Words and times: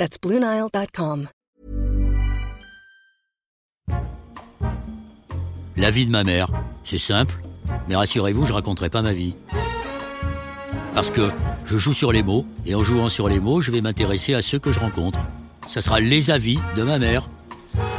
That's 0.00 0.16
BlueNile.com. 0.18 1.28
La 5.76 5.90
vie 5.90 6.06
de 6.06 6.10
ma 6.10 6.24
mère, 6.24 6.48
c'est 6.84 6.96
simple, 6.96 7.34
mais 7.86 7.96
rassurez-vous, 7.96 8.46
je 8.46 8.54
raconterai 8.54 8.88
pas 8.88 9.02
ma 9.02 9.12
vie. 9.12 9.34
Parce 10.94 11.10
que 11.10 11.30
je 11.66 11.76
joue 11.76 11.92
sur 11.92 12.12
les 12.12 12.22
mots, 12.22 12.46
et 12.64 12.74
en 12.74 12.82
jouant 12.82 13.10
sur 13.10 13.28
les 13.28 13.40
mots, 13.40 13.60
je 13.60 13.72
vais 13.72 13.82
m'intéresser 13.82 14.32
à 14.32 14.40
ceux 14.40 14.58
que 14.58 14.72
je 14.72 14.80
rencontre. 14.80 15.18
Ça 15.68 15.82
sera 15.82 16.00
les 16.00 16.30
avis 16.30 16.58
de 16.76 16.82
ma 16.82 16.98
mère. 16.98 17.28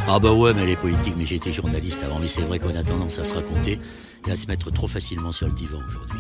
Ah 0.08 0.18
bah 0.18 0.34
ouais, 0.34 0.56
mais 0.56 0.64
elle 0.64 0.70
est 0.70 0.76
politique, 0.76 1.14
mais 1.20 1.28
j'étais 1.28 1.52
journaliste 1.52 2.02
avant, 2.04 2.18
mais 2.18 2.28
c'est 2.28 2.42
vrai 2.42 2.58
qu'on 2.58 2.76
a 2.76 2.82
tendance 2.82 3.20
à 3.20 3.26
se 3.26 3.36
raconter 3.36 3.78
et 4.28 4.32
à 4.32 4.36
se 4.36 4.48
mettre 4.48 4.72
trop 4.72 4.88
facilement 4.88 5.32
sur 5.32 5.46
le 5.46 5.54
divan 5.54 5.78
aujourd'hui. 5.88 6.20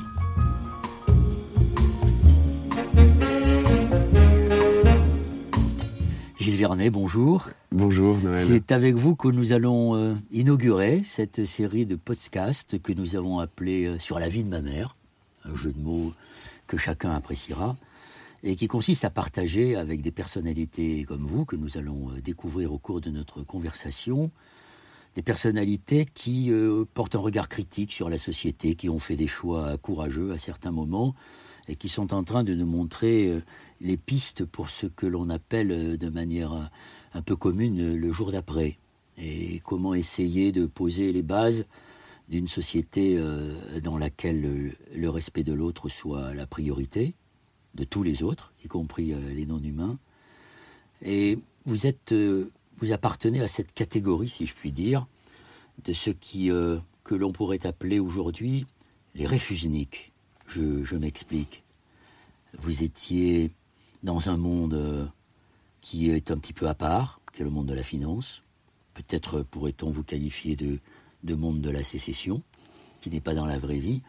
Gilles 6.41 6.55
Vernet, 6.55 6.89
bonjour. 6.89 7.49
Bonjour 7.71 8.17
Noël. 8.17 8.43
C'est 8.43 8.71
avec 8.71 8.95
vous 8.95 9.15
que 9.15 9.27
nous 9.27 9.53
allons 9.53 9.95
euh, 9.95 10.15
inaugurer 10.31 11.03
cette 11.05 11.45
série 11.45 11.85
de 11.85 11.95
podcasts 11.95 12.81
que 12.81 12.93
nous 12.93 13.15
avons 13.15 13.37
appelé 13.37 13.85
euh, 13.85 13.99
Sur 13.99 14.17
la 14.17 14.27
vie 14.27 14.43
de 14.43 14.49
ma 14.49 14.59
mère, 14.59 14.95
un 15.45 15.55
jeu 15.55 15.71
de 15.71 15.79
mots 15.79 16.13
que 16.65 16.77
chacun 16.77 17.11
appréciera, 17.11 17.77
et 18.41 18.55
qui 18.55 18.67
consiste 18.67 19.05
à 19.05 19.11
partager 19.11 19.75
avec 19.75 20.01
des 20.01 20.09
personnalités 20.09 21.03
comme 21.03 21.27
vous, 21.27 21.45
que 21.45 21.55
nous 21.55 21.77
allons 21.77 22.09
euh, 22.09 22.21
découvrir 22.21 22.73
au 22.73 22.79
cours 22.79 23.01
de 23.01 23.11
notre 23.11 23.43
conversation, 23.43 24.31
des 25.13 25.21
personnalités 25.21 26.05
qui 26.05 26.51
portent 26.93 27.15
un 27.15 27.19
regard 27.19 27.49
critique 27.49 27.91
sur 27.91 28.09
la 28.09 28.17
société, 28.17 28.75
qui 28.75 28.89
ont 28.89 28.97
fait 28.97 29.17
des 29.17 29.27
choix 29.27 29.77
courageux 29.77 30.31
à 30.31 30.37
certains 30.37 30.71
moments, 30.71 31.13
et 31.67 31.75
qui 31.75 31.89
sont 31.89 32.13
en 32.13 32.23
train 32.23 32.45
de 32.45 32.55
nous 32.55 32.65
montrer 32.65 33.41
les 33.81 33.97
pistes 33.97 34.45
pour 34.45 34.69
ce 34.69 34.85
que 34.85 35.05
l'on 35.05 35.29
appelle 35.29 35.71
euh, 35.71 35.97
de 35.97 36.09
manière 36.09 36.53
euh, 36.53 36.63
un 37.13 37.21
peu 37.21 37.35
commune 37.35 37.95
le 37.95 38.11
jour 38.11 38.31
d'après. 38.31 38.77
Et 39.17 39.59
comment 39.63 39.93
essayer 39.93 40.51
de 40.51 40.65
poser 40.65 41.11
les 41.11 41.23
bases 41.23 41.65
d'une 42.29 42.47
société 42.47 43.17
euh, 43.17 43.53
dans 43.83 43.97
laquelle 43.97 44.73
le 44.95 45.09
respect 45.09 45.43
de 45.43 45.53
l'autre 45.53 45.89
soit 45.89 46.33
la 46.33 46.47
priorité, 46.47 47.13
de 47.75 47.83
tous 47.83 48.03
les 48.03 48.23
autres, 48.23 48.53
y 48.63 48.67
compris 48.67 49.13
les 49.33 49.45
non-humains. 49.45 49.97
Et 51.01 51.39
vous 51.65 51.87
êtes, 51.87 52.13
vous 52.13 52.91
appartenez 52.91 53.41
à 53.41 53.47
cette 53.47 53.73
catégorie, 53.73 54.29
si 54.29 54.45
je 54.45 54.53
puis 54.53 54.71
dire, 54.71 55.07
de 55.83 55.91
ceux 55.91 56.13
qui, 56.13 56.49
que 57.03 57.15
l'on 57.15 57.31
pourrait 57.31 57.65
appeler 57.65 57.99
aujourd'hui 57.99 58.65
les 59.15 59.25
réfusniques. 59.25 60.11
Je, 60.47 60.83
je 60.83 60.95
m'explique. 60.95 61.63
Vous 62.57 62.83
étiez 62.83 63.51
dans 64.03 64.29
un 64.29 64.37
monde 64.37 64.73
euh, 64.73 65.05
qui 65.81 66.09
est 66.09 66.31
un 66.31 66.37
petit 66.37 66.53
peu 66.53 66.67
à 66.67 66.73
part, 66.73 67.21
qui 67.33 67.41
est 67.41 67.45
le 67.45 67.51
monde 67.51 67.67
de 67.67 67.73
la 67.73 67.83
finance. 67.83 68.43
Peut-être 68.93 69.41
pourrait-on 69.43 69.91
vous 69.91 70.03
qualifier 70.03 70.55
de, 70.55 70.79
de 71.23 71.35
monde 71.35 71.61
de 71.61 71.69
la 71.69 71.83
sécession, 71.83 72.41
qui 72.99 73.09
n'est 73.09 73.21
pas 73.21 73.33
dans 73.33 73.45
la 73.45 73.57
vraie 73.57 73.79
vie. 73.79 74.01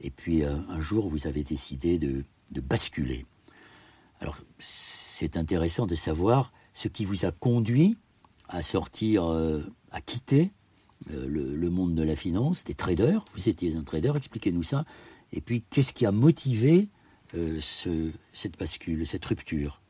Et 0.00 0.10
puis 0.10 0.44
euh, 0.44 0.56
un 0.68 0.80
jour, 0.80 1.08
vous 1.08 1.26
avez 1.26 1.44
décidé 1.44 1.98
de, 1.98 2.24
de 2.50 2.60
basculer. 2.60 3.26
Alors, 4.20 4.38
c'est 4.58 5.36
intéressant 5.36 5.86
de 5.86 5.94
savoir 5.94 6.52
ce 6.72 6.88
qui 6.88 7.04
vous 7.04 7.24
a 7.24 7.30
conduit 7.30 7.96
à 8.48 8.62
sortir, 8.62 9.24
euh, 9.24 9.62
à 9.90 10.00
quitter 10.00 10.50
le, 11.10 11.68
monde 11.68 11.94
de 11.94 12.02
la 12.02 12.16
finance, 12.16 12.64
des 12.64 12.74
traders. 12.74 13.24
Vous 13.34 13.48
étiez 13.48 13.76
un 13.76 13.82
trader, 13.82 14.12
expliquez-nous 14.16 14.62
ça. 14.62 14.84
Et 15.32 15.40
puis, 15.40 15.62
qu'est-ce 15.62 15.92
qui 15.92 16.06
a 16.06 16.12
motivé 16.12 16.88
euh, 17.36 18.10
cette 18.32 18.58
bascule, 18.58 19.06
cette 19.06 19.24
rupture 19.24 19.80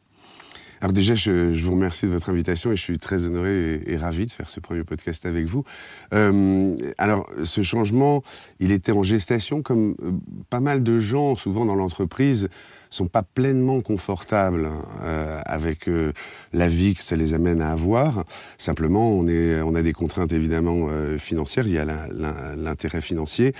alors 0.80 0.92
déjà, 0.92 1.14
je, 1.14 1.30
vous 1.64 1.70
remercie 1.70 2.04
de 2.04 2.10
votre 2.10 2.28
invitation 2.28 2.70
et 2.70 2.76
je 2.76 2.82
suis 2.82 2.98
très 2.98 3.24
honoré 3.24 3.80
et, 3.86 3.96
ravi 3.96 4.26
de 4.26 4.32
faire 4.32 4.50
ce 4.50 4.60
premier 4.60 4.84
podcast 4.84 5.24
avec 5.24 5.46
vous. 5.46 5.64
Euh, 6.12 6.76
alors, 6.98 7.26
ce 7.42 7.62
changement, 7.62 8.22
il 8.60 8.70
était 8.70 8.92
en 8.92 9.02
gestation, 9.02 9.62
comme 9.62 9.94
euh, 10.02 10.10
pas 10.50 10.60
mal 10.60 10.82
de 10.82 10.98
gens, 10.98 11.36
souvent 11.36 11.64
dans 11.64 11.76
l'entreprise, 11.76 12.50
sont 12.90 13.06
pas 13.06 13.22
pleinement 13.22 13.80
confortables 13.80 14.68
avec 15.46 15.90
la 16.52 16.68
vie 16.68 16.94
que 16.94 17.02
ça 17.02 17.16
les 17.16 17.34
amène 17.34 17.60
à 17.60 17.72
avoir. 17.72 18.24
Simplement, 18.56 19.10
on, 19.10 19.74
a 19.74 19.82
des 19.82 19.92
contraintes 19.92 20.32
évidemment 20.32 20.88
financières, 21.18 21.66
il 21.66 21.72
y 21.72 21.78
a 21.78 21.86
l'intérêt 22.54 23.00
financier 23.00 23.52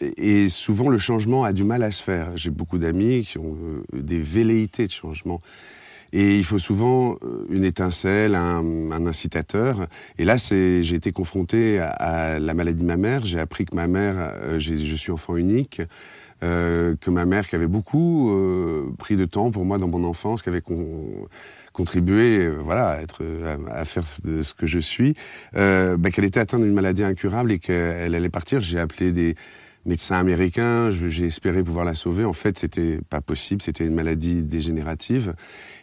et 0.00 0.48
souvent, 0.48 0.88
le 0.88 0.98
changement 0.98 1.44
a 1.44 1.52
du 1.52 1.64
mal 1.64 1.82
à 1.82 1.90
se 1.90 2.02
faire. 2.02 2.36
J'ai 2.36 2.50
beaucoup 2.50 2.78
d'amis 2.78 3.22
qui 3.22 3.38
ont 3.38 3.56
euh, 3.62 4.00
des 4.00 4.20
velléités 4.20 4.86
de 4.86 4.92
changement. 4.92 5.40
Et 6.12 6.36
il 6.36 6.44
faut 6.44 6.58
souvent 6.58 7.16
euh, 7.22 7.46
une 7.50 7.64
étincelle, 7.64 8.34
un, 8.34 8.90
incitateur. 9.06 9.86
Et 10.18 10.24
là, 10.24 10.36
j'ai 10.38 10.94
été 10.94 11.12
confronté 11.12 11.78
à, 11.78 12.38
la 12.38 12.54
maladie 12.54 12.80
de 12.80 12.86
ma 12.86 12.96
mère. 12.96 13.24
J'ai 13.26 13.38
appris 13.38 13.66
que 13.66 13.76
ma 13.76 13.86
mère, 13.86 14.14
euh, 14.42 14.58
je 14.58 14.94
suis 14.96 15.12
enfant 15.12 15.36
unique, 15.36 15.82
que 16.40 17.10
ma 17.10 17.26
mère, 17.26 17.46
qui 17.46 17.54
avait 17.54 17.66
beaucoup 17.66 18.34
pris 18.96 19.18
de 19.18 19.26
temps 19.26 19.50
pour 19.50 19.66
moi 19.66 19.76
dans 19.76 19.88
mon 19.88 20.04
enfance, 20.04 20.40
qui 20.40 20.48
avait 20.48 20.62
contribué, 21.74 22.48
voilà, 22.48 22.92
à 22.92 23.02
être, 23.02 23.22
à, 23.70 23.84
faire 23.84 24.04
de 24.24 24.40
ce 24.40 24.54
que 24.54 24.66
je 24.66 24.78
suis, 24.78 25.14
bah, 25.52 26.10
qu'elle 26.10 26.24
était 26.24 26.40
atteinte 26.40 26.62
d'une 26.62 26.72
maladie 26.72 27.04
incurable 27.04 27.52
et 27.52 27.58
qu'elle 27.58 28.14
allait 28.14 28.30
partir. 28.30 28.62
J'ai 28.62 28.78
appelé 28.78 29.12
des 29.12 29.34
médecin 29.86 30.16
américain, 30.16 30.90
j'ai 30.90 31.26
espéré 31.26 31.62
pouvoir 31.62 31.84
la 31.84 31.94
sauver. 31.94 32.24
En 32.24 32.32
fait, 32.32 32.58
c'était 32.58 33.00
pas 33.08 33.20
possible, 33.20 33.62
c'était 33.62 33.86
une 33.86 33.94
maladie 33.94 34.42
dégénérative. 34.42 35.34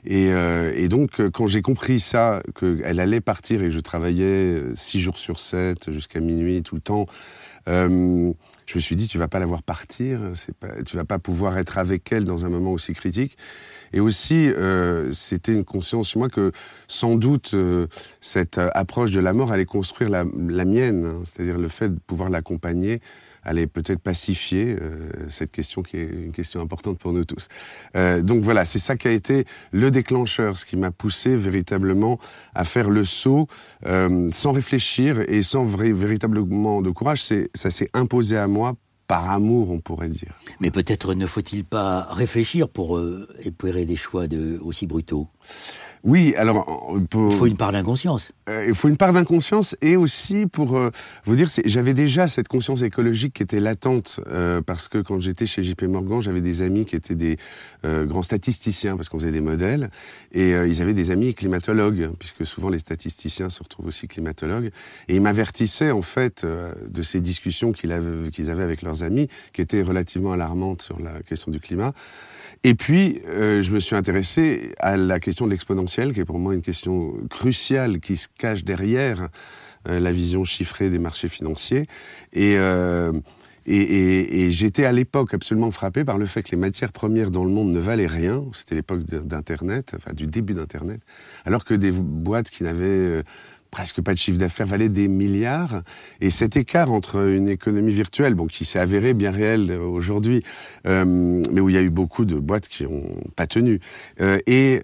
Et, 0.06 0.32
euh, 0.32 0.88
donc, 0.88 1.22
quand 1.32 1.48
j'ai 1.48 1.62
compris 1.62 2.00
ça, 2.00 2.42
qu'elle 2.60 3.00
allait 3.00 3.22
partir 3.22 3.64
et 3.64 3.72
je 3.72 3.80
travaillais 3.80 4.62
six 4.76 5.00
jours 5.00 5.18
sur 5.18 5.40
sept, 5.40 5.92
jusqu'à 5.92 6.20
minuit, 6.20 6.64
tout 6.64 6.76
le 6.76 6.82
temps, 6.82 7.08
euh, 7.68 8.32
je 8.66 8.76
me 8.76 8.82
suis 8.82 8.96
dit, 8.96 9.08
tu 9.08 9.18
vas 9.18 9.28
pas 9.28 9.40
la 9.40 9.46
voir 9.46 9.64
partir, 9.64 10.20
pas, 10.60 10.82
tu 10.86 10.98
vas 10.98 11.06
pas 11.06 11.20
pouvoir 11.20 11.58
être 11.58 11.78
avec 11.78 12.12
elle 12.12 12.26
dans 12.26 12.46
un 12.46 12.50
moment 12.50 12.72
aussi 12.72 12.94
critique. 12.94 13.38
Et 13.94 14.02
aussi, 14.02 14.50
euh, 14.50 15.14
c'était 15.14 15.54
une 15.54 15.64
conscience 15.64 16.10
chez 16.10 16.20
moi 16.20 16.28
que 16.28 16.52
sans 16.90 17.16
doute 17.16 17.52
euh, 17.54 17.88
cette 18.20 18.58
approche 18.58 19.12
de 19.12 19.22
la 19.22 19.32
mort 19.32 19.54
allait 19.54 19.66
construire 19.66 20.10
la, 20.10 20.26
la 20.36 20.66
mienne, 20.66 21.06
hein. 21.06 21.22
c'est-à-dire 21.24 21.58
le 21.58 21.70
fait 21.70 21.90
de 21.90 22.00
pouvoir 22.06 22.30
l'accompagner 22.30 23.00
allait 23.48 23.68
peut-être 23.68 24.00
pacifier 24.00 24.76
euh, 24.80 25.10
cette 25.30 25.52
question 25.52 25.82
qui 25.82 25.98
est 25.98 26.06
une 26.06 26.34
question 26.34 26.62
importante 26.62 27.00
pour 27.00 27.14
nous 27.14 27.24
tous. 27.24 27.48
Euh, 27.96 28.22
donc 28.22 28.44
voilà, 28.44 28.66
c'est 28.66 28.80
ça 28.80 28.98
qui 28.98 29.08
a 29.08 29.12
été 29.12 29.46
le 29.72 29.90
déclencheur, 29.90 30.58
ce 30.58 30.66
qui 30.66 30.76
m'a 30.76 30.92
poussé 30.92 31.36
véritablement 31.36 32.20
à 32.54 32.66
faire 32.66 32.90
le 32.90 33.06
saut 33.06 33.48
euh, 33.86 34.30
sans 34.34 34.52
réfléchir 34.52 35.22
et 35.30 35.42
sans 35.42 35.64
véritablement 35.66 36.82
de 36.82 36.90
courage. 36.90 37.24
Ça 37.56 37.72
s'est 37.72 37.90
imposé 37.94 38.38
à 38.38 38.48
moi 38.48 38.76
par 39.08 39.30
amour, 39.32 39.72
on 39.72 39.80
pourrait 39.80 40.10
dire. 40.10 40.34
Mais 40.60 40.70
peut-être 40.70 41.14
ne 41.14 41.26
faut-il 41.26 41.64
pas 41.64 42.08
réfléchir 42.12 42.68
pour 42.68 42.98
euh, 42.98 43.28
des 43.64 43.96
choix 43.96 44.26
aussi 44.62 44.86
brutaux? 44.86 45.28
Oui, 46.04 46.36
alors... 46.36 46.66
il 47.14 47.32
faut 47.32 47.48
une 47.48 47.58
part 47.58 47.72
d'inconscience. 47.72 48.32
Euh, 48.50 48.66
il 48.68 48.76
faut 48.76 48.88
une 48.88 48.98
part 48.98 49.14
d'inconscience 49.14 49.76
et 49.82 49.98
aussi 49.98 50.46
pour 50.46 50.78
euh, 50.78 50.90
vous 51.26 51.36
dire, 51.36 51.50
j'avais 51.66 51.94
déjà 51.94 52.28
cette 52.28 52.48
conscience 52.48 52.82
écologique 52.82 53.34
qui 53.34 53.44
était 53.44 53.60
latente 53.60 54.20
euh, 54.28 54.62
parce 54.62 54.88
que 54.88 55.00
quand 55.00 55.20
j'étais 55.20 55.46
chez 55.46 55.64
JP 55.64 55.84
Morgan, 55.84 56.22
j'avais 56.22 56.42
des 56.42 56.62
amis 56.62 56.86
qui 56.86 56.96
étaient 56.96 57.16
des 57.16 57.38
grands 57.84 58.22
statisticiens 58.22 58.98
parce 58.98 59.08
qu'on 59.10 59.20
faisait 59.20 59.32
des 59.32 59.42
modèles 59.42 59.90
et 60.34 60.52
ils 60.52 60.82
avaient 60.82 60.94
des 60.94 61.12
amis 61.12 61.34
climatologues 61.34 62.10
puisque 62.20 62.46
souvent 62.46 62.70
les 62.70 62.80
statisticiens 62.80 63.50
se 63.50 63.64
retrouvent 63.64 63.88
aussi 63.88 64.08
climatologues 64.08 64.72
et 65.08 65.16
ils 65.16 65.22
m'avertissaient 65.22 65.92
en 65.92 66.02
fait 66.02 66.46
de 66.46 67.02
ces 67.02 67.22
discussions 67.22 67.72
qu'ils 67.72 67.94
avaient, 67.94 68.30
qu'ils 68.32 68.50
avaient 68.50 68.64
avec 68.64 68.82
leurs 68.82 69.04
amis 69.04 69.30
qui 69.54 69.62
étaient 69.62 69.82
relativement 69.82 70.34
alarmantes 70.34 70.82
sur 70.82 71.00
la 71.00 71.22
question 71.22 71.52
du 71.52 71.60
climat. 71.60 71.94
Et 72.64 72.76
puis, 72.76 73.22
euh, 73.28 73.62
je 73.62 73.72
me 73.72 73.80
suis 73.80 73.96
intéressé 73.96 74.74
à 74.80 74.98
la 74.98 75.20
question 75.20 75.46
de 75.46 75.52
l'exponentiel, 75.52 76.14
qui 76.14 76.20
est 76.22 76.26
pour 76.26 76.40
moi 76.40 76.54
une 76.54 76.62
question 76.62 77.14
cruciale, 77.30 78.00
qui 78.00 78.18
se 78.18 78.28
cache 78.38 78.64
derrière 78.64 79.30
euh, 79.88 80.00
la 80.00 80.12
vision 80.12 80.44
chiffrée 80.44 80.90
des 80.90 81.00
marchés 81.00 81.28
financiers. 81.28 81.86
Et, 82.34 82.58
euh, 82.58 83.12
Et, 83.70 84.50
j'étais 84.50 84.86
à 84.86 84.94
l'époque 84.94 85.34
absolument 85.34 85.72
frappé 85.72 86.06
par 86.06 86.18
le 86.18 86.26
fait 86.26 86.42
que 86.42 86.52
les 86.52 86.58
matières 86.58 86.94
premières 86.94 87.32
dans 87.32 87.44
le 87.44 87.52
monde 87.52 87.72
ne 87.74 87.80
valaient 87.80 88.08
rien. 88.08 88.44
C'était 88.54 88.76
l'époque 88.76 89.04
d'Internet, 89.04 89.94
enfin 89.98 90.14
du 90.14 90.26
début 90.26 90.54
d'Internet, 90.54 91.02
alors 91.46 91.66
que 91.66 91.74
des 91.74 91.92
boîtes 91.92 92.50
qui 92.50 92.64
n'avaient 92.64 93.24
presque 93.78 94.02
pas 94.02 94.14
de 94.16 94.18
chiffre 94.18 94.40
d'affaires 94.40 94.66
valaient 94.66 94.90
des 94.90 95.08
milliards. 95.08 95.84
Et 96.20 96.32
cet 96.32 96.58
écart 96.58 96.92
entre 96.92 97.28
une 97.28 97.48
économie 97.48 97.92
virtuelle, 97.92 98.34
bon, 98.34 98.48
qui 98.48 98.66
s'est 98.66 98.80
avérée 98.80 99.14
bien 99.14 99.30
réelle 99.30 99.72
aujourd'hui, 99.72 100.42
euh, 100.88 101.06
mais 101.06 101.62
où 101.62 101.70
il 101.70 101.76
y 101.76 101.78
a 101.78 101.84
eu 101.84 101.92
beaucoup 101.92 102.26
de 102.26 102.40
boîtes 102.40 102.68
qui 102.68 102.86
n'ont 102.86 103.22
pas 103.36 103.46
tenu, 103.46 103.80
euh, 104.20 104.40
et 104.48 104.82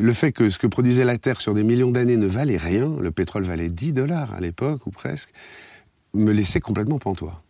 le 0.00 0.12
fait 0.12 0.30
que 0.30 0.50
ce 0.50 0.58
que 0.58 0.66
produisait 0.66 1.06
la 1.06 1.16
Terre 1.16 1.40
sur 1.40 1.54
des 1.54 1.64
millions 1.64 1.90
d'années 1.90 2.18
ne 2.18 2.26
valait 2.26 2.58
rien, 2.58 2.94
le 3.00 3.10
pétrole 3.10 3.44
valait 3.44 3.70
10 3.70 3.94
dollars 3.94 4.34
à 4.34 4.40
l'époque 4.40 4.86
ou 4.86 4.90
presque, 4.90 5.30
me 6.12 6.32
laissait 6.32 6.60
complètement 6.60 6.98
pantois. 6.98 7.42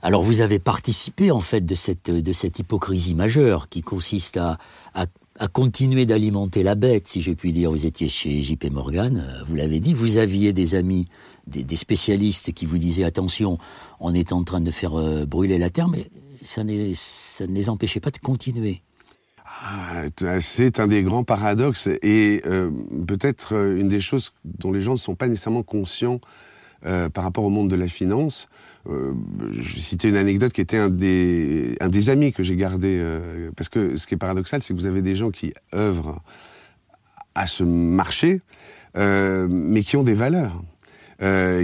Alors 0.00 0.22
vous 0.22 0.40
avez 0.40 0.58
participé 0.58 1.30
en 1.30 1.40
fait 1.40 1.66
de 1.66 1.74
cette, 1.74 2.10
de 2.10 2.32
cette 2.32 2.58
hypocrisie 2.58 3.14
majeure 3.14 3.68
qui 3.68 3.82
consiste 3.82 4.38
à, 4.38 4.56
continuer 5.46 6.04
d'alimenter 6.04 6.64
la 6.64 6.74
bête, 6.74 7.06
si 7.06 7.20
j'ai 7.20 7.36
pu 7.36 7.52
dire. 7.52 7.70
Vous 7.70 7.86
étiez 7.86 8.08
chez 8.08 8.42
JP 8.42 8.70
Morgan, 8.72 9.24
euh, 9.24 9.44
vous 9.46 9.54
l'avez 9.54 9.78
dit, 9.78 9.94
vous 9.94 10.16
aviez 10.16 10.52
des 10.52 10.74
amis, 10.74 11.06
des, 11.46 11.76
spécialistes 11.76 12.52
qui 12.52 12.66
vous 12.66 12.78
disaient 12.78 13.04
attention, 13.04 13.58
on 14.00 14.14
est 14.14 14.32
en 14.32 14.42
train 14.42 14.60
de 14.60 14.70
faire 14.72 14.98
euh, 14.98 15.26
brûler 15.26 15.58
la 15.58 15.70
terre, 15.70 15.86
mais 15.88 16.10
ça, 16.42 16.62
ça 16.94 17.46
ne 17.46 17.54
les 17.54 17.68
empêchait 17.68 18.00
pas 18.00 18.10
de 18.10 18.18
continuer. 18.18 18.82
Ah, 19.62 20.02
c'est 20.40 20.80
un 20.80 20.88
des 20.88 21.02
grands 21.04 21.24
paradoxes 21.24 21.88
et 22.02 22.42
euh, 22.46 22.70
peut-être 23.06 23.54
une 23.54 23.88
des 23.88 24.00
choses 24.00 24.32
dont 24.44 24.72
les 24.72 24.80
gens 24.80 24.92
ne 24.92 24.96
sont 24.96 25.14
pas 25.14 25.28
nécessairement 25.28 25.62
conscients 25.62 26.20
par 27.12 27.24
rapport 27.24 27.42
au 27.42 27.50
monde 27.50 27.68
de 27.68 27.74
la 27.74 27.88
finance. 27.88 28.48
Je 28.88 29.74
vais 29.74 29.80
citer 29.80 30.08
une 30.08 30.16
anecdote 30.16 30.52
qui 30.52 30.60
était 30.60 30.78
un 30.78 30.88
des, 30.88 31.76
un 31.80 31.88
des 31.88 32.10
amis 32.10 32.32
que 32.32 32.42
j'ai 32.42 32.56
gardé, 32.56 33.02
parce 33.56 33.68
que 33.68 33.96
ce 33.96 34.06
qui 34.06 34.14
est 34.14 34.18
paradoxal, 34.18 34.62
c'est 34.62 34.74
que 34.74 34.78
vous 34.78 34.86
avez 34.86 35.02
des 35.02 35.14
gens 35.14 35.30
qui 35.30 35.52
œuvrent 35.74 36.22
à 37.34 37.46
ce 37.46 37.64
marché, 37.64 38.40
mais 38.96 39.82
qui 39.82 39.96
ont 39.96 40.04
des 40.04 40.14
valeurs. 40.14 40.62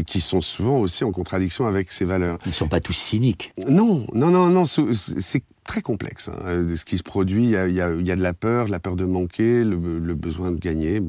qui 0.06 0.20
sont 0.20 0.40
souvent 0.40 0.78
aussi 0.78 1.04
en 1.04 1.12
contradiction 1.12 1.66
avec 1.66 1.92
ces 1.92 2.04
valeurs. 2.04 2.38
Ils 2.46 2.50
ne 2.50 2.54
sont 2.54 2.68
pas 2.68 2.80
tous 2.80 2.96
cyniques. 2.96 3.52
Non, 3.68 4.06
non, 4.12 4.30
non, 4.30 4.48
non. 4.48 4.64
C'est 4.66 5.42
très 5.64 5.82
complexe. 5.82 6.28
Hein. 6.28 6.38
Euh, 6.44 6.76
ce 6.76 6.84
qui 6.84 6.98
se 6.98 7.02
produit, 7.02 7.44
il 7.44 7.50
y, 7.50 7.56
a, 7.56 7.68
y, 7.68 7.80
a, 7.80 7.92
y 7.94 8.10
a, 8.10 8.16
de 8.16 8.22
la 8.22 8.34
peur, 8.34 8.68
la 8.68 8.78
peur 8.78 8.96
de 8.96 9.04
manquer, 9.04 9.64
le, 9.64 9.76
besoin 10.14 10.52
de 10.52 10.58
gagner. 10.58 11.02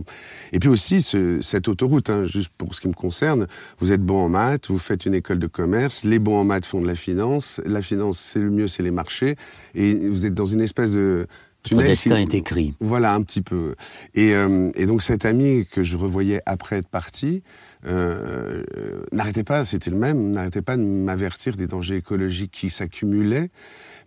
Et 0.52 0.60
puis 0.60 0.70
aussi, 0.70 1.02
ce, 1.02 1.40
cette 1.42 1.68
autoroute, 1.68 2.10
hein, 2.10 2.26
juste 2.26 2.50
pour 2.58 2.74
ce 2.74 2.82
qui 2.82 2.88
me 2.88 2.94
concerne, 2.94 3.48
vous 3.80 3.92
êtes 3.92 4.02
bon 4.02 4.24
en 4.24 4.30
maths, 4.30 4.70
vous 4.70 4.78
faites 4.78 5.06
une 5.06 5.14
école 5.14 5.40
de 5.40 5.48
commerce, 5.48 6.04
les 6.04 6.20
bons 6.20 6.40
en 6.40 6.44
maths 6.44 6.66
font 6.66 6.82
de 6.82 6.88
la 6.88 6.96
finance, 6.96 7.62
la 7.66 7.82
finance, 7.82 8.20
c'est 8.20 8.40
le 8.40 8.50
mieux, 8.50 8.68
c'est 8.68 8.84
les 8.84 8.92
marchés, 8.92 9.36
et 9.76 9.94
vous 10.10 10.26
êtes 10.26 10.34
dans 10.34 10.46
une 10.46 10.62
espèce 10.62 10.94
de... 10.94 11.28
Tunnel 11.64 11.88
destin 11.88 12.18
est 12.18 12.34
écrit. 12.36 12.76
Voilà, 12.80 13.16
un 13.16 13.24
petit 13.24 13.42
peu. 13.42 13.74
Et, 14.14 14.36
euh, 14.36 14.70
et, 14.76 14.86
donc 14.86 15.02
cet 15.02 15.26
ami 15.26 15.66
que 15.66 15.82
je 15.82 15.98
revoyais 15.98 16.44
après 16.46 16.78
être 16.78 16.88
parti, 16.88 17.42
euh, 17.88 18.64
n'arrêtait 19.12 19.44
pas, 19.44 19.66
c'était 19.66 19.90
le 19.90 19.98
même, 19.98 20.32
n'arrêtait 20.32 20.62
pas 20.62 20.78
de 20.78 20.84
m'avertir 20.84 21.56
des 21.56 21.68
dangers 21.68 21.98
écologiques 21.98 22.52
qui 22.52 22.70
s'accumulaient 22.70 23.50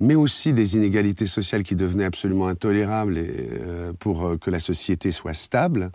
mais 0.00 0.14
aussi 0.14 0.52
des 0.52 0.76
inégalités 0.76 1.26
sociales 1.26 1.62
qui 1.62 1.74
devenaient 1.74 2.04
absolument 2.04 2.46
intolérables 2.46 3.16
euh, 3.18 3.92
pour 3.98 4.26
euh, 4.26 4.36
que 4.36 4.50
la 4.50 4.58
société 4.58 5.12
soit 5.12 5.34
stable. 5.34 5.90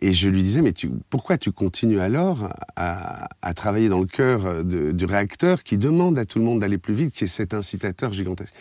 Et 0.00 0.12
je 0.12 0.28
lui 0.28 0.42
disais, 0.42 0.62
mais 0.62 0.72
tu, 0.72 0.90
pourquoi 1.10 1.36
tu 1.36 1.52
continues 1.52 2.00
alors 2.00 2.48
à, 2.74 3.28
travailler 3.54 3.90
dans 3.90 4.00
le 4.00 4.06
cœur 4.06 4.64
du 4.64 5.04
réacteur 5.04 5.62
qui 5.62 5.76
demande 5.76 6.16
à 6.16 6.24
tout 6.24 6.38
le 6.38 6.44
monde 6.46 6.60
d'aller 6.60 6.78
plus 6.78 6.94
vite, 6.94 7.14
qui 7.14 7.24
est 7.24 7.26
cet 7.26 7.52
incitateur 7.52 8.10
gigantesque? 8.14 8.54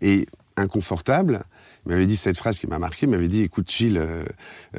Et 0.00 0.24
inconfortable, 0.56 1.42
il 1.84 1.90
m'avait 1.90 2.06
dit 2.06 2.16
cette 2.16 2.38
phrase 2.38 2.58
qui 2.58 2.66
m'a 2.66 2.78
marqué, 2.78 3.04
il 3.04 3.10
m'avait 3.10 3.28
dit, 3.28 3.42
écoute 3.42 3.70
Gilles, 3.70 4.02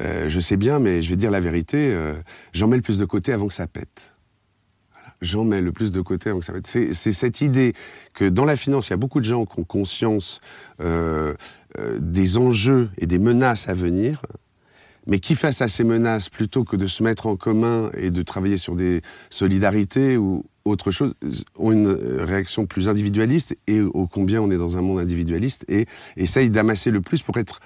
euh, 0.00 0.28
je 0.28 0.40
sais 0.40 0.56
bien, 0.56 0.80
mais 0.80 1.00
je 1.00 1.10
vais 1.10 1.16
dire 1.16 1.30
la 1.30 1.38
vérité, 1.38 1.96
j'en 2.52 2.66
mets 2.66 2.76
le 2.76 2.82
plus 2.82 2.98
de 2.98 3.04
côté 3.04 3.32
avant 3.32 3.46
que 3.46 3.54
ça 3.54 3.68
pète 3.68 4.12
j'en 5.20 5.44
mets 5.44 5.60
le 5.60 5.72
plus 5.72 5.90
de 5.90 6.00
côté 6.00 6.30
avant 6.30 6.40
que 6.40 6.44
ça 6.44 6.52
va 6.52 6.60
C'est 6.62 6.94
cette 6.94 7.40
idée 7.40 7.74
que 8.14 8.24
dans 8.24 8.44
la 8.44 8.56
finance, 8.56 8.88
il 8.88 8.90
y 8.90 8.94
a 8.94 8.98
beaucoup 8.98 9.20
de 9.20 9.24
gens 9.24 9.44
qui 9.46 9.58
ont 9.58 9.64
conscience 9.64 10.40
euh, 10.80 11.34
euh, 11.78 11.98
des 12.00 12.38
enjeux 12.38 12.90
et 12.98 13.06
des 13.06 13.18
menaces 13.18 13.68
à 13.68 13.74
venir, 13.74 14.22
mais 15.06 15.18
qui 15.18 15.34
face 15.34 15.62
à 15.62 15.68
ces 15.68 15.84
menaces, 15.84 16.28
plutôt 16.28 16.64
que 16.64 16.76
de 16.76 16.86
se 16.86 17.02
mettre 17.02 17.26
en 17.26 17.36
commun 17.36 17.90
et 17.96 18.10
de 18.10 18.22
travailler 18.22 18.56
sur 18.56 18.76
des 18.76 19.02
solidarités 19.30 20.16
ou 20.16 20.44
autre 20.64 20.90
chose, 20.90 21.14
ont 21.56 21.72
une 21.72 21.88
réaction 21.88 22.66
plus 22.66 22.88
individualiste 22.88 23.56
et 23.66 23.80
au 23.80 24.06
combien 24.06 24.42
on 24.42 24.50
est 24.50 24.58
dans 24.58 24.76
un 24.76 24.82
monde 24.82 24.98
individualiste 24.98 25.64
et 25.68 25.86
essayent 26.16 26.50
d'amasser 26.50 26.90
le 26.90 27.00
plus 27.00 27.22
pour 27.22 27.38
être 27.38 27.60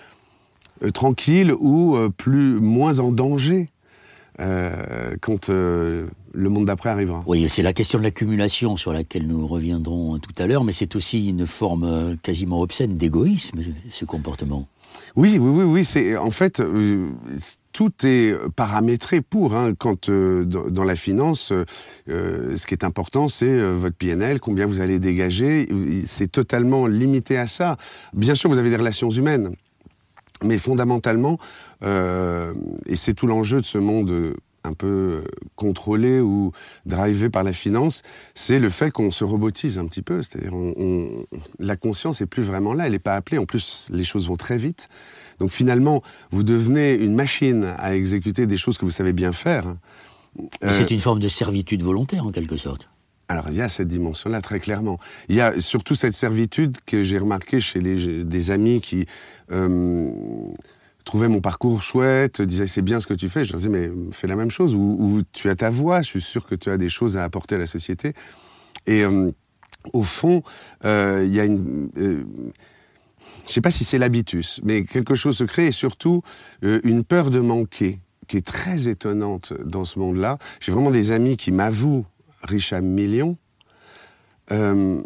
euh, 0.83 0.91
tranquille 0.91 1.53
ou 1.53 1.99
plus 2.17 2.61
moins 2.61 3.01
en 3.01 3.11
danger 3.11 3.69
euh, 4.41 5.17
quand 5.21 5.49
euh, 5.49 6.07
le 6.35 6.49
monde 6.51 6.67
d'après 6.67 6.91
arrivera. 6.91 7.23
Oui, 7.27 7.49
c'est 7.49 7.63
la 7.63 7.73
question 7.73 7.99
de 7.99 8.05
l'accumulation 8.05 8.77
sur 8.77 8.93
laquelle 8.93 9.27
nous 9.27 9.47
reviendrons 9.47 10.19
tout 10.19 10.43
à 10.43 10.47
l'heure, 10.47 10.65
mais 10.65 10.73
c'est 10.73 10.97
aussi 10.97 11.29
une 11.29 11.47
forme 11.47 11.85
euh, 11.85 12.17
quasiment 12.23 12.61
obscène 12.61 12.97
d'égoïsme, 12.97 13.61
ce 13.91 14.05
comportement. 14.05 14.67
Oui, 15.17 15.39
oui, 15.41 15.49
oui, 15.49 15.65
oui. 15.65 15.85
C'est 15.85 16.17
en 16.17 16.31
fait 16.31 16.63
tout 17.73 17.93
est 18.05 18.33
paramétré 18.55 19.21
pour. 19.21 19.57
Hein, 19.57 19.75
quand 19.77 20.09
dans, 20.09 20.85
la 20.85 20.95
finance, 20.95 21.53
ce 22.07 22.67
qui 22.67 22.75
est 22.75 22.85
important, 22.85 23.27
c'est 23.27 23.61
votre 23.73 23.97
PNL, 23.97 24.39
combien 24.39 24.67
vous 24.67 24.81
allez 24.81 25.01
dégager. 25.01 25.69
C'est 26.07 26.31
totalement 26.31 26.87
limité 26.87 27.37
à 27.37 27.49
ça. 27.49 27.77
Bien 28.13 28.37
sûr, 28.37 28.49
vous 28.51 28.59
avez 28.59 28.71
des 28.71 28.77
relations 28.77 29.11
humaines. 29.11 29.51
Mais 30.43 30.59
fondamentalement, 30.59 31.39
euh, 31.83 32.53
et 32.87 32.97
c'est 32.97 33.15
tout 33.15 33.27
l'enjeu 33.27 33.61
de 33.61 33.67
ce 33.67 33.79
monde 33.79 34.11
euh, 34.11 34.35
un 34.65 34.73
peu 34.73 34.87
euh, 34.87 35.23
contrôlé 35.57 36.21
ou 36.21 36.53
drivé 36.87 37.29
par 37.29 37.45
la 37.45 37.53
finance, 37.53 38.03
c'est 38.35 38.59
le 38.59 38.71
fait 38.71 38.91
qu'on 38.91 39.11
se 39.11 39.25
robotise 39.25 39.79
un 39.79 39.87
petit 39.87 40.03
peu. 40.03 40.23
C'est-à-dire, 40.23 40.55
on, 40.55 41.27
la 41.59 41.77
conscience 41.77 42.21
est 42.21 42.27
plus 42.27 42.43
vraiment 42.43 42.73
là, 42.73 42.87
elle 42.87 42.93
n'est 42.93 42.99
pas 42.99 43.15
appelée. 43.15 43.39
En 43.39 43.47
plus, 43.47 43.89
les 43.93 44.05
choses 44.05 44.27
vont 44.29 44.37
très 44.37 44.57
vite. 44.57 44.89
Donc 45.39 45.51
finalement, 45.51 46.03
vous 46.31 46.43
devenez 46.43 46.95
une 46.95 47.15
machine 47.15 47.75
à 47.79 47.95
exécuter 47.95 48.47
des 48.47 48.57
choses 48.57 48.79
que 48.79 48.85
vous 48.85 48.91
savez 48.91 49.13
bien 49.13 49.33
faire. 49.33 49.75
c'est 50.69 50.91
une 50.91 51.01
forme 51.01 51.21
de 51.21 51.29
servitude 51.29 51.83
volontaire 51.83 52.27
en 52.27 52.33
quelque 52.33 52.57
sorte. 52.57 52.89
Alors 53.29 53.47
il 53.49 53.57
y 53.57 53.63
a 53.63 53.69
cette 53.69 53.89
dimension-là 53.89 54.43
très 54.43 54.61
clairement. 54.61 54.99
Il 55.29 55.37
y 55.37 55.41
a 55.41 55.59
surtout 55.61 55.95
cette 55.95 56.13
servitude 56.13 56.77
que 56.87 57.03
j'ai 57.03 57.19
remarquée 57.19 57.59
chez 57.61 57.81
les, 57.81 58.23
des 58.25 58.51
amis 58.51 58.81
qui 58.81 59.07
euh, 59.51 60.11
trouvaient 61.05 61.29
mon 61.29 61.41
parcours 61.41 61.83
chouette, 61.83 62.41
disaient 62.43 62.67
c'est 62.67 62.83
bien 62.83 63.01
ce 63.01 63.07
que 63.07 63.15
tu 63.15 63.29
fais. 63.29 63.45
Je 63.45 63.53
leur 63.53 63.59
disais 63.59 63.71
mais 63.71 63.91
fais 64.13 64.27
la 64.27 64.37
même 64.37 64.51
chose 64.51 64.75
ou, 64.75 65.23
tu 65.33 65.49
as 65.51 65.57
ta 65.57 65.71
voix. 65.71 66.03
Je 66.03 66.09
suis 66.09 66.21
sûr 66.21 66.45
que 66.47 66.55
tu 66.55 66.71
as 66.71 66.77
des 66.77 66.89
choses 66.89 67.17
à 67.17 67.25
apporter 67.25 67.55
à 67.55 67.59
la 67.59 67.67
société. 67.67 68.15
Et 68.87 69.05
euh, 69.05 69.31
au 69.93 70.03
fond, 70.03 70.43
euh, 70.85 71.23
il 71.27 71.35
y 71.35 71.41
a 71.41 71.45
une 71.45 71.91
je 71.97 73.49
ne 73.49 73.53
sais 73.53 73.63
pas 73.63 73.71
si 73.71 73.85
c'est 73.85 73.97
l'habitus, 73.97 74.61
mais 74.65 74.85
quelque 74.85 75.15
chose 75.15 75.39
se 75.39 75.45
crée 75.45 75.69
et 75.69 75.73
surtout 75.73 76.23
une 76.61 77.05
peur 77.05 77.31
de 77.31 77.41
manquer 77.41 78.01
qui 78.27 78.37
est 78.37 78.47
très 78.47 78.89
étonnante 78.89 79.53
dans 79.65 79.85
ce 79.85 79.99
monde-là. 79.99 80.39
J'ai 80.61 80.73
vraiment 80.73 80.91
des 80.91 81.11
amis 81.11 81.37
qui 81.37 81.53
m'avouent 81.53 82.07
riche 82.43 82.73
à 82.73 82.81
millions, 82.81 83.37
euh, 84.53 85.03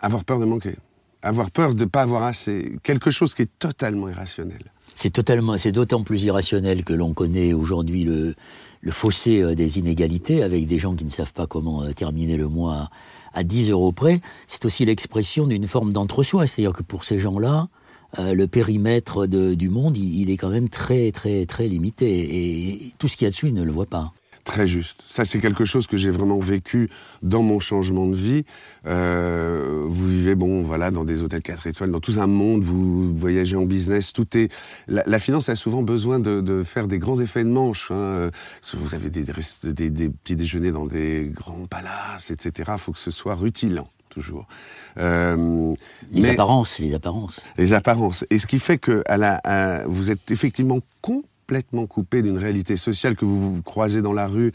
avoir 0.00 0.24
peur 0.24 0.38
de 0.38 0.44
manquer, 0.44 0.76
avoir 1.22 1.50
peur 1.50 1.74
de 1.74 1.84
ne 1.84 1.88
pas 1.88 2.02
avoir 2.02 2.22
assez, 2.22 2.78
quelque 2.82 3.10
chose 3.10 3.34
qui 3.34 3.42
est 3.42 3.58
totalement 3.58 4.08
irrationnel. 4.08 4.72
C'est 4.98 5.10
totalement, 5.10 5.58
c'est 5.58 5.72
d'autant 5.72 6.02
plus 6.02 6.22
irrationnel 6.22 6.82
que 6.82 6.94
l'on 6.94 7.12
connaît 7.12 7.52
aujourd'hui 7.52 8.02
le, 8.02 8.34
le 8.80 8.90
fossé 8.90 9.42
euh, 9.42 9.54
des 9.54 9.78
inégalités 9.78 10.42
avec 10.42 10.66
des 10.66 10.78
gens 10.78 10.94
qui 10.94 11.04
ne 11.04 11.10
savent 11.10 11.34
pas 11.34 11.46
comment 11.46 11.82
euh, 11.82 11.92
terminer 11.92 12.38
le 12.38 12.48
mois 12.48 12.88
à 13.34 13.44
10 13.44 13.68
euros 13.70 13.92
près. 13.92 14.22
C'est 14.46 14.64
aussi 14.64 14.86
l'expression 14.86 15.46
d'une 15.46 15.66
forme 15.66 15.92
d'entre-soi, 15.92 16.46
c'est-à-dire 16.46 16.72
que 16.72 16.82
pour 16.82 17.04
ces 17.04 17.18
gens-là, 17.18 17.68
le 18.18 18.46
périmètre 18.46 19.26
du 19.26 19.68
monde, 19.68 19.98
il, 19.98 20.22
il, 20.22 20.30
est 20.30 20.38
quand 20.38 20.48
même 20.48 20.70
très, 20.70 21.12
très, 21.12 21.44
très 21.44 21.68
limité. 21.68 22.08
Et 22.08 22.92
tout 22.98 23.08
ce 23.08 23.16
qu'il 23.16 23.26
y 23.26 23.28
a 23.28 23.30
dessus, 23.30 23.48
ils 23.48 23.54
ne 23.54 23.62
le 23.62 23.72
voient 23.72 23.84
pas. 23.84 24.14
Très 24.46 24.68
juste. 24.68 25.02
Ça, 25.04 25.24
c'est 25.24 25.40
quelque 25.40 25.64
chose 25.64 25.88
que 25.88 25.96
j'ai 25.96 26.10
vraiment 26.10 26.38
vécu 26.38 26.88
dans 27.20 27.42
mon 27.42 27.58
changement 27.58 28.06
de 28.06 28.14
vie. 28.14 28.44
Euh, 28.86 29.84
vous 29.88 30.08
vivez, 30.08 30.36
bon, 30.36 30.62
voilà, 30.62 30.92
dans 30.92 31.02
des 31.02 31.20
hôtels 31.20 31.42
4 31.42 31.66
étoiles, 31.66 31.90
dans 31.90 31.98
tout 31.98 32.20
un 32.20 32.28
monde, 32.28 32.62
vous 32.62 33.12
voyagez 33.16 33.56
en 33.56 33.64
business, 33.64 34.12
tout 34.12 34.38
est... 34.38 34.52
La, 34.86 35.18
finance 35.18 35.48
a 35.48 35.56
souvent 35.56 35.82
besoin 35.82 36.20
de, 36.20 36.62
faire 36.62 36.86
des 36.86 36.98
grands 36.98 37.20
effets 37.20 37.42
de 37.42 37.48
manche. 37.48 37.90
Hein. 37.90 38.30
Vous 38.74 38.94
avez 38.94 39.10
des, 39.10 39.24
des, 39.24 40.08
petits 40.10 40.36
déjeuners 40.36 40.70
dans 40.70 40.86
des 40.86 41.28
grands 41.34 41.66
palaces, 41.66 42.30
etc. 42.30 42.70
Il 42.74 42.78
faut 42.78 42.92
que 42.92 43.00
ce 43.00 43.10
soit 43.10 43.34
rutilant 43.34 43.90
toujours. 44.10 44.46
Euh, 44.96 45.74
les 46.12 46.30
apparences, 46.30 46.78
les 46.78 46.94
apparences. 46.94 47.44
Les 47.58 47.72
apparences. 47.72 48.24
Et 48.30 48.38
ce 48.38 48.46
qui 48.46 48.60
fait 48.60 48.78
que 48.78 49.02
à 49.06 49.16
la, 49.18 49.84
vous 49.88 50.12
êtes 50.12 50.30
effectivement 50.30 50.78
con 51.02 51.24
complètement 51.46 51.86
coupé 51.86 52.22
d'une 52.22 52.38
réalité 52.38 52.76
sociale 52.76 53.14
que 53.14 53.24
vous 53.24 53.54
vous 53.54 53.62
croisez 53.62 54.02
dans 54.02 54.12
la 54.12 54.26
rue 54.26 54.50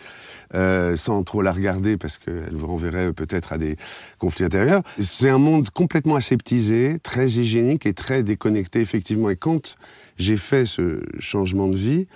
euh, 0.56 0.98
sans 0.98 1.24
trop 1.24 1.42
la 1.42 1.54
regarder 1.54 1.96
parce 1.96 2.18
qu'elle 2.18 2.52
vous 2.52 2.68
renverrait 2.68 3.14
peut-être 3.14 3.54
à 3.54 3.58
des 3.58 3.78
conflits 4.20 4.44
intérieurs. 4.44 4.84
C'est 5.00 5.30
un 5.30 5.38
monde 5.38 5.70
complètement 5.70 6.18
aseptisé, 6.18 6.98
très 7.02 7.30
hygiénique 7.30 7.86
et 7.86 7.94
très 7.94 8.24
déconnecté 8.24 8.82
effectivement. 8.82 9.30
Et 9.30 9.38
quand 9.38 9.78
j'ai 10.18 10.36
fait 10.36 10.66
ce 10.66 11.02
changement 11.20 11.70
de 11.70 11.78
vie, 11.78 12.08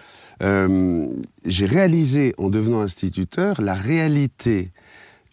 euh, 0.43 1.07
j'ai 1.45 1.67
réalisé 1.67 2.33
en 2.37 2.49
devenant 2.49 2.81
instituteur 2.81 3.61
la 3.61 3.75
réalité 3.75 4.71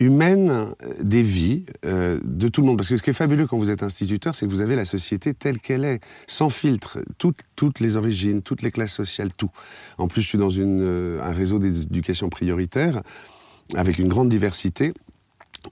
humaine 0.01 0.51
euh, 0.51 0.95
des 1.01 1.23
vies 1.23 1.65
euh, 1.85 2.19
de 2.25 2.49
tout 2.49 2.61
le 2.61 2.67
monde. 2.67 2.77
Parce 2.77 2.89
que 2.89 2.97
ce 2.97 3.03
qui 3.03 3.11
est 3.11 3.15
fabuleux 3.15 3.47
quand 3.47 3.59
vous 3.59 3.71
êtes 3.71 3.83
instituteur, 3.83 4.35
c'est 4.35 4.47
que 4.47 4.51
vous 4.51 4.61
avez 4.61 4.77
la 4.77 4.85
société 4.85 5.35
telle 5.35 5.59
qu'elle 5.59 5.85
est, 5.85 6.01
sans 6.27 6.51
filtre, 6.51 6.99
toutes, 7.19 7.41
toutes 7.57 7.81
les 7.81 7.97
origines, 7.97 8.43
toutes 8.43 8.63
les 8.63 8.71
classes 8.71 8.93
sociales, 8.93 9.31
tout. 9.37 9.51
En 9.99 10.09
plus, 10.09 10.23
je 10.23 10.29
suis 10.29 10.39
dans 10.39 10.51
une, 10.51 10.83
euh, 10.83 11.23
un 11.23 11.33
réseau 11.33 11.59
d'éducation 11.59 12.29
prioritaire 12.29 13.03
avec 13.75 13.99
une 13.99 14.09
grande 14.09 14.29
diversité. 14.29 14.93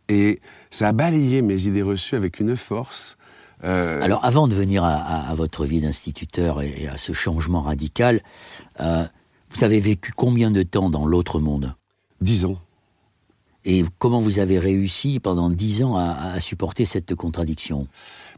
Et 0.09 0.41
ça 0.71 0.89
a 0.89 0.93
balayé 0.93 1.43
mes 1.43 1.67
idées 1.67 1.83
reçues 1.83 2.15
avec 2.15 2.41
une 2.41 2.57
force. 2.57 3.17
Alors, 3.63 4.25
avant 4.25 4.49
de 4.49 4.55
venir 4.55 4.85
à, 4.85 4.95
à, 4.95 5.35
votre 5.35 5.67
vie 5.67 5.83
d'instituteur 5.83 6.63
et, 6.63 6.89
à 6.89 6.97
ce 6.97 7.13
changement 7.13 7.61
radical, 7.61 8.23
vous 8.79 9.65
avez 9.65 9.81
vécu 9.81 10.13
combien 10.17 10.51
de 10.51 10.63
temps 10.63 10.89
dans 10.89 11.05
l'autre 11.05 11.41
monde? 11.41 11.75
Dix 12.23 12.47
ans. 12.47 12.57
Et 13.65 13.85
comment 13.99 14.21
vous 14.21 14.39
avez 14.39 14.59
réussi 14.59 15.21
pendant 15.21 15.51
dix 15.51 15.83
ans 15.83 15.97
à, 15.97 16.39
supporter 16.41 16.85
cette 16.85 17.15
contradiction? 17.15 17.87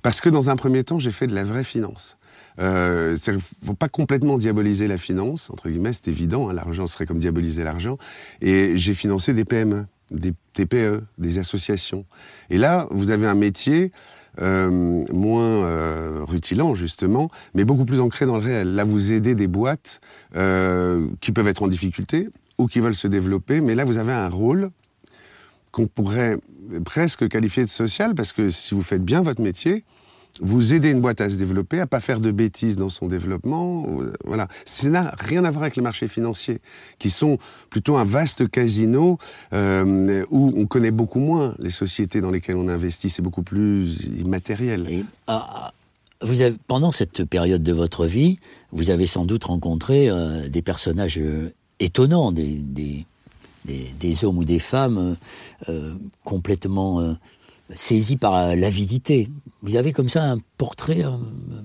Parce 0.03 0.21
que 0.21 0.29
dans 0.29 0.51
un 0.51 0.57
premier 0.57 0.85
temps, 0.85 0.99
j'ai 0.99 1.13
fait 1.13 1.27
de 1.27 1.35
la 1.35 1.45
vraie 1.45 1.65
finance. 1.65 2.17
Euh, 2.59 3.17
il 3.27 3.35
ne 3.35 3.39
faut 3.39 3.75
pas 3.75 3.89
complètement 3.89 4.37
diaboliser 4.37 4.89
la 4.89 4.99
finance, 4.99 5.49
entre 5.49 5.71
guillemets, 5.71 5.93
c'est 5.93 6.09
évident, 6.09 6.51
hein, 6.51 6.53
l'argent 6.53 6.87
serait 6.87 7.07
comme 7.07 7.19
diaboliser 7.19 7.65
l'argent. 7.65 7.97
Et 8.43 8.77
j'ai 8.77 8.95
financé 8.95 9.33
des 9.33 9.45
PME, 9.45 9.87
des 10.11 10.35
TPE, 10.53 11.03
des 11.19 11.39
associations. 11.39 12.05
Et 12.51 12.59
là, 12.59 12.89
vous 12.91 13.11
avez 13.11 13.27
un 13.27 13.35
métier 13.35 13.93
euh, 14.41 15.05
moins 15.13 15.65
euh, 15.65 16.21
rutilant, 16.27 16.75
justement, 16.75 17.31
mais 17.55 17.65
beaucoup 17.65 17.85
plus 17.85 18.01
ancré 18.01 18.25
dans 18.25 18.39
le 18.39 18.43
réel. 18.43 18.75
Là, 18.75 18.85
vous 18.85 19.13
aidez 19.13 19.35
des 19.35 19.47
boîtes 19.47 20.01
euh, 20.37 21.07
qui 21.21 21.33
peuvent 21.33 21.49
être 21.49 21.63
en 21.63 21.69
difficulté 21.69 22.31
ou 22.57 22.67
qui 22.67 22.81
veulent 22.81 22.95
se 22.95 23.09
développer, 23.09 23.61
mais 23.61 23.75
là, 23.75 23.85
vous 23.85 23.99
avez 23.99 24.13
un 24.13 24.31
rôle 24.31 24.71
qu'on 25.73 25.87
pourrait 25.87 26.39
presque 26.85 27.29
qualifier 27.29 27.65
de 27.65 27.69
social, 27.69 28.15
parce 28.15 28.33
que 28.33 28.51
si 28.51 28.75
vous 28.75 28.83
faites 28.83 29.05
bien 29.05 29.23
votre 29.23 29.41
métier, 29.41 29.85
vous 30.41 30.73
aidez 30.73 30.91
une 30.91 31.01
boîte 31.01 31.21
à 31.21 31.29
se 31.29 31.37
développer, 31.37 31.81
à 31.81 31.87
pas 31.87 32.01
faire 32.01 32.21
de 32.21 32.31
bêtises 32.31 32.77
dans 32.77 32.89
son 32.89 33.07
développement. 33.07 33.87
Voilà. 34.25 34.49
Ça 34.65 34.89
n'a 34.89 35.15
rien 35.19 35.45
à 35.45 35.51
voir 35.51 35.65
avec 35.65 35.77
les 35.77 35.83
marchés 35.83 36.09
financiers, 36.09 36.61
qui 36.99 37.11
sont 37.11 37.39
plutôt 37.69 37.97
un 37.97 38.05
vaste 38.05 38.49
casino 38.49 39.19
euh, 39.53 40.25
où 40.31 40.53
on 40.57 40.67
connaît 40.67 40.91
beaucoup 40.91 41.19
moins 41.19 41.55
les 41.59 41.71
sociétés 41.71 42.21
dans 42.21 42.31
lesquelles 42.31 42.57
on 42.57 42.69
investit. 42.69 43.11
C'est 43.11 43.23
beaucoup 43.23 43.43
plus 43.43 44.07
immatériel. 44.19 45.05
Ah, 45.27 45.73
avez, 46.23 46.55
pendant 46.67 46.93
cette 46.93 47.25
période 47.25 47.63
de 47.63 47.73
votre 47.73 48.07
vie, 48.07 48.39
vous 48.71 48.91
avez 48.91 49.07
sans 49.07 49.25
doute 49.25 49.45
rencontré 49.45 50.09
euh, 50.09 50.49
des 50.49 50.63
personnages 50.63 51.19
euh, 51.19 51.53
étonnants, 51.79 52.33
des, 52.33 53.05
des, 53.65 54.25
hommes 54.25 54.39
ou 54.39 54.45
des 54.45 54.59
femmes 54.59 55.17
euh, 55.69 55.95
complètement 56.25 57.01
euh, 57.01 57.13
saisis 57.75 58.17
par 58.17 58.57
l'avidité. 58.57 59.29
Vous 59.63 59.77
avez 59.77 59.93
comme 59.93 60.09
ça 60.09 60.25
un 60.25 60.39
portrait 60.59 61.05
euh, 61.05 61.11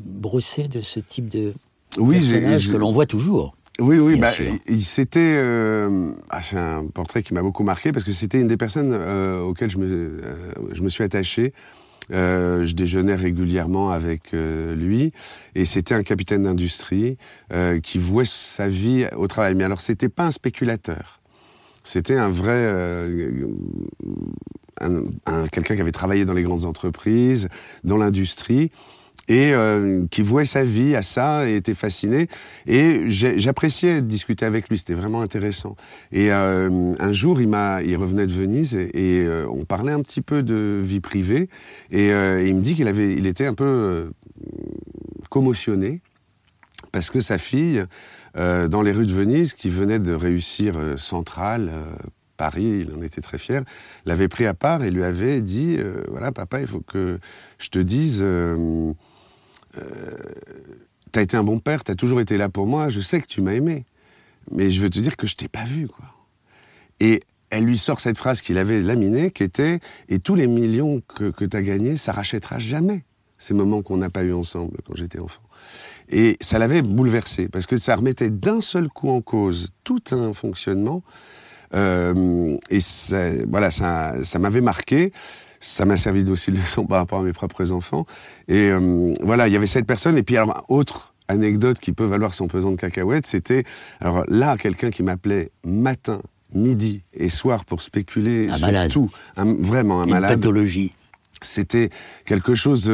brossé 0.06 0.68
de 0.68 0.82
ce 0.82 1.00
type 1.00 1.30
de 1.30 1.54
oui, 1.98 2.18
personnage 2.20 2.72
que 2.72 2.78
l'on 2.78 2.92
voit 2.92 3.06
toujours. 3.06 3.56
Oui, 3.80 4.00
oui, 4.00 4.20
bah, 4.20 4.32
c'était 4.80 5.40
ah, 6.32 6.42
c'est 6.42 6.58
un 6.58 6.88
portrait 6.88 7.22
qui 7.22 7.36
m'a 7.36 7.44
beaucoup 7.44 7.64
marqué 7.64 7.92
parce 7.92 8.04
que 8.04 8.12
c'était 8.12 8.42
une 8.42 8.48
des 8.48 8.58
personnes 8.58 8.92
auxquelles 9.44 9.70
je 9.70 9.78
me, 9.78 10.20
je 10.72 10.82
me 10.82 10.90
suis 10.90 11.04
attaché. 11.04 11.54
je 12.10 12.74
déjeunais 12.74 13.14
régulièrement 13.14 13.92
avec 13.92 14.32
lui 14.32 15.12
et 15.54 15.66
c'était 15.66 15.94
un 15.94 16.02
capitaine 16.02 16.42
d'industrie 16.42 17.18
qui 17.84 18.00
vouait 18.00 18.26
sa 18.26 18.68
vie 18.68 19.06
au 19.16 19.28
travail. 19.28 19.54
Mais 19.54 19.64
alors 19.64 19.80
c'était 19.80 20.10
pas 20.10 20.26
un 20.26 20.32
spéculateur. 20.32 21.17
C'était 21.88 22.18
un 22.18 22.28
vrai, 22.28 22.52
euh, 22.54 23.48
un, 24.82 25.48
quelqu'un 25.48 25.76
qui 25.76 25.80
avait 25.80 25.94
travaillé 25.94 26.26
dans 26.26 26.34
les 26.34 26.44
grandes 26.44 26.66
entreprises, 26.66 27.48
dans 27.86 27.96
l'industrie, 27.96 28.72
et 29.30 29.54
euh, 29.54 30.06
qui 30.12 30.22
vouait 30.22 30.44
sa 30.44 30.66
vie 30.66 30.98
à 30.98 31.02
ça 31.02 31.50
et 31.50 31.56
était 31.56 31.74
fasciné. 31.74 32.28
Et 32.66 33.04
j'appréciais 33.08 34.02
discuter 34.02 34.44
avec 34.44 34.68
lui, 34.68 34.78
c'était 34.78 34.96
vraiment 34.96 35.22
intéressant. 35.22 35.78
Et 36.12 36.30
euh, 36.30 36.92
un 37.00 37.14
jour, 37.14 37.40
il 37.40 37.96
revenait 37.96 38.28
de 38.28 38.34
Venise 38.34 38.76
et, 38.76 39.26
on 39.50 39.64
parlait 39.64 39.94
un 39.94 40.02
petit 40.02 40.22
peu 40.22 40.44
de 40.44 40.82
vie 40.84 41.00
privée. 41.00 41.48
Et, 41.92 42.08
il 42.10 42.56
me 42.56 42.60
dit 42.60 42.76
qu'il 42.76 42.90
avait, 42.90 43.14
il 43.14 43.28
était 43.28 43.46
un 43.46 43.54
peu 43.54 44.12
commotionné 45.30 46.02
parce 46.92 47.12
que 47.12 47.22
sa 47.22 47.38
fille 47.38 47.86
euh, 48.38 48.68
dans 48.68 48.82
les 48.82 48.92
rues 48.92 49.06
de 49.06 49.14
Venise, 49.14 49.54
qui 49.54 49.70
venait 49.70 50.00
de 50.00 50.14
réussir 50.14 50.76
euh, 50.78 50.98
Centrale, 50.98 51.70
euh, 51.72 51.84
Paris, 52.38 52.86
il 52.88 52.96
en 52.96 53.02
était 53.02 53.22
très 53.22 53.40
fier, 53.40 53.64
l'avait 54.06 54.28
pris 54.28 54.46
à 54.46 54.54
part 54.54 54.84
et 54.84 54.92
lui 54.92 55.04
avait 55.04 55.42
dit 55.42 55.78
Voilà, 56.08 56.32
papa, 56.32 56.62
il 56.62 56.68
faut 56.68 56.82
que 56.82 57.20
je 57.58 57.70
te 57.70 57.80
dise. 57.80 58.24
T'as 61.12 61.22
été 61.24 61.36
un 61.36 61.44
bon 61.44 61.58
père, 61.58 61.84
t'as 61.84 61.96
toujours 61.96 62.22
été 62.22 62.38
là 62.38 62.48
pour 62.48 62.68
moi, 62.68 62.90
je 62.90 63.00
sais 63.00 63.22
que 63.22 63.26
tu 63.26 63.42
m'as 63.42 63.54
aimé. 63.54 63.86
Mais 64.52 64.70
je 64.70 64.80
veux 64.82 64.90
te 64.92 65.00
dire 65.00 65.18
que 65.18 65.26
je 65.26 65.36
t'ai 65.36 65.48
pas 65.48 65.64
vu, 65.64 65.88
quoi. 65.88 66.06
Et 67.00 67.22
elle 67.50 67.64
lui 67.64 67.80
sort 67.80 68.00
cette 68.00 68.20
phrase 68.20 68.44
qu'il 68.44 68.60
avait 68.60 68.82
laminée, 68.82 69.32
qui 69.32 69.42
était 69.42 69.80
Et 70.08 70.20
tous 70.20 70.36
les 70.36 70.46
millions 70.46 71.02
que, 71.08 71.32
que 71.32 71.44
tu 71.44 71.58
as 71.58 71.64
gagnés, 71.64 71.98
ça 71.98 72.12
rachètera 72.12 72.60
jamais 72.60 73.04
ces 73.38 73.54
moments 73.54 73.82
qu'on 73.82 73.98
n'a 73.98 74.10
pas 74.10 74.24
eu 74.24 74.34
ensemble 74.34 74.78
quand 74.86 74.96
j'étais 74.96 75.20
enfant. 75.20 75.42
Et 76.10 76.38
ça 76.42 76.58
l'avait 76.60 76.82
bouleversé, 76.82 77.50
parce 77.50 77.66
que 77.66 77.76
ça 77.78 77.96
remettait 77.96 78.30
d'un 78.30 78.62
seul 78.62 78.88
coup 78.90 79.10
en 79.10 79.22
cause 79.22 79.70
tout 79.84 80.02
un 80.12 80.34
fonctionnement. 80.34 81.04
Euh, 81.74 82.56
et 82.70 82.80
ça, 82.80 83.30
voilà, 83.48 83.72
ça, 83.72 84.16
ça 84.24 84.40
m'avait 84.40 84.62
marqué. 84.62 85.12
Ça 85.60 85.86
m'a 85.86 85.98
servi 85.98 86.24
aussi 86.30 86.52
de 86.52 86.58
leçon 86.58 86.86
par 86.86 87.00
rapport 87.00 87.20
à 87.20 87.24
mes 87.24 87.34
propres 87.34 87.72
enfants. 87.72 88.06
Et 88.48 88.70
euh, 88.72 89.14
voilà, 89.22 89.48
il 89.48 89.54
y 89.54 89.58
avait 89.58 89.66
cette 89.68 89.88
personne. 89.88 90.18
Et 90.18 90.24
puis, 90.24 90.38
alors, 90.38 90.64
autre 90.70 91.16
anecdote 91.28 91.80
qui 91.80 91.92
peut 91.92 92.06
valoir 92.06 92.34
son 92.34 92.48
pesant 92.48 92.72
de 92.72 92.78
cacahuètes, 92.78 93.26
c'était, 93.26 93.64
alors 94.00 94.24
là, 94.28 94.56
quelqu'un 94.56 94.92
qui 94.92 95.04
m'appelait 95.04 95.52
matin, 95.66 96.22
midi 96.54 97.04
et 97.14 97.28
soir 97.28 97.66
pour 97.66 97.82
spéculer 97.82 98.50
un 98.50 98.56
sur 98.56 98.66
malade. 98.68 98.92
tout. 98.92 99.10
vraiment 99.36 100.02
un 100.02 100.06
Une 100.06 100.12
malade. 100.12 100.36
pathologie. 100.38 100.94
C'était 101.42 101.90
quelque 102.26 102.56
chose 102.56 102.92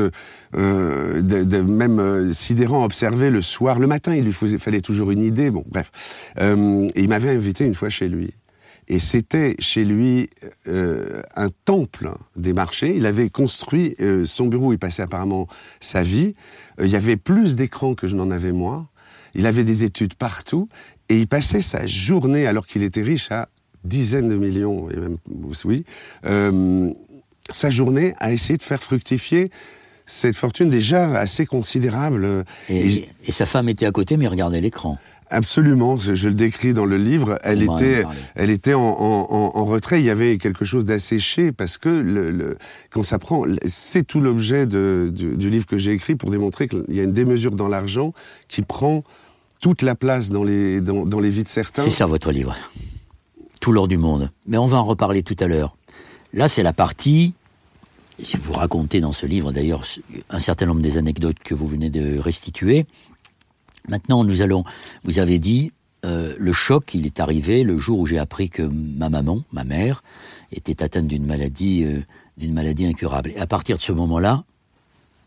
euh, 0.56 1.22
de, 1.22 1.62
même 1.62 2.00
euh, 2.00 2.34
sidérant 2.34 2.84
à 2.84 2.86
observer 2.86 3.30
le 3.30 3.42
soir. 3.42 3.80
Le 3.80 3.88
matin, 3.88 4.14
il 4.16 4.26
lui 4.26 4.34
fallait 4.34 4.82
toujours 4.82 5.12
une 5.12 5.22
idée. 5.22 5.50
Bon, 5.50 5.64
bref. 5.68 5.92
Euh, 6.40 6.88
et 6.96 7.04
il 7.04 7.10
m'avait 7.10 7.32
invité 7.32 7.66
une 7.66 7.76
fois 7.76 7.90
chez 7.90 8.08
lui. 8.08 8.34
Et 8.88 9.00
c'était 9.00 9.56
chez 9.60 9.86
lui 9.86 10.30
euh, 10.68 11.22
un 11.36 11.50
temple 11.66 12.12
des 12.36 12.54
marchés. 12.54 12.96
Il 12.96 13.06
avait 13.06 13.30
construit 13.30 13.96
euh, 14.02 14.26
son 14.26 14.48
bureau 14.48 14.68
où 14.68 14.74
il 14.74 14.80
passait 14.80 15.04
apparemment 15.04 15.48
sa 15.80 16.04
vie. 16.04 16.36
il 16.80 16.90
y 16.90 16.96
avait 16.96 17.16
plus 17.16 17.56
d'écrans 17.56 17.94
que 17.94 18.08
je 18.08 18.16
n'en 18.16 18.30
avais 18.30 18.52
moi. 18.52 18.88
Il 19.36 19.48
avait 19.48 19.64
des 19.64 19.84
études 19.84 20.16
partout. 20.16 20.68
Et 21.10 21.20
il 21.20 21.28
passait 21.28 21.62
sa 21.62 21.86
journée, 21.86 22.48
alors 22.48 22.66
qu'il 22.66 22.84
était 22.84 23.02
riche, 23.02 23.32
à 23.32 23.50
dizaines 23.84 24.30
de 24.30 24.36
millions, 24.36 24.90
et 24.90 24.96
même, 24.96 25.18
oui, 25.66 25.84
sa 27.52 27.70
journée 27.70 28.14
à 28.20 28.32
essayer 28.32 28.58
de 28.58 28.64
faire 28.64 28.82
fructifier 28.82 29.50
cette 30.06 30.36
fortune 30.36 30.70
déjà 30.70 31.20
assez 31.20 31.46
considérable. 31.46 32.46
Et, 32.70 33.08
sa 33.30 33.46
femme 33.46 33.70
était 33.70 33.86
à 33.86 33.92
côté, 33.92 34.18
mais 34.18 34.28
regardait 34.28 34.62
l'écran. 34.62 34.98
Absolument, 35.30 35.98
je, 35.98 36.28
le 36.28 36.34
décris 36.34 36.74
dans 36.74 36.86
le 36.86 36.98
livre. 36.98 37.40
Elle 37.44 37.64
était, 37.64 38.04
elle 38.36 38.52
était 38.52 38.74
en, 38.74 39.66
retrait. 39.66 40.00
Il 40.00 40.06
y 40.06 40.10
avait 40.10 40.38
quelque 40.38 40.66
chose 40.66 40.86
d'asséché 40.86 41.52
parce 41.52 41.78
que 41.78 41.90
le, 41.90 42.58
quand 42.92 43.02
ça 43.02 43.18
prend, 43.18 43.44
c'est 43.66 44.06
tout 44.06 44.22
l'objet 44.22 44.68
du, 44.68 45.50
livre 45.50 45.66
que 45.66 45.78
j'ai 45.78 45.92
écrit 45.92 46.16
pour 46.16 46.30
démontrer 46.30 46.68
qu'il 46.68 46.84
y 46.90 47.00
a 47.00 47.04
une 47.04 47.14
démesure 47.14 47.56
dans 47.56 47.68
l'argent 47.68 48.14
qui 48.48 48.62
prend 48.62 49.04
toute 49.60 49.82
la 49.82 49.96
place 49.96 50.30
dans 50.30 50.44
les, 50.44 50.82
dans, 50.82 51.06
dans 51.06 51.20
les 51.20 51.30
vies 51.30 51.44
de 51.44 51.48
certains. 51.48 51.84
C'est 51.84 51.90
ça 51.90 52.06
votre 52.06 52.32
livre. 52.32 52.56
Tout 53.62 53.72
l'or 53.72 53.88
du 53.88 53.98
monde. 53.98 54.30
Mais 54.46 54.58
on 54.58 54.68
va 54.68 54.78
en 54.78 54.84
reparler 54.84 55.24
tout 55.24 55.38
à 55.40 55.48
l'heure. 55.48 55.78
Là, 56.34 56.48
c'est 56.48 56.64
la 56.64 56.74
partie, 56.74 57.34
vous 58.40 58.54
racontez 58.54 59.00
dans 59.00 59.12
ce 59.12 59.28
livre 59.28 59.52
d'ailleurs 59.52 59.86
un 60.32 60.40
certain 60.40 60.66
nombre 60.66 60.82
des 60.82 60.98
anecdotes 60.98 61.38
que 61.40 61.54
vous 61.54 61.68
venez 61.68 61.92
de 61.92 62.18
restituer. 62.18 62.88
Maintenant, 63.88 64.24
nous 64.24 64.42
allons, 64.42 64.64
vous 65.04 65.20
avez 65.20 65.38
dit, 65.38 65.72
euh, 66.06 66.34
le 66.38 66.54
choc, 66.54 66.96
il 66.96 67.06
est 67.06 67.20
arrivé 67.20 67.64
le 67.64 67.78
jour 67.78 68.00
où 68.00 68.08
j'ai 68.08 68.18
appris 68.18 68.50
que 68.50 68.64
ma 68.64 69.10
maman, 69.10 69.44
ma 69.52 69.64
mère, 69.64 70.04
était 70.52 70.82
atteinte 70.82 71.08
d'une 71.08 71.26
maladie, 71.26 71.84
euh, 71.84 72.02
d'une 72.38 72.54
maladie 72.54 72.88
incurable. 72.88 73.32
Et 73.36 73.40
à 73.40 73.46
partir 73.46 73.78
de 73.78 73.82
ce 73.82 73.92
moment-là, 73.92 74.44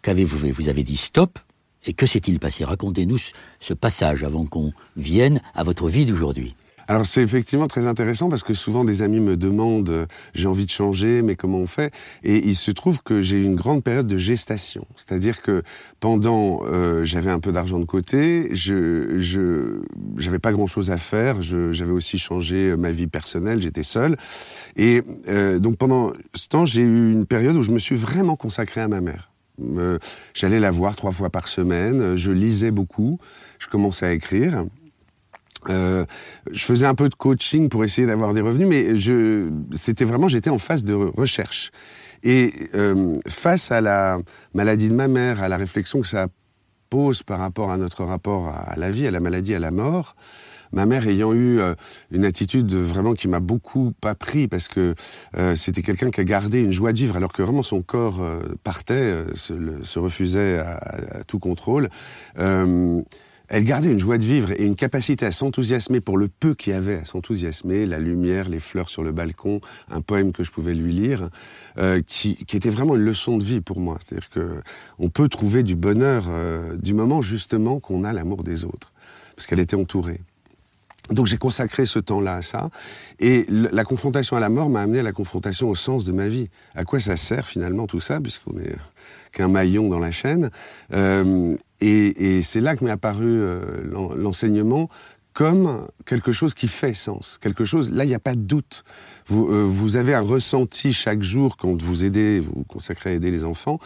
qu'avez-vous 0.02 0.38
fait? 0.38 0.50
Vous 0.50 0.68
avez 0.68 0.82
dit 0.82 0.96
stop, 0.96 1.38
Et 1.88 1.92
que 1.92 2.06
s'est-il 2.06 2.40
passé? 2.40 2.64
Racontez-nous 2.64 3.18
ce 3.60 3.74
passage 3.74 4.24
avant 4.24 4.44
qu'on 4.44 4.72
vienne 4.96 5.40
à 5.54 5.62
votre 5.62 5.88
vie 5.88 6.04
d'aujourd'hui. 6.04 6.56
Alors 6.88 7.04
c'est 7.04 7.22
effectivement 7.22 7.66
très 7.66 7.86
intéressant 7.86 8.28
parce 8.28 8.44
que 8.44 8.54
souvent 8.54 8.84
des 8.84 9.02
amis 9.02 9.18
me 9.18 9.36
demandent 9.36 9.90
euh, 9.90 10.06
j'ai 10.34 10.46
envie 10.46 10.66
de 10.66 10.70
changer 10.70 11.20
mais 11.22 11.34
comment 11.34 11.58
on 11.58 11.66
fait? 11.66 11.92
Et 12.22 12.46
il 12.46 12.54
se 12.54 12.70
trouve 12.70 13.02
que 13.02 13.22
j'ai 13.22 13.38
eu 13.38 13.44
une 13.44 13.56
grande 13.56 13.82
période 13.82 14.06
de 14.06 14.16
gestation. 14.16 14.86
C'est-à-dire 14.94 15.42
que 15.42 15.62
pendant 15.98 16.60
euh, 16.64 17.04
j'avais 17.04 17.30
un 17.30 17.40
peu 17.40 17.50
d'argent 17.50 17.80
de 17.80 17.84
côté 17.84 18.54
je 18.54 19.18
je 19.18 19.82
j'avais 20.16 20.38
pas 20.38 20.52
grand 20.52 20.66
chose 20.68 20.90
à 20.90 20.98
faire 20.98 21.42
j'avais 21.42 21.92
aussi 21.92 22.18
changé 22.18 22.76
ma 22.76 22.92
vie 22.92 23.08
personnelle 23.08 23.60
j'étais 23.60 23.82
seul. 23.82 24.16
Et 24.76 25.02
euh, 25.28 25.58
donc 25.58 25.78
pendant 25.78 26.12
ce 26.34 26.46
temps 26.46 26.66
j'ai 26.66 26.82
eu 26.82 27.12
une 27.12 27.26
période 27.26 27.56
où 27.56 27.62
je 27.62 27.72
me 27.72 27.78
suis 27.80 27.96
vraiment 27.96 28.36
consacré 28.36 28.80
à 28.80 28.88
ma 28.88 29.00
mère. 29.00 29.30
Euh, 29.60 29.98
J'allais 30.34 30.60
la 30.60 30.70
voir 30.70 30.96
trois 30.96 31.12
fois 31.12 31.30
par 31.30 31.48
semaine, 31.48 32.16
je 32.16 32.30
lisais 32.30 32.70
beaucoup, 32.70 33.18
je 33.58 33.68
commençais 33.68 34.06
à 34.06 34.12
écrire. 34.12 34.64
Euh, 35.70 36.04
je 36.50 36.64
faisais 36.64 36.86
un 36.86 36.94
peu 36.94 37.08
de 37.08 37.14
coaching 37.14 37.68
pour 37.68 37.84
essayer 37.84 38.06
d'avoir 38.06 38.34
des 38.34 38.40
revenus, 38.40 38.68
mais 38.68 38.96
je, 38.96 39.50
c'était 39.74 40.04
vraiment, 40.04 40.28
j'étais 40.28 40.50
en 40.50 40.58
phase 40.58 40.84
de 40.84 40.94
recherche. 40.94 41.70
Et 42.22 42.52
euh, 42.74 43.18
face 43.28 43.70
à 43.70 43.80
la 43.80 44.18
maladie 44.54 44.88
de 44.88 44.94
ma 44.94 45.08
mère, 45.08 45.42
à 45.42 45.48
la 45.48 45.56
réflexion 45.56 46.00
que 46.00 46.06
ça 46.06 46.28
pose 46.90 47.22
par 47.22 47.38
rapport 47.38 47.70
à 47.70 47.76
notre 47.76 48.04
rapport 48.04 48.48
à 48.48 48.74
la 48.76 48.90
vie, 48.90 49.06
à 49.06 49.10
la 49.10 49.20
maladie, 49.20 49.54
à 49.54 49.58
la 49.58 49.70
mort, 49.70 50.16
ma 50.72 50.86
mère 50.86 51.06
ayant 51.06 51.32
eu 51.32 51.60
euh, 51.60 51.74
une 52.10 52.24
attitude 52.24 52.74
vraiment 52.74 53.14
qui 53.14 53.28
m'a 53.28 53.40
beaucoup 53.40 53.92
appris 54.02 54.48
parce 54.48 54.68
que 54.68 54.94
c'était 55.54 55.82
quelqu'un 55.82 56.10
qui 56.10 56.20
a 56.20 56.24
gardé 56.24 56.60
une 56.60 56.72
joie 56.72 56.92
de 56.92 56.98
vivre 56.98 57.16
alors 57.16 57.32
que 57.32 57.42
vraiment 57.42 57.62
son 57.62 57.82
corps 57.82 58.20
partait, 58.64 59.24
se, 59.34 59.98
refusait 59.98 60.58
à, 60.58 61.22
tout 61.26 61.38
contrôle 61.38 61.88
elle 63.48 63.64
gardait 63.64 63.90
une 63.90 63.98
joie 63.98 64.18
de 64.18 64.24
vivre 64.24 64.52
et 64.52 64.64
une 64.64 64.76
capacité 64.76 65.26
à 65.26 65.32
s'enthousiasmer 65.32 66.00
pour 66.00 66.18
le 66.18 66.28
peu 66.28 66.54
qu'il 66.54 66.72
y 66.72 66.76
avait 66.76 66.96
à 66.96 67.04
s'enthousiasmer, 67.04 67.86
la 67.86 67.98
lumière, 67.98 68.48
les 68.48 68.60
fleurs 68.60 68.88
sur 68.88 69.02
le 69.02 69.12
balcon, 69.12 69.60
un 69.90 70.00
poème 70.00 70.32
que 70.32 70.44
je 70.44 70.50
pouvais 70.50 70.74
lui 70.74 70.92
lire, 70.92 71.28
euh, 71.78 72.02
qui, 72.06 72.36
qui, 72.36 72.56
était 72.56 72.70
vraiment 72.70 72.96
une 72.96 73.02
leçon 73.02 73.38
de 73.38 73.44
vie 73.44 73.60
pour 73.60 73.78
moi. 73.78 73.98
C'est-à-dire 74.04 74.30
que 74.30 74.60
on 74.98 75.08
peut 75.08 75.28
trouver 75.28 75.62
du 75.62 75.76
bonheur 75.76 76.26
euh, 76.28 76.76
du 76.76 76.94
moment 76.94 77.22
justement 77.22 77.80
qu'on 77.80 78.04
a 78.04 78.12
l'amour 78.12 78.42
des 78.42 78.64
autres, 78.64 78.92
parce 79.34 79.46
qu'elle 79.46 79.60
était 79.60 79.76
entourée. 79.76 80.20
Donc 81.10 81.26
j'ai 81.26 81.36
consacré 81.36 81.86
ce 81.86 82.00
temps-là 82.00 82.36
à 82.36 82.42
ça, 82.42 82.68
et 83.20 83.46
la 83.48 83.84
confrontation 83.84 84.36
à 84.36 84.40
la 84.40 84.48
mort 84.48 84.68
m'a 84.68 84.82
amené 84.82 84.98
à 84.98 85.02
la 85.04 85.12
confrontation 85.12 85.68
au 85.68 85.76
sens 85.76 86.04
de 86.04 86.12
ma 86.12 86.26
vie. 86.26 86.48
À 86.74 86.84
quoi 86.84 86.98
ça 86.98 87.16
sert 87.16 87.46
finalement 87.46 87.86
tout 87.86 88.00
ça, 88.00 88.20
puisqu'on 88.20 88.58
est 88.58 88.74
qu'un 89.32 89.48
maillon 89.48 89.88
dans 89.88 90.00
la 90.00 90.10
chaîne? 90.10 90.50
Euh, 90.92 91.56
et, 91.80 92.38
et 92.38 92.42
c'est 92.42 92.60
là 92.60 92.76
que 92.76 92.84
m'est 92.84 92.90
apparu 92.90 93.24
euh, 93.26 93.60
l'enseignement 94.16 94.88
comme 95.32 95.86
quelque 96.06 96.32
chose 96.32 96.54
qui 96.54 96.66
fait 96.66 96.94
sens, 96.94 97.38
quelque 97.42 97.66
chose. 97.66 97.90
Là, 97.90 98.04
il 98.04 98.08
n'y 98.08 98.14
a 98.14 98.18
pas 98.18 98.34
de 98.34 98.40
doute. 98.40 98.84
Vous, 99.26 99.48
euh, 99.48 99.64
vous 99.68 99.96
avez 99.96 100.14
un 100.14 100.22
ressenti 100.22 100.94
chaque 100.94 101.22
jour 101.22 101.58
quand 101.58 101.82
vous 101.82 102.06
aidez, 102.06 102.40
vous, 102.40 102.64
consacrez 102.64 103.10
à 103.10 103.12
aider 103.12 103.30
les 103.30 103.44
enfants, 103.44 103.78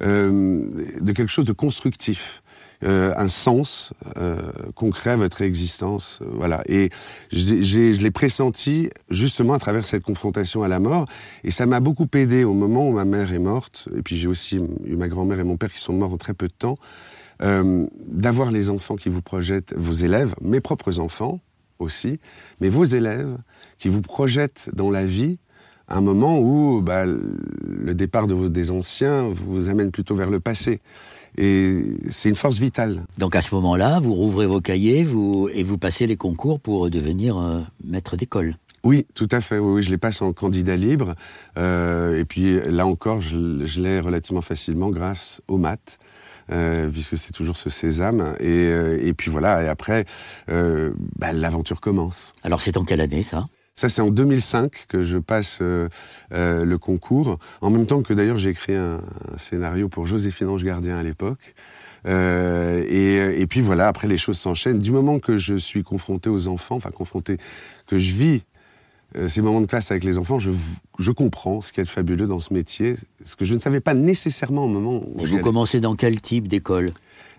euh, 0.00 0.66
de 1.00 1.12
quelque 1.12 1.28
chose 1.28 1.44
de 1.44 1.52
constructif. 1.52 2.42
Euh, 2.84 3.12
un 3.16 3.26
sens 3.26 3.92
euh, 4.18 4.52
concret 4.76 5.10
à 5.10 5.16
votre 5.16 5.42
existence. 5.42 6.20
Euh, 6.22 6.26
voilà. 6.34 6.62
Et 6.68 6.90
je 7.32 8.00
l'ai 8.00 8.10
pressenti 8.12 8.88
justement 9.10 9.54
à 9.54 9.58
travers 9.58 9.84
cette 9.84 10.04
confrontation 10.04 10.62
à 10.62 10.68
la 10.68 10.78
mort. 10.78 11.06
Et 11.42 11.50
ça 11.50 11.66
m'a 11.66 11.80
beaucoup 11.80 12.06
aidé 12.14 12.44
au 12.44 12.54
moment 12.54 12.88
où 12.88 12.92
ma 12.92 13.04
mère 13.04 13.32
est 13.32 13.40
morte. 13.40 13.88
Et 13.96 14.02
puis 14.02 14.16
j'ai 14.16 14.28
aussi 14.28 14.60
eu 14.84 14.94
ma 14.94 15.08
grand-mère 15.08 15.40
et 15.40 15.44
mon 15.44 15.56
père 15.56 15.72
qui 15.72 15.80
sont 15.80 15.92
morts 15.92 16.12
en 16.12 16.18
très 16.18 16.34
peu 16.34 16.46
de 16.46 16.52
temps. 16.56 16.76
Euh, 17.40 17.86
d'avoir 18.04 18.50
les 18.50 18.68
enfants 18.68 18.96
qui 18.96 19.08
vous 19.08 19.22
projettent, 19.22 19.72
vos 19.76 19.92
élèves, 19.92 20.34
mes 20.40 20.60
propres 20.60 20.98
enfants 20.98 21.40
aussi, 21.78 22.18
mais 22.60 22.68
vos 22.68 22.84
élèves 22.84 23.36
qui 23.78 23.88
vous 23.88 24.02
projettent 24.02 24.70
dans 24.74 24.90
la 24.90 25.04
vie 25.04 25.38
un 25.88 26.00
moment 26.00 26.38
où 26.40 26.82
bah, 26.82 27.04
le 27.06 27.94
départ 27.94 28.26
de 28.26 28.34
vos, 28.34 28.48
des 28.48 28.70
anciens 28.70 29.28
vous 29.28 29.68
amène 29.68 29.90
plutôt 29.90 30.14
vers 30.14 30.30
le 30.30 30.40
passé. 30.40 30.80
Et 31.36 31.82
c'est 32.10 32.28
une 32.28 32.34
force 32.34 32.58
vitale. 32.58 33.04
Donc 33.16 33.36
à 33.36 33.42
ce 33.42 33.54
moment-là, 33.54 34.00
vous 34.00 34.14
rouvrez 34.14 34.46
vos 34.46 34.60
cahiers 34.60 35.04
vous, 35.04 35.48
et 35.54 35.62
vous 35.62 35.78
passez 35.78 36.06
les 36.06 36.16
concours 36.16 36.60
pour 36.60 36.90
devenir 36.90 37.38
euh, 37.38 37.60
maître 37.84 38.16
d'école. 38.16 38.56
Oui, 38.82 39.06
tout 39.14 39.28
à 39.30 39.40
fait. 39.40 39.58
Oui, 39.58 39.82
je 39.82 39.90
les 39.90 39.98
passe 39.98 40.22
en 40.22 40.32
candidat 40.32 40.76
libre. 40.76 41.14
Euh, 41.56 42.18
et 42.18 42.24
puis 42.24 42.60
là 42.68 42.86
encore, 42.86 43.20
je, 43.20 43.64
je 43.64 43.80
l'ai 43.80 44.00
relativement 44.00 44.40
facilement 44.40 44.90
grâce 44.90 45.40
aux 45.48 45.58
maths. 45.58 45.98
Euh, 46.50 46.88
puisque 46.88 47.18
c'est 47.18 47.32
toujours 47.32 47.56
ce 47.56 47.70
sésame. 47.70 48.34
Et, 48.40 48.68
euh, 48.68 48.98
et, 49.02 49.12
puis 49.12 49.30
voilà, 49.30 49.62
et 49.62 49.68
après, 49.68 50.06
euh, 50.50 50.92
bah, 51.18 51.32
l'aventure 51.32 51.80
commence. 51.80 52.32
Alors 52.42 52.60
c'est 52.60 52.76
en 52.76 52.84
quelle 52.84 53.00
année 53.00 53.22
ça? 53.22 53.48
Ça, 53.78 53.88
c'est 53.88 54.02
en 54.02 54.10
2005 54.10 54.86
que 54.88 55.04
je 55.04 55.18
passe 55.18 55.60
euh, 55.62 55.88
euh, 56.32 56.64
le 56.64 56.78
concours, 56.78 57.38
en 57.60 57.70
même 57.70 57.86
temps 57.86 58.02
que 58.02 58.12
d'ailleurs 58.12 58.38
j'ai 58.38 58.50
écrit 58.50 58.74
un, 58.74 58.96
un, 58.96 59.38
scénario 59.38 59.88
pour 59.88 60.04
Joséphine 60.04 60.48
Ange 60.48 60.64
Gardien 60.64 60.98
à 60.98 61.04
l'époque. 61.04 61.54
Euh, 62.06 62.84
et, 62.88 63.40
et, 63.40 63.46
puis 63.46 63.60
voilà, 63.60 63.86
après 63.86 64.08
les 64.08 64.16
choses 64.16 64.38
s'enchaînent. 64.38 64.80
Du 64.80 64.90
moment 64.90 65.20
que 65.20 65.38
je 65.38 65.54
suis 65.54 65.84
confronté 65.84 66.28
aux 66.28 66.48
enfants, 66.48 66.74
enfin 66.74 66.90
confronté, 66.90 67.36
que 67.86 67.98
je 67.98 68.12
vis 68.12 68.42
ces 69.28 69.40
moments 69.40 69.60
de 69.60 69.66
classe 69.66 69.90
avec 69.90 70.04
les 70.04 70.18
enfants, 70.18 70.38
je, 70.38 70.50
je 70.98 71.10
comprends 71.12 71.60
ce 71.60 71.72
qu'il 71.72 71.80
y 71.80 71.82
a 71.82 71.84
de 71.84 71.88
fabuleux 71.88 72.26
dans 72.26 72.40
ce 72.40 72.52
métier, 72.52 72.96
ce 73.24 73.36
que 73.36 73.44
je 73.44 73.54
ne 73.54 73.58
savais 73.58 73.80
pas 73.80 73.94
nécessairement 73.94 74.64
au 74.64 74.68
moment 74.68 75.02
où. 75.06 75.20
Et 75.20 75.26
vous 75.26 75.38
commencez 75.38 75.80
dans 75.80 75.96
quel 75.96 76.20
type 76.20 76.46
d'école? 76.46 76.92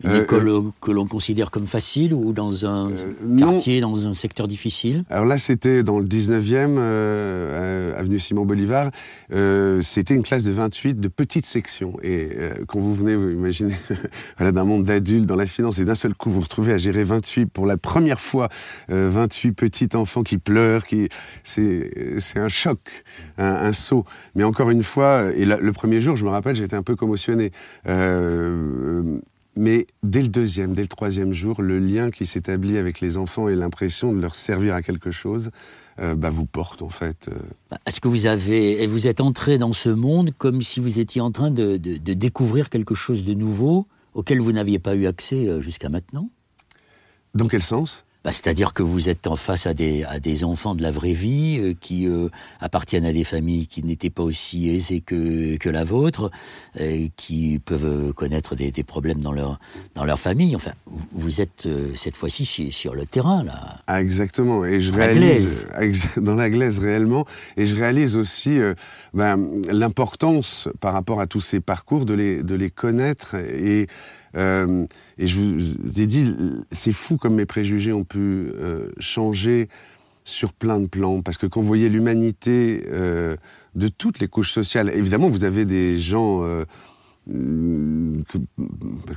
Une 0.03 0.11
euh, 0.11 0.23
école 0.23 0.47
euh, 0.47 0.61
que 0.81 0.91
l'on 0.91 1.05
considère 1.05 1.51
comme 1.51 1.67
facile 1.67 2.13
ou 2.13 2.31
dans 2.33 2.65
un 2.65 2.89
euh, 2.91 3.37
quartier, 3.37 3.81
non. 3.81 3.91
dans 3.91 4.07
un 4.07 4.13
secteur 4.13 4.47
difficile? 4.47 5.03
Alors 5.09 5.25
là, 5.25 5.37
c'était 5.37 5.83
dans 5.83 5.99
le 5.99 6.05
19e, 6.05 6.75
euh, 6.77 7.99
avenue 7.99 8.19
Simon 8.19 8.45
Bolivar. 8.45 8.91
c'était 9.81 10.15
une 10.15 10.23
classe 10.23 10.43
de 10.43 10.51
28 10.51 10.99
de 10.99 11.07
petites 11.07 11.45
sections. 11.45 11.97
Et 12.03 12.29
quand 12.67 12.79
vous 12.79 12.93
venez, 12.93 13.15
vous 13.15 13.29
imaginez, 13.29 13.75
voilà, 14.37 14.51
d'un 14.51 14.63
monde 14.63 14.85
d'adultes 14.85 15.25
dans 15.25 15.35
la 15.35 15.45
finance, 15.45 15.79
et 15.79 15.85
d'un 15.85 15.95
seul 15.95 16.13
coup, 16.13 16.29
vous, 16.29 16.35
vous 16.35 16.41
retrouvez 16.41 16.73
à 16.73 16.77
gérer 16.77 17.03
28 17.03 17.47
pour 17.47 17.65
la 17.65 17.77
première 17.77 18.19
fois, 18.19 18.49
28 18.87 19.51
petits 19.51 19.89
enfants 19.95 20.23
qui 20.23 20.37
pleurent, 20.37 20.85
qui, 20.85 21.09
c'est, 21.43 22.19
c'est 22.19 22.39
un 22.39 22.47
choc, 22.47 23.03
un, 23.37 23.45
un, 23.45 23.73
saut. 23.73 24.05
Mais 24.35 24.43
encore 24.43 24.69
une 24.69 24.83
fois, 24.83 25.31
et 25.35 25.45
la, 25.45 25.57
le 25.57 25.71
premier 25.73 26.01
jour, 26.01 26.15
je 26.15 26.23
me 26.23 26.29
rappelle, 26.29 26.55
j'étais 26.55 26.75
un 26.75 26.83
peu 26.83 26.95
commotionné. 26.95 27.51
Mais 29.59 29.87
dès 30.03 30.21
le 30.21 30.29
deuxième, 30.29 30.73
dès 30.73 30.83
le 30.83 30.87
troisième 30.87 31.33
jour, 31.33 31.61
le 31.61 31.79
lien 31.79 32.11
qui 32.11 32.25
s'établit 32.25 32.77
avec 32.77 33.01
les 33.01 33.17
enfants 33.17 33.49
et 33.49 33.57
l'impression 33.57 34.13
de 34.13 34.21
leur 34.21 34.33
servir 34.33 34.73
à 34.73 34.81
quelque 34.81 35.11
chose, 35.11 35.51
euh, 35.99 36.15
bah, 36.15 36.29
vous 36.29 36.45
porte 36.45 36.81
en 36.81 36.89
fait. 36.89 37.27
Euh. 37.27 37.35
Bah, 37.69 37.77
est-ce 37.85 37.99
que 37.99 38.07
vous 38.07 38.25
avez, 38.25 38.87
vous 38.87 39.05
êtes 39.05 39.19
entré 39.19 39.57
dans 39.57 39.73
ce 39.73 39.89
monde 39.89 40.31
comme 40.37 40.61
si 40.61 40.79
vous 40.79 40.99
étiez 40.99 41.19
en 41.19 41.31
train 41.31 41.51
de, 41.51 41.75
de, 41.75 41.97
de 41.97 42.13
découvrir 42.13 42.69
quelque 42.69 42.95
chose 42.95 43.25
de 43.25 43.33
nouveau 43.33 43.85
auquel 44.13 44.39
vous 44.39 44.53
n'aviez 44.53 44.79
pas 44.79 44.95
eu 44.95 45.07
accès 45.07 45.49
euh, 45.49 45.59
jusqu'à 45.59 45.89
maintenant? 45.89 46.29
Dans 47.33 47.49
quel 47.49 47.61
sens? 47.61 48.05
Bah, 48.23 48.31
C'est-à-dire 48.31 48.73
que 48.73 48.83
vous 48.83 49.09
êtes 49.09 49.27
en 49.27 49.35
face 49.35 49.65
à 49.65 49.73
des, 49.73 50.03
à 50.03 50.19
des 50.19 50.43
enfants 50.43 50.75
de 50.75 50.81
la 50.81 50.91
vraie 50.91 51.13
vie 51.13 51.59
euh, 51.59 51.73
qui 51.79 52.07
euh, 52.07 52.29
appartiennent 52.59 53.05
à 53.05 53.13
des 53.13 53.23
familles 53.23 53.67
qui 53.67 53.83
n'étaient 53.83 54.09
pas 54.09 54.23
aussi 54.23 54.69
aisées 54.69 55.01
que, 55.01 55.57
que 55.57 55.69
la 55.69 55.83
vôtre, 55.83 56.31
euh, 56.79 57.07
qui 57.15 57.59
peuvent 57.59 58.13
connaître 58.13 58.55
des, 58.55 58.71
des, 58.71 58.83
problèmes 58.83 59.19
dans 59.19 59.31
leur, 59.31 59.59
dans 59.95 60.05
leur 60.05 60.19
famille. 60.19 60.55
Enfin, 60.55 60.71
vous 61.11 61.41
êtes 61.41 61.65
euh, 61.65 61.91
cette 61.95 62.15
fois-ci 62.15 62.45
sur, 62.45 62.73
sur, 62.73 62.95
le 62.95 63.05
terrain. 63.05 63.43
Là. 63.43 63.77
Ah, 63.87 64.01
exactement. 64.01 64.65
Et 64.65 64.81
je 64.81 64.91
réalise, 64.91 65.67
dans 66.17 66.35
la 66.35 66.49
glaise 66.49 66.79
réellement, 66.79 67.25
et 67.57 67.65
je 67.65 67.75
réalise 67.75 68.15
aussi 68.15 68.59
euh, 68.59 68.73
ben, 69.13 69.39
l'importance 69.71 70.69
par 70.79 70.93
rapport 70.93 71.21
à 71.21 71.27
tous 71.27 71.41
ces 71.41 71.59
parcours 71.59 72.05
de 72.05 72.13
les, 72.13 72.43
de 72.43 72.55
les 72.55 72.69
connaître 72.69 73.35
et 73.35 73.87
euh, 74.35 74.85
et 75.19 75.27
je 75.27 75.35
vous 75.35 76.01
ai 76.01 76.05
dit, 76.07 76.33
c'est 76.71 76.93
fou 76.93 77.17
comme 77.17 77.35
mes 77.35 77.45
préjugés 77.45 77.91
ont 77.91 78.05
pu 78.05 78.17
euh, 78.17 78.89
changer 78.99 79.67
sur 80.23 80.53
plein 80.53 80.79
de 80.79 80.87
plans. 80.87 81.21
Parce 81.21 81.37
que 81.37 81.45
quand 81.45 81.59
vous 81.59 81.67
voyez 81.67 81.89
l'humanité 81.89 82.85
euh, 82.89 83.35
de 83.75 83.89
toutes 83.89 84.19
les 84.19 84.29
couches 84.29 84.51
sociales, 84.51 84.89
évidemment, 84.95 85.29
vous 85.29 85.43
avez 85.43 85.65
des 85.65 85.99
gens. 85.99 86.43
Euh, 86.43 86.63
que, 87.27 88.37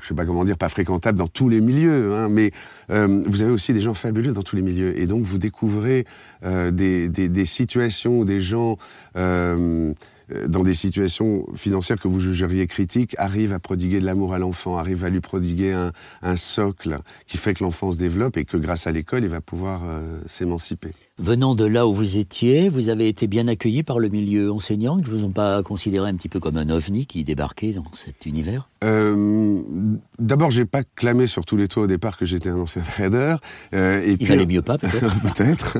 je 0.03 0.07
sais 0.07 0.15
pas 0.15 0.27
comment 0.27 0.45
dire, 0.45 0.59
pas 0.59 0.69
fréquentables 0.69 1.17
dans 1.17 1.29
tous 1.29 1.49
les 1.49 1.63
milieux, 1.63 2.15
hein, 2.15 2.29
mais 2.29 2.51
euh, 2.91 3.23
vous 3.27 3.41
avez 3.41 3.53
aussi 3.53 3.73
des 3.73 3.81
gens 3.81 3.95
fabuleux 3.95 4.33
dans 4.33 4.43
tous 4.43 4.57
les 4.57 4.61
milieux, 4.61 4.99
et 5.01 5.07
donc 5.07 5.23
vous 5.23 5.39
découvrez 5.39 6.05
des, 6.43 7.09
des, 7.09 7.31
des, 7.31 7.45
situations, 7.47 8.25
des 8.25 8.43
gens 8.43 8.77
dans 10.47 10.63
des 10.63 10.75
situations 10.75 11.47
financières 11.55 11.99
que 11.99 12.09
vous 12.09 12.21
jugeriez 12.21 12.67
critiques, 12.67 13.15
arrive 13.19 13.53
à 13.53 13.59
prodiguer 13.59 14.01
de 14.01 14.07
l'amour 14.07 14.35
à 14.35 14.39
l'enfant, 14.39 14.79
arrive 14.79 15.05
à 15.05 15.11
lui 15.11 15.21
prodiguer 15.21 15.73
un, 15.73 16.37
socle 16.37 16.99
qui 17.27 17.37
fait 17.37 17.55
que 17.55 17.63
l'enfant 17.63 17.93
se 17.93 17.99
développe 17.99 18.37
et 18.37 18.45
que 18.45 18.57
grâce 18.57 18.87
à 18.87 18.93
l'école, 18.93 19.25
il 19.25 19.29
va 19.29 19.41
pouvoir 19.41 19.83
euh, 19.85 20.21
s'émanciper. 20.27 20.91
Venant 21.23 21.55
de 21.55 21.65
là 21.65 21.87
où 21.87 21.95
vous 21.95 22.17
étiez, 22.17 22.69
vous 22.69 22.89
avez 22.89 23.07
été 23.07 23.29
bien 23.29 23.47
accueilli 23.47 23.85
par 23.85 24.01
le 24.01 24.09
milieu 24.09 24.51
enseignant 24.51 24.99
Ils 24.99 25.05
ne 25.05 25.09
vous 25.09 25.25
ont 25.25 25.31
pas 25.31 25.63
considéré 25.63 26.11
un 26.11 26.17
petit 26.17 26.29
peu 26.29 26.41
comme 26.41 26.57
un 26.57 26.69
ovni 26.69 27.07
qui 27.07 27.23
débarquait 27.23 27.71
dans 27.71 27.85
cet 27.93 28.27
univers? 28.27 28.69
Euh, 28.83 29.63
D'abord, 30.19 30.51
j'ai 30.51 30.65
pas 30.65 30.83
clamé 30.83 31.29
sur 31.29 31.47
tous 31.47 31.57
les 31.57 31.69
toits 31.69 31.85
au 31.85 31.87
départ 31.87 32.17
que 32.17 32.27
j'étais 32.27 32.49
un 32.49 32.59
ancien 32.59 32.83
trader. 32.83 33.37
Euh, 33.73 34.03
et 34.05 34.17
Il 34.19 34.19
puis, 34.19 34.47
mieux 34.47 34.63
pas, 34.63 34.79
peut-être 34.79 35.21
Peut-être. 35.21 35.79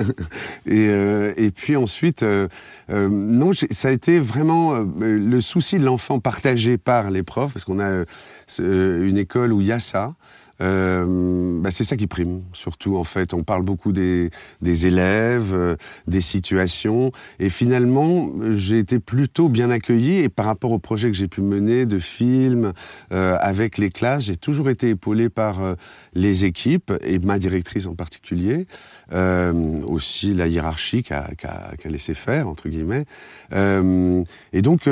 Et, 0.65 0.87
euh, 0.89 1.33
et, 1.37 1.51
puis 1.51 1.75
ensuite, 1.75 2.23
euh, 2.23 2.47
non, 2.89 3.51
ça 3.53 3.89
a 3.89 3.91
été 3.91 4.21
vraiment 4.21 4.75
le 5.01 5.41
souci 5.41 5.77
de 5.81 5.85
l'enfant 5.85 6.21
partagé 6.21 6.79
par 6.79 7.11
les 7.11 7.25
profs, 7.25 7.53
parce 7.53 7.65
qu'on 7.65 7.81
a 7.81 8.05
une 8.61 9.19
école 9.19 9.53
où 9.53 9.61
il 9.61 9.67
y 9.67 9.73
a 9.73 9.81
ça. 9.81 10.15
Euh, 10.63 11.61
bah 11.61 11.71
c'est 11.71 11.85
ça 11.85 11.97
qui 11.97 12.07
prime, 12.07 12.43
surtout 12.53 12.97
en 12.97 13.05
fait. 13.05 13.35
On 13.35 13.43
parle 13.43 13.65
beaucoup 13.65 13.93
des, 13.93 14.31
élèves, 14.63 15.53
euh, 15.53 15.77
des 16.07 16.21
situations, 16.21 17.11
et 17.39 17.51
finalement, 17.51 18.31
j'ai 18.53 18.79
été 18.79 18.99
plutôt 18.99 19.49
bien 19.49 19.71
accueilli. 19.71 20.19
Et 20.19 20.29
par 20.29 20.47
rapport 20.47 20.73
au 20.73 20.79
projet 20.79 21.11
que 21.11 21.17
j'ai 21.17 21.29
pu 21.29 21.41
mener 21.41 21.85
de 21.87 21.99
films 21.99 22.73
euh, 23.13 23.37
avec 23.41 23.79
les 23.79 23.91
classes, 23.91 24.25
j'ai 24.25 24.37
toujours 24.37 24.71
été 24.71 24.91
épaulé 24.91 25.29
par 25.29 25.59
les 26.15 26.45
équipes 26.45 26.93
et 27.05 27.19
ma 27.19 27.39
directrice 27.39 27.87
en 27.87 27.95
particulier. 27.95 28.67
Aussi 29.13 30.35
la 30.35 30.49
hiérarchie 30.49 31.03
qu'a 31.03 31.29
qu 31.79 31.89
laissé 31.89 32.15
faire 32.15 32.49
entre 32.49 32.69
guillemets. 32.69 33.05
et 33.53 34.63
donc, 34.63 34.89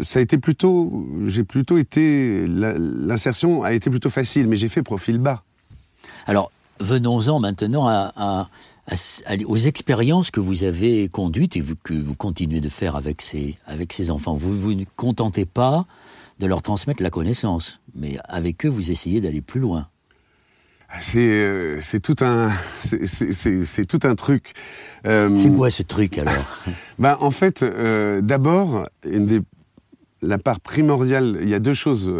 ça 0.00 0.18
a 0.18 0.22
été 0.22 0.38
plutôt, 0.38 1.06
j'ai 1.26 1.44
plutôt 1.44 1.78
été 1.78 2.46
l'insertion 2.46 3.62
a 3.62 3.72
été 3.72 3.90
plutôt 3.90 4.10
facile, 4.10 4.48
mais 4.48 4.56
j'ai 4.56 4.68
fait 4.68 4.82
profil 4.82 5.18
bas. 5.18 5.42
Alors, 6.26 6.50
venons-en 6.80 7.40
maintenant 7.40 7.88
aux 9.46 9.56
expériences 9.56 10.30
que 10.30 10.40
vous 10.40 10.64
avez 10.64 11.08
conduites 11.08 11.56
et 11.56 11.62
que 11.82 11.94
vous 11.94 12.14
continuez 12.14 12.60
de 12.60 12.68
faire 12.68 12.96
avec 12.96 13.22
ces, 13.22 13.56
avec 13.66 13.92
ces 13.92 14.10
enfants. 14.10 14.34
Vous, 14.34 14.58
vous 14.58 14.74
ne 14.74 14.84
contentez 14.96 15.44
pas 15.44 15.86
de 16.38 16.46
leur 16.46 16.62
transmettre 16.62 17.02
la 17.02 17.10
connaissance, 17.10 17.80
mais 17.94 18.16
avec 18.24 18.64
eux, 18.64 18.68
vous 18.68 18.90
essayez 18.90 19.20
d'aller 19.20 19.42
plus 19.42 19.60
loin. 19.60 19.88
C'est 21.00 21.18
euh, 21.20 21.80
tout 22.02 22.16
un 22.20 22.50
c'est 22.82 23.86
tout 23.86 24.00
un 24.02 24.14
truc. 24.14 24.52
Euh, 25.06 25.34
c'est 25.36 25.50
quoi 25.50 25.70
ce 25.70 25.82
truc 25.82 26.18
alors? 26.18 26.34
Ben, 26.98 27.16
en 27.20 27.30
fait, 27.30 27.62
euh, 27.62 28.20
d'abord, 28.20 28.88
la 30.20 30.38
part 30.38 30.60
primordiale, 30.60 31.38
il 31.42 31.48
y 31.48 31.54
a 31.54 31.58
deux 31.58 31.74
choses. 31.74 32.12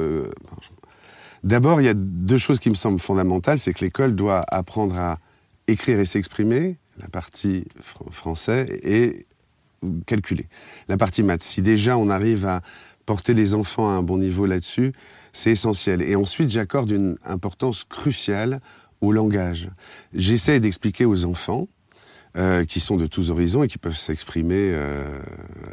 D'abord, 1.42 1.80
il 1.80 1.84
y 1.84 1.88
a 1.88 1.94
deux 1.94 2.38
choses 2.38 2.58
qui 2.58 2.70
me 2.70 2.74
semblent 2.74 3.00
fondamentales. 3.00 3.58
C'est 3.58 3.74
que 3.74 3.84
l'école 3.84 4.14
doit 4.14 4.44
apprendre 4.48 4.96
à 4.96 5.18
écrire 5.66 6.00
et 6.00 6.04
s'exprimer, 6.04 6.78
la 6.98 7.08
partie 7.08 7.66
français, 8.10 8.80
et 8.82 9.26
calculer, 10.06 10.46
la 10.88 10.96
partie 10.96 11.22
maths. 11.22 11.42
Si 11.42 11.60
déjà 11.60 11.98
on 11.98 12.08
arrive 12.08 12.46
à 12.46 12.62
porter 13.04 13.34
les 13.34 13.54
enfants 13.54 13.88
à 13.88 13.92
un 13.92 14.02
bon 14.02 14.18
niveau 14.18 14.46
là-dessus, 14.46 14.92
c'est 15.32 15.50
essentiel. 15.50 16.02
Et 16.02 16.16
ensuite, 16.16 16.50
j'accorde 16.50 16.90
une 16.90 17.16
importance 17.24 17.84
cruciale 17.84 18.60
au 19.00 19.12
langage. 19.12 19.70
J'essaie 20.12 20.60
d'expliquer 20.60 21.04
aux 21.04 21.24
enfants, 21.24 21.68
euh, 22.36 22.64
qui 22.64 22.78
sont 22.78 22.96
de 22.96 23.06
tous 23.06 23.30
horizons 23.30 23.64
et 23.64 23.66
qui 23.66 23.76
peuvent 23.76 23.96
s'exprimer 23.96 24.70
euh, 24.72 25.18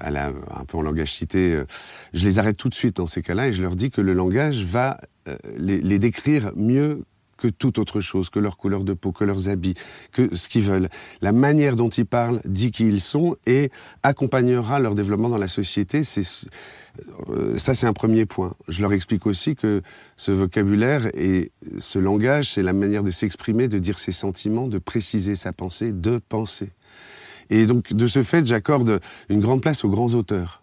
un 0.02 0.66
peu 0.66 0.80
en 0.80 0.82
langage 0.82 1.14
cité. 1.14 1.54
Euh, 1.54 1.66
je 2.16 2.26
les 2.26 2.40
arrête 2.40 2.58
tout 2.58 2.68
de 2.68 2.74
suite 2.74 2.96
dans 2.96 3.06
ces 3.06 3.22
cas-là 3.22 3.50
et 3.50 3.54
je 3.54 3.62
leur 3.62 3.76
dis 3.76 3.92
que 3.92 4.02
le 4.02 4.14
langage 4.14 4.66
va 4.66 5.00
les, 5.56 6.00
décrire 6.00 6.52
mieux 6.56 7.04
que 7.38 7.48
toute 7.48 7.80
autre 7.80 8.02
chose, 8.02 8.30
que 8.30 8.40
leur 8.40 8.58
couleur 8.58 8.84
de 8.84 8.94
peau, 8.94 9.12
que 9.12 9.24
leurs 9.24 9.50
habits, 9.50 9.76
que 10.12 10.36
ce 10.36 10.50
qu'ils 10.50 10.64
veulent. 10.64 10.90
La 11.22 11.32
manière 11.32 11.76
dont 11.76 11.90
ils 11.90 12.06
parlent 12.06 12.42
dit 12.46 12.72
qui 12.72 12.86
ils 12.88 13.02
sont 13.02 13.36
et 13.46 13.70
accompagnera 14.04 14.80
leur 14.80 14.96
développement 14.96 15.30
dans 15.30 15.38
la 15.38 15.48
société. 15.48 16.04
C'est 16.04 16.24
euh, 17.30 17.58
ça, 17.58 17.74
c'est 17.74 17.86
un 17.86 17.94
premier 17.94 18.26
point. 18.26 18.54
Je 18.68 18.82
leur 18.82 18.94
explique 18.94 19.26
aussi 19.26 19.56
que 19.56 19.82
ce 20.16 20.32
vocabulaire 20.32 21.08
et 21.16 21.52
ce 21.80 22.00
langage, 22.00 22.54
c'est 22.54 22.64
la 22.64 22.74
manière 22.74 23.04
de 23.04 23.12
s'exprimer, 23.12 23.68
de 23.68 23.80
dire 23.80 24.00
ses 24.00 24.12
sentiments, 24.12 24.68
de 24.68 24.80
préciser 24.80 25.36
sa 25.36 25.54
pensée, 25.54 25.94
de 25.94 26.20
penser. 26.30 26.70
Et 27.50 27.66
donc, 27.66 27.94
de 27.94 28.08
ce 28.08 28.24
fait, 28.24 28.46
j'accorde 28.46 29.00
une 29.30 29.40
grande 29.40 29.62
place 29.62 29.86
aux 29.86 29.90
grands 29.90 30.14
auteurs. 30.14 30.62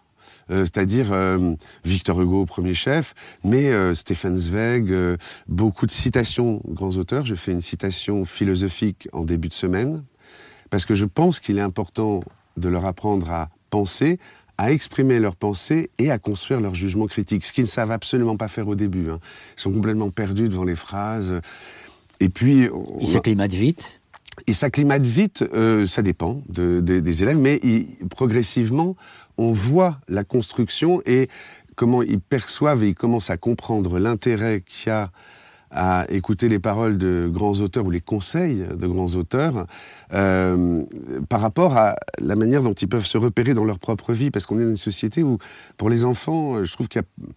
Euh, 0.51 0.59
c'est-à-dire 0.59 1.11
euh, 1.11 1.55
Victor 1.83 2.21
Hugo, 2.21 2.45
premier 2.45 2.73
chef, 2.73 3.13
mais 3.43 3.71
euh, 3.71 3.93
Stefan 3.93 4.37
Zweig, 4.37 4.93
beaucoup 5.47 5.85
de 5.85 5.91
citations 5.91 6.61
grands 6.67 6.95
auteurs. 6.97 7.25
Je 7.25 7.35
fais 7.35 7.51
une 7.51 7.61
citation 7.61 8.25
philosophique 8.25 9.07
en 9.11 9.25
début 9.25 9.49
de 9.49 9.53
semaine, 9.53 10.03
parce 10.69 10.85
que 10.85 10.93
je 10.93 11.05
pense 11.05 11.39
qu'il 11.39 11.57
est 11.57 11.61
important 11.61 12.21
de 12.57 12.69
leur 12.69 12.85
apprendre 12.85 13.31
à 13.31 13.49
penser, 13.69 14.19
à 14.57 14.71
exprimer 14.71 15.19
leurs 15.19 15.35
pensées 15.35 15.89
et 15.97 16.11
à 16.11 16.19
construire 16.19 16.61
leur 16.61 16.75
jugement 16.75 17.07
critique, 17.07 17.43
ce 17.43 17.51
qu'ils 17.51 17.65
ne 17.65 17.69
savent 17.69 17.91
absolument 17.91 18.37
pas 18.37 18.47
faire 18.47 18.67
au 18.67 18.75
début. 18.75 19.09
Hein. 19.09 19.19
Ils 19.57 19.61
sont 19.61 19.71
complètement 19.71 20.11
perdus 20.11 20.47
devant 20.47 20.63
les 20.63 20.75
phrases. 20.75 21.41
Et 22.19 22.29
puis... 22.29 22.69
Ils 23.01 23.07
s'acclimatent 23.07 23.53
vite? 23.53 23.99
Ils 24.47 24.55
s'acclimatent 24.55 25.05
vite, 25.05 25.45
ça 25.87 26.01
dépend 26.01 26.41
des 26.49 27.23
élèves, 27.23 27.37
mais 27.37 27.59
progressivement, 28.09 28.97
on 29.37 29.51
voit 29.51 29.99
la 30.07 30.23
construction 30.23 31.01
et 31.05 31.27
comment 31.75 32.01
ils 32.01 32.19
perçoivent 32.19 32.83
et 32.83 32.89
ils 32.89 32.95
commencent 32.95 33.29
à 33.29 33.37
comprendre 33.37 33.99
l'intérêt 33.99 34.61
qu'il 34.61 34.89
y 34.89 34.91
a 34.91 35.11
à 35.71 36.05
écouter 36.09 36.47
les 36.47 36.59
paroles 36.59 36.97
de 36.97 37.29
grands 37.29 37.59
auteurs 37.59 37.85
ou 37.85 37.91
les 37.91 37.99
conseils 37.99 38.65
de 38.73 38.87
grands 38.87 39.13
auteurs 39.15 39.67
euh, 40.13 40.83
par 41.27 41.41
rapport 41.41 41.77
à 41.77 41.95
la 42.19 42.35
manière 42.37 42.63
dont 42.63 42.73
ils 42.73 42.87
peuvent 42.87 43.05
se 43.05 43.17
repérer 43.17 43.53
dans 43.53 43.65
leur 43.65 43.77
propre 43.77 44.13
vie. 44.13 44.31
Parce 44.31 44.45
qu'on 44.45 44.57
est 44.59 44.63
dans 44.63 44.69
une 44.69 44.77
société 44.77 45.21
où, 45.21 45.37
pour 45.75 45.89
les 45.89 46.05
enfants, 46.05 46.63
je 46.63 46.71
trouve 46.71 46.87
qu'il 46.87 47.01
y 47.01 47.03
a 47.03 47.33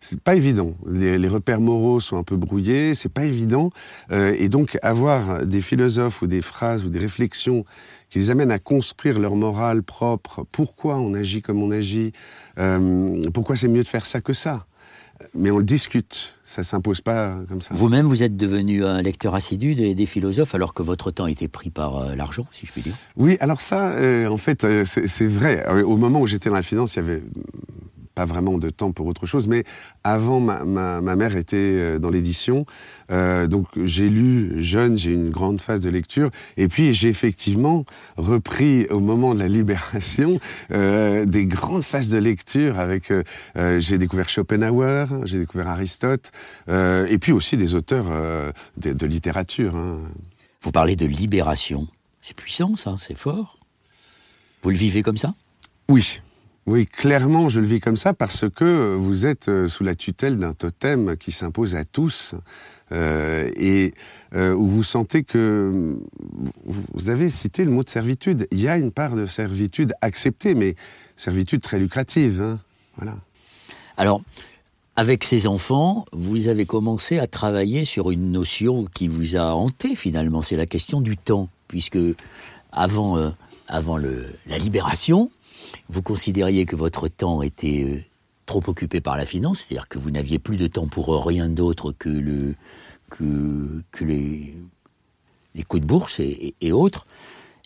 c'est 0.00 0.20
pas 0.20 0.34
évident. 0.34 0.74
Les, 0.86 1.28
repères 1.28 1.60
moraux 1.60 2.00
sont 2.00 2.16
un 2.16 2.22
peu 2.22 2.36
brouillés, 2.36 2.94
c'est 2.94 3.12
pas 3.12 3.24
évident. 3.24 3.70
Euh, 4.10 4.34
et 4.38 4.48
donc 4.48 4.78
avoir 4.82 5.46
des 5.46 5.60
philosophes 5.60 6.22
ou 6.22 6.26
des 6.26 6.40
phrases 6.40 6.84
ou 6.84 6.88
des 6.88 6.98
réflexions 6.98 7.64
qui 8.08 8.18
les 8.18 8.30
amènent 8.30 8.50
à 8.50 8.58
construire 8.58 9.18
leur 9.18 9.36
morale 9.36 9.82
propre, 9.82 10.44
pourquoi 10.50 10.96
on 10.96 11.14
agit 11.14 11.42
comme 11.42 11.62
on 11.62 11.70
agit, 11.70 12.12
euh, 12.58 13.30
pourquoi 13.32 13.56
c'est 13.56 13.68
mieux 13.68 13.82
de 13.82 13.88
faire 13.88 14.06
ça 14.06 14.20
que 14.20 14.32
ça. 14.32 14.66
Mais 15.34 15.50
on 15.50 15.58
le 15.58 15.64
discute, 15.64 16.34
ça 16.46 16.62
s'impose 16.62 17.02
pas 17.02 17.36
comme 17.46 17.60
ça. 17.60 17.74
Vous-même, 17.74 18.06
vous 18.06 18.22
êtes 18.22 18.38
devenu 18.38 18.86
un 18.86 19.02
lecteur 19.02 19.34
assidu 19.34 19.74
des, 19.74 20.06
philosophes, 20.06 20.54
alors 20.54 20.72
que 20.72 20.82
votre 20.82 21.10
temps 21.10 21.26
était 21.26 21.46
pris 21.46 21.68
par 21.68 21.98
euh, 21.98 22.14
l'argent, 22.14 22.46
si 22.50 22.64
je 22.64 22.72
puis 22.72 22.80
dire. 22.80 22.94
Oui, 23.16 23.36
alors 23.40 23.60
ça, 23.60 23.94
en 24.30 24.36
fait, 24.38 24.66
c'est 24.84 25.26
vrai. 25.26 25.68
Au 25.82 25.98
moment 25.98 26.22
où 26.22 26.26
j'étais 26.26 26.48
dans 26.48 26.56
la 26.56 26.62
finance, 26.62 26.94
il 26.94 26.96
y 26.96 27.00
avait 27.00 27.22
pas 28.14 28.24
vraiment 28.24 28.58
de 28.58 28.70
temps 28.70 28.92
pour 28.92 29.06
autre 29.06 29.26
chose. 29.26 29.46
Mais 29.46 29.64
avant, 30.04 30.40
ma, 30.40 30.64
ma, 30.64 31.16
mère 31.16 31.36
était 31.36 31.56
euh, 31.56 31.98
dans 31.98 32.10
l'édition. 32.10 32.66
Euh, 33.10 33.46
donc 33.46 33.66
j'ai 33.84 34.08
lu 34.08 34.62
jeune, 34.62 34.98
j'ai 34.98 35.12
une 35.12 35.30
grande 35.30 35.60
phase 35.60 35.80
de 35.80 35.90
lecture. 35.90 36.30
Et 36.56 36.68
puis 36.68 36.92
j'ai 36.92 37.08
effectivement 37.08 37.84
repris 38.16 38.86
au 38.86 39.00
moment 39.00 39.34
de 39.34 39.40
la 39.40 39.48
libération 39.48 40.38
euh, 40.70 41.24
des 41.24 41.46
grandes 41.46 41.82
phases 41.82 42.08
de 42.08 42.18
lecture 42.18 42.78
avec... 42.78 43.12
j'ai 43.78 43.98
découvert 43.98 44.28
Schopenhauer, 44.28 45.06
j'ai 45.24 45.38
découvert 45.38 45.68
Aristote, 45.68 46.30
et 46.68 47.18
puis 47.20 47.32
aussi 47.32 47.56
des 47.56 47.74
auteurs 47.74 48.06
de, 48.76 48.92
de, 48.92 49.06
littérature. 49.06 49.74
Hein. 49.76 49.98
Vous 50.62 50.72
parlez 50.72 50.96
de 50.96 51.06
libération. 51.06 51.88
C'est 52.20 52.36
puissant 52.36 52.76
ça, 52.76 52.96
c'est 52.98 53.16
fort. 53.16 53.58
Vous 54.62 54.70
le 54.70 54.76
vivez 54.76 55.02
comme 55.02 55.16
ça? 55.16 55.34
Oui. 55.88 56.20
Oui, 56.70 56.86
clairement, 56.86 57.48
je 57.48 57.58
le 57.58 57.66
vis 57.66 57.80
comme 57.80 57.96
ça 57.96 58.14
parce 58.14 58.48
que 58.48 58.94
vous 58.94 59.26
êtes 59.26 59.48
euh, 59.48 59.66
sous 59.66 59.82
la 59.82 59.96
tutelle 59.96 60.36
d'un 60.36 60.52
totem 60.52 61.16
qui 61.16 61.32
s'impose 61.32 61.74
à 61.74 61.84
tous 61.84 62.36
euh, 62.92 63.50
et 63.56 63.92
euh, 64.36 64.54
où 64.54 64.68
vous 64.68 64.84
sentez 64.84 65.24
que 65.24 65.98
vous 66.64 67.10
avez 67.10 67.28
cité 67.28 67.64
le 67.64 67.72
mot 67.72 67.82
de 67.82 67.88
servitude. 67.88 68.46
Il 68.52 68.60
y 68.60 68.68
a 68.68 68.76
une 68.76 68.92
part 68.92 69.16
de 69.16 69.26
servitude 69.26 69.94
acceptée, 70.00 70.54
mais 70.54 70.76
servitude 71.16 71.60
très 71.60 71.80
lucrative. 71.80 72.40
Hein. 72.40 72.60
voilà. 72.96 73.16
Alors, 73.96 74.22
avec 74.94 75.24
ces 75.24 75.48
enfants, 75.48 76.04
vous 76.12 76.46
avez 76.46 76.66
commencé 76.66 77.18
à 77.18 77.26
travailler 77.26 77.84
sur 77.84 78.12
une 78.12 78.30
notion 78.30 78.84
qui 78.94 79.08
vous 79.08 79.34
a 79.34 79.56
hanté 79.56 79.96
finalement, 79.96 80.40
c'est 80.40 80.56
la 80.56 80.66
question 80.66 81.00
du 81.00 81.16
temps, 81.16 81.48
puisque 81.66 81.98
avant, 82.70 83.32
avant 83.66 83.96
le, 83.96 84.26
la 84.46 84.58
libération, 84.58 85.32
vous 85.90 86.02
considériez 86.02 86.66
que 86.66 86.76
votre 86.76 87.08
temps 87.08 87.42
était 87.42 87.84
euh, 87.84 88.00
trop 88.46 88.62
occupé 88.68 89.00
par 89.00 89.16
la 89.16 89.26
finance, 89.26 89.60
c'est-à-dire 89.60 89.88
que 89.88 89.98
vous 89.98 90.10
n'aviez 90.10 90.38
plus 90.38 90.56
de 90.56 90.68
temps 90.68 90.86
pour 90.86 91.26
rien 91.26 91.48
d'autre 91.48 91.92
que, 91.92 92.08
le, 92.08 92.54
que, 93.10 93.82
que 93.90 94.04
les, 94.04 94.54
coups 95.68 95.82
de 95.82 95.86
bourse 95.86 96.20
et, 96.20 96.72
autres, 96.72 97.06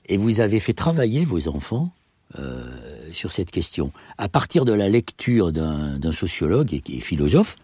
et 0.07 0.17
vous 0.17 0.41
avez 0.41 0.59
fait 0.59 0.73
travailler 0.73 1.25
vos 1.25 1.49
enfants 1.49 1.93
euh, 2.39 2.65
sur 3.13 3.31
cette 3.31 3.51
question. 3.51 3.93
À 4.19 4.29
partir 4.29 4.65
de 4.65 4.73
la 4.73 4.89
lecture 4.89 5.53
d'un 5.53 6.13
sociologue 6.13 6.73
et, 6.73 7.01
philosophe, 7.01 7.57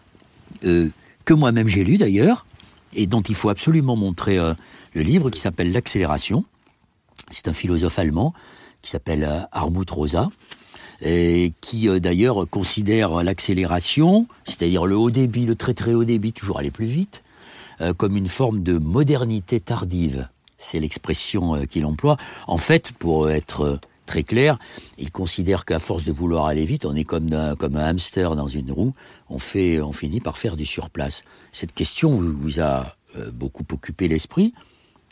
euh, 0.63 0.89
que 1.25 1.33
moi-même 1.33 1.67
j'ai 1.67 1.83
lu 1.83 1.97
d'ailleurs, 1.97 2.45
et 2.93 3.07
dont 3.07 3.21
il 3.21 3.35
faut 3.35 3.49
absolument 3.49 3.95
montrer 3.95 4.37
le 4.37 5.01
livre, 5.01 5.29
qui 5.29 5.39
s'appelle 5.39 5.71
L'accélération. 5.71 6.45
C'est 7.29 7.47
un 7.47 7.53
philosophe 7.53 7.99
allemand 7.99 8.33
qui 8.81 8.91
s'appelle 8.91 9.23
euh, 9.23 9.41
Armut 9.51 9.89
Rosa, 9.89 10.29
et 11.03 11.53
qui 11.61 11.87
d'ailleurs 11.99 12.47
considère 12.47 13.23
l'accélération, 13.23 14.27
c'est-à-dire 14.43 14.85
le 14.85 14.95
haut 14.95 15.09
débit, 15.09 15.47
le 15.47 15.55
très 15.55 15.73
très 15.73 15.95
haut 15.95 16.03
débit, 16.03 16.31
toujours 16.31 16.59
aller 16.59 16.69
plus 16.69 16.85
vite, 16.85 17.23
comme 17.97 18.15
une 18.15 18.27
forme 18.27 18.61
de 18.61 18.77
modernité 18.77 19.59
tardive. 19.59 20.29
C'est 20.59 20.79
l'expression 20.79 21.65
qu'il 21.65 21.87
emploie. 21.87 22.17
En 22.45 22.57
fait, 22.57 22.91
pour 22.91 23.31
être 23.31 23.79
très 24.11 24.23
clair. 24.23 24.59
Il 24.97 25.09
considère 25.09 25.63
qu'à 25.63 25.79
force 25.79 26.03
de 26.03 26.11
vouloir 26.11 26.45
aller 26.45 26.65
vite, 26.65 26.85
on 26.85 26.95
est 26.95 27.05
comme 27.05 27.31
un, 27.31 27.55
comme 27.55 27.77
un 27.77 27.85
hamster 27.85 28.35
dans 28.35 28.47
une 28.47 28.69
roue. 28.69 28.93
On 29.29 29.39
fait, 29.39 29.79
on 29.79 29.93
finit 29.93 30.19
par 30.19 30.37
faire 30.37 30.57
du 30.57 30.65
surplace. 30.65 31.23
Cette 31.53 31.73
question 31.73 32.09
vous, 32.11 32.59
a 32.59 32.97
euh, 33.17 33.31
beaucoup 33.31 33.63
occupé 33.71 34.09
l'esprit 34.09 34.53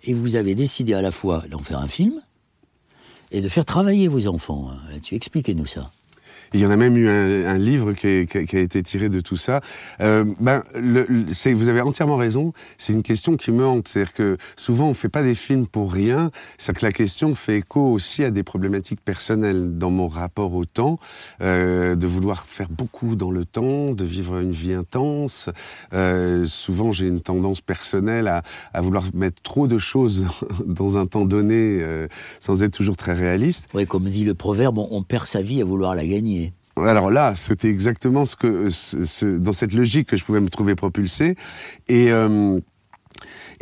et 0.04 0.14
vous 0.14 0.36
avez 0.36 0.54
décidé 0.54 0.94
à 0.94 1.02
la 1.02 1.12
fois 1.12 1.46
d'en 1.50 1.60
faire 1.60 1.80
un 1.80 1.88
film 1.88 2.14
et 3.32 3.42
de 3.42 3.50
faire 3.50 3.66
travailler 3.66 4.08
vos 4.08 4.28
enfants. 4.28 4.72
Tu 5.04 5.16
expliquez-nous 5.16 5.66
ça 5.66 5.92
il 6.54 6.60
y 6.60 6.66
en 6.66 6.72
a 6.72 6.78
même 6.78 6.98
eu 6.98 7.08
un, 7.08 7.58
livre 7.58 7.94
qui, 7.94 8.08
a 8.08 8.60
été 8.60 8.84
tiré 8.84 9.10
de 9.10 9.20
tout 9.20 9.38
ça. 9.38 9.62
Euh, 10.02 10.26
ben, 10.40 10.64
le, 10.76 11.06
vous 11.54 11.70
avez 11.70 11.82
entièrement 11.82 12.18
raison. 12.18 12.54
C'est 12.78 12.94
une 12.94 13.04
question 13.04 13.36
qui 13.36 13.52
me 13.52 13.66
hante. 13.66 13.88
C'est-à-dire 13.88 14.14
que 14.14 14.38
souvent 14.56 14.90
on 14.90 14.94
fait 14.94 15.10
pas 15.10 15.24
des 15.24 15.36
films 15.36 15.68
pour 15.68 15.92
rien. 15.92 16.32
C'est 16.58 16.74
que 16.74 16.86
la 16.86 16.92
question 16.92 17.36
fait 17.36 17.58
écho 17.58 17.82
aussi 17.92 18.24
à 18.24 18.32
des 18.32 18.44
problématiques 18.44 19.02
personnelles 19.02 19.78
dans 19.78 19.92
mon 19.92 20.08
rapport 20.08 20.54
au 20.56 20.66
temps, 20.66 21.00
euh, 21.42 21.96
de 21.96 22.08
vouloir 22.08 22.46
faire 22.48 22.70
beaucoup 22.70 23.16
dans 23.16 23.32
le 23.32 23.46
temps, 23.46 23.92
de 23.92 24.06
vivre 24.06 24.40
une 24.40 24.52
vie 24.52 24.74
intense. 24.74 25.50
Euh, 25.94 26.46
souvent 26.46 26.92
j'ai 26.92 27.08
une 27.08 27.22
tendance 27.22 27.62
personnelle 27.62 28.28
à, 28.28 28.44
à, 28.74 28.82
vouloir 28.82 29.06
mettre 29.14 29.42
trop 29.42 29.68
de 29.68 29.78
choses 29.78 30.28
dans 30.66 30.98
un 30.98 31.06
temps 31.06 31.26
donné, 31.26 31.80
euh, 31.82 32.08
sans 32.40 32.64
être 32.64 32.74
toujours 32.74 32.98
très 32.98 33.14
réaliste. 33.14 33.68
Oui, 33.74 33.86
comme 33.86 34.06
dit 34.06 34.24
le 34.24 34.34
proverbe, 34.34 34.78
on 34.78 35.04
perd 35.04 35.26
sa 35.26 35.42
vie 35.42 35.62
à 35.62 35.66
vouloir 35.66 35.96
la 35.96 36.06
gagner. 36.06 36.39
Alors 36.86 37.12
là, 37.12 37.34
c'était 37.36 37.70
exactement 37.70 38.26
ce 38.26 38.36
que, 38.36 38.70
ce, 38.70 39.26
dans 39.26 39.54
cette 39.54 39.74
logique 39.74 40.10
que 40.10 40.18
je 40.18 40.24
pouvais 40.24 40.40
me 40.40 40.50
trouver 40.50 40.76
propulsé. 40.76 41.36
Et, 41.88 42.12
euh, 42.12 42.60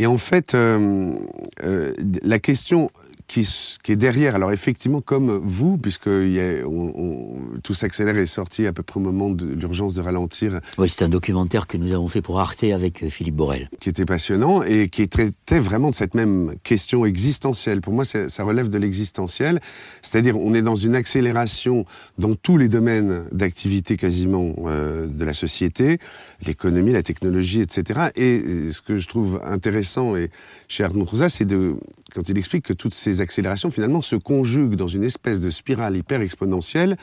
en 0.06 0.18
fait, 0.18 0.54
euh, 0.54 1.16
euh, 1.64 1.94
la 2.22 2.40
question 2.40 2.90
qui, 3.28 3.48
qui, 3.84 3.92
est 3.92 3.98
derrière. 3.98 4.36
Alors 4.36 4.52
effectivement, 4.52 5.02
comme 5.02 5.42
vous, 5.44 5.78
puisque 5.78 6.08
y 6.08 6.40
a, 6.40 6.66
on, 6.66 7.60
tout 7.64 7.74
s'accélère 7.74 8.18
est 8.18 8.26
sorti 8.26 8.66
à 8.66 8.74
peu 8.74 8.84
près 8.84 9.00
au 9.00 9.04
moment 9.04 9.30
de 9.30 9.46
l'urgence 9.46 9.94
de 9.94 10.02
ralentir. 10.02 10.60
Oui, 10.78 10.90
c'est 10.90 11.04
un 11.04 11.10
documentaire 11.10 11.68
que 11.68 11.78
nous 11.78 11.94
avons 11.94 12.08
fait 12.08 12.22
pour 12.22 12.40
Arte 12.40 12.64
avec 12.64 13.04
euh, 13.04 13.10
Philippe 13.10 13.36
Borel. 13.36 13.70
Qui 13.80 13.90
était 13.90 14.06
passionnant 14.06 14.64
et 14.64 14.88
qui 14.90 15.08
traitait 15.10 15.60
vraiment 15.60 15.90
de 15.90 15.96
cette 15.96 16.16
même 16.16 16.56
question 16.64 17.06
existentielle. 17.06 17.82
Pour 17.82 17.94
moi, 17.94 18.06
ça 18.06 18.44
relève 18.44 18.70
de 18.70 18.78
l'existentiel. 18.78 19.60
C'est-à-dire, 20.02 20.38
on 20.38 20.54
est 20.54 20.62
dans 20.62 20.76
une 20.76 20.96
accélération 20.96 21.86
dans 22.18 22.36
tous 22.36 22.58
les 22.58 22.70
domaines 22.70 23.26
d'activité 23.32 23.98
quasiment 23.98 24.56
euh, 24.66 25.08
de 25.08 25.26
la 25.26 25.34
société, 25.34 26.00
l'économie, 26.46 26.94
la 26.94 27.04
technologie, 27.04 27.62
etc. 27.62 28.10
Et 28.16 28.40
euh, 28.40 28.72
ce 28.72 28.82
que 28.82 28.98
je 28.98 29.08
trouve 29.08 29.42
intéressant 29.44 30.16
et 30.16 30.30
chez 30.68 30.84
Arnaud 30.84 31.06
c'est 31.30 31.46
de 31.46 31.76
quand 32.14 32.30
il 32.30 32.38
explique 32.38 32.66
que 32.66 32.74
toutes 32.74 32.94
ces 32.94 33.22
accélérations 33.22 33.70
finalement 33.70 34.02
se 34.02 34.16
conjuguent 34.16 34.76
dans 34.76 34.88
une 34.88 35.04
espèce 35.04 35.42
de 35.42 35.50
spirale 35.50 35.98
hyper 35.98 36.22
exponentielle 36.22 36.98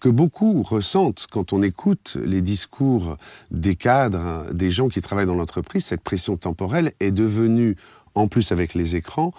que 0.00 0.08
beaucoup 0.08 0.62
ressentent 0.62 1.26
quand 1.30 1.52
on 1.52 1.62
écoute 1.62 2.18
les 2.22 2.42
discours 2.42 3.16
des 3.50 3.74
cadres, 3.74 4.46
des 4.52 4.70
gens 4.70 4.88
qui 4.88 5.00
travaillent 5.00 5.26
dans 5.26 5.34
l'entreprise. 5.34 5.86
Cette 5.86 6.02
pression 6.02 6.36
temporelle 6.36 6.92
est 7.00 7.10
devenue, 7.10 7.76
en 8.14 8.28
plus 8.28 8.52
avec 8.52 8.74
les 8.74 8.96
écrans, 8.96 9.32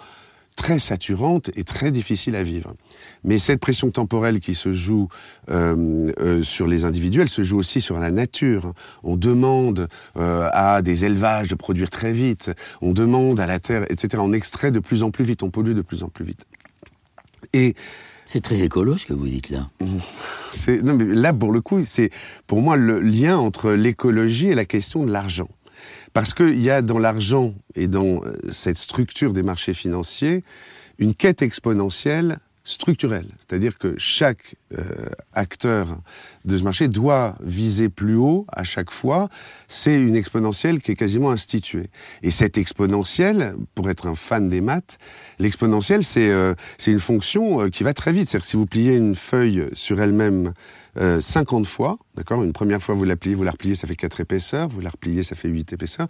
très 0.56 0.78
saturante 0.78 1.50
et 1.54 1.62
très 1.62 1.90
difficile 1.90 2.34
à 2.34 2.42
vivre. 2.42 2.74
Mais 3.22 3.38
cette 3.38 3.60
pression 3.60 3.90
temporelle 3.90 4.40
qui 4.40 4.54
se 4.54 4.72
joue 4.72 5.08
euh, 5.50 6.10
euh, 6.18 6.42
sur 6.42 6.66
les 6.66 6.84
individus, 6.84 7.20
elle 7.20 7.28
se 7.28 7.44
joue 7.44 7.58
aussi 7.58 7.80
sur 7.80 7.98
la 7.98 8.10
nature. 8.10 8.72
On 9.04 9.16
demande 9.16 9.88
euh, 10.16 10.48
à 10.52 10.82
des 10.82 11.04
élevages 11.04 11.48
de 11.48 11.54
produire 11.54 11.90
très 11.90 12.12
vite, 12.12 12.50
on 12.80 12.92
demande 12.92 13.38
à 13.38 13.46
la 13.46 13.60
terre, 13.60 13.84
etc. 13.90 14.22
On 14.24 14.32
extrait 14.32 14.70
de 14.70 14.80
plus 14.80 15.02
en 15.02 15.10
plus 15.10 15.24
vite, 15.24 15.42
on 15.42 15.50
pollue 15.50 15.74
de 15.74 15.82
plus 15.82 16.02
en 16.02 16.08
plus 16.08 16.24
vite. 16.24 16.46
Et 17.52 17.74
c'est 18.24 18.40
très 18.40 18.60
écolo 18.62 18.98
ce 18.98 19.06
que 19.06 19.12
vous 19.12 19.28
dites 19.28 19.50
là. 19.50 19.70
non, 20.82 20.94
mais 20.94 21.04
là, 21.04 21.32
pour 21.32 21.52
le 21.52 21.60
coup, 21.60 21.84
c'est 21.84 22.10
pour 22.46 22.60
moi 22.60 22.76
le 22.76 22.98
lien 22.98 23.38
entre 23.38 23.72
l'écologie 23.72 24.48
et 24.48 24.54
la 24.54 24.64
question 24.64 25.04
de 25.04 25.12
l'argent. 25.12 25.48
Parce 26.12 26.34
qu'il 26.34 26.60
y 26.60 26.70
a 26.70 26.82
dans 26.82 26.98
l'argent 26.98 27.54
et 27.74 27.88
dans 27.88 28.22
euh, 28.24 28.36
cette 28.50 28.78
structure 28.78 29.32
des 29.32 29.42
marchés 29.42 29.74
financiers 29.74 30.44
une 30.98 31.14
quête 31.14 31.42
exponentielle 31.42 32.38
structurelle. 32.66 33.28
C'est-à-dire 33.38 33.78
que 33.78 33.94
chaque 33.96 34.56
euh, 34.76 34.82
acteur 35.32 35.98
de 36.44 36.58
ce 36.58 36.64
marché 36.64 36.88
doit 36.88 37.36
viser 37.40 37.88
plus 37.88 38.16
haut 38.16 38.44
à 38.52 38.64
chaque 38.64 38.90
fois. 38.90 39.28
C'est 39.68 39.94
une 39.94 40.16
exponentielle 40.16 40.80
qui 40.80 40.90
est 40.90 40.96
quasiment 40.96 41.30
instituée. 41.30 41.88
Et 42.22 42.32
cette 42.32 42.58
exponentielle, 42.58 43.54
pour 43.76 43.88
être 43.88 44.08
un 44.08 44.16
fan 44.16 44.48
des 44.48 44.60
maths, 44.60 44.98
l'exponentielle, 45.38 46.02
c'est 46.02 46.28
euh, 46.28 46.54
une 46.86 46.98
fonction 46.98 47.70
qui 47.70 47.84
va 47.84 47.94
très 47.94 48.12
vite. 48.12 48.28
C'est-à-dire 48.28 48.44
que 48.44 48.50
si 48.50 48.56
vous 48.56 48.66
pliez 48.66 48.96
une 48.96 49.14
feuille 49.14 49.68
sur 49.72 50.00
elle-même 50.00 50.52
50 51.20 51.62
euh, 51.62 51.68
fois, 51.68 51.98
d'accord 52.16 52.42
Une 52.42 52.52
première 52.52 52.82
fois, 52.82 52.96
vous 52.96 53.04
la 53.04 53.16
pliez, 53.16 53.36
vous 53.36 53.44
la 53.44 53.52
repliez, 53.52 53.76
ça 53.76 53.86
fait 53.86 53.96
4 53.96 54.20
épaisseurs, 54.20 54.68
vous 54.68 54.80
la 54.80 54.90
repliez, 54.90 55.22
ça 55.22 55.36
fait 55.36 55.48
8 55.48 55.72
épaisseurs. 55.72 56.08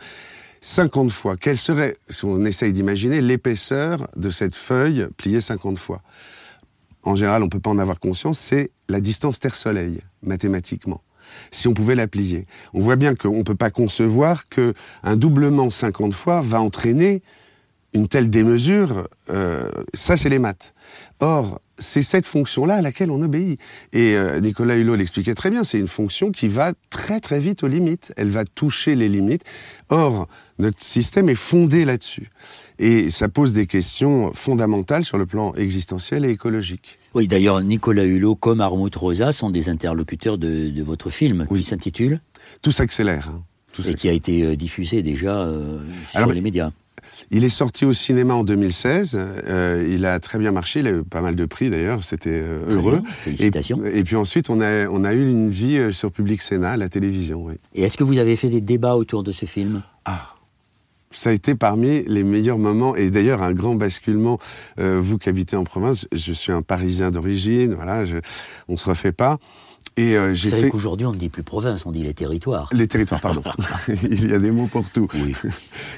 50 0.63 1.11
fois, 1.11 1.37
quelle 1.37 1.59
serait, 1.59 1.99
si 2.09 2.25
on 2.25 2.43
essaye 2.47 2.73
d'imaginer, 2.73 3.21
l'épaisseur 3.21 4.09
de 4.17 4.31
cette 4.31 4.57
feuille 4.57 5.07
pliée 5.19 5.41
50 5.41 5.79
fois? 5.79 6.03
En 7.07 7.15
général, 7.15 7.43
on 7.43 7.47
ne 7.47 7.51
peut 7.51 7.61
pas 7.61 7.71
en 7.71 7.79
avoir 7.79 8.01
conscience, 8.01 8.39
c'est 8.39 8.71
la 8.89 9.01
distance 9.01 9.39
Terre-Soleil, 9.41 10.01
mathématiquement 10.23 11.03
si 11.51 11.67
on 11.67 11.75
pouvait 11.75 11.97
la 11.97 12.07
plier. 12.07 12.47
On 12.73 12.81
voit 12.81 12.95
bien 12.95 13.17
qu'on 13.17 13.39
ne 13.39 13.43
peut 13.43 13.57
pas 13.57 13.71
concevoir 13.71 14.49
qu'un 14.49 15.17
doublement 15.17 15.71
50 15.71 16.13
fois 16.13 16.41
va 16.41 16.61
entraîner 16.61 17.21
une 17.95 18.07
telle 18.09 18.31
démesure. 18.31 19.09
Euh, 19.31 19.69
ça, 19.93 20.17
c'est 20.17 20.29
les 20.29 20.39
maths. 20.39 20.75
Or, 21.21 21.61
c'est 21.79 22.03
cette 22.03 22.27
fonction-là 22.27 22.77
à 22.77 22.83
laquelle 22.83 23.11
on 23.11 23.23
obéit. 23.23 23.59
Et 23.93 24.17
euh, 24.17 24.41
Nicolas 24.41 24.77
Hulot 24.77 24.95
l'expliquait 24.95 25.35
très 25.35 25.51
bien, 25.51 25.65
c'est 25.65 25.79
une 25.79 25.89
fonction 25.89 26.31
qui 26.31 26.49
va 26.49 26.73
très 26.91 27.21
très 27.21 27.39
vite 27.39 27.65
aux 27.65 27.69
limites. 27.69 28.13
Elle 28.17 28.31
va 28.31 28.45
toucher 28.45 28.95
les 28.95 29.09
limites. 29.09 29.45
Or, 29.89 30.29
notre 30.59 30.83
système 30.83 31.29
est 31.29 31.35
fondé 31.35 31.85
là-dessus. 31.85 32.31
Et 32.79 33.11
ça 33.11 33.29
pose 33.29 33.53
des 33.53 33.67
questions 33.67 34.33
fondamentales 34.35 35.05
sur 35.05 35.19
le 35.19 35.27
plan 35.27 35.55
existentiel 35.55 36.25
et 36.25 36.31
écologique. 36.31 36.99
Oui, 37.15 37.29
d'ailleurs, 37.29 37.63
Nicolas 37.63 38.05
Hulot 38.05 38.37
comme 38.37 38.61
Armut 38.61 38.95
Rosa 38.95 39.33
sont 39.33 39.51
des 39.51 39.69
interlocuteurs 39.69 40.37
de, 40.37 40.83
votre 40.83 41.11
film 41.11 41.47
qui 41.53 41.65
s'intitule 41.65 42.21
Tout 42.63 42.73
s'accélère. 42.73 43.31
Hein. 43.31 43.43
et 43.89 43.95
qui 43.95 44.09
a 44.09 44.13
été 44.13 44.43
euh, 44.43 44.57
diffusé 44.57 45.03
déjà 45.03 45.39
euh, 45.39 45.79
sur 46.11 46.33
les 46.33 46.43
médias. 46.43 46.71
Il 47.31 47.45
est 47.45 47.49
sorti 47.49 47.85
au 47.85 47.93
cinéma 47.93 48.35
en 48.35 48.45
2016. 48.45 49.19
Euh, 49.19 49.87
il 49.89 50.05
a 50.05 50.21
très 50.21 50.39
bien 50.39 50.53
marché. 50.53 50.81
Il 50.81 50.87
a 50.87 50.91
eu 50.91 51.03
pas 51.03 51.23
mal 51.23 51.35
de 51.35 51.45
prix 51.47 51.71
d'ailleurs. 51.71 52.05
C'était 52.05 52.31
euh, 52.31 52.61
heureux. 52.69 53.03
Félicitations. 53.07 53.83
Et, 53.85 54.05
puis 54.05 54.17
ensuite, 54.17 54.51
on 54.51 54.61
a, 54.61 54.87
on 54.87 55.03
a 55.03 55.15
eu 55.15 55.29
une 55.29 55.51
vie 55.51 55.93
sur 55.93 56.13
Public 56.13 56.43
Sénat, 56.43 56.77
la 56.77 56.89
télévision. 56.89 57.45
Oui. 57.45 57.55
Et 57.75 57.83
est-ce 57.83 57.97
que 57.97 58.05
vous 58.05 58.19
avez 58.19 58.37
fait 58.37 58.51
des 58.51 58.61
débats 58.61 58.97
autour 58.97 59.23
de 59.23 59.33
ce 59.33 59.47
film? 59.47 59.83
Ah 60.05 60.36
ça 61.11 61.31
a 61.31 61.33
été 61.33 61.55
parmi 61.55 62.03
les 62.07 62.25
meilleurs 62.25 62.59
moments 62.59 62.97
et 62.97 63.11
d'ailleurs 63.11 63.43
un 63.43 63.53
grand 63.53 63.75
basculement. 63.75 64.39
vous 64.79 65.19
qui 65.19 65.29
habitez 65.29 65.57
en 65.57 65.65
province, 65.65 66.07
je 66.13 66.33
suis 66.33 66.53
un 66.53 66.63
Parisien 66.63 67.11
d'origine, 67.11 67.75
voilà, 67.75 68.05
je, 68.05 68.19
on 68.69 68.77
se 68.77 68.89
refait 68.89 69.13
pas. 69.13 69.39
Et 69.97 70.17
euh, 70.17 70.35
j'ai 70.35 70.51
fait 70.51 70.69
qu'aujourd'hui 70.69 71.07
on 71.07 71.13
ne 71.13 71.17
dit 71.17 71.31
plus 71.31 71.43
province, 71.43 71.87
on 71.87 71.93
dit 71.93 72.03
les 72.03 72.13
territoires. 72.13 72.69
Les 72.73 72.87
territoires, 72.87 73.21
pardon. 73.21 73.43
Il 74.03 74.31
y 74.31 74.35
a 74.35 74.39
des 74.39 74.51
mots 74.51 74.67
pour 74.67 74.89
tout. 74.91 75.09
Oui. 75.15 75.35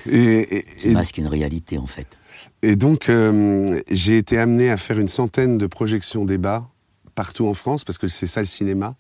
et, 0.09 0.65
et, 0.85 0.93
masque 0.93 1.19
une 1.19 1.27
réalité 1.27 1.79
en 1.79 1.87
fait. 1.87 2.17
Et 2.63 2.77
donc 2.77 3.09
euh, 3.09 3.81
j'ai 3.91 4.19
été 4.19 4.39
amené 4.39 4.71
à 4.71 4.77
faire 4.77 5.01
une 5.01 5.09
centaine 5.09 5.59
de 5.59 5.67
projections 5.67 6.25
débats 6.25 6.69
partout 7.17 7.49
en 7.49 7.55
France 7.55 7.83
parce 7.83 7.99
que 7.99 8.07
c'est 8.07 8.29
ça 8.29 8.41
le 8.41 8.47
cinéma. 8.47 8.95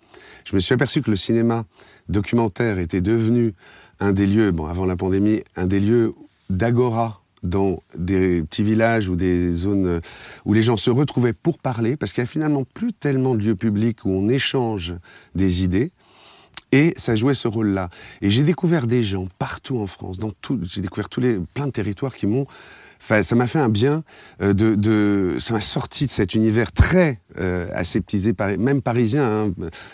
Je 0.45 0.57
me 0.57 0.61
suis 0.61 0.75
aperçu 0.75 1.01
que 1.01 1.11
le 1.11 1.17
cinéma 1.17 1.65
documentaire 2.09 2.81
était 2.81 3.01
devenu 3.01 3.55
un 4.01 4.13
des 4.13 4.27
lieux, 4.27 4.51
bon 4.51 4.67
avant 4.67 4.87
la 4.87 4.97
pandémie, 4.97 5.43
un 5.57 5.67
des 5.67 5.81
lieux 5.81 6.15
d'agora 6.51 7.23
dans 7.43 7.83
des 7.97 8.43
petits 8.43 8.63
villages 8.63 9.09
ou 9.09 9.17
des 9.17 9.53
zones 9.53 10.01
où 10.45 10.53
les 10.53 10.63
gens 10.63 10.77
se 10.77 10.91
retrouvaient 10.91 11.33
pour 11.33 11.59
parler, 11.59 11.97
parce 11.97 12.13
qu'il 12.13 12.23
n'y 12.23 12.29
a 12.29 12.31
finalement 12.31 12.65
plus 12.65 12.93
tellement 12.93 13.35
de 13.35 13.43
lieux 13.43 13.57
publics 13.57 14.05
où 14.05 14.11
on 14.11 14.29
échange 14.29 14.95
des 15.35 15.63
idées. 15.63 15.91
Et 16.71 16.93
ça 16.97 17.17
jouait 17.17 17.35
ce 17.35 17.49
rôle-là. 17.49 17.89
Et 18.21 18.29
j'ai 18.29 18.43
découvert 18.43 18.87
des 18.87 19.03
gens 19.03 19.27
partout 19.39 19.79
en 19.79 19.87
France, 19.87 20.19
dans 20.19 20.33
tout, 20.43 20.59
j'ai 20.65 20.83
découvert 20.83 21.09
tous 21.09 21.21
les, 21.21 21.39
plein 21.55 21.67
de 21.67 21.73
territoires 21.73 22.15
qui 22.15 22.27
m'ont 22.27 22.47
Enfin, 23.01 23.23
ça 23.23 23.35
m'a 23.37 23.47
fait 23.47 23.59
un 23.59 23.69
bien 23.69 24.03
euh, 24.43 24.53
de, 24.53 24.75
de, 24.75 25.37
ça 25.39 25.55
m'a 25.55 25.61
sorti 25.61 26.07
de 26.07 26.11
cet 26.11 26.35
univers 26.35 26.73
très 26.73 27.21
euh, 27.39 27.69
aseptisé, 27.73 28.35
même 28.59 28.83
parisien. 28.83 29.25
Hein. 29.25 29.53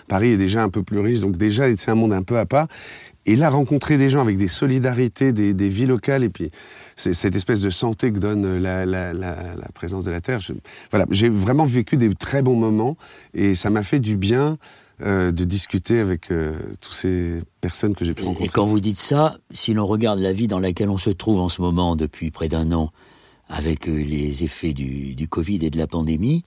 Paris 0.08 0.30
est 0.30 0.36
déjà 0.36 0.62
un 0.62 0.68
peu 0.68 0.82
plus 0.82 1.00
riche, 1.00 1.20
donc 1.20 1.36
déjà 1.36 1.64
c'est 1.76 1.90
un 1.90 1.94
monde 1.94 2.12
un 2.12 2.22
peu 2.22 2.38
à 2.38 2.46
part. 2.46 2.68
Et 3.26 3.36
là, 3.36 3.48
rencontrer 3.48 3.96
des 3.96 4.10
gens 4.10 4.20
avec 4.20 4.36
des 4.36 4.48
solidarités, 4.48 5.32
des, 5.32 5.54
des 5.54 5.68
vies 5.68 5.86
locales, 5.86 6.24
et 6.24 6.28
puis 6.28 6.50
cette 6.96 7.34
espèce 7.34 7.60
de 7.60 7.70
santé 7.70 8.12
que 8.12 8.18
donne 8.18 8.58
la, 8.58 8.84
la, 8.84 9.14
la, 9.14 9.36
la 9.56 9.68
présence 9.72 10.04
de 10.04 10.10
la 10.10 10.20
Terre. 10.20 10.40
voilà, 10.90 11.06
j'ai 11.10 11.30
vraiment 11.30 11.64
vécu 11.64 11.96
des 11.96 12.14
très 12.14 12.42
bons 12.42 12.56
moments, 12.56 12.98
et 13.32 13.54
ça 13.54 13.70
m'a 13.70 13.82
fait 13.82 13.98
du 13.98 14.16
bien 14.16 14.58
euh, 15.02 15.32
de 15.32 15.42
discuter 15.42 15.98
avec 15.98 16.30
euh, 16.30 16.56
toutes 16.80 16.94
ces 16.94 17.40
personnes 17.60 17.96
que 17.96 18.04
j'ai 18.04 18.14
pu 18.14 18.22
rencontrer. 18.22 18.44
Et 18.44 18.48
quand 18.48 18.64
vous 18.64 18.78
dites 18.78 18.98
ça, 18.98 19.38
si 19.50 19.74
l'on 19.74 19.86
regarde 19.86 20.20
la 20.20 20.32
vie 20.32 20.46
dans 20.46 20.60
laquelle 20.60 20.88
on 20.88 20.98
se 20.98 21.10
trouve 21.10 21.40
en 21.40 21.48
ce 21.48 21.60
moment 21.62 21.96
depuis 21.96 22.30
près 22.30 22.48
d'un 22.48 22.70
an, 22.70 22.90
avec 23.48 23.88
euh, 23.88 24.04
les 24.04 24.44
effets 24.44 24.72
du, 24.72 25.16
du, 25.16 25.26
Covid 25.26 25.58
et 25.62 25.70
de 25.70 25.78
la 25.78 25.88
pandémie, 25.88 26.44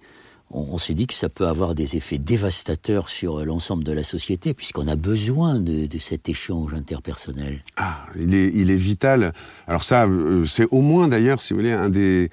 on, 0.49 0.61
on 0.71 0.77
s'est 0.77 0.93
dit 0.93 1.07
que 1.07 1.13
ça 1.13 1.27
peut 1.27 1.45
avoir 1.45 1.75
des 1.75 1.97
effets 1.97 2.19
dévastateurs 2.19 3.09
sur 3.09 3.43
l'ensemble 3.43 3.83
de 3.83 3.91
la 3.91 4.03
société, 4.03 4.53
puisqu'on 4.53 4.87
a 4.87 4.95
besoin 4.95 5.59
de, 5.59 5.85
de, 5.85 5.97
cet 5.97 6.29
échange 6.29 6.73
interpersonnel. 6.73 7.63
Ah, 7.75 8.05
il 8.17 8.33
est, 8.33 8.51
il 8.55 8.71
est 8.71 8.77
vital. 8.77 9.33
Alors 9.67 9.83
ça, 9.83 10.07
c'est 10.45 10.67
au 10.71 10.79
moins 10.79 11.09
d'ailleurs, 11.09 11.41
si 11.41 11.53
vous 11.53 11.59
voulez, 11.59 11.73
un 11.73 11.89
des 11.89 12.29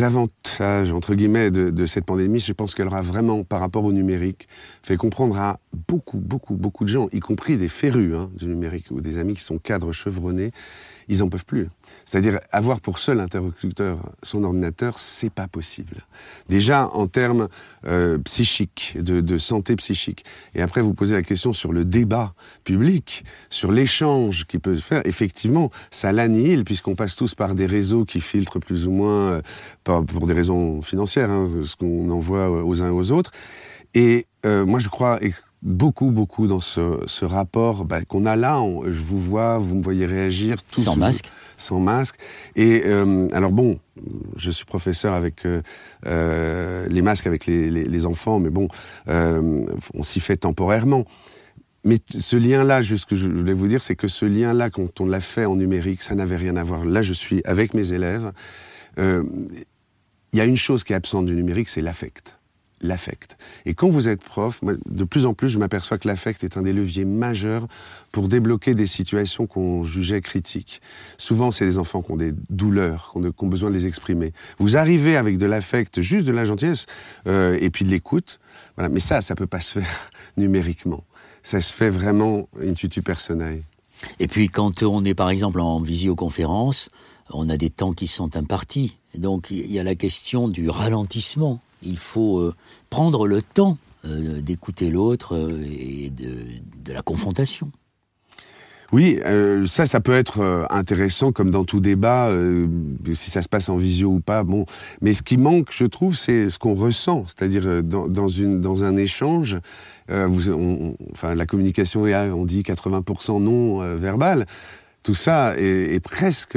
avantages, 0.00 0.92
entre 0.92 1.14
guillemets, 1.14 1.50
de, 1.50 1.70
de 1.70 1.86
cette 1.86 2.04
pandémie, 2.04 2.40
je 2.40 2.52
pense 2.52 2.74
qu'elle 2.74 2.86
aura 2.88 3.02
vraiment, 3.02 3.44
par 3.44 3.60
rapport 3.60 3.84
au 3.84 3.92
numérique, 3.92 4.48
fait 4.82 4.96
comprendre 4.96 5.38
à 5.38 5.60
beaucoup, 5.88 6.18
beaucoup, 6.18 6.54
beaucoup 6.54 6.84
de 6.84 6.88
gens, 6.88 7.08
y 7.12 7.20
compris 7.20 7.56
des 7.56 7.68
férus 7.68 8.14
hein, 8.14 8.30
du 8.36 8.46
numérique 8.46 8.90
ou 8.90 9.00
des 9.00 9.18
amis 9.18 9.34
qui 9.34 9.42
sont 9.42 9.58
cadres 9.58 9.92
chevronnés, 9.92 10.52
ils 11.08 11.22
en 11.22 11.28
peuvent 11.28 11.44
plus. 11.44 11.68
C'est-à-dire 12.04 12.38
avoir 12.50 12.80
pour 12.80 12.98
seul 12.98 13.20
interlocuteur 13.20 13.98
son 14.22 14.44
ordinateur, 14.44 14.98
c'est 14.98 15.32
pas 15.32 15.48
possible. 15.48 15.96
Déjà 16.48 16.88
en 16.88 17.06
termes 17.06 17.48
euh, 17.86 18.18
psychiques, 18.18 18.96
de, 18.98 19.38
santé 19.38 19.76
psychique. 19.76 20.24
Et 20.54 20.62
après, 20.62 20.80
vous 20.80 20.94
posez 20.94 21.14
la 21.14 21.22
question 21.22 21.52
sur 21.52 21.72
le 21.72 21.84
débat 21.84 22.34
public, 22.64 23.24
sur 23.50 23.72
l'échange 23.72 24.46
qui 24.46 24.58
peut 24.58 24.76
se 24.76 24.82
faire. 24.82 25.02
Effectivement, 25.06 25.70
ça 25.90 26.12
l'annihile 26.12 26.64
puisqu'on 26.64 26.94
passe 26.94 27.16
tous 27.16 27.34
par 27.34 27.54
des 27.54 27.66
réseaux 27.66 28.04
qui 28.04 28.20
filtrent 28.20 28.60
plus 28.60 28.86
ou 28.86 28.90
moins, 28.90 29.40
euh, 29.86 30.02
pour 30.02 30.26
des 30.26 30.34
raisons 30.34 30.82
financières, 30.82 31.30
hein, 31.30 31.50
ce 31.64 31.76
qu'on 31.76 32.10
envoie 32.10 32.64
aux 32.64 32.82
uns 32.82 32.88
et 32.88 32.92
aux 32.92 33.12
autres. 33.12 33.30
Et 33.94 34.26
euh, 34.44 34.66
moi, 34.66 34.78
je 34.78 34.88
crois 34.88 35.18
beaucoup, 35.62 36.10
beaucoup 36.10 36.46
dans 36.46 36.60
ce, 36.60 37.00
ce 37.06 37.24
rapport 37.24 37.84
bah, 37.84 38.04
qu'on 38.04 38.26
a 38.26 38.36
là. 38.36 38.60
On, 38.60 38.84
je 38.84 39.00
vous 39.00 39.18
vois, 39.18 39.58
vous 39.58 39.76
me 39.76 39.82
voyez 39.82 40.06
réagir. 40.06 40.62
Tout 40.64 40.80
sans 40.80 40.96
masque. 40.96 41.30
Sans 41.56 41.80
masque. 41.80 42.16
Et 42.54 42.82
euh, 42.84 43.28
alors 43.32 43.52
bon, 43.52 43.78
je 44.36 44.50
suis 44.50 44.64
professeur 44.64 45.14
avec 45.14 45.46
euh, 45.46 45.62
euh, 46.06 46.86
les 46.88 47.02
masques 47.02 47.26
avec 47.26 47.46
les, 47.46 47.70
les, 47.70 47.84
les 47.84 48.06
enfants, 48.06 48.38
mais 48.38 48.50
bon, 48.50 48.68
euh, 49.08 49.64
on 49.94 50.02
s'y 50.02 50.20
fait 50.20 50.36
temporairement. 50.36 51.04
Mais 51.84 51.98
ce 52.10 52.36
lien-là, 52.36 52.82
juste 52.82 53.02
ce 53.02 53.06
que 53.06 53.16
je 53.16 53.28
voulais 53.28 53.52
vous 53.52 53.68
dire, 53.68 53.82
c'est 53.82 53.94
que 53.94 54.08
ce 54.08 54.26
lien-là, 54.26 54.70
quand 54.70 55.00
on 55.00 55.06
l'a 55.06 55.20
fait 55.20 55.44
en 55.44 55.54
numérique, 55.56 56.02
ça 56.02 56.16
n'avait 56.16 56.36
rien 56.36 56.56
à 56.56 56.64
voir. 56.64 56.84
Là, 56.84 57.02
je 57.02 57.12
suis 57.12 57.42
avec 57.44 57.74
mes 57.74 57.92
élèves. 57.92 58.32
Il 58.98 60.38
y 60.38 60.40
a 60.40 60.44
une 60.44 60.56
chose 60.56 60.82
qui 60.82 60.92
est 60.92 60.96
absente 60.96 61.26
du 61.26 61.34
numérique, 61.34 61.68
c'est 61.68 61.82
l'affect 61.82 62.40
l'affect. 62.80 63.36
Et 63.64 63.74
quand 63.74 63.88
vous 63.88 64.08
êtes 64.08 64.22
prof, 64.22 64.60
de 64.62 65.04
plus 65.04 65.26
en 65.26 65.34
plus, 65.34 65.48
je 65.48 65.58
m'aperçois 65.58 65.98
que 65.98 66.06
l'affect 66.06 66.44
est 66.44 66.56
un 66.56 66.62
des 66.62 66.72
leviers 66.72 67.04
majeurs 67.04 67.66
pour 68.12 68.28
débloquer 68.28 68.74
des 68.74 68.86
situations 68.86 69.46
qu'on 69.46 69.84
jugeait 69.84 70.20
critiques. 70.20 70.80
Souvent, 71.18 71.50
c'est 71.50 71.64
des 71.64 71.78
enfants 71.78 72.02
qui 72.02 72.12
ont 72.12 72.16
des 72.16 72.32
douleurs, 72.50 73.12
qui 73.12 73.44
ont, 73.44 73.48
besoin 73.48 73.70
de 73.70 73.74
les 73.74 73.86
exprimer. 73.86 74.32
Vous 74.58 74.76
arrivez 74.76 75.16
avec 75.16 75.38
de 75.38 75.46
l'affect, 75.46 76.00
juste 76.00 76.26
de 76.26 76.32
la 76.32 76.44
gentillesse, 76.44 76.86
euh, 77.26 77.58
et 77.60 77.70
puis 77.70 77.84
de 77.84 77.90
l'écoute. 77.90 78.40
Voilà. 78.76 78.88
Mais 78.88 79.00
ça, 79.00 79.20
ça 79.22 79.34
peut 79.34 79.46
pas 79.46 79.60
se 79.60 79.80
faire 79.80 80.10
numériquement. 80.36 81.04
Ça 81.42 81.60
se 81.60 81.72
fait 81.72 81.90
vraiment 81.90 82.48
in 82.60 82.74
tutu 82.74 83.02
personae. 83.02 83.62
Et 84.18 84.26
puis, 84.28 84.48
quand 84.48 84.82
on 84.82 85.04
est, 85.04 85.14
par 85.14 85.30
exemple, 85.30 85.60
en 85.60 85.80
visioconférence, 85.80 86.90
on 87.30 87.48
a 87.48 87.56
des 87.56 87.70
temps 87.70 87.92
qui 87.92 88.06
sont 88.06 88.36
impartis. 88.36 88.96
Donc, 89.14 89.50
il 89.50 89.72
y 89.72 89.78
a 89.78 89.82
la 89.82 89.94
question 89.94 90.48
du 90.48 90.68
ralentissement 90.68 91.60
il 91.82 91.98
faut 91.98 92.38
euh, 92.38 92.54
prendre 92.90 93.26
le 93.26 93.42
temps 93.42 93.78
euh, 94.06 94.40
d'écouter 94.40 94.90
l'autre 94.90 95.36
euh, 95.36 95.64
et 95.64 96.10
de, 96.10 96.36
de, 96.84 96.92
la 96.92 97.02
confrontation. 97.02 97.70
Oui, 98.92 99.18
euh, 99.24 99.66
ça, 99.66 99.86
ça 99.86 99.98
peut 100.00 100.12
être 100.12 100.66
intéressant, 100.70 101.32
comme 101.32 101.50
dans 101.50 101.64
tout 101.64 101.80
débat, 101.80 102.28
euh, 102.28 102.68
si 103.14 103.30
ça 103.32 103.42
se 103.42 103.48
passe 103.48 103.68
en 103.68 103.76
visio 103.76 104.10
ou 104.10 104.20
pas. 104.20 104.44
Bon, 104.44 104.64
mais 105.00 105.12
ce 105.12 105.22
qui 105.22 105.38
manque, 105.38 105.70
je 105.72 105.86
trouve, 105.86 106.14
c'est 106.14 106.48
ce 106.50 106.58
qu'on 106.58 106.74
ressent, 106.74 107.24
c'est-à-dire 107.26 107.82
dans, 107.82 108.06
dans, 108.06 108.28
une, 108.28 108.60
dans 108.60 108.84
un 108.84 108.96
échange. 108.96 109.58
Vous, 110.08 110.50
on, 110.50 110.94
enfin, 111.10 111.34
la 111.34 111.46
communication 111.46 112.06
est, 112.06 112.14
on 112.30 112.44
dit 112.44 112.62
80% 112.62 113.42
non 113.42 113.96
verbal. 113.96 114.46
Tout 115.02 115.16
ça 115.16 115.58
est, 115.58 115.94
est 115.94 116.00
presque 116.00 116.56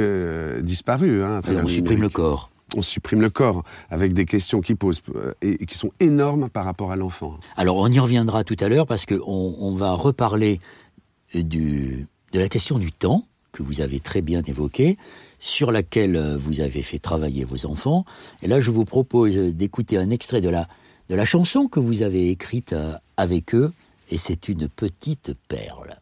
disparu. 0.60 1.24
Hein, 1.24 1.40
on 1.48 1.66
supprime 1.66 2.02
le 2.02 2.10
corps 2.10 2.49
on 2.76 2.82
supprime 2.82 3.20
le 3.20 3.30
corps 3.30 3.64
avec 3.90 4.12
des 4.12 4.24
questions 4.24 4.60
qui 4.60 4.74
posent 4.74 5.02
et 5.42 5.66
qui 5.66 5.74
sont 5.74 5.92
énormes 6.00 6.48
par 6.48 6.64
rapport 6.64 6.92
à 6.92 6.96
l'enfant. 6.96 7.38
Alors 7.56 7.76
on 7.76 7.88
y 7.88 7.98
reviendra 7.98 8.44
tout 8.44 8.56
à 8.60 8.68
l'heure 8.68 8.86
parce 8.86 9.06
qu'on 9.06 9.20
on 9.58 9.74
va 9.74 9.92
reparler 9.92 10.60
de 11.34 12.06
la 12.32 12.48
question 12.48 12.78
du 12.78 12.92
temps 12.92 13.24
que 13.52 13.62
vous 13.62 13.80
avez 13.80 13.98
très 14.00 14.22
bien 14.22 14.42
évoqué, 14.42 14.96
sur 15.38 15.72
laquelle 15.72 16.36
vous 16.36 16.60
avez 16.60 16.82
fait 16.82 16.98
travailler 16.98 17.44
vos 17.44 17.66
enfants. 17.66 18.04
Et 18.42 18.48
là, 18.48 18.60
je 18.60 18.70
vous 18.70 18.84
propose 18.84 19.36
d'écouter 19.36 19.96
un 19.96 20.10
extrait 20.10 20.40
de 20.40 20.48
la 20.48 21.24
chanson 21.24 21.66
que 21.66 21.80
vous 21.80 22.02
avez 22.02 22.30
écrite 22.30 22.74
avec 23.16 23.54
eux, 23.54 23.72
et 24.10 24.18
c'est 24.18 24.48
une 24.48 24.68
petite 24.68 25.32
perle. 25.48 25.99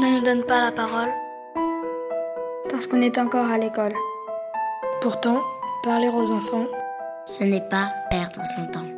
Ne 0.00 0.16
nous 0.16 0.24
donne 0.24 0.44
pas 0.44 0.60
la 0.60 0.72
parole. 0.72 1.12
Parce 2.70 2.86
qu'on 2.86 3.02
est 3.02 3.18
encore 3.18 3.50
à 3.50 3.58
l'école. 3.58 3.92
Pourtant, 5.02 5.42
parler 5.82 6.08
aux 6.08 6.32
enfants, 6.32 6.66
ce 7.26 7.44
n'est 7.44 7.68
pas 7.68 7.92
perdre 8.08 8.42
son 8.56 8.66
temps. 8.66 8.90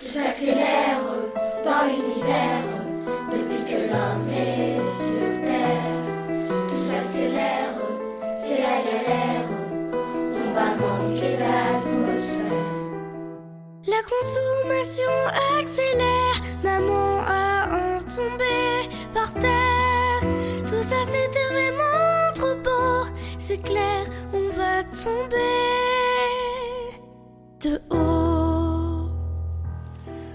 Tout 0.00 0.06
s'accélère 0.06 1.00
dans 1.64 1.86
l'univers 1.86 2.64
depuis 3.32 3.64
que 3.70 3.78
l'homme 3.90 4.30
est 4.30 4.78
sur 4.88 5.28
terre. 5.42 6.68
Tout 6.68 6.76
s'accélère, 6.76 7.74
c'est 8.40 8.62
la 8.62 8.78
galère. 8.88 9.48
On 9.92 10.50
va 10.52 10.68
manquer 10.84 11.36
d'atmosphère. 11.36 12.40
La 13.86 14.02
consommation 14.14 15.12
accélère, 15.58 16.19
maman 16.62 17.20
a 17.26 17.68
en 17.68 17.98
tombé 18.00 18.88
par 19.14 19.32
terre. 19.34 20.20
Tout 20.66 20.82
ça 20.82 20.96
c'était 21.04 21.48
vraiment 21.52 22.32
trop 22.34 22.54
beau, 22.62 23.06
c'est 23.38 23.62
clair, 23.62 24.06
on 24.32 24.48
va 24.56 24.84
tomber 24.84 25.38
de 27.60 27.80
haut. 27.90 29.10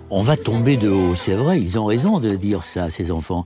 On 0.10 0.21
va 0.21 0.38
tomber 0.38 0.77
de 0.77 0.89
haut, 0.89 1.15
c'est 1.15 1.34
vrai, 1.34 1.60
ils 1.60 1.77
ont 1.79 1.86
raison 1.86 2.19
de 2.19 2.36
dire 2.36 2.63
ça, 2.63 2.89
ces 2.89 3.12
enfants. 3.12 3.43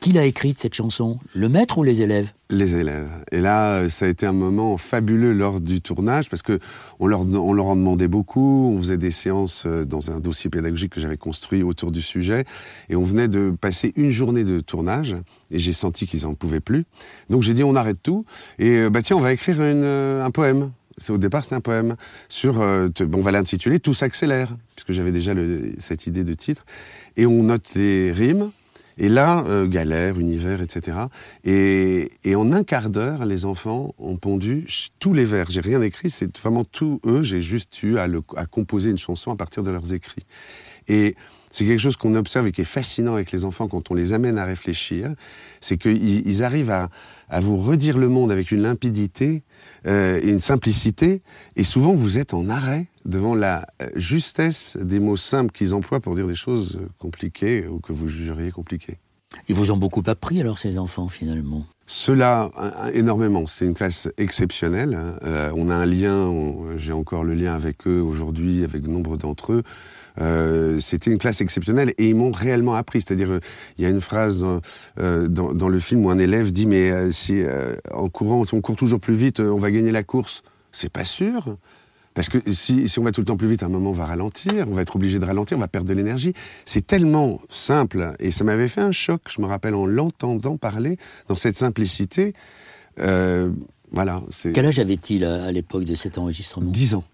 Qui 0.00 0.12
l'a 0.12 0.24
écrite 0.24 0.60
cette 0.60 0.74
chanson? 0.74 1.18
Le 1.34 1.48
maître 1.48 1.78
ou 1.78 1.82
les 1.82 2.00
élèves? 2.00 2.32
Les 2.50 2.74
élèves. 2.74 3.08
Et 3.32 3.40
là, 3.40 3.88
ça 3.88 4.06
a 4.06 4.08
été 4.08 4.26
un 4.26 4.32
moment 4.32 4.76
fabuleux 4.76 5.32
lors 5.32 5.60
du 5.60 5.80
tournage 5.80 6.28
parce 6.28 6.42
que 6.42 6.58
on 7.00 7.06
leur, 7.06 7.20
on 7.20 7.52
leur 7.52 7.66
en 7.66 7.76
demandait 7.76 8.08
beaucoup. 8.08 8.72
On 8.74 8.78
faisait 8.78 8.98
des 8.98 9.10
séances 9.10 9.66
dans 9.66 10.10
un 10.10 10.20
dossier 10.20 10.50
pédagogique 10.50 10.92
que 10.92 11.00
j'avais 11.00 11.16
construit 11.16 11.62
autour 11.62 11.90
du 11.90 12.02
sujet. 12.02 12.44
Et 12.88 12.96
on 12.96 13.02
venait 13.02 13.28
de 13.28 13.54
passer 13.60 13.92
une 13.96 14.10
journée 14.10 14.44
de 14.44 14.60
tournage 14.60 15.16
et 15.50 15.58
j'ai 15.58 15.72
senti 15.72 16.06
qu'ils 16.06 16.26
en 16.26 16.34
pouvaient 16.34 16.60
plus. 16.60 16.84
Donc 17.30 17.42
j'ai 17.42 17.54
dit 17.54 17.64
on 17.64 17.74
arrête 17.74 18.02
tout 18.02 18.24
et 18.58 18.88
bah 18.90 19.02
tiens 19.02 19.16
on 19.16 19.20
va 19.20 19.32
écrire 19.32 19.62
une, 19.62 19.84
un 19.84 20.30
poème. 20.30 20.70
Au 21.08 21.18
départ, 21.18 21.42
c'était 21.42 21.56
un 21.56 21.60
poème 21.60 21.96
sur. 22.28 22.60
Euh, 22.60 22.88
on 23.12 23.20
va 23.20 23.32
l'intituler 23.32 23.80
Tout 23.80 23.94
s'accélère, 23.94 24.54
puisque 24.76 24.92
j'avais 24.92 25.12
déjà 25.12 25.32
cette 25.78 26.06
idée 26.06 26.24
de 26.24 26.34
titre. 26.34 26.64
Et 27.16 27.26
on 27.26 27.42
note 27.42 27.74
les 27.74 28.12
rimes, 28.12 28.50
et 28.98 29.08
là, 29.08 29.44
euh, 29.48 29.66
galère, 29.66 30.18
univers, 30.18 30.62
etc. 30.62 30.96
Et, 31.44 32.10
en 32.34 32.52
un 32.52 32.64
quart 32.64 32.90
d'heure, 32.90 33.24
les 33.24 33.44
enfants 33.44 33.94
ont 33.98 34.16
pondu 34.16 34.66
tous 34.98 35.12
les 35.12 35.24
vers. 35.24 35.50
J'ai 35.50 35.60
rien 35.60 35.80
écrit, 35.82 36.10
c'est 36.10 36.36
vraiment 36.38 36.64
tout 36.64 37.00
eux. 37.06 37.22
J'ai 37.22 37.40
juste 37.40 37.82
eu 37.82 37.98
à, 37.98 38.06
à, 38.36 38.46
composer 38.46 38.90
une 38.90 38.98
chanson 38.98 39.30
à 39.30 39.36
partir 39.36 39.62
de 39.62 39.70
leurs 39.70 39.92
écrits. 39.92 40.26
Et 40.88 41.16
c'est 41.54 41.64
quelque 41.64 41.78
chose 41.78 41.96
qu'on 41.96 42.16
observe 42.16 42.48
et 42.48 42.52
qui 42.52 42.62
est 42.62 42.64
fascinant 42.64 43.14
avec 43.14 43.30
les 43.30 43.44
enfants 43.44 43.68
quand 43.68 43.92
on 43.92 43.94
les 43.94 44.12
amène 44.12 44.38
à 44.38 44.44
réfléchir, 44.44 45.14
c'est 45.60 45.78
qu'ils 45.78 46.42
arrivent 46.42 46.72
à, 46.72 46.88
à, 47.28 47.38
vous 47.38 47.56
redire 47.58 47.96
le 47.96 48.08
monde 48.08 48.32
avec 48.32 48.50
une 48.50 48.62
limpidité 48.62 49.44
euh, 49.86 50.20
et 50.20 50.30
une 50.30 50.40
simplicité, 50.40 51.22
et 51.54 51.62
souvent 51.62 51.92
vous 51.92 52.18
êtes 52.18 52.34
en 52.34 52.48
arrêt 52.48 52.88
devant 53.04 53.36
la 53.36 53.68
euh, 53.80 53.88
justesse 53.94 54.76
des 54.80 54.98
mots 54.98 55.16
simples 55.16 55.52
qu'ils 55.52 55.76
emploient 55.76 56.00
pour 56.00 56.16
dire 56.16 56.26
des 56.26 56.34
choses 56.34 56.80
compliquées 56.98 57.68
ou 57.68 57.78
que 57.78 57.92
vous 57.92 58.08
jugeriez 58.08 58.50
compliquées. 58.50 58.98
Ils 59.46 59.54
vous 59.54 59.70
ont 59.70 59.76
beaucoup 59.76 60.02
appris 60.06 60.40
alors 60.40 60.58
ces 60.58 60.76
enfants 60.76 61.08
finalement? 61.08 61.66
Cela, 61.86 62.50
énormément. 62.94 63.46
C'est 63.46 63.66
une 63.66 63.74
classe 63.74 64.08
exceptionnelle. 64.16 64.94
Hein. 64.94 65.16
Euh, 65.24 65.52
on 65.54 65.68
a 65.68 65.74
un 65.74 65.86
lien, 65.86 66.32
j'ai 66.76 66.92
encore 66.92 67.24
le 67.24 67.34
lien 67.34 67.54
avec 67.54 67.86
eux 67.86 68.00
aujourd'hui, 68.00 68.64
avec 68.64 68.88
nombre 68.88 69.16
d'entre 69.16 69.52
eux. 69.52 69.62
Euh, 70.20 70.78
c'était 70.78 71.10
une 71.10 71.18
classe 71.18 71.40
exceptionnelle 71.40 71.92
et 71.98 72.08
ils 72.08 72.14
m'ont 72.14 72.30
réellement 72.32 72.74
appris. 72.74 73.00
C'est-à-dire, 73.00 73.30
euh, 73.30 73.40
il 73.78 73.84
y 73.84 73.86
a 73.86 73.90
une 73.90 74.00
phrase 74.00 74.40
dans, 74.40 74.60
euh, 75.00 75.26
dans, 75.28 75.52
dans, 75.52 75.68
le 75.68 75.78
film 75.80 76.06
où 76.06 76.10
un 76.10 76.18
élève 76.18 76.52
dit 76.52 76.66
mais 76.66 76.90
euh, 76.90 77.10
si 77.10 77.42
en 77.92 78.08
courant, 78.08 78.44
si 78.44 78.54
on 78.54 78.60
court 78.60 78.76
toujours 78.76 79.00
plus 79.00 79.14
vite, 79.14 79.40
on 79.40 79.58
va 79.58 79.70
gagner 79.70 79.92
la 79.92 80.02
course. 80.02 80.42
C'est 80.72 80.92
pas 80.92 81.04
sûr. 81.04 81.56
Parce 82.14 82.28
que 82.28 82.38
si, 82.52 82.88
si, 82.88 82.98
on 83.00 83.02
va 83.02 83.10
tout 83.10 83.20
le 83.20 83.24
temps 83.24 83.36
plus 83.36 83.48
vite, 83.48 83.64
à 83.64 83.66
un 83.66 83.68
moment, 83.68 83.90
on 83.90 83.94
va 83.94 84.06
ralentir, 84.06 84.66
on 84.68 84.74
va 84.74 84.82
être 84.82 84.94
obligé 84.94 85.18
de 85.18 85.24
ralentir, 85.24 85.56
on 85.56 85.60
va 85.60 85.66
perdre 85.68 85.88
de 85.88 85.94
l'énergie. 85.94 86.32
C'est 86.64 86.86
tellement 86.86 87.40
simple, 87.50 88.12
et 88.20 88.30
ça 88.30 88.44
m'avait 88.44 88.68
fait 88.68 88.80
un 88.80 88.92
choc, 88.92 89.22
je 89.28 89.42
me 89.42 89.46
rappelle, 89.46 89.74
en 89.74 89.84
l'entendant 89.84 90.56
parler, 90.56 90.96
dans 91.28 91.34
cette 91.34 91.56
simplicité. 91.56 92.32
Euh, 93.00 93.50
voilà. 93.90 94.22
Quel 94.54 94.66
âge 94.66 94.78
avait-il 94.78 95.24
à, 95.24 95.50
l'époque 95.50 95.84
de 95.84 95.96
cet 95.96 96.16
enregistrement? 96.16 96.70
10 96.70 96.94
ans. 96.94 97.04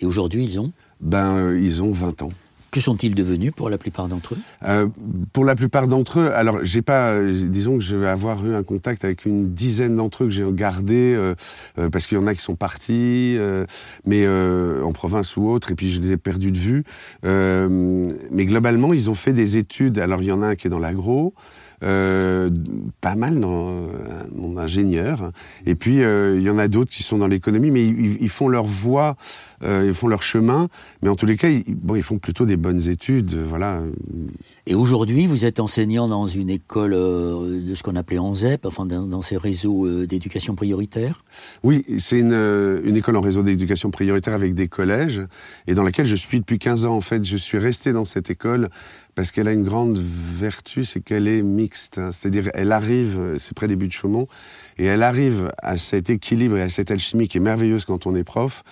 Et 0.00 0.06
aujourd'hui, 0.06 0.44
ils 0.44 0.58
ont? 0.58 0.72
Ben, 1.00 1.54
ils 1.54 1.82
ont 1.82 1.92
20 1.92 2.22
ans. 2.22 2.32
Que 2.70 2.80
sont-ils 2.80 3.14
devenus 3.14 3.52
pour 3.56 3.70
la 3.70 3.78
plupart 3.78 4.08
d'entre 4.08 4.34
eux? 4.34 4.38
Euh, 4.64 4.88
Pour 5.32 5.44
la 5.44 5.54
plupart 5.56 5.88
d'entre 5.88 6.20
eux, 6.20 6.30
alors 6.34 6.58
j'ai 6.62 6.82
pas, 6.82 7.12
euh, 7.12 7.48
disons 7.48 7.78
que 7.78 7.84
je 7.84 7.96
vais 7.96 8.08
avoir 8.08 8.44
eu 8.44 8.54
un 8.54 8.62
contact 8.62 9.04
avec 9.04 9.24
une 9.24 9.54
dizaine 9.54 9.96
d'entre 9.96 10.24
eux 10.24 10.26
que 10.26 10.32
j'ai 10.32 10.44
gardé 10.52 11.14
euh, 11.14 11.34
euh, 11.78 11.88
parce 11.88 12.06
qu'il 12.06 12.18
y 12.18 12.20
en 12.20 12.26
a 12.26 12.34
qui 12.34 12.42
sont 12.42 12.56
partis, 12.56 13.36
euh, 13.38 13.64
mais 14.04 14.26
en 14.28 14.92
province 14.92 15.36
ou 15.36 15.48
autre, 15.48 15.70
et 15.70 15.74
puis 15.74 15.90
je 15.90 16.00
les 16.00 16.12
ai 16.12 16.16
perdus 16.18 16.52
de 16.52 16.58
vue. 16.58 16.84
mais 17.22 18.44
globalement, 18.46 18.92
ils 18.92 19.08
ont 19.08 19.14
fait 19.14 19.32
des 19.32 19.56
études. 19.56 19.98
Alors 19.98 20.22
il 20.22 20.28
y 20.28 20.32
en 20.32 20.42
a 20.42 20.48
un 20.48 20.54
qui 20.54 20.66
est 20.66 20.70
dans 20.70 20.78
l'agro. 20.78 21.34
Euh, 21.84 22.50
pas 23.00 23.14
mal 23.14 23.38
dans 23.38 23.86
mon 24.34 24.56
ingénieur. 24.56 25.30
Et 25.64 25.76
puis 25.76 26.02
euh, 26.02 26.36
il 26.36 26.42
y 26.42 26.50
en 26.50 26.58
a 26.58 26.66
d'autres 26.66 26.90
qui 26.90 27.04
sont 27.04 27.18
dans 27.18 27.28
l'économie, 27.28 27.70
mais 27.70 27.86
ils, 27.86 28.20
ils, 28.20 28.28
font 28.28 28.48
leur 28.48 28.64
voie, 28.64 29.16
euh, 29.62 29.84
ils 29.86 29.94
font 29.94 30.08
leur 30.08 30.22
chemin. 30.22 30.66
Mais 31.02 31.08
en 31.08 31.14
tous 31.14 31.26
les 31.26 31.36
cas, 31.36 31.48
ils, 31.48 31.62
bon, 31.68 31.94
ils 31.94 32.02
font 32.02 32.18
plutôt 32.18 32.46
des 32.46 32.56
bonnes 32.56 32.88
études, 32.88 33.34
voilà. 33.34 33.80
Et 34.66 34.74
aujourd'hui, 34.74 35.28
vous 35.28 35.44
êtes 35.44 35.60
enseignant 35.60 36.08
dans 36.08 36.26
une 36.26 36.50
école 36.50 36.90
de 36.90 37.74
ce 37.74 37.82
qu'on 37.84 37.94
appelait 37.94 38.18
ANZEP, 38.18 38.66
enfin 38.66 38.84
dans, 38.84 39.06
dans 39.06 39.22
ces 39.22 39.36
réseaux 39.36 40.06
d'éducation 40.06 40.56
prioritaire? 40.56 41.22
Oui, 41.62 41.84
c'est 41.98 42.18
une, 42.18 42.80
une 42.84 42.96
école 42.96 43.16
en 43.16 43.20
réseau 43.20 43.44
d'éducation 43.44 43.92
prioritaire 43.92 44.34
avec 44.34 44.54
des 44.54 44.66
collèges 44.66 45.22
et 45.68 45.74
dans 45.74 45.84
laquelle 45.84 46.06
je 46.06 46.16
suis 46.16 46.40
depuis 46.40 46.58
15 46.58 46.86
ans. 46.86 46.96
En 46.96 47.00
fait, 47.00 47.24
je 47.24 47.36
suis 47.36 47.58
resté 47.58 47.92
dans 47.92 48.04
cette 48.04 48.30
école 48.30 48.68
parce 49.18 49.32
qu'elle 49.32 49.48
a 49.48 49.52
une 49.52 49.64
grande 49.64 49.98
vertu, 49.98 50.84
c'est 50.84 51.00
qu'elle 51.00 51.26
est 51.26 51.42
mixte. 51.42 51.98
Hein. 51.98 52.12
C'est-à-dire, 52.12 52.50
elle 52.54 52.70
arrive, 52.70 53.34
c'est 53.40 53.52
près 53.52 53.66
des 53.66 53.74
buts 53.74 53.88
de 53.88 53.92
Chaumont, 53.92 54.28
et 54.78 54.84
elle 54.84 55.02
arrive 55.02 55.50
à 55.58 55.76
cet 55.76 56.08
équilibre 56.08 56.56
et 56.56 56.62
à 56.62 56.68
cette 56.68 56.92
alchimie 56.92 57.26
qui 57.26 57.38
est 57.38 57.40
merveilleuse 57.40 57.84
quand 57.84 58.06
on 58.06 58.14
est 58.14 58.22
prof, 58.22 58.62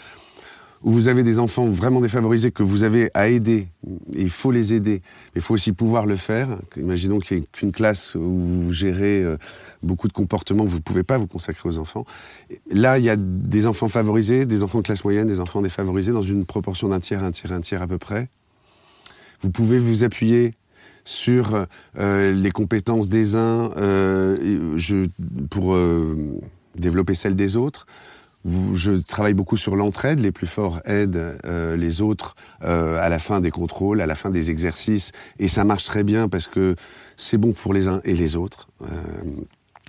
où 0.84 0.92
vous 0.92 1.08
avez 1.08 1.24
des 1.24 1.40
enfants 1.40 1.68
vraiment 1.68 2.00
défavorisés 2.00 2.52
que 2.52 2.62
vous 2.62 2.84
avez 2.84 3.10
à 3.12 3.26
aider. 3.26 3.66
il 4.14 4.30
faut 4.30 4.52
les 4.52 4.72
aider, 4.72 5.02
mais 5.34 5.40
il 5.40 5.42
faut 5.42 5.54
aussi 5.54 5.72
pouvoir 5.72 6.06
le 6.06 6.14
faire. 6.14 6.56
Imaginons 6.76 7.18
qu'il 7.18 7.38
n'y 7.38 7.42
ait 7.42 7.46
qu'une 7.50 7.72
classe 7.72 8.14
où 8.14 8.20
vous 8.20 8.70
gérez 8.70 9.24
euh, 9.24 9.38
beaucoup 9.82 10.06
de 10.06 10.12
comportements 10.12 10.64
vous 10.64 10.76
ne 10.76 10.82
pouvez 10.82 11.02
pas 11.02 11.18
vous 11.18 11.26
consacrer 11.26 11.68
aux 11.68 11.78
enfants. 11.78 12.04
Là, 12.70 13.00
il 13.00 13.04
y 13.04 13.10
a 13.10 13.16
des 13.16 13.66
enfants 13.66 13.88
favorisés, 13.88 14.46
des 14.46 14.62
enfants 14.62 14.78
de 14.78 14.84
classe 14.84 15.02
moyenne, 15.02 15.26
des 15.26 15.40
enfants 15.40 15.60
défavorisés, 15.60 16.12
dans 16.12 16.22
une 16.22 16.44
proportion 16.44 16.86
d'un 16.86 17.00
tiers, 17.00 17.24
un 17.24 17.32
tiers, 17.32 17.50
un 17.50 17.62
tiers 17.62 17.82
à 17.82 17.88
peu 17.88 17.98
près. 17.98 18.28
Vous 19.40 19.50
pouvez 19.50 19.78
vous 19.78 20.04
appuyer 20.04 20.54
sur 21.06 21.66
euh, 21.98 22.32
les 22.32 22.50
compétences 22.50 23.08
des 23.08 23.36
uns 23.36 23.70
euh, 23.76 24.76
pour 25.48 25.74
euh, 25.74 26.14
développer 26.74 27.14
celles 27.14 27.36
des 27.36 27.56
autres. 27.56 27.86
Je 28.74 28.92
travaille 28.92 29.34
beaucoup 29.34 29.56
sur 29.56 29.74
l'entraide. 29.74 30.20
Les 30.20 30.30
plus 30.30 30.46
forts 30.46 30.80
aident 30.84 31.36
les 31.76 32.00
autres 32.00 32.36
à 32.60 33.08
la 33.08 33.18
fin 33.18 33.40
des 33.40 33.50
contrôles, 33.50 34.00
à 34.00 34.06
la 34.06 34.14
fin 34.14 34.30
des 34.30 34.52
exercices. 34.52 35.10
Et 35.40 35.48
ça 35.48 35.64
marche 35.64 35.84
très 35.84 36.04
bien 36.04 36.28
parce 36.28 36.46
que 36.46 36.76
c'est 37.16 37.38
bon 37.38 37.50
pour 37.50 37.74
les 37.74 37.88
uns 37.88 38.00
et 38.04 38.14
les 38.14 38.36
autres. 38.36 38.68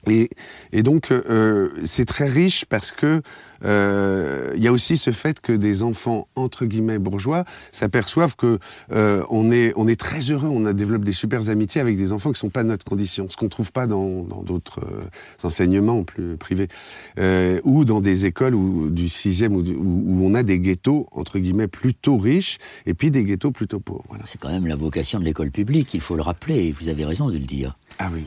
Euh, 0.08 0.12
et, 0.12 0.30
et, 0.72 0.84
donc, 0.84 1.12
euh, 1.12 1.70
c'est 1.84 2.06
très 2.06 2.28
riche 2.28 2.66
parce 2.66 2.92
que 2.92 3.22
euh, 3.64 4.54
il 4.56 4.64
y 4.64 4.68
a 4.68 4.72
aussi 4.72 4.98
ce 4.98 5.12
fait 5.12 5.40
que 5.40 5.52
des 5.52 5.84
enfants 5.84 6.28
entre 6.36 6.66
guillemets 6.66 7.00
bourgeois 7.00 7.46
s'aperçoivent 7.72 8.36
que 8.36 8.60
euh, 8.92 9.24
on 9.30 9.52
est 9.52 9.74
on 9.76 9.88
est 9.88 10.00
très 10.00 10.20
heureux, 10.20 10.48
on 10.48 10.66
a 10.66 10.74
développé 10.74 11.06
des 11.06 11.12
super 11.12 11.50
amitiés 11.50 11.82
avec 11.82 11.98
des 11.98 12.12
enfants 12.12 12.32
qui 12.32 12.40
sont 12.40 12.50
pas 12.50 12.64
de 12.64 12.70
notre 12.70 12.86
condition, 12.86 13.28
ce 13.30 13.38
qu'on 13.38 13.50
trouve 13.50 13.72
pas 13.72 13.88
dans 13.88 14.24
d'autres 14.44 14.82
euh, 14.84 15.04
enseignements 15.44 16.04
plus 16.04 16.38
privés 16.38 16.68
euh, 17.20 17.60
ou 17.64 17.86
dans 17.86 18.02
des 18.02 18.26
écoles 18.26 18.56
ou 18.56 18.90
du 18.90 19.10
sixième 19.10 19.56
où, 19.56 19.62
où, 19.62 20.26
on 20.26 20.34
a 20.34 20.44
des 20.44 20.60
ghettos 20.60 21.08
entre 21.12 21.40
guillemets 21.40 21.68
plutôt 21.68 22.18
riches 22.18 22.58
et 22.86 22.94
puis 22.94 23.12
des 23.12 23.24
ghettos 23.24 23.52
plutôt 23.52 23.80
pauvres. 23.80 24.04
Voilà. 24.10 24.24
C'est 24.26 24.40
quand 24.40 24.50
même 24.50 24.68
la 24.68 24.76
vocation 24.76 25.20
de 25.20 25.26
l'école 25.26 25.52
publique, 25.52 25.94
il 25.94 26.02
faut 26.02 26.16
le 26.16 26.22
rappeler. 26.22 26.68
Et 26.68 26.72
vous 26.72 26.90
avez 26.90 27.06
raison 27.06 27.28
de 27.28 27.34
le 27.34 27.40
dire. 27.40 27.78
Ah 28.00 28.10
oui. 28.14 28.26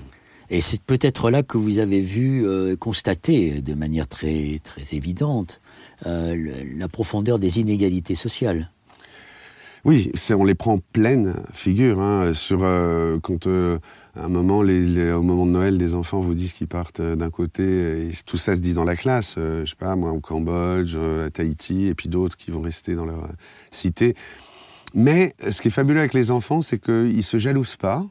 Et 0.50 0.60
c'est 0.60 0.82
peut-être 0.82 1.30
là 1.30 1.44
que 1.44 1.56
vous 1.56 1.78
avez 1.78 2.00
vu 2.00 2.44
euh, 2.44 2.76
constater 2.76 3.62
de 3.62 3.74
manière 3.74 4.08
très 4.08 4.60
très 4.64 4.96
évidente 4.96 5.60
euh, 6.06 6.36
la 6.76 6.88
profondeur 6.88 7.38
des 7.38 7.60
inégalités 7.60 8.16
sociales. 8.16 8.70
Oui, 9.84 10.12
on 10.30 10.44
les 10.44 10.56
prend 10.56 10.74
en 10.74 10.78
pleine 10.92 11.34
figure. 11.54 12.00
Hein, 12.00 12.34
sur 12.34 12.64
euh, 12.64 13.18
quand 13.20 13.46
euh, 13.46 13.78
à 14.14 14.24
un 14.24 14.28
moment, 14.28 14.60
les, 14.60 14.84
les, 14.84 15.12
au 15.12 15.22
moment 15.22 15.46
de 15.46 15.52
Noël, 15.52 15.78
des 15.78 15.94
enfants 15.94 16.20
vous 16.20 16.34
disent 16.34 16.52
qu'ils 16.52 16.66
partent 16.66 17.00
d'un 17.00 17.30
côté, 17.30 18.08
tout 18.26 18.36
ça 18.36 18.56
se 18.56 18.60
dit 18.60 18.74
dans 18.74 18.84
la 18.84 18.96
classe. 18.96 19.36
Je 19.36 19.64
sais 19.64 19.76
pas, 19.76 19.94
moi 19.94 20.10
au 20.10 20.20
Cambodge, 20.20 20.96
à 20.96 21.30
Tahiti, 21.30 21.86
et 21.86 21.94
puis 21.94 22.08
d'autres 22.08 22.36
qui 22.36 22.50
vont 22.50 22.60
rester 22.60 22.94
dans 22.94 23.06
leur 23.06 23.28
cité. 23.70 24.16
Mais 24.94 25.32
ce 25.48 25.62
qui 25.62 25.68
est 25.68 25.70
fabuleux 25.70 26.00
avec 26.00 26.12
les 26.12 26.30
enfants, 26.30 26.60
c'est 26.60 26.78
qu'ils 26.78 27.24
se 27.24 27.38
jalousent 27.38 27.76
pas. 27.76 28.04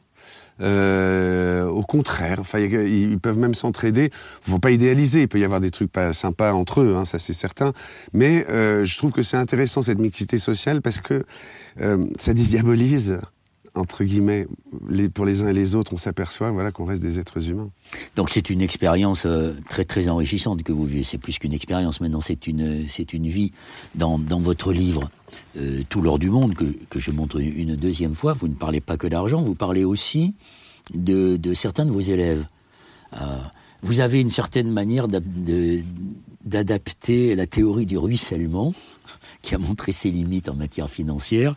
Euh, 0.60 1.66
au 1.66 1.82
contraire, 1.82 2.38
enfin, 2.40 2.58
ils 2.58 3.18
peuvent 3.18 3.38
même 3.38 3.54
s'entraider. 3.54 4.10
Faut 4.40 4.58
pas 4.58 4.70
idéaliser. 4.70 5.22
Il 5.22 5.28
peut 5.28 5.38
y 5.38 5.44
avoir 5.44 5.60
des 5.60 5.70
trucs 5.70 5.90
pas 5.90 6.12
sympas 6.12 6.52
entre 6.52 6.82
eux, 6.82 6.94
hein, 6.96 7.04
ça 7.04 7.18
c'est 7.18 7.32
certain. 7.32 7.72
Mais 8.12 8.46
euh, 8.48 8.84
je 8.84 8.96
trouve 8.98 9.12
que 9.12 9.22
c'est 9.22 9.36
intéressant 9.36 9.82
cette 9.82 9.98
mixité 9.98 10.38
sociale 10.38 10.82
parce 10.82 11.00
que 11.00 11.24
euh, 11.80 12.06
ça 12.18 12.34
dédiabolise 12.34 13.18
entre 13.74 14.04
guillemets, 14.04 14.46
pour 15.14 15.24
les 15.24 15.42
uns 15.42 15.48
et 15.48 15.52
les 15.52 15.74
autres, 15.74 15.92
on 15.92 15.98
s'aperçoit 15.98 16.50
voilà, 16.50 16.72
qu'on 16.72 16.84
reste 16.84 17.02
des 17.02 17.18
êtres 17.18 17.48
humains. 17.48 17.70
Donc 18.16 18.30
c'est 18.30 18.50
une 18.50 18.60
expérience 18.60 19.24
euh, 19.26 19.54
très 19.68 19.84
très 19.84 20.08
enrichissante 20.08 20.62
que 20.62 20.72
vous 20.72 20.84
vivez. 20.84 21.04
C'est 21.04 21.18
plus 21.18 21.38
qu'une 21.38 21.52
expérience 21.52 22.00
maintenant, 22.00 22.20
c'est 22.20 22.46
une, 22.46 22.86
c'est 22.88 23.12
une 23.12 23.28
vie. 23.28 23.52
Dans, 23.94 24.18
dans 24.18 24.40
votre 24.40 24.72
livre, 24.72 25.10
euh, 25.56 25.82
Tout 25.88 26.02
l'or 26.02 26.18
du 26.18 26.30
monde, 26.30 26.54
que, 26.54 26.64
que 26.88 27.00
je 27.00 27.10
montre 27.10 27.40
une, 27.40 27.56
une, 27.56 27.76
deuxième 27.76 28.14
fois, 28.14 28.32
vous 28.32 28.48
ne 28.48 28.54
parlez 28.54 28.80
pas 28.80 28.96
que 28.96 29.06
d'argent, 29.06 29.42
vous 29.42 29.54
parlez 29.54 29.84
aussi 29.84 30.34
de, 30.94 31.36
de 31.36 31.54
certains 31.54 31.86
de 31.86 31.90
vos 31.90 32.00
élèves. 32.00 32.44
Euh, 33.14 33.38
vous 33.82 34.00
avez 34.00 34.20
une 34.20 34.30
certaine 34.30 34.70
manière 34.70 35.08
d'adapter 36.44 37.34
la 37.34 37.46
théorie 37.46 37.86
du 37.86 37.98
ruissellement, 37.98 38.74
qui 39.42 39.54
a 39.54 39.58
montré 39.58 39.92
ses 39.92 40.10
limites 40.10 40.48
en 40.48 40.54
matière 40.54 40.90
financière, 40.90 41.54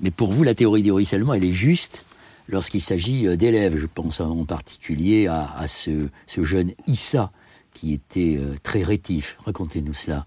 mais 0.00 0.10
pour 0.10 0.32
vous, 0.32 0.44
la 0.44 0.54
théorie 0.54 0.82
du 0.82 0.92
ruissellement, 0.92 1.34
elle 1.34 1.44
est 1.44 1.52
juste 1.52 2.04
lorsqu'il 2.48 2.80
s'agit 2.80 3.26
euh, 3.26 3.36
d'élèves. 3.36 3.76
Je 3.76 3.86
pense 3.86 4.20
en 4.20 4.44
particulier 4.44 5.26
à, 5.26 5.66
ce, 5.66 6.08
jeune 6.38 6.72
Issa, 6.86 7.30
qui 7.74 7.94
était 7.94 8.38
euh, 8.38 8.54
très 8.62 8.82
rétif. 8.82 9.38
Racontez-nous 9.44 9.94
cela. 9.94 10.26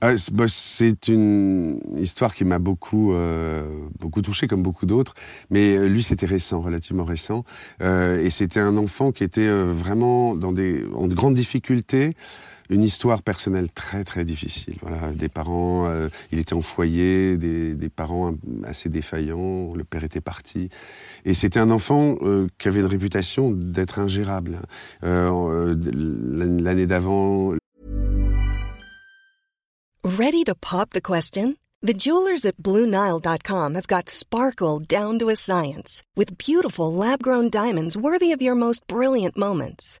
Ah, 0.00 0.12
c'est 0.46 1.08
une 1.08 1.80
histoire 1.96 2.32
qui 2.32 2.44
m'a 2.44 2.60
beaucoup, 2.60 3.14
euh, 3.14 3.68
beaucoup 3.98 4.22
touché, 4.22 4.46
comme 4.46 4.62
beaucoup 4.62 4.86
d'autres. 4.86 5.14
Mais 5.50 5.88
lui, 5.88 6.04
c'était 6.04 6.26
récent, 6.26 6.60
relativement 6.60 7.02
récent. 7.02 7.42
Et 7.80 8.30
c'était 8.30 8.60
un 8.60 8.76
enfant 8.76 9.10
qui 9.10 9.24
était 9.24 9.48
vraiment 9.48 10.36
dans 10.36 10.52
des, 10.52 10.84
en 10.94 11.08
grande 11.08 11.34
difficulté 11.34 12.14
une 12.70 12.82
histoire 12.82 13.22
personnelle 13.22 13.70
très 13.70 14.04
très 14.04 14.24
difficile. 14.24 14.76
Voilà, 14.82 15.12
des 15.12 15.28
parents, 15.28 15.86
euh, 15.86 16.08
il 16.32 16.38
était 16.38 16.54
en 16.54 16.62
foyer, 16.62 17.36
des, 17.36 17.88
parents 17.88 18.34
assez 18.64 18.88
défaillants, 18.88 19.74
le 19.74 19.84
père 19.84 20.04
était 20.04 20.20
parti, 20.20 20.68
et 21.24 21.34
c'était 21.34 21.58
un 21.58 21.70
enfant 21.70 22.16
euh, 22.22 22.46
qui 22.58 22.68
avait 22.68 22.80
une 22.80 22.86
réputation 22.86 23.50
d'être 23.50 23.98
ingérable. 23.98 24.60
Euh, 25.04 25.74
L'année 25.88 26.86
d'avant. 26.86 27.54
Ready 30.04 30.44
to 30.44 30.54
pop 30.54 30.90
the 30.90 31.00
question? 31.00 31.56
The 31.80 31.94
jewelers 31.94 32.44
at 32.44 32.56
BlueNile.com 32.56 33.74
have 33.74 33.86
got 33.86 34.08
sparkle 34.08 34.80
down 34.80 35.18
to 35.20 35.28
a 35.28 35.36
science 35.36 36.02
with 36.16 36.36
beautiful 36.36 36.92
lab 36.92 37.22
grown 37.22 37.50
diamonds 37.50 37.96
worthy 37.96 38.32
of 38.32 38.42
your 38.42 38.56
most 38.56 38.86
brilliant 38.88 39.36
moments. 39.36 40.00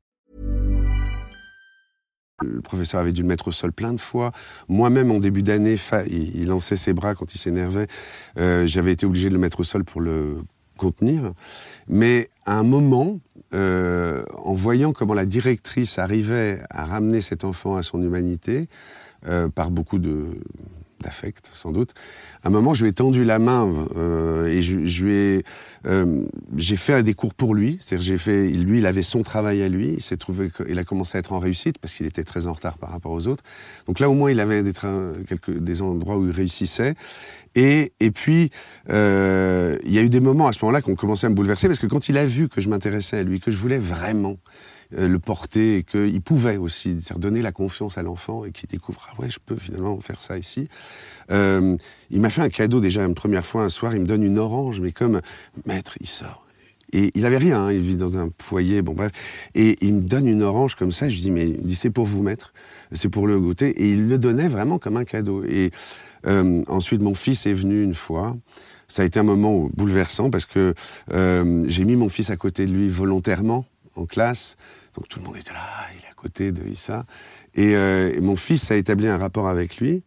Le 2.41 2.61
professeur 2.61 3.01
avait 3.01 3.11
dû 3.11 3.21
le 3.21 3.27
mettre 3.27 3.47
au 3.49 3.51
sol 3.51 3.71
plein 3.71 3.93
de 3.93 4.01
fois. 4.01 4.31
Moi-même, 4.67 5.11
en 5.11 5.19
début 5.19 5.43
d'année, 5.43 5.75
il, 6.09 6.47
lançait 6.47 6.75
ses 6.75 6.93
bras 6.93 7.15
quand 7.15 7.33
il 7.33 7.37
s'énervait. 7.37 7.87
Euh, 8.37 8.65
J'avais 8.65 8.91
été 8.91 9.05
obligé 9.05 9.29
de 9.29 9.33
le 9.33 9.39
mettre 9.39 9.59
au 9.59 9.63
sol 9.63 9.83
pour 9.83 10.01
le 10.01 10.37
contenir. 10.77 11.33
Mais 11.87 12.29
à 12.45 12.57
un 12.57 12.63
moment, 12.63 13.19
euh, 13.53 14.23
en 14.43 14.53
voyant 14.53 14.93
comment 14.93 15.13
la 15.13 15.25
directrice 15.25 15.99
arrivait 15.99 16.61
à 16.69 16.85
ramener 16.85 17.21
cet 17.21 17.43
enfant 17.43 17.75
à 17.75 17.83
son 17.83 18.01
humanité, 18.01 18.67
euh, 19.27 19.49
par 19.49 19.69
beaucoup 19.69 19.99
de 19.99 20.39
d'affect, 21.01 21.49
sans 21.53 21.71
doute. 21.71 21.93
À 22.43 22.47
un 22.47 22.51
moment, 22.51 22.73
je 22.73 22.83
lui 22.83 22.89
ai 22.89 22.93
tendu 22.93 23.25
la 23.25 23.39
main 23.39 23.71
euh, 23.95 24.47
et 24.47 24.61
euh, 25.85 26.25
j'ai 26.57 26.75
fait 26.75 27.03
des 27.03 27.13
cours 27.13 27.33
pour 27.33 27.53
lui. 27.53 27.79
C'est-à-dire, 27.81 28.17
lui, 28.65 28.79
il 28.79 28.85
avait 28.85 29.01
son 29.01 29.23
travail 29.23 29.61
à 29.61 29.69
lui. 29.69 29.97
Il 29.97 30.17
trouvé 30.17 30.49
qu'il 30.49 30.77
a 30.77 30.83
commencé 30.83 31.17
à 31.17 31.19
être 31.19 31.33
en 31.33 31.39
réussite 31.39 31.77
parce 31.79 31.93
qu'il 31.93 32.05
était 32.05 32.23
très 32.23 32.47
en 32.47 32.53
retard 32.53 32.77
par 32.77 32.91
rapport 32.91 33.11
aux 33.11 33.27
autres. 33.27 33.43
Donc 33.87 33.99
là, 33.99 34.09
au 34.09 34.13
moins, 34.13 34.31
il 34.31 34.39
avait 34.39 34.63
des, 34.63 34.73
des 35.47 35.81
endroits 35.81 36.17
où 36.17 36.25
il 36.25 36.31
réussissait. 36.31 36.95
Et, 37.55 37.91
puis, 38.13 38.49
euh, 38.89 39.77
il 39.83 39.93
y 39.93 39.99
a 39.99 40.01
eu 40.01 40.09
des 40.09 40.21
moments 40.21 40.47
à 40.47 40.53
ce 40.53 40.63
moment-là 40.63 40.81
qui 40.81 40.89
ont 40.89 40.95
commencé 40.95 41.27
à 41.27 41.29
me 41.29 41.35
bouleverser 41.35 41.67
parce 41.67 41.79
que 41.79 41.87
quand 41.87 42.07
il 42.07 42.17
a 42.17 42.25
vu 42.25 42.47
que 42.47 42.61
je 42.61 42.69
m'intéressais 42.69 43.17
à 43.17 43.23
lui, 43.23 43.39
que 43.39 43.51
je 43.51 43.57
voulais 43.57 43.77
vraiment 43.77 44.37
le 44.91 45.19
porter 45.19 45.77
et 45.77 45.83
qu'il 45.83 46.21
pouvait 46.21 46.57
aussi 46.57 46.97
donner 47.17 47.41
la 47.41 47.51
confiance 47.51 47.97
à 47.97 48.03
l'enfant 48.03 48.45
et 48.45 48.51
qu'il 48.51 48.69
découvre 48.69 49.07
ah 49.09 49.21
ouais 49.21 49.29
je 49.29 49.39
peux 49.43 49.55
finalement 49.55 49.99
faire 50.01 50.21
ça 50.21 50.37
ici. 50.37 50.67
Euh, 51.31 51.75
il 52.09 52.21
m'a 52.21 52.29
fait 52.29 52.41
un 52.41 52.49
cadeau 52.49 52.79
déjà 52.79 53.03
une 53.05 53.15
première 53.15 53.45
fois 53.45 53.63
un 53.63 53.69
soir. 53.69 53.95
Il 53.95 54.01
me 54.01 54.07
donne 54.07 54.23
une 54.23 54.37
orange 54.37 54.81
mais 54.81 54.91
comme 54.91 55.21
maître 55.65 55.95
il 56.01 56.07
sort. 56.07 56.45
Et 56.93 57.11
il 57.15 57.25
avait 57.25 57.37
rien, 57.37 57.65
hein, 57.65 57.71
il 57.71 57.79
vit 57.79 57.95
dans 57.95 58.17
un 58.17 58.29
foyer, 58.37 58.81
bon 58.81 58.93
bref. 58.93 59.11
Et 59.55 59.77
il 59.81 59.95
me 59.95 60.01
donne 60.01 60.27
une 60.27 60.43
orange 60.43 60.75
comme 60.75 60.91
ça, 60.91 61.07
je 61.07 61.15
lui 61.15 61.21
dis, 61.21 61.31
mais 61.31 61.47
il 61.47 61.75
c'est 61.75 61.89
pour 61.89 62.05
vous 62.05 62.21
maître, 62.21 62.53
c'est 62.91 63.09
pour 63.09 63.27
le 63.27 63.39
goûter. 63.39 63.69
Et 63.69 63.91
il 63.91 64.07
le 64.07 64.17
donnait 64.17 64.47
vraiment 64.47 64.77
comme 64.77 64.97
un 64.97 65.05
cadeau. 65.05 65.43
Et 65.45 65.71
euh, 66.27 66.63
ensuite, 66.67 67.01
mon 67.01 67.13
fils 67.13 67.45
est 67.45 67.53
venu 67.53 67.81
une 67.81 67.95
fois. 67.95 68.35
Ça 68.87 69.03
a 69.03 69.05
été 69.05 69.19
un 69.19 69.23
moment 69.23 69.69
bouleversant 69.73 70.29
parce 70.29 70.45
que 70.45 70.73
euh, 71.13 71.63
j'ai 71.67 71.85
mis 71.85 71.95
mon 71.95 72.09
fils 72.09 72.29
à 72.29 72.35
côté 72.35 72.65
de 72.65 72.73
lui 72.73 72.89
volontairement 72.89 73.65
en 73.95 74.05
classe. 74.05 74.57
Donc 74.95 75.07
tout 75.07 75.19
le 75.19 75.25
monde 75.25 75.37
était 75.37 75.53
là, 75.53 75.87
il 75.97 76.05
est 76.05 76.09
à 76.09 76.13
côté 76.13 76.51
de 76.51 76.67
Issa. 76.67 77.05
Et, 77.55 77.75
euh, 77.75 78.19
mon 78.21 78.35
fils 78.35 78.71
a 78.71 78.75
établi 78.75 79.07
un 79.07 79.17
rapport 79.17 79.47
avec 79.47 79.77
lui. 79.77 80.03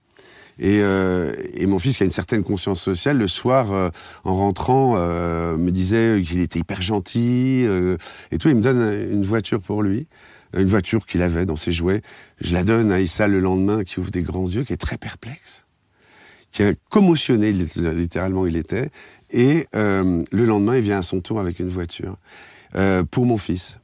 Et, 0.59 0.81
euh, 0.83 1.33
et, 1.55 1.67
mon 1.67 1.79
fils, 1.79 1.97
qui 1.97 2.05
a 2.05 2.07
une 2.07 2.13
certaine 2.13 2.45
conscience 2.45 2.81
sociale, 2.81 3.19
le 3.19 3.27
soir, 3.27 3.73
euh, 3.73 3.91
en 4.23 4.37
rentrant, 4.37 4.95
me 4.95 5.71
disait 5.71 6.23
qu'il 6.25 6.41
était 6.41 6.61
hyper 6.61 6.83
gentil 6.83 7.67
et 8.31 8.39
tout. 8.39 8.49
Il 8.49 8.57
me 8.57 8.63
donne 8.63 9.11
une 9.11 9.25
voiture 9.25 9.61
pour 9.61 9.83
lui, 9.83 10.07
une 10.57 10.69
voiture 10.69 11.07
qu'il 11.07 11.23
avait 11.23 11.47
dans 11.47 11.57
ses 11.57 11.73
jouets. 11.73 12.03
Je 12.41 12.53
la 12.53 12.63
donne 12.63 12.93
à 12.93 13.01
Issa 13.01 13.27
le 13.27 13.41
lendemain, 13.41 13.85
qui 13.85 13.99
ouvre 13.99 14.11
des 14.11 14.23
grands 14.23 14.47
yeux, 14.47 14.65
qui 14.65 14.73
est 14.73 14.79
très 14.79 14.99
perplexe, 14.99 15.67
qui 16.53 16.63
est 16.63 16.79
commotionné, 16.89 17.53
littéralement 17.53 18.47
il 18.47 18.57
était. 18.57 18.91
Et 19.31 19.67
le 19.73 20.45
lendemain, 20.45 20.77
il 20.77 20.83
vient 20.83 20.99
à 20.99 21.03
son 21.03 21.21
tour 21.21 21.41
avec 21.41 21.59
une 21.59 21.69
voiture 21.69 22.17
pour 23.11 23.27
mon 23.27 23.39
fils. 23.39 23.81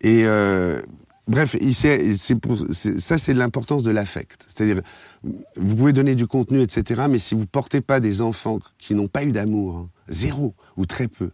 Et 0.00 0.24
euh, 0.24 0.80
bref, 1.28 1.56
c'est 1.72 2.36
pour, 2.36 2.58
ça 2.72 3.18
c'est 3.18 3.34
l'importance 3.34 3.82
de 3.82 3.90
l'affect. 3.90 4.46
C'est-à-dire, 4.46 4.80
vous 5.22 5.76
pouvez 5.76 5.92
donner 5.92 6.14
du 6.14 6.26
contenu, 6.26 6.62
etc., 6.62 7.02
mais 7.08 7.18
si 7.18 7.34
vous 7.34 7.46
portez 7.46 7.80
pas 7.80 8.00
des 8.00 8.22
enfants 8.22 8.58
qui 8.78 8.94
n'ont 8.94 9.08
pas 9.08 9.24
eu 9.24 9.32
d'amour, 9.32 9.76
hein, 9.76 9.88
zéro 10.08 10.54
ou 10.76 10.86
très 10.86 11.08
peu, 11.08 11.30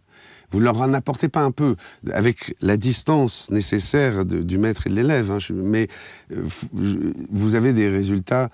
vous 0.51 0.59
leur 0.59 0.79
en 0.81 0.93
apportez 0.93 1.27
pas 1.27 1.41
un 1.41 1.51
peu, 1.51 1.75
avec 2.11 2.55
la 2.61 2.77
distance 2.77 3.51
nécessaire 3.51 4.25
du 4.25 4.57
maître 4.57 4.87
et 4.87 4.89
de 4.89 4.95
l'élève, 4.95 5.31
hein, 5.31 5.39
mais 5.51 5.87
euh, 6.31 6.43
vous 6.73 7.55
avez 7.55 7.73
des 7.73 7.89
résultats 7.89 8.49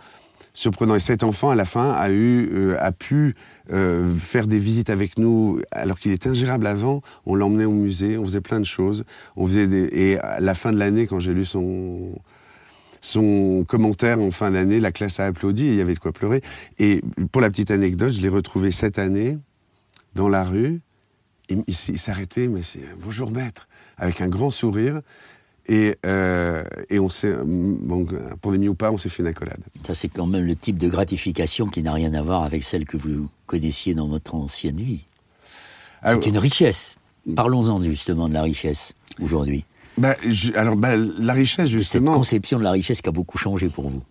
surprenants. 0.54 0.96
Et 0.96 1.00
cet 1.00 1.24
enfant, 1.24 1.50
à 1.50 1.56
la 1.56 1.66
fin, 1.66 1.92
a 1.92 2.10
eu, 2.12 2.50
euh, 2.54 2.78
a 2.80 2.92
pu 2.92 3.36
euh, 3.72 4.14
faire 4.16 4.48
des 4.48 4.60
visites 4.60 4.90
avec 4.90 5.18
nous, 5.18 5.60
alors 5.72 6.00
qu'il 6.00 6.12
était 6.12 6.30
ingérable 6.30 6.68
avant. 6.68 7.02
On 7.26 7.36
l'emmenait 7.36 7.66
au 7.66 7.72
musée, 7.72 8.18
on 8.18 8.26
faisait 8.26 8.42
plein 8.42 8.60
de 8.60 8.66
choses. 8.66 9.04
On 9.36 9.46
faisait. 9.48 9.68
Et 9.92 10.20
à 10.20 10.40
la 10.40 10.54
fin 10.54 10.72
de 10.72 10.78
l'année, 10.78 11.08
quand 11.08 11.20
j'ai 11.20 11.34
lu 11.34 11.46
son 11.46 12.16
son 13.02 13.66
commentaire 13.68 14.22
en 14.22 14.32
fin 14.32 14.52
d'année, 14.52 14.80
la 14.80 14.94
classe 14.94 15.20
a 15.20 15.26
applaudi 15.26 15.66
et 15.66 15.72
il 15.72 15.76
y 15.76 15.82
avait 15.82 15.94
de 15.94 16.00
quoi 16.00 16.14
pleurer. 16.14 16.42
Et 16.80 17.02
pour 17.34 17.42
la 17.42 17.50
petite 17.50 17.70
anecdote, 17.70 18.14
je 18.14 18.22
l'ai 18.22 18.30
retrouvé 18.30 18.72
cette 18.72 18.98
année 18.98 19.38
dans 20.16 20.30
la 20.30 20.46
rue. 20.46 20.80
Il, 21.50 21.64
il 21.68 22.00
s'arrêtait, 22.00 22.48
mais 22.48 22.64
c'est 22.64 22.80
bonjour 23.02 23.30
maître, 23.30 23.68
avec 23.98 24.22
un 24.22 24.30
grand 24.30 24.52
sourire. 24.52 25.02
Et, 25.68 25.96
euh, 26.06 26.64
et 26.90 27.00
on 27.00 27.10
s'est, 27.10 27.34
bon, 27.44 28.06
pandémie 28.42 28.68
ou 28.68 28.76
pas, 28.76 28.92
on 28.92 28.98
s'est 28.98 29.10
fait 29.10 29.24
une 29.24 29.30
accolade. 29.30 29.62
Ça, 29.84 29.94
c'est 29.94 30.10
quand 30.10 30.28
même 30.28 30.46
le 30.46 30.56
type 30.56 30.78
de 30.78 30.90
gratification 30.90 31.68
qui 31.68 31.82
n'a 31.82 31.94
rien 31.94 32.14
à 32.14 32.22
voir 32.22 32.44
avec 32.44 32.64
celle 32.64 32.86
que 32.86 32.98
vous 32.98 33.30
connaissiez 33.46 33.94
dans 33.94 34.08
votre 34.08 34.36
ancienne 34.36 34.78
vie. 34.78 35.06
C'est 36.06 36.26
une 36.26 36.38
richesse. 36.38 36.98
Parlons-en 37.36 37.82
justement 37.82 38.28
de 38.28 38.34
la 38.34 38.42
richesse 38.42 38.94
aujourd'hui. 39.22 39.64
Bah, 39.98 40.16
je, 40.28 40.54
alors, 40.56 40.76
bah, 40.76 40.98
la 40.98 41.34
richesse, 41.34 41.70
justement. 41.70 42.12
Cette 42.12 42.18
conception 42.18 42.60
de 42.60 42.64
la 42.64 42.72
richesse 42.72 43.02
qui 43.02 43.10
a 43.10 43.12
beaucoup 43.12 43.38
changé 43.38 43.70
pour 43.70 43.90
vous. 43.90 44.04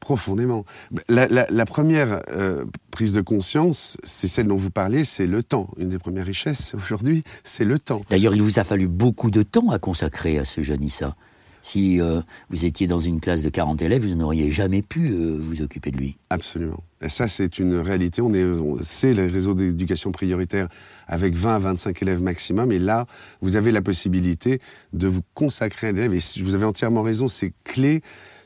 Profondément. 0.00 0.64
La, 1.08 1.28
la, 1.28 1.46
la 1.50 1.66
première 1.66 2.22
euh, 2.30 2.64
prise 2.90 3.12
de 3.12 3.20
conscience, 3.20 3.98
c'est 4.02 4.26
celle 4.26 4.46
dont 4.48 4.56
vous 4.56 4.70
parlez, 4.70 5.04
c'est 5.04 5.26
le 5.26 5.42
temps. 5.42 5.70
Une 5.76 5.90
des 5.90 5.98
premières 5.98 6.26
richesses 6.26 6.74
aujourd'hui, 6.82 7.22
c'est 7.44 7.64
le 7.64 7.78
temps. 7.78 8.02
D'ailleurs, 8.10 8.34
il 8.34 8.42
vous 8.42 8.58
a 8.58 8.64
fallu 8.64 8.88
beaucoup 8.88 9.30
de 9.30 9.42
temps 9.42 9.70
à 9.70 9.78
consacrer 9.78 10.38
à 10.38 10.44
ce 10.44 10.62
jeune 10.62 10.82
Issa. 10.82 11.14
Si 11.62 12.00
euh, 12.00 12.22
vous 12.48 12.64
étiez 12.64 12.86
dans 12.86 13.00
une 13.00 13.20
classe 13.20 13.42
de 13.42 13.50
40 13.50 13.82
élèves, 13.82 14.06
vous 14.06 14.14
n'auriez 14.14 14.50
jamais 14.50 14.82
pu 14.82 15.10
euh, 15.10 15.36
vous 15.38 15.60
occuper 15.60 15.90
de 15.90 15.98
lui. 15.98 16.16
Absolument. 16.30 16.82
Et 17.02 17.08
ça, 17.08 17.28
c'est 17.28 17.58
une 17.58 17.76
réalité. 17.76 18.22
On 18.22 18.32
est, 18.32 18.46
c'est 18.82 19.14
le 19.14 19.26
réseau 19.26 19.54
d'éducation 19.54 20.10
prioritaire 20.12 20.68
avec 21.06 21.34
20 21.34 21.56
à 21.56 21.58
25 21.58 22.02
élèves 22.02 22.22
maximum. 22.22 22.72
Et 22.72 22.78
là, 22.78 23.06
vous 23.42 23.56
avez 23.56 23.72
la 23.72 23.82
possibilité 23.82 24.60
de 24.92 25.06
vous 25.08 25.22
consacrer 25.34 25.88
à 25.88 25.92
l'élève. 25.92 26.14
Et 26.14 26.42
vous 26.42 26.54
avez 26.54 26.64
entièrement 26.64 27.02
raison, 27.02 27.28
c'est 27.28 27.52
clé 27.64 28.00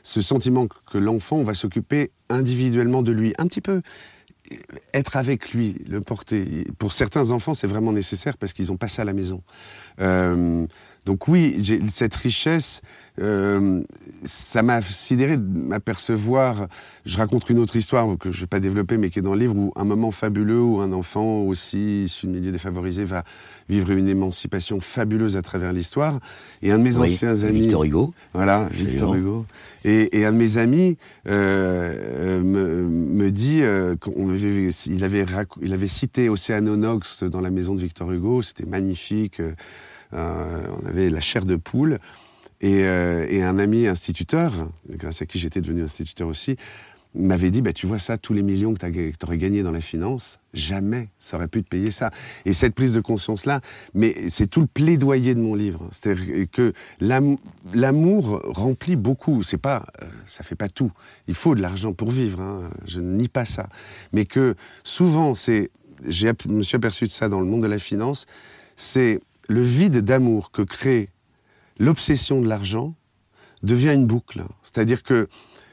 ce 0.05 0.21
sentiment 0.21 0.67
que 0.67 0.99
l'enfant 0.99 1.41
va 1.43 1.55
s'occuper 1.55 2.11
individuellement 2.29 3.01
de 3.01 3.11
lui, 3.11 3.33
un 3.39 3.47
petit 3.47 3.59
peu 3.59 3.81
être 4.93 5.17
avec 5.17 5.51
lui, 5.51 5.75
le 5.87 5.99
porter. 5.99 6.67
Pour 6.77 6.93
certains 6.93 7.31
enfants, 7.31 7.55
c'est 7.55 7.65
vraiment 7.65 7.91
nécessaire 7.91 8.37
parce 8.37 8.53
qu'ils 8.53 8.67
n'ont 8.67 8.77
pas 8.77 8.87
ça 8.87 9.01
à 9.01 9.05
la 9.05 9.13
maison. 9.13 9.41
Euh, 9.99 10.67
donc 11.05 11.27
oui, 11.27 11.61
cette 11.87 12.15
richesse, 12.15 12.81
euh, 13.21 13.83
ça 14.25 14.63
m'a 14.63 14.81
sidéré 14.81 15.37
de 15.37 15.43
m'apercevoir. 15.43 16.67
Je 17.05 17.17
raconte 17.17 17.47
une 17.49 17.59
autre 17.59 17.75
histoire 17.75 18.17
que 18.17 18.31
je 18.31 18.37
ne 18.37 18.41
vais 18.41 18.47
pas 18.47 18.59
développer, 18.59 18.97
mais 18.97 19.11
qui 19.11 19.19
est 19.19 19.21
dans 19.21 19.35
le 19.35 19.39
livre, 19.39 19.55
où 19.55 19.71
un 19.75 19.83
moment 19.83 20.09
fabuleux 20.09 20.61
où 20.61 20.79
un 20.79 20.91
enfant 20.93 21.43
aussi 21.43 22.05
issu 22.05 22.25
de 22.25 22.31
milieu 22.31 22.51
défavorisé 22.51 23.03
va 23.03 23.23
vivre 23.69 23.91
une 23.91 24.07
émancipation 24.09 24.81
fabuleuse 24.81 25.37
à 25.37 25.43
travers 25.43 25.73
l'histoire. 25.73 26.19
Et 26.63 26.71
un 26.71 26.79
de 26.79 26.83
mes 26.83 26.97
oui, 26.97 27.11
anciens 27.11 27.43
amis, 27.43 27.61
Victor 27.61 27.83
Hugo, 27.83 28.13
voilà, 28.33 28.67
Victor 28.71 29.13
Hugo, 29.13 29.45
et, 29.83 30.19
et, 30.19 30.25
un 30.25 30.31
de 30.31 30.37
mes 30.37 30.57
amis 30.57 30.97
euh, 31.27 32.41
me, 32.41 32.89
me, 32.89 33.29
dit 33.29 33.61
euh, 33.61 33.95
avait, 34.17 34.69
il, 34.87 35.03
avait, 35.03 35.25
il 35.61 35.73
avait 35.73 35.87
cité 35.87 36.29
Océanonox 36.29 37.23
dans 37.23 37.41
la 37.41 37.51
maison 37.51 37.75
de 37.75 37.81
Victor 37.81 38.11
Hugo, 38.11 38.41
c'était 38.41 38.65
magnifique. 38.65 39.39
Euh, 40.13 40.67
on 40.81 40.85
avait 40.87 41.09
la 41.09 41.21
chair 41.21 41.45
de 41.45 41.55
poule. 41.55 41.99
Et, 42.61 42.83
euh, 42.83 43.25
et, 43.29 43.43
un 43.43 43.59
ami 43.59 43.85
instituteur, 43.85 44.69
grâce 44.89 45.21
à 45.21 45.25
qui 45.25 45.39
j'étais 45.39 45.61
devenu 45.61 45.83
instituteur 45.83 46.27
aussi, 46.27 46.55
m'avait 47.15 47.49
dit, 47.49 47.61
bah, 47.61 47.73
tu 47.73 47.87
vois 47.87 47.99
ça, 47.99 48.17
tous 48.17 48.33
les 48.33 48.43
millions 48.43 48.73
que 48.73 48.85
tu 48.85 49.15
aurais 49.23 49.37
gagnés 49.37 49.63
dans 49.63 49.71
la 49.71 49.81
finance, 49.81 50.39
jamais 50.53 51.09
ça 51.19 51.37
aurait 51.37 51.47
pu 51.47 51.63
te 51.63 51.69
payer 51.69 51.91
ça. 51.91 52.11
Et 52.45 52.53
cette 52.53 52.75
prise 52.75 52.91
de 52.91 52.99
conscience-là, 52.99 53.61
mais 53.93 54.15
c'est 54.29 54.47
tout 54.47 54.61
le 54.61 54.67
plaidoyer 54.67 55.33
de 55.33 55.39
mon 55.39 55.55
livre. 55.55 55.87
C'est-à-dire 55.91 56.45
que 56.51 56.73
l'amour 57.73 58.41
remplit 58.45 58.95
beaucoup. 58.95 59.43
C'est 59.43 59.57
pas, 59.57 59.85
euh, 60.01 60.05
ça 60.25 60.43
fait 60.43 60.55
pas 60.55 60.69
tout. 60.69 60.91
Il 61.27 61.35
faut 61.35 61.55
de 61.55 61.61
l'argent 61.61 61.93
pour 61.93 62.11
vivre. 62.11 62.41
Hein. 62.41 62.69
Je 62.85 62.99
ne 62.99 63.15
nie 63.15 63.29
pas 63.29 63.45
ça. 63.45 63.69
Mais 64.11 64.25
que 64.25 64.55
souvent, 64.83 65.35
c'est, 65.35 65.71
je 66.07 66.27
me 66.49 66.61
suis 66.61 66.75
aperçu 66.75 67.05
de 67.05 67.11
ça 67.11 67.29
dans 67.29 67.39
le 67.39 67.45
monde 67.45 67.63
de 67.63 67.67
la 67.67 67.79
finance, 67.79 68.25
c'est 68.75 69.19
le 69.47 69.61
vide 69.61 69.99
d'amour 69.99 70.51
que 70.51 70.61
crée 70.61 71.09
l'obsession 71.79 72.41
de 72.41 72.47
l'argent 72.47 72.95
devient 73.63 73.93
une 73.93 74.07
boucle. 74.07 74.43
C'est-à-dire 74.63 75.03
que 75.03 75.27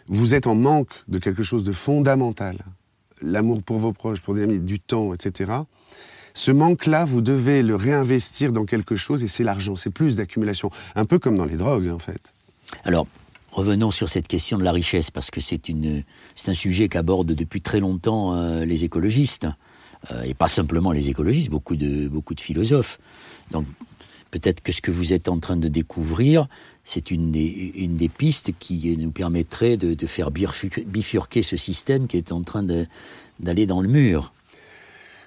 vous 0.09 0.35
êtes 0.35 0.47
en 0.47 0.55
manque 0.55 1.05
de 1.09 1.19
quelque 1.19 1.43
chose 1.43 1.65
de 1.65 1.73
fondamental, 1.73 2.59
l'amour 3.21 3.63
pour 3.63 3.79
vos 3.79 3.93
proches, 3.93 4.21
pour 4.21 4.35
des 4.35 4.43
amis, 4.43 4.59
du 4.59 4.81
temps, 4.81 5.15
etc. 5.15 5.53
Ce 6.35 6.51
manque-là, 6.51 7.05
vous 7.05 7.21
devez 7.21 7.63
le 7.63 7.77
réinvestir 7.77 8.53
dans 8.53 8.65
quelque 8.65 8.97
chose 8.97 9.23
et 9.23 9.29
c'est 9.29 9.45
l'argent, 9.45 9.77
c'est 9.77 9.91
plus 9.91 10.17
d'accumulation. 10.17 10.71
Un 10.95 11.05
peu 11.05 11.19
comme 11.19 11.37
dans 11.37 11.45
les 11.45 11.57
drogues, 11.57 11.89
en 11.89 11.99
fait. 11.99 12.35
Alors, 12.85 13.07
revenons 13.53 13.91
sur 13.91 14.09
cette 14.09 14.29
question 14.29 14.57
de 14.57 14.65
la 14.65 14.73
richesse, 14.73 15.11
parce 15.11 15.31
que 15.31 15.41
c'est 15.41 15.69
un 16.49 16.55
sujet 16.55 16.89
qu'abordent 16.89 17.33
depuis 17.33 17.61
très 17.61 17.81
longtemps 17.81 18.35
euh, 18.35 18.65
les 18.65 18.85
écologistes. 18.85 19.47
Euh, 20.11 20.23
et 20.23 20.35
pas 20.35 20.49
simplement 20.49 20.93
les 20.93 21.09
écologistes, 21.09 21.51
beaucoup 21.51 21.77
de, 21.77 22.09
beaucoup 22.09 22.35
de 22.35 22.41
philosophes. 22.41 22.99
Donc, 23.51 23.67
peut-être 24.31 24.61
que 24.61 24.73
ce 24.73 24.81
que 24.81 24.91
vous 24.91 25.13
êtes 25.13 25.29
en 25.29 25.39
train 25.39 25.57
de 25.57 25.69
découvrir, 25.69 26.49
c'est 26.83 27.11
une 27.11 27.31
des, 27.31 27.73
une 27.77 27.97
des 27.97 28.09
pistes 28.09 28.53
qui 28.59 28.97
nous 28.97 29.13
permettrait 29.13 29.77
de, 29.77 29.95
de, 29.95 30.07
faire 30.07 30.31
bifurquer 30.31 31.43
ce 31.43 31.57
système 31.57 32.09
qui 32.09 32.17
est 32.17 32.33
en 32.33 32.43
train 32.43 32.65
d'aller 33.39 33.67
dans 33.67 33.81
le 33.81 33.89
mur. 33.89 34.33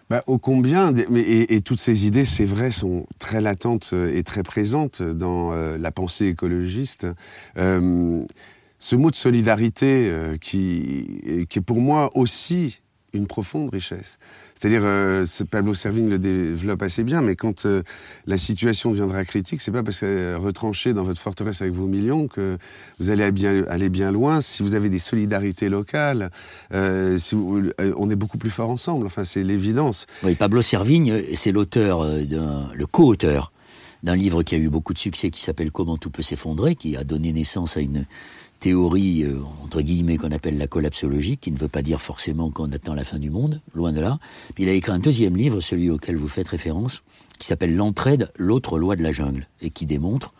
Bah, 0.09 0.23
ô 0.27 0.37
combien, 0.37 0.93
et, 0.93 1.61
toutes 1.61 1.79
ces 1.79 2.05
idées, 2.05 2.25
c'est 2.25 2.45
vrai, 2.45 2.69
sont 2.69 3.07
très 3.17 3.41
latentes 3.41 3.93
et 3.93 4.21
très 4.21 4.43
présentes 4.43 5.01
dans 5.01 5.51
euh, 5.51 5.79
la 5.79 5.91
pensée 5.91 6.27
écologiste. 6.27 7.07
Euh, 7.57 8.23
ce 8.77 8.95
mot 8.95 9.09
de 9.09 9.15
solidarité 9.15 10.07
euh, 10.07 10.37
qui, 10.37 11.47
qui 11.49 11.57
est 11.57 11.61
pour 11.61 11.79
moi 11.79 12.11
aussi 12.13 12.81
une 13.15 13.27
profonde 13.27 13.69
richesse. 13.71 14.17
C'est-à-dire, 14.59 14.81
euh, 14.83 15.25
Pablo 15.49 15.73
Servigne 15.73 16.09
le 16.09 16.19
développe 16.19 16.81
assez 16.81 17.03
bien, 17.03 17.21
mais 17.21 17.35
quand 17.35 17.65
euh, 17.65 17.83
la 18.25 18.37
situation 18.37 18.91
deviendra 18.91 19.25
critique, 19.25 19.61
c'est 19.61 19.71
pas 19.71 19.83
parce 19.83 19.99
que 19.99 20.35
retranché 20.35 20.93
dans 20.93 21.03
votre 21.03 21.19
forteresse 21.21 21.61
avec 21.61 21.73
vos 21.73 21.87
millions 21.87 22.27
que 22.27 22.57
vous 22.99 23.09
allez 23.09 23.31
bien, 23.31 23.63
aller 23.67 23.89
bien 23.89 24.11
loin. 24.11 24.41
Si 24.41 24.63
vous 24.63 24.75
avez 24.75 24.89
des 24.89 24.99
solidarités 24.99 25.69
locales, 25.69 26.31
euh, 26.73 27.17
si 27.17 27.35
euh, 27.35 27.93
on 27.97 28.09
est 28.09 28.15
beaucoup 28.15 28.37
plus 28.37 28.49
fort 28.49 28.69
ensemble. 28.69 29.05
Enfin, 29.05 29.23
c'est 29.23 29.43
l'évidence. 29.43 30.05
Oui, 30.23 30.35
Pablo 30.35 30.61
Servigne, 30.61 31.21
c'est 31.33 31.51
l'auteur, 31.51 32.05
le 32.05 32.85
co-auteur 32.85 33.51
d'un 34.03 34.15
livre 34.15 34.43
qui 34.43 34.55
a 34.55 34.57
eu 34.57 34.69
beaucoup 34.69 34.93
de 34.93 34.99
succès 34.99 35.31
qui 35.31 35.41
s'appelle 35.41 35.71
Comment 35.71 35.97
tout 35.97 36.11
peut 36.11 36.21
s'effondrer, 36.21 36.75
qui 36.75 36.95
a 36.95 37.03
donné 37.03 37.33
naissance 37.33 37.75
à 37.75 37.81
une 37.81 38.05
théorie, 38.59 39.23
euh, 39.23 39.39
entre 39.63 39.81
guillemets, 39.81 40.17
qu'on 40.17 40.31
appelle 40.31 40.57
la 40.57 40.67
collapsologie, 40.67 41.37
qui 41.37 41.51
ne 41.51 41.57
veut 41.57 41.67
pas 41.67 41.81
dire 41.81 42.01
forcément 42.01 42.49
qu'on 42.49 42.71
attend 42.71 42.93
la 42.93 43.03
fin 43.03 43.19
du 43.19 43.29
monde, 43.29 43.61
loin 43.73 43.91
de 43.91 43.99
là. 43.99 44.19
Il 44.57 44.69
a 44.69 44.73
écrit 44.73 44.91
un 44.91 44.99
deuxième 44.99 45.35
livre, 45.35 45.61
celui 45.61 45.89
auquel 45.89 46.17
vous 46.17 46.27
faites 46.27 46.47
référence, 46.47 47.03
qui 47.39 47.47
s'appelle 47.47 47.75
L'entraide, 47.75 48.31
l'autre 48.37 48.79
loi 48.79 48.95
de 48.95 49.03
la 49.03 49.11
jungle, 49.11 49.47
et 49.61 49.69
qui 49.69 49.85
démontre 49.85 50.33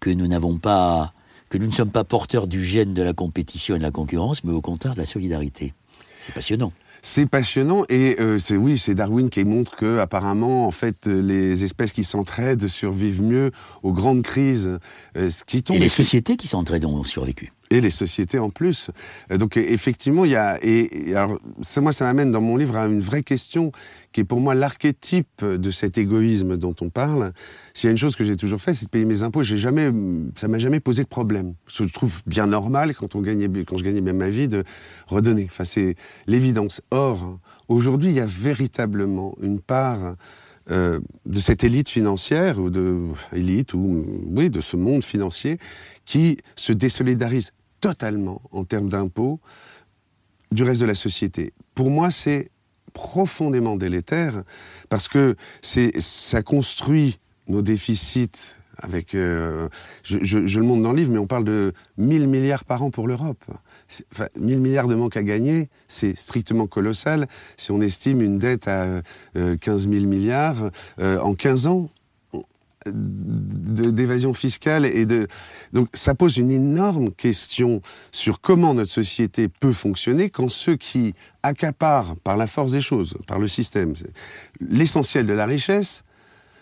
que 0.00 0.10
nous 0.10 0.26
n'avons 0.26 0.58
pas, 0.58 1.12
que 1.48 1.58
nous 1.58 1.66
ne 1.66 1.72
sommes 1.72 1.90
pas 1.90 2.04
porteurs 2.04 2.46
du 2.46 2.64
gène 2.64 2.94
de 2.94 3.02
la 3.02 3.12
compétition 3.12 3.76
et 3.76 3.78
de 3.78 3.84
la 3.84 3.90
concurrence, 3.90 4.44
mais 4.44 4.52
au 4.52 4.60
contraire 4.60 4.94
de 4.94 4.98
la 4.98 5.06
solidarité. 5.06 5.74
C'est 6.18 6.34
passionnant. 6.34 6.72
C'est 7.06 7.26
passionnant 7.26 7.84
et 7.90 8.16
euh, 8.18 8.38
c'est 8.38 8.56
oui, 8.56 8.78
c'est 8.78 8.94
Darwin 8.94 9.28
qui 9.28 9.44
montre 9.44 9.76
que 9.76 9.98
apparemment 9.98 10.66
en 10.66 10.70
fait 10.70 11.06
les 11.06 11.62
espèces 11.62 11.92
qui 11.92 12.02
s'entraident 12.02 12.66
survivent 12.66 13.22
mieux 13.22 13.50
aux 13.82 13.92
grandes 13.92 14.22
crises 14.22 14.78
euh, 15.18 15.28
qui. 15.46 15.62
Et 15.70 15.78
les 15.78 15.90
sociétés 15.90 16.38
qui 16.38 16.48
s'entraident 16.48 16.86
ont 16.86 17.04
survécu 17.04 17.52
les 17.80 17.90
sociétés 17.90 18.38
en 18.38 18.50
plus. 18.50 18.90
Euh, 19.30 19.38
donc 19.38 19.56
effectivement, 19.56 20.24
il 20.24 20.32
y 20.32 20.36
a 20.36 20.58
et, 20.62 21.14
alors 21.14 21.38
ça, 21.62 21.80
moi 21.80 21.92
ça 21.92 22.04
m'amène 22.04 22.30
dans 22.30 22.40
mon 22.40 22.56
livre 22.56 22.76
à 22.76 22.86
une 22.86 23.00
vraie 23.00 23.22
question 23.22 23.72
qui 24.12 24.20
est 24.20 24.24
pour 24.24 24.40
moi 24.40 24.54
l'archétype 24.54 25.44
de 25.44 25.70
cet 25.70 25.98
égoïsme 25.98 26.56
dont 26.56 26.74
on 26.80 26.88
parle. 26.88 27.32
S'il 27.72 27.88
y 27.88 27.88
a 27.88 27.90
une 27.90 27.98
chose 27.98 28.14
que 28.16 28.24
j'ai 28.24 28.36
toujours 28.36 28.60
fait, 28.60 28.74
c'est 28.74 28.84
de 28.84 28.90
payer 28.90 29.04
mes 29.04 29.22
impôts. 29.22 29.42
J'ai 29.42 29.58
jamais, 29.58 29.90
ça 30.36 30.46
m'a 30.46 30.58
jamais 30.58 30.80
posé 30.80 31.02
de 31.02 31.08
problème. 31.08 31.54
Je 31.72 31.84
trouve 31.84 32.22
bien 32.26 32.46
normal 32.46 32.94
quand 32.94 33.16
on 33.16 33.20
gagnait, 33.20 33.48
quand 33.64 33.76
je 33.76 33.84
gagnais 33.84 34.00
même 34.00 34.18
ma 34.18 34.28
vie 34.28 34.48
de 34.48 34.62
redonner. 35.08 35.46
Enfin, 35.50 35.64
c'est 35.64 35.96
l'évidence. 36.26 36.80
Or, 36.90 37.38
aujourd'hui, 37.68 38.10
il 38.10 38.14
y 38.14 38.20
a 38.20 38.26
véritablement 38.26 39.34
une 39.42 39.60
part 39.60 40.14
euh, 40.70 40.98
de 41.26 41.40
cette 41.40 41.62
élite 41.62 41.90
financière 41.90 42.58
ou 42.58 42.70
de 42.70 42.98
ou 43.74 44.04
oui 44.30 44.48
de 44.48 44.62
ce 44.62 44.76
monde 44.78 45.04
financier 45.04 45.58
qui 46.06 46.38
se 46.56 46.72
désolidarise 46.72 47.50
totalement 47.84 48.40
en 48.50 48.64
termes 48.64 48.88
d'impôts 48.88 49.40
du 50.50 50.62
reste 50.62 50.80
de 50.80 50.86
la 50.86 50.94
société. 50.94 51.52
Pour 51.74 51.90
moi, 51.90 52.10
c'est 52.10 52.50
profondément 52.94 53.76
délétère 53.76 54.42
parce 54.88 55.06
que 55.06 55.36
ça 55.60 56.42
construit 56.42 57.18
nos 57.46 57.60
déficits 57.60 58.56
avec 58.78 59.14
euh, 59.14 59.68
je, 60.02 60.38
le 60.38 60.64
montre 60.64 60.82
dans 60.82 60.92
le 60.92 60.96
livre 60.96 61.12
mais 61.12 61.18
on 61.18 61.26
parle 61.26 61.44
de 61.44 61.74
1000 61.98 62.26
milliards 62.26 62.64
par 62.64 62.82
an 62.82 62.90
pour 62.90 63.06
l'Europe. 63.06 63.44
Enfin, 64.12 64.28
1000 64.40 64.60
milliards 64.60 64.88
de 64.88 64.94
manque 64.94 65.18
à 65.18 65.22
gagner, 65.22 65.68
c'est 65.86 66.16
strictement 66.16 66.66
colossal. 66.66 67.28
Si 67.58 67.70
on 67.70 67.82
estime 67.82 68.22
une 68.22 68.38
dette 68.38 68.66
à 68.66 69.02
euh, 69.36 69.56
15 69.60 69.90
000 69.90 70.06
milliards, 70.06 70.70
euh, 71.00 71.18
en 71.20 71.34
15 71.34 71.66
ans, 71.66 71.90
d'évasion 72.86 74.34
fiscale 74.34 74.84
et 74.84 75.06
de 75.06 75.26
donc 75.72 75.88
ça 75.94 76.14
pose 76.14 76.36
une 76.36 76.50
énorme 76.50 77.10
question 77.12 77.80
sur 78.12 78.40
comment 78.40 78.74
notre 78.74 78.90
société 78.90 79.48
peut 79.48 79.72
fonctionner 79.72 80.30
quand 80.30 80.48
ceux 80.48 80.76
qui 80.76 81.14
accaparent 81.42 82.16
par 82.22 82.36
la 82.36 82.46
force 82.46 82.72
des 82.72 82.80
choses, 82.80 83.16
par 83.26 83.38
le 83.38 83.48
système, 83.48 83.94
l'essentiel 84.60 85.26
de 85.26 85.32
la 85.32 85.46
richesse, 85.46 86.04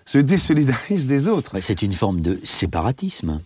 se 0.05 0.19
désolidarisent 0.19 1.07
des 1.07 1.29
autres. 1.29 1.59
C'est 1.61 1.83
une 1.83 1.93
forme 1.93 2.21
de 2.21 2.39
séparatisme 2.45 3.41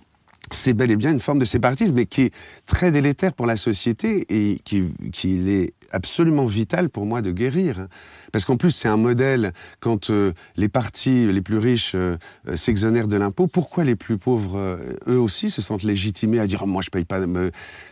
c'est 0.51 0.72
bel 0.72 0.90
et 0.90 0.97
bien 0.97 1.11
une 1.11 1.20
forme 1.20 1.38
de 1.38 1.44
séparatisme, 1.44 1.94
mais 1.94 2.07
qui 2.07 2.22
est 2.22 2.34
très 2.66 2.92
délétère 2.92 3.32
pour 3.32 3.47
la 3.47 3.57
société 3.57 4.26
et 4.28 4.61
qui, 4.64 4.84
qui 5.12 5.51
est 5.51 5.74
absolument 5.90 6.47
vital 6.47 6.90
pour 6.90 7.07
moi 7.07 7.22
de 7.22 7.30
guérir. 7.30 7.86
Parce 8.32 8.44
qu'en 8.44 8.57
plus, 8.57 8.70
c'est 8.70 8.88
un 8.88 8.97
modèle, 8.97 9.53
quand 9.80 10.11
euh, 10.11 10.32
les 10.57 10.68
partis 10.68 11.30
les 11.32 11.40
plus 11.40 11.59
riches 11.59 11.92
euh, 11.94 12.16
euh, 12.49 12.57
s'exonèrent 12.57 13.09
de 13.09 13.16
l'impôt, 13.16 13.47
pourquoi 13.47 13.84
les 13.84 13.97
plus 13.97 14.18
pauvres, 14.18 14.78
eux 15.07 15.18
aussi, 15.18 15.51
se 15.51 15.62
sentent 15.62 15.82
légitimés 15.82 16.38
à 16.38 16.47
dire 16.47 16.61
oh, 16.62 16.66
moi 16.66 16.82
je 16.82 16.90
paye 16.90 17.05
pas... 17.05 17.20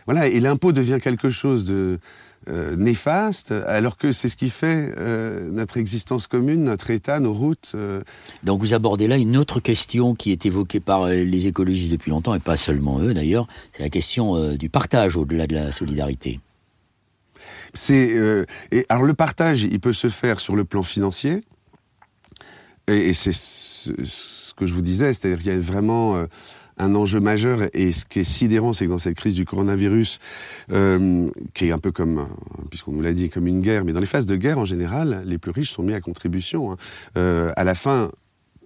Voilà, 0.05 0.27
et 0.27 0.39
l'impôt 0.39 0.71
devient 0.71 0.99
quelque 1.01 1.29
chose 1.29 1.65
de 1.65 1.99
euh, 2.47 2.75
néfaste, 2.75 3.51
alors 3.51 3.97
que 3.97 4.11
c'est 4.11 4.29
ce 4.29 4.35
qui 4.35 4.51
fait 4.51 4.93
euh, 4.97 5.49
notre 5.49 5.77
existence 5.77 6.27
commune, 6.27 6.63
notre 6.63 6.91
État, 6.91 7.19
nos 7.19 7.33
routes. 7.33 7.71
Euh. 7.73 8.01
Donc 8.43 8.61
vous 8.61 8.75
abordez 8.75 9.07
là 9.07 9.17
une 9.17 9.35
autre 9.35 9.59
question 9.59 10.13
qui 10.13 10.31
est 10.31 10.45
évoquée 10.45 10.79
par 10.79 11.07
les 11.07 11.47
écologistes 11.47 11.91
depuis 11.91 12.11
longtemps, 12.11 12.35
et 12.35 12.39
pas 12.39 12.55
seulement 12.55 12.99
eux 12.99 13.15
d'ailleurs, 13.15 13.47
c'est 13.71 13.81
la 13.81 13.89
question 13.89 14.55
du 14.55 14.69
partage 14.69 15.17
au-delà 15.17 15.47
de 15.47 15.55
la 15.55 15.71
solidarité. 15.71 16.39
C'est 17.73 18.15
alors 18.89 19.03
le 19.03 19.13
partage, 19.13 19.63
il 19.63 19.79
peut 19.79 19.93
se 19.93 20.09
faire 20.09 20.39
sur 20.39 20.55
le 20.55 20.65
plan 20.65 20.83
financier, 20.83 21.43
et, 22.87 23.13
c'est 23.13 23.33
ce, 23.33 23.91
ce, 24.03 24.53
que 24.53 24.67
je 24.67 24.73
vous 24.73 24.83
disais, 24.83 25.11
c'est-à-dire 25.13 25.39
qu'il 25.39 25.51
y 25.51 25.55
a 25.55 25.59
vraiment 25.59 26.25
un 26.77 26.95
enjeu 26.95 27.19
majeur. 27.19 27.61
Et 27.73 27.91
ce 27.91 28.05
qui 28.05 28.19
est 28.19 28.23
sidérant, 28.23 28.73
c'est 28.73 28.85
que 28.85 28.91
dans 28.91 28.97
cette 28.97 29.17
crise 29.17 29.33
du 29.33 29.45
coronavirus, 29.45 30.19
euh, 30.71 31.29
qui 31.53 31.67
est 31.67 31.71
un 31.71 31.77
peu 31.77 31.91
comme, 31.91 32.19
euh, 32.19 32.63
puisqu'on 32.69 32.91
nous 32.91 33.01
l'a 33.01 33.13
dit, 33.13 33.29
comme 33.29 33.47
une 33.47 33.61
guerre, 33.61 33.85
mais 33.85 33.93
dans 33.93 33.99
les 33.99 34.05
phases 34.05 34.25
de 34.25 34.35
guerre 34.35 34.59
en 34.59 34.65
général, 34.65 35.23
les 35.25 35.37
plus 35.37 35.51
riches 35.51 35.71
sont 35.71 35.83
mis 35.83 35.93
à 35.93 36.01
contribution. 36.01 36.71
Hein. 36.71 36.77
Euh, 37.17 37.51
à 37.55 37.63
la 37.63 37.75
fin, 37.75 38.11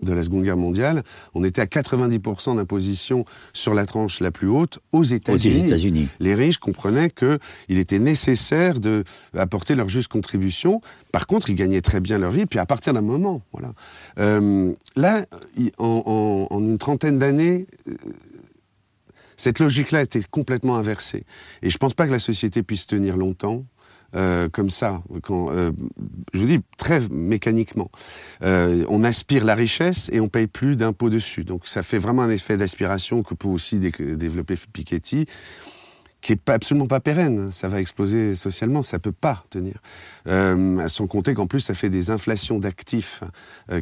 de 0.02 0.14
la 0.14 0.24
Seconde 0.24 0.44
Guerre 0.44 0.58
mondiale, 0.58 1.04
on 1.34 1.44
était 1.44 1.62
à 1.62 1.66
90% 1.66 2.56
d'imposition 2.56 3.26
sur 3.54 3.74
la 3.74 3.86
tranche 3.86 4.20
la 4.20 4.32
plus 4.32 4.48
haute 4.48 4.80
aux 4.92 5.04
États-Unis. 5.04 6.10
les 6.20 6.36
riches 6.36 6.58
comprenaient 6.58 7.10
qu'il 7.10 7.78
était 7.78 8.00
nécessaire 8.00 8.80
d'apporter 8.80 9.76
leur 9.76 9.90
juste 9.90 10.08
contribution. 10.08 10.82
Par 11.12 11.28
contre, 11.28 11.50
ils 11.50 11.56
gagnaient 11.56 11.82
très 11.82 12.00
bien 12.00 12.18
leur 12.18 12.32
vie. 12.32 12.46
Puis 12.46 12.60
à 12.60 12.66
partir 12.66 12.94
d'un 12.94 13.02
moment, 13.02 13.42
voilà. 13.52 13.74
Euh, 14.20 14.74
là, 14.96 15.26
en, 15.78 16.48
en, 16.50 16.60
une 16.60 16.78
trentaine 16.78 17.20
d'années, 17.20 17.68
euh, 17.88 17.94
cette 19.38 19.60
logique-là 19.60 20.02
était 20.02 20.22
complètement 20.30 20.76
inversée. 20.76 21.24
Et 21.62 21.70
je 21.70 21.76
ne 21.76 21.80
pense 21.80 21.94
pas 21.94 22.06
que 22.06 22.12
la 22.12 22.20
société 22.20 22.62
puisse 22.62 22.88
tenir 22.88 23.16
longtemps 23.16 23.64
euh, 24.16 24.50
comme 24.50 24.70
ça, 24.70 25.04
euh, 25.32 25.72
je 26.34 26.40
vous 26.40 26.48
dis 26.48 26.60
très 26.78 27.00
mécaniquement. 27.10 27.92
Euh, 28.44 28.86
on 28.90 29.04
aspire 29.04 29.46
la 29.46 29.56
richesse 29.56 30.10
et 30.12 30.20
on 30.20 30.28
paye 30.28 30.48
plus 30.48 30.76
d'impôts 30.76 31.10
dessus. 31.10 31.44
Donc 31.44 31.68
ça 31.68 31.84
fait 31.84 31.98
vraiment 31.98 32.24
un 32.24 32.30
effet 32.30 32.58
d'aspiration 32.58 33.24
que 33.24 33.34
peut 33.34 33.48
aussi 33.48 33.80
développer 33.80 34.56
Piketty 34.74 35.26
qui 36.22 36.34
est 36.34 36.36
pas, 36.36 36.56
absolument 36.56 36.88
pas 36.88 37.00
pérenne. 37.00 37.52
Ça 37.52 37.70
va 37.70 37.80
exploser 37.80 38.36
socialement, 38.36 38.84
ça 38.84 39.00
peut 39.00 39.14
pas 39.14 39.46
tenir. 39.50 39.76
Sans 40.26 41.08
compter 41.08 41.34
qu'en 41.34 41.48
plus, 41.48 41.62
ça 41.62 41.74
fait 41.74 41.90
des 41.90 42.12
inflations 42.12 42.60
d'actifs 42.60 43.24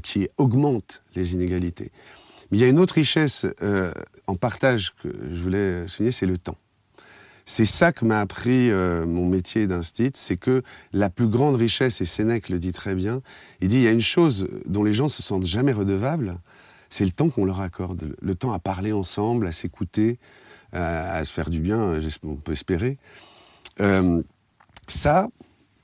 qui 0.04 0.28
augmentent 0.38 1.02
les 1.16 1.34
inégalités. 1.34 1.92
Mais 2.52 2.60
il 2.60 2.62
y 2.62 2.64
a 2.64 2.68
une 2.68 2.80
autre 2.80 2.94
richesse 2.94 3.48
en 4.28 4.36
partage 4.36 4.94
que 5.02 5.10
je 5.32 5.42
voulais 5.42 5.88
souligner, 5.88 6.12
c'est 6.12 6.28
le 6.28 6.38
temps. 6.38 6.58
C'est 7.50 7.66
ça 7.66 7.94
que 7.94 8.04
m'a 8.04 8.20
appris 8.20 8.70
euh, 8.70 9.06
mon 9.06 9.26
métier 9.26 9.68
d'instit, 9.68 10.12
c'est 10.16 10.36
que 10.36 10.64
la 10.92 11.10
plus 11.10 11.30
grande 11.30 11.56
richesse, 11.56 12.02
et 12.02 12.06
Sénèque 12.06 12.50
le 12.50 12.60
dit 12.60 12.74
très 12.74 12.94
bien, 12.94 13.22
il 13.62 13.70
dit 13.70 13.78
il 13.78 13.84
y 13.84 13.88
a 13.88 13.92
une 13.92 14.02
chose 14.02 14.50
dont 14.66 14.84
les 14.84 14.92
gens 14.92 15.08
se 15.08 15.24
sentent 15.24 15.46
jamais 15.46 15.72
redevables, 15.72 16.40
c'est 16.90 17.06
le 17.06 17.12
temps 17.12 17.30
qu'on 17.30 17.46
leur 17.46 17.62
accorde, 17.62 18.14
le 18.22 18.36
temps 18.36 18.52
à 18.52 18.60
parler 18.60 18.92
ensemble, 18.92 19.48
à 19.48 19.54
s'écouter, 19.54 20.20
à, 20.74 21.24
se 21.24 21.32
faire 21.32 21.50
du 21.50 21.62
bien, 21.62 21.98
on 22.24 22.36
peut 22.36 22.52
espérer. 22.52 22.98
Euh, 23.80 24.22
ça, 24.90 25.30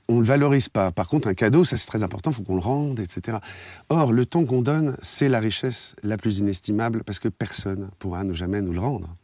on 0.08 0.16
ne 0.16 0.20
le 0.20 0.26
valorise 0.26 0.68
pas. 0.68 0.92
Par 0.92 1.08
contre, 1.08 1.28
un 1.28 1.34
cadeau, 1.34 1.64
ça 1.64 1.78
c'est 1.78 1.86
très 1.86 2.02
important, 2.02 2.30
il 2.30 2.34
faut 2.34 2.42
qu'on 2.42 2.56
le 2.56 2.60
rende, 2.60 3.00
etc. 3.00 3.38
Or, 3.88 4.12
le 4.12 4.26
temps 4.26 4.44
qu'on 4.44 4.60
donne, 4.60 4.98
c'est 5.00 5.30
la 5.30 5.40
richesse 5.40 5.96
la 6.02 6.18
plus 6.18 6.40
inestimable 6.40 7.04
parce 7.04 7.20
que 7.20 7.28
personne 7.28 7.88
pourra 7.98 8.22
ne 8.22 8.34
jamais 8.34 8.60
nous 8.60 8.74
le 8.74 8.80
rendre. 8.80 9.14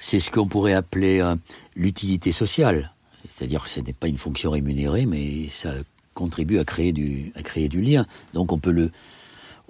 C'est 0.00 0.18
ce 0.18 0.30
qu'on 0.30 0.48
pourrait 0.48 0.74
appeler 0.74 1.20
euh, 1.20 1.36
l'utilité 1.76 2.32
sociale. 2.32 2.92
C'est-à-dire 3.28 3.62
que 3.62 3.70
ce 3.70 3.80
n'est 3.80 3.92
pas 3.92 4.08
une 4.08 4.16
fonction 4.16 4.50
rémunérée, 4.50 5.06
mais 5.06 5.48
ça 5.48 5.72
contribue 6.14 6.58
à 6.58 6.64
créer 6.64 6.92
du, 6.92 7.32
à 7.36 7.42
créer 7.42 7.68
du 7.68 7.80
lien. 7.80 8.04
Donc 8.34 8.50
on 8.50 8.58
peut 8.58 8.72
le, 8.72 8.90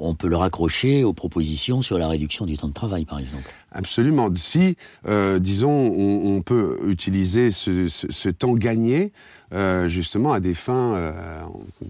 on 0.01 0.15
peut 0.15 0.29
le 0.29 0.37
raccrocher 0.37 1.05
aux 1.05 1.13
propositions 1.13 1.83
sur 1.83 1.99
la 1.99 2.09
réduction 2.09 2.47
du 2.47 2.57
temps 2.57 2.69
de 2.69 2.73
travail, 2.73 3.05
par 3.05 3.19
exemple. 3.19 3.53
Absolument. 3.71 4.31
Si, 4.35 4.77
euh, 5.07 5.39
disons, 5.39 5.71
on, 5.71 6.41
peut 6.41 6.79
utiliser 6.87 7.51
ce, 7.51 8.29
temps 8.31 8.55
gagné 8.55 9.13
euh, 9.53 9.89
justement 9.89 10.33
à 10.33 10.41
des 10.41 10.55
fins, 10.55 10.95
euh, 10.95 11.43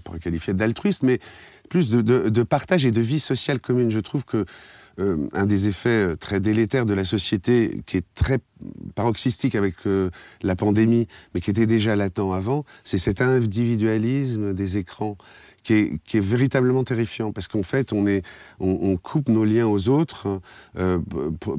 pourrait 0.03 0.19
qualifier 0.19 0.53
d'altruistes, 0.53 1.03
mais 1.03 1.19
plus 1.69 1.89
de, 1.89 2.43
partage 2.43 2.85
et 2.85 2.91
de 2.91 3.01
vie 3.01 3.21
sociale 3.21 3.61
commune. 3.61 3.89
Je 3.89 4.01
trouve 4.01 4.25
que 4.25 4.45
un 4.97 5.45
des 5.45 5.67
effets 5.67 6.15
très 6.17 6.39
délétères 6.39 6.85
de 6.85 6.93
la 6.93 7.05
société, 7.05 7.81
qui 7.85 7.97
est 7.97 8.05
très 8.13 8.39
paroxystique 8.95 9.55
avec 9.55 9.75
la 10.41 10.55
pandémie, 10.55 11.07
mais 11.33 11.41
qui 11.41 11.49
était 11.49 11.65
déjà 11.65 11.95
latent 11.95 12.31
avant, 12.33 12.65
c'est 12.83 12.97
cet 12.97 13.21
individualisme 13.21 14.53
des 14.53 14.77
écrans 14.77 15.17
qui 15.63 15.73
est, 15.73 16.19
véritablement 16.19 16.83
terrifiant 16.83 17.31
parce 17.31 17.47
qu'en 17.47 17.63
fait, 17.63 17.93
on, 17.93 18.97
coupe 18.97 19.29
nos 19.29 19.45
liens 19.45 19.67
aux 19.67 19.89
autres 19.89 20.41
euh, 20.77 20.99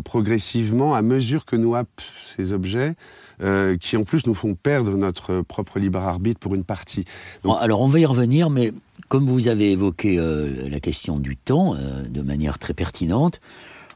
progressivement 0.05 0.95
à 0.95 1.03
mesure 1.03 1.45
que 1.45 1.57
nous 1.57 1.75
happent 1.75 2.03
ces 2.37 2.53
objets. 2.53 2.95
Euh, 3.43 3.77
qui 3.77 3.97
en 3.97 4.05
plus 4.05 4.27
nous 4.27 4.35
font 4.35 4.55
perdre 4.55 4.97
notre 4.97 5.41
propre 5.41 5.81
libre 5.81 5.99
arbitre 5.99 6.39
pour 6.39 6.55
une 6.55 6.63
partie. 6.63 7.07
Alors 7.45 7.81
on 7.81 7.89
va 7.89 7.99
y 7.99 8.07
revenir, 8.07 8.51
mais 8.51 8.73
comme 9.13 9.27
vous 9.27 9.49
avez 9.49 9.73
évoqué 9.73 10.19
euh, 10.19 10.71
la 10.71 10.81
question 10.81 11.19
du 11.19 11.37
temps 11.37 11.75
de 12.09 12.23
manière 12.23 12.59
très 12.59 12.73
pertinente, 12.73 13.43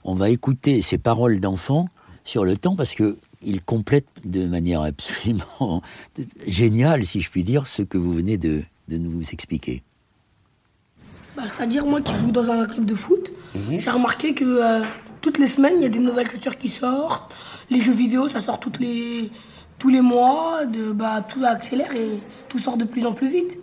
on 0.05 0.15
va 0.15 0.29
écouter 0.29 0.83
ces 0.83 0.99
paroles 0.99 1.41
d'enfants 1.41 1.89
sur 2.23 2.45
le 2.45 2.59
temps 2.59 2.77
parce 2.77 2.93
que 2.93 3.17
il 3.41 3.63
complète 3.63 4.05
de 4.27 4.47
manière 4.47 4.83
absolument 4.83 5.81
géniale, 6.47 7.07
si 7.07 7.23
je 7.23 7.31
puis 7.31 7.45
dire, 7.45 7.67
ce 7.67 7.81
que 7.81 7.97
vous 7.97 8.13
venez 8.13 8.37
de, 8.37 8.61
de 8.89 8.99
nous 8.99 9.23
expliquer. 9.33 9.83
Bah, 11.35 11.45
c'est-à-dire, 11.47 11.87
moi 11.87 12.03
qui 12.03 12.15
joue 12.15 12.31
dans 12.31 12.51
un 12.51 12.67
club 12.67 12.85
de 12.85 12.95
foot, 12.95 13.33
mhm. 13.55 13.81
j'ai 13.81 13.91
remarqué 13.91 14.35
que 14.35 14.45
euh, 14.45 14.85
toutes 15.23 15.39
les 15.39 15.49
semaines, 15.49 15.77
il 15.79 15.83
y 15.83 15.87
a 15.87 15.89
des 15.89 15.99
nouvelles 15.99 16.31
chaussures 16.31 16.59
qui 16.59 16.69
sortent. 16.69 17.33
Les 17.71 17.81
jeux 17.81 17.95
vidéo, 17.95 18.29
ça 18.29 18.41
sort 18.41 18.61
toutes 18.61 18.81
les, 18.81 19.31
tous 19.79 19.89
les 19.89 20.03
mois. 20.03 20.67
De, 20.67 20.93
bah, 20.93 21.27
tout 21.27 21.43
accélère 21.43 21.97
et 21.97 22.19
tout 22.51 22.59
sort 22.59 22.77
de 22.77 22.85
plus 22.85 23.07
en 23.07 23.15
plus 23.15 23.33
vite. 23.33 23.59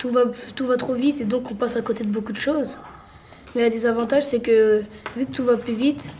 Tout 0.00 0.08
va, 0.08 0.22
tout 0.56 0.66
va 0.66 0.76
trop 0.76 0.94
vite 0.94 1.20
et 1.20 1.24
donc 1.24 1.48
on 1.52 1.54
passe 1.54 1.76
à 1.76 1.82
côté 1.82 2.02
de 2.02 2.08
beaucoup 2.08 2.32
de 2.32 2.38
choses. 2.38 2.80
Mais 3.54 3.60
il 3.60 3.64
y 3.64 3.66
a 3.66 3.70
des 3.70 3.86
avantages, 3.86 4.24
c'est 4.24 4.40
que 4.40 4.82
vu 5.16 5.26
que 5.26 5.30
tout 5.30 5.44
va 5.44 5.56
plus 5.56 5.74
vite, 5.74 6.12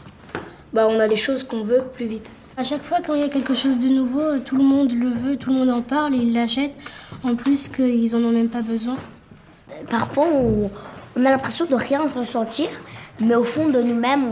bah, 0.73 0.87
on 0.89 1.01
a 1.01 1.09
les 1.09 1.17
choses 1.17 1.43
qu'on 1.43 1.65
veut 1.65 1.83
plus 1.93 2.07
vite. 2.07 2.31
À 2.57 2.63
chaque 2.63 2.85
fois 2.85 2.99
quand 3.05 3.15
il 3.15 3.23
y 3.23 3.25
a 3.25 3.29
quelque 3.29 3.55
chose 3.55 3.79
de 3.79 3.89
nouveau, 3.89 4.39
tout 4.45 4.57
le 4.57 4.63
monde 4.65 4.93
le 4.93 5.09
veut, 5.09 5.37
tout 5.37 5.51
le 5.51 5.57
monde 5.57 5.71
en 5.71 5.83
parle 5.83 6.15
et 6.15 6.19
il 6.19 6.33
l'achète. 6.33 6.75
En 7.25 7.35
plus 7.35 7.67
qu'ils 7.69 8.15
en 8.15 8.21
ont 8.21 8.31
même 8.31 8.49
pas 8.49 8.63
besoin 8.63 8.97
parfois 9.89 10.27
on, 10.33 10.71
a 11.17 11.31
l'impression 11.31 11.67
de 11.67 11.75
rien 11.75 12.01
ressentir, 12.09 12.69
mais 13.21 13.35
au 13.35 13.45
fond 13.45 13.69
de 13.69 13.81
nous-mêmes, 13.81 14.25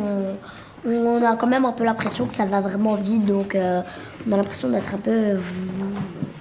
on, 0.86 1.22
a 1.22 1.36
quand 1.36 1.46
même 1.46 1.64
un 1.64 1.72
peu 1.72 1.84
l'impression 1.84 2.26
que 2.26 2.34
ça 2.34 2.44
va 2.44 2.60
vraiment 2.60 2.94
vite, 2.94 3.26
donc 3.26 3.54
euh, 3.54 3.82
on 4.26 4.32
a 4.32 4.36
l'impression 4.36 4.68
d'être 4.68 4.94
un 4.94 4.98
peu. 4.98 5.38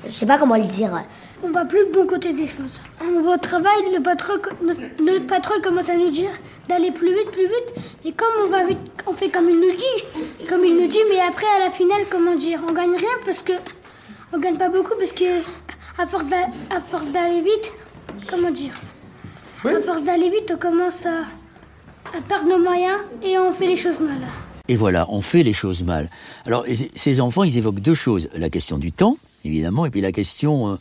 Je 0.05 0.11
sais 0.11 0.25
pas 0.25 0.37
comment 0.37 0.55
le 0.55 0.63
dire. 0.63 1.03
On 1.43 1.51
voit 1.51 1.65
plus 1.65 1.85
le 1.85 1.91
bon 1.91 2.07
côté 2.07 2.33
des 2.33 2.47
choses. 2.47 2.81
On 3.01 3.21
va 3.21 3.35
au 3.35 3.37
travail, 3.37 3.79
le 3.93 4.01
patron, 4.01 4.33
le, 4.61 5.19
patron 5.19 5.55
commence 5.61 5.89
à 5.89 5.95
nous 5.95 6.09
dire 6.09 6.31
d'aller 6.67 6.91
plus 6.91 7.13
vite, 7.13 7.31
plus 7.31 7.45
vite. 7.47 7.73
Et 8.05 8.11
comme 8.11 8.45
on 8.45 8.49
va 8.49 8.65
vite, 8.65 8.79
on 9.05 9.13
fait 9.13 9.29
comme 9.29 9.49
il 9.49 9.55
nous 9.55 9.75
dit. 9.75 10.47
Comme 10.49 10.65
il 10.65 10.75
nous 10.75 10.87
dit, 10.87 10.99
mais 11.09 11.19
après 11.19 11.45
à 11.57 11.65
la 11.65 11.71
finale, 11.71 12.05
comment 12.09 12.35
dire, 12.35 12.59
on 12.67 12.73
gagne 12.73 12.95
rien 12.95 13.17
parce 13.25 13.43
que. 13.43 13.53
On 14.33 14.39
gagne 14.39 14.57
pas 14.57 14.69
beaucoup 14.69 14.93
parce 14.97 15.13
que 15.13 15.41
à 15.97 16.05
force 16.05 16.25
d'aller 16.25 17.41
vite, 17.41 17.71
comment 18.29 18.51
dire 18.51 18.73
à 19.65 19.81
force 19.81 20.03
d'aller 20.03 20.29
vite, 20.29 20.51
on 20.53 20.57
commence 20.57 21.05
à, 21.05 21.25
perdre 22.27 22.47
nos 22.47 22.59
moyens 22.59 22.99
et 23.23 23.37
on 23.37 23.53
fait 23.53 23.67
les 23.67 23.75
choses 23.75 23.99
mal. 23.99 24.17
Et 24.67 24.75
voilà, 24.75 25.05
on 25.09 25.21
fait 25.21 25.43
les 25.43 25.53
choses 25.53 25.83
mal. 25.83 26.09
Alors, 26.45 26.65
ces 26.95 27.21
enfants, 27.21 27.43
ils 27.43 27.57
évoquent 27.57 27.79
deux 27.79 27.93
choses. 27.93 28.29
La 28.35 28.49
question 28.49 28.77
du 28.77 28.91
temps, 28.91 29.17
évidemment, 29.45 29.85
et 29.85 29.89
puis 29.89 30.01
la 30.01 30.11
question 30.11 30.77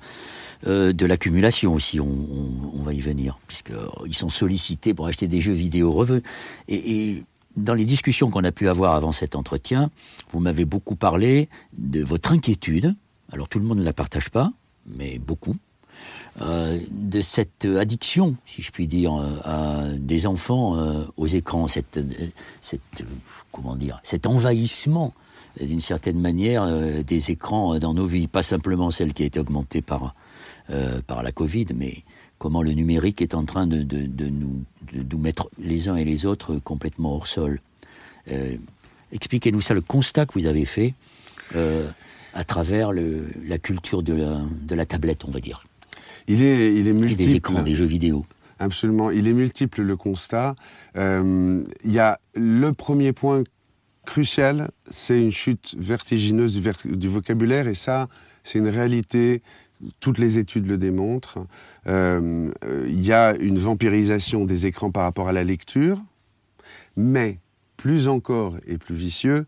euh, 0.67 0.89
euh, 0.89 0.93
de 0.93 1.07
l'accumulation 1.07 1.75
aussi, 1.75 2.01
on, 2.01 2.83
va 2.83 2.93
y 2.93 3.01
venir, 3.01 3.39
puisqu'ils 3.47 4.15
sont 4.15 4.29
sollicités 4.29 4.95
pour 4.95 5.07
acheter 5.07 5.27
des 5.27 5.41
jeux 5.41 5.53
vidéo 5.53 5.93
revenus. 5.93 6.23
et 6.69 7.23
dans 7.57 7.75
les 7.75 7.85
discussions 7.85 8.31
qu'on 8.31 8.45
a 8.45 8.53
pu 8.53 8.69
avoir 8.69 8.95
avant 8.95 9.13
cet 9.13 9.35
entretien, 9.35 9.91
vous 10.31 10.41
m'avez 10.41 10.65
beaucoup 10.65 10.95
parlé 10.95 11.49
de 11.79 12.05
votre 12.05 12.33
inquiétude. 12.33 12.95
Alors 13.33 13.49
tout 13.49 13.59
le 13.59 13.65
monde 13.65 13.79
ne 13.79 13.85
la 13.85 13.95
partage 13.95 14.31
pas, 14.31 14.53
mais 14.87 15.19
beaucoup. 15.19 15.57
Euh, 16.43 16.79
de 16.91 17.23
cette 17.23 17.65
addiction, 17.65 18.37
si 18.45 18.61
je 18.61 18.71
puis 18.71 18.87
dire, 18.87 19.15
euh, 19.47 19.97
des 19.99 20.27
enfants 20.27 20.77
euh, 20.77 21.05
aux 21.17 21.27
écrans, 21.27 21.67
cette, 21.67 21.99
comment 23.53 23.75
dire, 23.75 24.01
cet 24.03 24.27
envahissement 24.27 25.15
d'une 25.59 25.81
certaine 25.81 26.21
manière 26.21 26.71
des 27.03 27.31
écrans 27.31 27.79
dans 27.79 27.95
nos 27.95 28.05
vies, 28.05 28.27
pas 28.27 28.43
simplement 28.43 28.91
celle 28.91 29.15
qui 29.15 29.23
a 29.23 29.27
été 29.27 29.41
augmentée 29.41 29.81
par, 29.81 30.15
par 31.07 31.23
la 31.23 31.33
Covid, 31.33 31.67
mais 31.75 32.03
comment 32.39 32.63
le 32.63 32.73
numérique 32.73 33.23
est 33.23 33.35
en 33.35 33.45
train 33.45 33.67
de, 33.67 33.83
de, 33.83 34.29
nous, 34.29 34.65
de, 34.93 35.03
nous, 35.03 35.19
mettre 35.19 35.49
les 35.59 35.89
uns 35.89 35.97
et 35.97 36.05
les 36.05 36.27
autres 36.27 36.59
complètement 36.59 37.15
hors 37.15 37.27
sol. 37.27 37.61
Expliquez-nous 39.13 39.61
ça, 39.61 39.75
le 39.75 39.81
constat 39.81 40.27
que 40.27 40.39
vous 40.39 40.47
avez 40.47 40.65
fait 40.65 40.95
à 42.35 42.45
travers 42.45 42.93
le, 42.93 43.29
la 43.47 43.59
culture 43.59 44.03
de 44.03 44.13
la, 44.13 44.41
de 44.63 44.75
la 44.75 44.85
tablette, 44.85 45.25
on 45.25 45.31
va 45.31 45.41
dire. 45.41 45.65
Il 46.29 46.43
est, 46.43 46.75
il 46.75 46.87
est 46.87 46.93
multiple. 46.93 47.23
des 47.23 47.35
écrans, 47.35 47.63
des 47.63 47.75
jeux 47.75 47.87
vidéo. 47.87 48.27
Absolument. 48.59 49.11
Il 49.11 49.27
est 49.27 49.33
multiple 49.33 49.83
le 49.83 49.97
constat. 49.97 50.55
Euh, 50.97 51.63
il 51.85 51.93
y 51.93 51.99
a 51.99 52.19
le 52.35 52.73
premier 52.73 53.13
point 53.13 53.43
crucial, 54.05 54.71
c'est 54.89 55.21
une 55.21 55.33
chute 55.33 55.75
vertigineuse 55.79 56.61
du, 56.85 57.09
vocabulaire, 57.09 57.67
et 57.69 57.75
ça, 57.75 58.09
c'est 58.45 58.59
une 58.59 58.69
réalité. 58.69 59.43
Toutes 60.01 60.19
les 60.19 60.39
études 60.39 60.67
le 60.67 60.79
démontrent. 60.79 61.47
Euh, 61.87 62.51
il 62.87 63.05
y 63.05 63.13
a 63.13 63.35
une 63.37 63.59
vampirisation 63.59 64.45
des 64.45 64.67
écrans 64.67 64.91
par 64.91 65.03
rapport 65.03 65.29
à 65.29 65.33
la 65.33 65.45
lecture, 65.45 65.99
mais 66.97 67.39
plus 67.77 68.09
encore 68.09 68.57
et 68.67 68.79
plus 68.79 68.95
vicieux, 68.95 69.47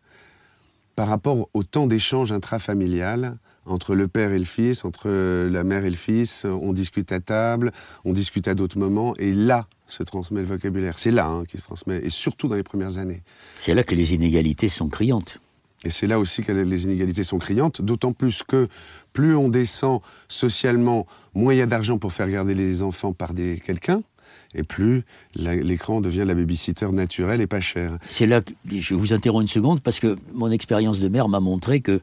par 0.97 1.09
rapport 1.09 1.49
au 1.55 1.63
temps 1.63 1.87
d'échange 1.87 2.33
intrafamilial 2.33 3.39
entre 3.67 3.95
le 3.95 4.09
père 4.09 4.33
et 4.33 4.39
le 4.39 4.45
fils, 4.45 4.85
entre 4.85 5.09
la 5.11 5.63
mère 5.63 5.85
et 5.85 5.91
le 5.91 5.97
fils, 5.97 6.45
on 6.45 6.73
discute 6.73 7.13
à 7.13 7.21
table, 7.21 7.73
on 8.05 8.13
discute 8.13 8.49
à 8.49 8.55
d'autres 8.55 8.79
moments, 8.79 9.15
et 9.17 9.33
là 9.33 9.67
se 9.87 10.03
transmet 10.03 10.41
le 10.41 10.47
vocabulaire. 10.47 10.99
C'est 10.99 11.11
là 11.11 11.27
hein, 11.27 11.45
qui 11.47 11.59
se 11.59 11.63
transmet, 11.63 12.01
et 12.03 12.11
surtout 12.11 12.49
dans 12.49 12.57
les 12.57 12.63
premières 12.63 12.99
années. 12.99 13.23
C'est 13.61 13.75
là 13.75 13.85
que 13.85 13.95
les 13.95 14.15
inégalités 14.15 14.69
sont 14.69 14.89
criantes. 14.89 15.41
Et 15.85 15.91
c'est 15.91 16.07
là 16.07 16.19
aussi 16.19 16.43
que 16.43 16.51
les 16.51 16.85
inégalités 16.85 17.23
sont 17.23 17.39
criantes, 17.39 17.83
d'autant 17.83 18.13
plus 18.13 18.43
que 18.43 18.69
plus 19.13 19.37
on 19.37 19.49
descend 19.49 20.01
socialement, 20.29 21.07
moins 21.35 21.55
il 21.55 21.59
y 21.59 21.63
a 21.63 21.67
d'argent 21.67 21.99
pour 21.99 22.13
faire 22.13 22.29
garder 22.29 22.55
les 22.55 22.83
enfants 22.83 23.13
par 23.13 23.33
quelqu'un, 23.35 24.03
et 24.55 24.63
plus 24.63 25.05
l'écran 25.35 26.01
devient 26.01 26.25
la 26.27 26.35
babysitter 26.35 26.89
naturelle 26.89 27.41
et 27.41 27.47
pas 27.47 27.61
chère. 27.61 27.99
C'est 28.11 28.27
là 28.27 28.41
que 28.41 28.53
je 28.69 28.95
vous 28.95 29.13
interromps 29.13 29.43
une 29.43 29.49
seconde 29.49 29.81
parce 29.81 30.01
que 30.01 30.17
mon 30.35 30.51
expérience 30.51 30.99
de 30.99 31.09
mère 31.09 31.29
m'a 31.29 31.41
montré 31.41 31.81
que 31.81 32.01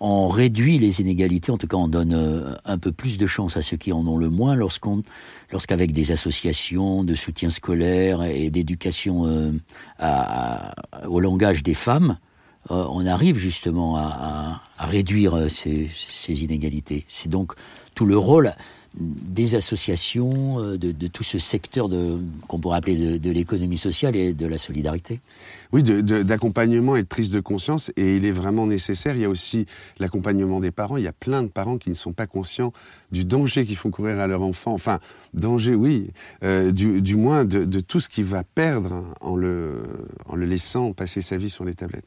on 0.00 0.28
réduit 0.28 0.78
les 0.78 1.00
inégalités, 1.00 1.50
en 1.50 1.56
tout 1.56 1.66
cas 1.66 1.76
on 1.76 1.88
donne 1.88 2.12
euh, 2.12 2.54
un 2.64 2.78
peu 2.78 2.92
plus 2.92 3.16
de 3.16 3.26
chance 3.26 3.56
à 3.56 3.62
ceux 3.62 3.76
qui 3.76 3.92
en 3.92 4.06
ont 4.06 4.18
le 4.18 4.28
moins 4.28 4.54
lorsqu'on, 4.54 5.02
lorsqu'avec 5.50 5.92
des 5.92 6.10
associations 6.10 7.04
de 7.04 7.14
soutien 7.14 7.48
scolaire 7.48 8.22
et 8.22 8.50
d'éducation 8.50 9.26
euh, 9.26 9.52
au 11.06 11.20
langage 11.20 11.62
des 11.62 11.74
femmes, 11.74 12.18
on 12.70 13.06
arrive 13.06 13.36
justement 13.36 13.96
à, 13.96 14.60
réduire 14.78 15.48
ces, 15.48 15.88
inégalités. 16.42 17.04
C'est 17.08 17.28
donc 17.28 17.52
tout 17.94 18.06
le 18.06 18.16
rôle 18.16 18.54
des 18.96 19.56
associations, 19.56 20.60
euh, 20.60 20.78
de, 20.78 21.06
tout 21.08 21.24
ce 21.24 21.38
secteur 21.38 21.88
qu'on 22.46 22.58
pourrait 22.58 22.78
appeler 22.78 23.18
de, 23.18 23.30
l'économie 23.30 23.76
sociale 23.76 24.14
et 24.14 24.34
de 24.34 24.46
la 24.46 24.58
solidarité 24.58 25.20
Oui, 25.72 25.82
d'accompagnement 25.82 26.96
et 26.96 27.02
de 27.02 27.08
prise 27.08 27.30
de 27.30 27.40
conscience, 27.40 27.90
et 27.96 28.16
il 28.16 28.24
est 28.24 28.30
vraiment 28.30 28.66
nécessaire. 28.66 29.16
Il 29.16 29.22
y 29.22 29.24
a 29.24 29.28
aussi 29.28 29.66
l'accompagnement 29.98 30.60
des 30.60 30.70
parents. 30.70 30.96
Il 30.96 31.04
y 31.04 31.08
a 31.08 31.12
plein 31.12 31.42
de 31.42 31.48
parents 31.48 31.78
qui 31.78 31.90
ne 31.90 31.94
sont 31.94 32.12
pas 32.12 32.26
conscients 32.26 32.72
du 33.10 33.24
danger 33.24 33.66
qu'ils 33.66 33.76
font 33.76 33.90
courir 33.90 34.20
à 34.20 34.26
leur 34.26 34.42
enfant. 34.42 34.72
Enfin, 34.72 35.00
danger, 35.32 35.74
oui, 35.74 36.10
euh, 36.44 36.70
du, 36.70 37.16
moins 37.16 37.44
de, 37.44 37.80
tout 37.80 37.98
ce 37.98 38.08
qu'il 38.08 38.24
va 38.24 38.44
perdre 38.44 39.04
en 39.20 39.34
le 39.34 39.82
laissant 40.36 40.92
passer 40.92 41.20
sa 41.20 41.36
vie 41.36 41.50
sur 41.50 41.64
les 41.64 41.74
tablettes. 41.74 42.06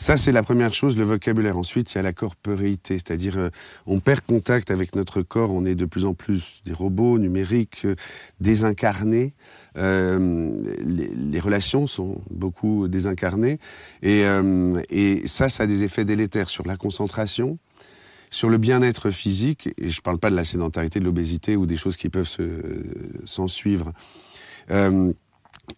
Ça, 0.00 0.16
c'est 0.16 0.32
la 0.32 0.42
première 0.42 0.72
chose, 0.72 0.96
le 0.96 1.04
vocabulaire. 1.04 1.58
Ensuite, 1.58 1.92
il 1.92 1.96
y 1.96 1.98
a 1.98 2.02
la 2.02 2.14
corporéité, 2.14 2.94
c'est-à-dire 2.94 3.36
euh, 3.36 3.50
on 3.84 4.00
perd 4.00 4.22
contact 4.22 4.70
avec 4.70 4.96
notre 4.96 5.20
corps, 5.20 5.50
on 5.50 5.66
est 5.66 5.74
de 5.74 5.84
plus 5.84 6.06
en 6.06 6.14
plus 6.14 6.62
des 6.64 6.72
robots 6.72 7.18
numériques, 7.18 7.84
euh, 7.84 7.96
désincarnés. 8.40 9.34
Euh, 9.76 10.56
les, 10.80 11.38
relations 11.38 11.86
sont 11.86 12.22
beaucoup 12.30 12.88
désincarnées. 12.88 13.58
Et, 14.00 14.24
ça, 15.26 15.50
ça 15.50 15.64
a 15.64 15.66
des 15.66 15.84
effets 15.84 16.06
délétères 16.06 16.48
sur 16.48 16.66
la 16.66 16.78
concentration, 16.78 17.58
sur 18.30 18.48
le 18.48 18.56
bien-être 18.56 19.10
physique, 19.10 19.68
et 19.76 19.90
je 19.90 19.98
ne 19.98 20.02
parle 20.02 20.18
pas 20.18 20.30
de 20.30 20.36
la 20.36 20.44
sédentarité, 20.44 20.98
de 20.98 21.04
l'obésité 21.04 21.56
ou 21.56 21.66
des 21.66 21.76
choses 21.76 21.98
qui 21.98 22.08
peuvent 22.08 22.26
s'en 23.26 23.48
se, 23.48 23.54
suivre. 23.54 23.92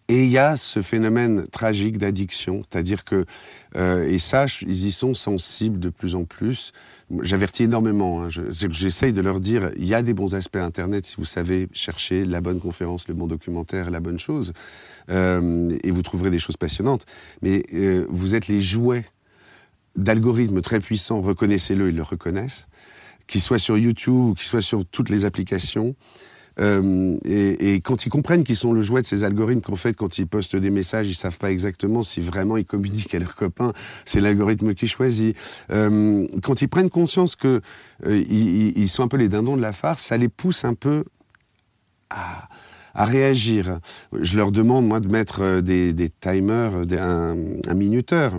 Et 0.07 0.23
il 0.23 0.29
y 0.29 0.37
a 0.37 0.55
ce 0.55 0.81
phénomène 0.81 1.47
tragique 1.47 1.97
d'addiction, 1.97 2.63
c'est-à-dire 2.69 3.03
que, 3.03 3.25
euh, 3.75 4.07
et 4.07 4.19
ça, 4.19 4.45
ils 4.61 4.85
y 4.85 4.91
sont 4.91 5.13
sensibles 5.13 5.79
de 5.79 5.89
plus 5.89 6.15
en 6.15 6.25
plus. 6.25 6.71
J'avertis 7.21 7.63
énormément, 7.63 8.23
hein, 8.23 8.29
j'essaye 8.29 9.11
je, 9.11 9.15
de 9.15 9.21
leur 9.21 9.39
dire, 9.39 9.71
il 9.77 9.85
y 9.85 9.93
a 9.93 10.01
des 10.01 10.13
bons 10.13 10.35
aspects 10.35 10.57
Internet 10.57 11.05
si 11.05 11.15
vous 11.17 11.25
savez 11.25 11.67
chercher 11.73 12.25
la 12.25 12.41
bonne 12.41 12.59
conférence, 12.59 13.07
le 13.07 13.13
bon 13.13 13.27
documentaire, 13.27 13.91
la 13.91 13.99
bonne 13.99 14.19
chose, 14.19 14.53
euh, 15.09 15.77
et 15.83 15.91
vous 15.91 16.01
trouverez 16.01 16.31
des 16.31 16.39
choses 16.39 16.57
passionnantes. 16.57 17.05
Mais 17.41 17.63
euh, 17.73 18.05
vous 18.09 18.35
êtes 18.35 18.47
les 18.47 18.61
jouets 18.61 19.05
d'algorithmes 19.95 20.61
très 20.61 20.79
puissants, 20.79 21.21
reconnaissez-le, 21.21 21.89
ils 21.89 21.95
le 21.95 22.03
reconnaissent, 22.03 22.67
qu'ils 23.27 23.41
soient 23.41 23.59
sur 23.59 23.77
YouTube 23.77 24.13
ou 24.13 24.33
qu'ils 24.33 24.47
soient 24.47 24.61
sur 24.61 24.85
toutes 24.85 25.09
les 25.09 25.25
applications. 25.25 25.95
Euh, 26.59 27.17
et, 27.25 27.81
quand 27.81 28.05
ils 28.05 28.09
comprennent 28.09 28.43
qu'ils 28.43 28.55
sont 28.55 28.73
le 28.73 28.81
jouet 28.81 29.01
de 29.01 29.07
ces 29.07 29.23
algorithmes, 29.23 29.61
qu'en 29.61 29.75
fait, 29.75 29.93
quand 29.93 30.17
ils 30.17 30.27
postent 30.27 30.55
des 30.55 30.69
messages, 30.69 31.07
ils 31.07 31.15
savent 31.15 31.37
pas 31.37 31.51
exactement 31.51 32.03
si 32.03 32.21
vraiment 32.21 32.57
ils 32.57 32.65
communiquent 32.65 33.15
à 33.15 33.19
leurs 33.19 33.35
copains, 33.35 33.73
c'est 34.05 34.19
l'algorithme 34.19 34.73
qui 34.73 34.87
choisit. 34.87 35.35
Euh, 35.71 36.27
quand 36.43 36.61
ils 36.61 36.67
prennent 36.67 36.89
conscience 36.89 37.35
que 37.35 37.61
euh, 38.05 38.23
ils, 38.29 38.89
sont 38.89 39.03
un 39.03 39.07
peu 39.07 39.17
les 39.17 39.29
dindons 39.29 39.57
de 39.57 39.61
la 39.61 39.73
farce, 39.73 40.03
ça 40.03 40.17
les 40.17 40.29
pousse 40.29 40.65
un 40.65 40.75
peu 40.75 41.05
à, 42.09 42.47
réagir. 42.95 43.79
Je 44.13 44.37
leur 44.37 44.51
demande, 44.51 44.85
moi, 44.85 44.99
de 44.99 45.07
mettre 45.07 45.61
des, 45.61 46.11
timers, 46.19 46.73
un, 46.99 47.73
minuteur 47.73 48.37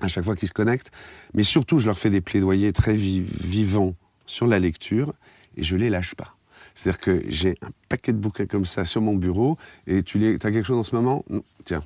à 0.00 0.08
chaque 0.08 0.24
fois 0.24 0.36
qu'ils 0.36 0.48
se 0.48 0.52
connectent, 0.52 0.90
mais 1.34 1.42
surtout, 1.42 1.78
je 1.78 1.86
leur 1.86 1.98
fais 1.98 2.10
des 2.10 2.20
plaidoyers 2.20 2.72
très 2.72 2.94
vivants 2.94 3.94
sur 4.26 4.46
la 4.46 4.58
lecture 4.58 5.12
et 5.56 5.64
je 5.64 5.76
les 5.76 5.90
lâche 5.90 6.14
pas. 6.14 6.36
C'est-à-dire 6.74 7.00
que 7.00 7.22
j'ai 7.28 7.56
un 7.62 7.70
paquet 7.88 8.12
de 8.12 8.18
bouquins 8.18 8.46
comme 8.46 8.66
ça 8.66 8.84
sur 8.84 9.00
mon 9.00 9.14
bureau 9.14 9.56
et 9.86 10.02
tu 10.02 10.34
as 10.34 10.38
quelque 10.38 10.64
chose 10.64 10.78
en 10.78 10.84
ce 10.84 10.94
moment? 10.94 11.24
Tiens, 11.64 11.82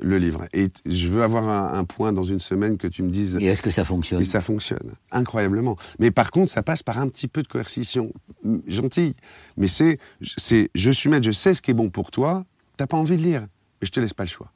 le 0.00 0.18
livre. 0.18 0.46
Et 0.52 0.68
je 0.84 1.08
veux 1.08 1.22
avoir 1.22 1.48
un, 1.48 1.78
un, 1.78 1.84
point 1.84 2.12
dans 2.12 2.24
une 2.24 2.40
semaine 2.40 2.78
que 2.78 2.86
tu 2.86 3.02
me 3.02 3.10
dises. 3.10 3.38
Et 3.40 3.46
est-ce 3.46 3.62
que 3.62 3.70
ça 3.70 3.84
fonctionne? 3.84 4.20
Et 4.20 4.24
ça 4.24 4.40
fonctionne, 4.40 4.94
incroyablement. 5.10 5.76
Mais 5.98 6.10
par 6.10 6.30
contre, 6.30 6.50
ça 6.50 6.62
passe 6.62 6.82
par 6.82 6.98
un 6.98 7.08
petit 7.08 7.28
peu 7.28 7.42
de 7.42 7.48
coercition, 7.48 8.12
gentille. 8.66 9.14
Mais 9.56 9.68
c'est, 9.68 9.98
c'est, 10.36 10.70
je 10.74 10.90
suis 10.90 11.08
maître, 11.08 11.26
je 11.26 11.32
sais 11.32 11.54
ce 11.54 11.62
qui 11.62 11.70
est 11.70 11.74
bon 11.74 11.90
pour 11.90 12.10
toi. 12.10 12.44
T'as 12.76 12.86
pas 12.86 12.96
envie 12.96 13.16
de 13.16 13.22
lire, 13.22 13.42
mais 13.42 13.86
je 13.86 13.90
te 13.90 14.00
laisse 14.00 14.14
pas 14.14 14.24
le 14.24 14.28
choix. 14.28 14.52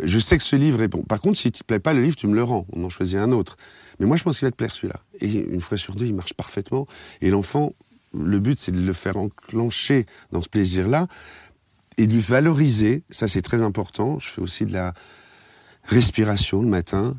Je 0.00 0.18
sais 0.20 0.38
que 0.38 0.44
ce 0.44 0.54
livre 0.54 0.80
est 0.82 0.88
bon. 0.88 1.02
Par 1.02 1.20
contre, 1.20 1.38
si 1.38 1.50
tu 1.50 1.60
te 1.60 1.64
plaît 1.64 1.80
pas 1.80 1.92
le 1.92 2.00
livre, 2.00 2.14
tu 2.14 2.28
me 2.28 2.34
le 2.34 2.44
rends. 2.44 2.66
On 2.72 2.84
en 2.84 2.88
choisit 2.88 3.18
un 3.18 3.32
autre. 3.32 3.56
Mais 3.98 4.06
moi, 4.06 4.16
je 4.16 4.22
pense 4.22 4.38
qu'il 4.38 4.46
va 4.46 4.52
te 4.52 4.56
plaire 4.56 4.72
celui-là. 4.72 5.00
Et 5.20 5.28
une 5.28 5.60
fois 5.60 5.76
sur 5.76 5.96
deux, 5.96 6.06
il 6.06 6.14
marche 6.14 6.34
parfaitement. 6.34 6.86
Et 7.20 7.30
l'enfant, 7.30 7.74
le 8.14 8.38
but, 8.38 8.58
c'est 8.58 8.72
de 8.72 8.80
le 8.80 8.92
faire 8.92 9.16
enclencher 9.16 10.06
dans 10.32 10.42
ce 10.42 10.48
plaisir-là 10.48 11.06
et 11.96 12.06
de 12.06 12.12
lui 12.12 12.20
valoriser. 12.20 13.02
Ça, 13.10 13.28
c'est 13.28 13.42
très 13.42 13.62
important. 13.62 14.18
Je 14.18 14.28
fais 14.28 14.40
aussi 14.40 14.66
de 14.66 14.72
la 14.72 14.94
respiration 15.84 16.62
le 16.62 16.68
matin. 16.68 17.14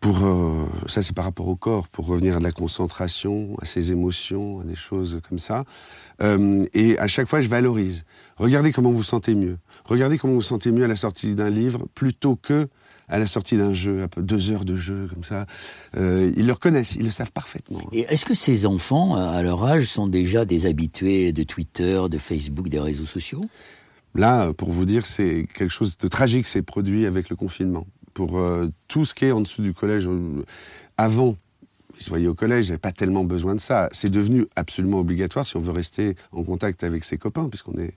Pour, 0.00 0.24
euh, 0.24 0.64
ça, 0.86 1.02
c'est 1.02 1.12
par 1.12 1.24
rapport 1.24 1.48
au 1.48 1.56
corps, 1.56 1.88
pour 1.88 2.06
revenir 2.06 2.36
à 2.36 2.38
de 2.38 2.44
la 2.44 2.52
concentration, 2.52 3.56
à 3.60 3.64
ses 3.64 3.90
émotions, 3.90 4.60
à 4.60 4.64
des 4.64 4.76
choses 4.76 5.20
comme 5.28 5.40
ça. 5.40 5.64
Euh, 6.22 6.66
et 6.72 6.96
à 6.98 7.08
chaque 7.08 7.26
fois, 7.26 7.40
je 7.40 7.48
valorise. 7.48 8.04
Regardez 8.36 8.70
comment 8.70 8.92
vous 8.92 9.02
sentez 9.02 9.34
mieux. 9.34 9.58
Regardez 9.84 10.16
comment 10.16 10.34
vous 10.34 10.42
sentez 10.42 10.70
mieux 10.70 10.84
à 10.84 10.88
la 10.88 10.94
sortie 10.94 11.34
d'un 11.34 11.50
livre 11.50 11.86
plutôt 11.94 12.36
que 12.36 12.68
à 13.08 13.18
la 13.18 13.26
sortie 13.26 13.56
d'un 13.56 13.74
jeu, 13.74 14.02
un 14.02 14.08
peu 14.08 14.22
deux 14.22 14.50
heures 14.50 14.64
de 14.64 14.74
jeu 14.74 15.08
comme 15.12 15.24
ça. 15.24 15.46
Euh, 15.96 16.32
ils 16.36 16.46
le 16.46 16.52
reconnaissent, 16.52 16.94
ils 16.94 17.04
le 17.04 17.10
savent 17.10 17.32
parfaitement. 17.32 17.80
Et 17.92 18.00
est-ce 18.08 18.24
que 18.24 18.34
ces 18.34 18.66
enfants, 18.66 19.16
à 19.16 19.42
leur 19.42 19.64
âge, 19.64 19.86
sont 19.86 20.06
déjà 20.06 20.44
des 20.44 20.66
habitués 20.66 21.32
de 21.32 21.42
Twitter, 21.42 22.00
de 22.10 22.18
Facebook, 22.18 22.68
des 22.68 22.80
réseaux 22.80 23.06
sociaux? 23.06 23.46
Là, 24.14 24.52
pour 24.52 24.70
vous 24.70 24.84
dire, 24.84 25.06
c'est 25.06 25.46
quelque 25.54 25.72
chose 25.72 25.96
de 25.96 26.08
tragique 26.08 26.46
s'est 26.46 26.62
produit 26.62 27.06
avec 27.06 27.30
le 27.30 27.36
confinement. 27.36 27.86
Pour 28.14 28.38
euh, 28.38 28.68
tout 28.88 29.04
ce 29.04 29.14
qui 29.14 29.26
est 29.26 29.32
en 29.32 29.40
dessous 29.40 29.62
du 29.62 29.74
collège, 29.74 30.08
euh, 30.08 30.44
avant, 30.96 31.36
ils 31.98 32.02
se 32.02 32.10
voyaient 32.10 32.26
au 32.26 32.34
collège, 32.34 32.66
j'avais 32.66 32.78
pas 32.78 32.92
tellement 32.92 33.24
besoin 33.24 33.54
de 33.54 33.60
ça. 33.60 33.88
C'est 33.92 34.10
devenu 34.10 34.46
absolument 34.56 35.00
obligatoire 35.00 35.46
si 35.46 35.56
on 35.56 35.60
veut 35.60 35.72
rester 35.72 36.16
en 36.32 36.42
contact 36.42 36.84
avec 36.84 37.04
ses 37.04 37.18
copains, 37.18 37.48
puisqu'on 37.48 37.78
est 37.78 37.94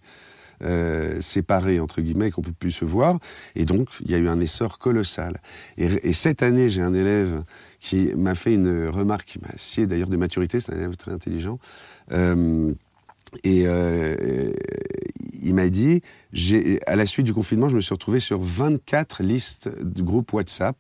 euh, 0.64 1.20
séparés, 1.22 1.80
entre 1.80 2.02
guillemets, 2.02 2.32
qu'on 2.32 2.42
peut 2.42 2.52
plus 2.52 2.72
se 2.72 2.86
voir. 2.86 3.20
Et 3.56 3.66
donc, 3.66 3.90
il 4.06 4.12
y 4.12 4.16
a 4.16 4.18
eu 4.18 4.28
un 4.28 4.40
essor 4.40 4.80
colossal. 4.80 5.42
Et, 5.78 5.86
et 6.04 6.14
cette 6.14 6.44
année, 6.44 6.70
j'ai 6.70 6.82
un 6.82 6.94
élève 6.94 7.44
qui 7.80 8.12
m'a 8.16 8.36
fait 8.36 8.54
une 8.54 8.88
remarque 8.88 9.26
qui 9.26 9.40
m'a 9.40 9.58
scié 9.58 9.88
d'ailleurs 9.88 10.10
de 10.10 10.18
maturité, 10.18 10.60
c'est 10.60 10.74
un 10.74 10.78
élève 10.78 10.96
très 10.98 11.12
intelligent. 11.12 11.60
Euh, 12.12 12.74
et 13.44 13.64
euh, 13.66 14.52
il 15.42 15.54
m'a 15.54 15.70
dit, 15.70 16.02
à 16.86 16.96
la 16.96 17.06
suite 17.06 17.26
du 17.26 17.34
confinement, 17.34 17.70
je 17.70 17.76
me 17.76 17.82
suis 17.82 17.94
retrouvé 17.94 18.20
sur 18.20 18.40
24 18.40 19.24
listes 19.24 19.70
de 19.82 20.04
groupes 20.04 20.34
WhatsApp. 20.34 20.78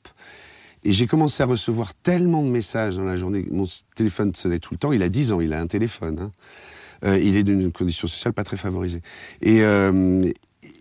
Et 0.83 0.93
j'ai 0.93 1.07
commencé 1.07 1.43
à 1.43 1.45
recevoir 1.45 1.93
tellement 1.93 2.43
de 2.43 2.49
messages 2.49 2.95
dans 2.95 3.03
la 3.03 3.15
journée. 3.15 3.45
Mon 3.51 3.65
téléphone 3.95 4.33
sonnait 4.33 4.59
tout 4.59 4.73
le 4.73 4.79
temps. 4.79 4.91
Il 4.91 5.03
a 5.03 5.09
10 5.09 5.31
ans, 5.31 5.41
il 5.41 5.53
a 5.53 5.61
un 5.61 5.67
téléphone. 5.67 6.19
Hein. 6.19 6.31
Euh, 7.03 7.17
il 7.19 7.35
est 7.35 7.43
d'une 7.43 7.71
condition 7.71 8.07
sociale 8.07 8.33
pas 8.33 8.43
très 8.43 8.57
favorisée. 8.57 9.01
Et, 9.41 9.63
euh, 9.63 10.29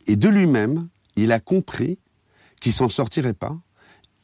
et 0.06 0.16
de 0.16 0.28
lui-même, 0.28 0.88
il 1.16 1.32
a 1.32 1.40
compris 1.40 1.98
qu'il 2.60 2.72
s'en 2.72 2.88
sortirait 2.88 3.34
pas 3.34 3.56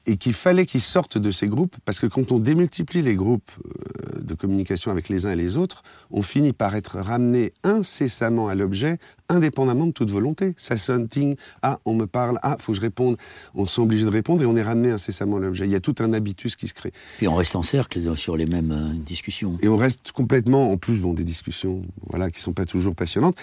et 0.06 0.16
qu'il 0.16 0.32
fallait 0.32 0.66
qu'il 0.66 0.80
sorte 0.80 1.18
de 1.18 1.30
ces 1.30 1.48
groupes, 1.48 1.76
parce 1.84 1.98
que 1.98 2.06
quand 2.06 2.32
on 2.32 2.38
démultiplie 2.38 3.02
les 3.02 3.16
groupes 3.16 3.50
euh, 3.64 4.20
de 4.22 4.34
communication 4.34 4.90
avec 4.90 5.08
les 5.08 5.26
uns 5.26 5.32
et 5.32 5.36
les 5.36 5.56
autres, 5.56 5.82
on 6.10 6.22
finit 6.22 6.52
par 6.52 6.76
être 6.76 6.98
ramené 7.00 7.52
incessamment 7.64 8.48
à 8.48 8.54
l'objet, 8.54 8.98
indépendamment 9.28 9.86
de 9.86 9.92
toute 9.92 10.10
volonté. 10.10 10.54
Ça 10.56 10.76
sonne, 10.76 11.08
ting, 11.08 11.36
ah, 11.62 11.78
on 11.84 11.94
me 11.94 12.06
parle, 12.06 12.38
ah, 12.42 12.56
faut 12.60 12.72
que 12.72 12.76
je 12.76 12.82
réponde. 12.82 13.16
On 13.54 13.66
s'est 13.66 13.80
obligé 13.80 14.04
de 14.04 14.10
répondre 14.10 14.42
et 14.42 14.46
on 14.46 14.56
est 14.56 14.62
ramené 14.62 14.90
incessamment 14.90 15.36
à 15.36 15.40
l'objet. 15.40 15.64
Il 15.64 15.72
y 15.72 15.76
a 15.76 15.80
tout 15.80 15.96
un 15.98 16.12
habitus 16.12 16.56
qui 16.56 16.68
se 16.68 16.74
crée. 16.74 16.92
Puis 17.18 17.28
on 17.28 17.34
reste 17.34 17.56
en 17.56 17.62
cercle 17.62 18.16
sur 18.16 18.36
les 18.36 18.46
mêmes 18.46 18.72
euh, 18.72 18.92
discussions. 18.94 19.58
Et 19.62 19.68
on 19.68 19.76
reste 19.76 20.12
complètement, 20.12 20.70
en 20.70 20.76
plus, 20.76 20.98
bon, 20.98 21.14
des 21.14 21.24
discussions, 21.24 21.82
voilà, 22.08 22.30
qui 22.30 22.40
sont 22.40 22.52
pas 22.52 22.64
toujours 22.64 22.94
passionnantes, 22.94 23.36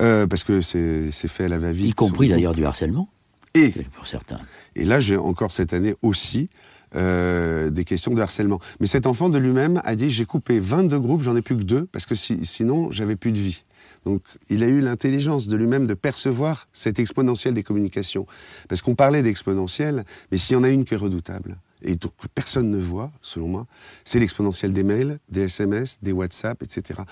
euh, 0.00 0.26
parce 0.26 0.44
que 0.44 0.60
c'est 0.60 1.10
fait 1.10 1.44
à 1.44 1.48
la 1.48 1.58
va-vite. 1.58 1.88
Y 1.88 1.92
compris 1.92 2.28
d'ailleurs 2.28 2.54
du 2.54 2.64
harcèlement. 2.64 3.08
Et, 3.54 3.70
pour 3.94 4.06
certains. 4.06 4.40
Et 4.76 4.84
là, 4.84 5.00
j'ai 5.00 5.16
encore 5.16 5.52
cette 5.52 5.72
année 5.72 5.94
aussi 6.02 6.48
euh, 6.94 7.70
des 7.70 7.84
questions 7.84 8.14
de 8.14 8.20
harcèlement. 8.20 8.60
Mais 8.80 8.86
cet 8.86 9.06
enfant 9.06 9.28
de 9.28 9.38
lui-même 9.38 9.80
a 9.84 9.94
dit 9.94 10.10
j'ai 10.10 10.24
coupé 10.24 10.58
22 10.58 10.98
groupes, 10.98 11.22
j'en 11.22 11.36
ai 11.36 11.42
plus 11.42 11.56
que 11.56 11.62
deux, 11.62 11.86
parce 11.86 12.06
que 12.06 12.14
si, 12.14 12.44
sinon, 12.44 12.90
j'avais 12.90 13.16
plus 13.16 13.32
de 13.32 13.38
vie. 13.38 13.62
Donc, 14.04 14.22
il 14.48 14.62
a 14.62 14.68
eu 14.68 14.80
l'intelligence 14.80 15.48
de 15.48 15.56
lui-même 15.56 15.86
de 15.86 15.94
percevoir 15.94 16.68
cette 16.72 16.98
exponentielle 16.98 17.52
des 17.52 17.62
communications. 17.62 18.26
Parce 18.68 18.80
qu'on 18.80 18.94
parlait 18.94 19.22
d'exponentielle, 19.22 20.04
mais 20.30 20.38
s'il 20.38 20.54
y 20.54 20.56
en 20.56 20.62
a 20.62 20.70
une 20.70 20.84
qui 20.84 20.94
est 20.94 20.98
redoutable, 20.98 21.58
et 21.82 21.94
donc 21.94 22.12
que 22.16 22.26
personne 22.26 22.70
ne 22.70 22.78
voit, 22.78 23.10
selon 23.20 23.48
moi, 23.48 23.66
c'est 24.04 24.18
l'exponentielle 24.18 24.72
des 24.72 24.82
mails, 24.82 25.18
des 25.28 25.42
SMS, 25.42 25.98
des 26.00 26.12
WhatsApp, 26.12 26.62
etc 26.62 27.02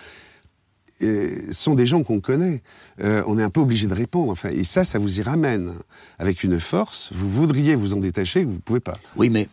sont 1.50 1.74
des 1.74 1.86
gens 1.86 2.02
qu'on 2.02 2.20
connaît. 2.20 2.62
Euh, 3.00 3.22
on 3.26 3.38
est 3.38 3.42
un 3.42 3.50
peu 3.50 3.60
obligé 3.60 3.86
de 3.86 3.94
répondre. 3.94 4.32
Enfin, 4.32 4.50
et 4.50 4.64
ça, 4.64 4.84
ça 4.84 4.98
vous 4.98 5.20
y 5.20 5.22
ramène 5.22 5.74
avec 6.18 6.42
une 6.42 6.58
force. 6.60 7.10
Vous 7.12 7.28
voudriez 7.28 7.74
vous 7.74 7.94
en 7.94 7.98
détacher, 7.98 8.44
vous 8.44 8.54
ne 8.54 8.58
pouvez 8.58 8.80
pas. 8.80 8.98
Oui, 9.16 9.28
mais 9.28 9.48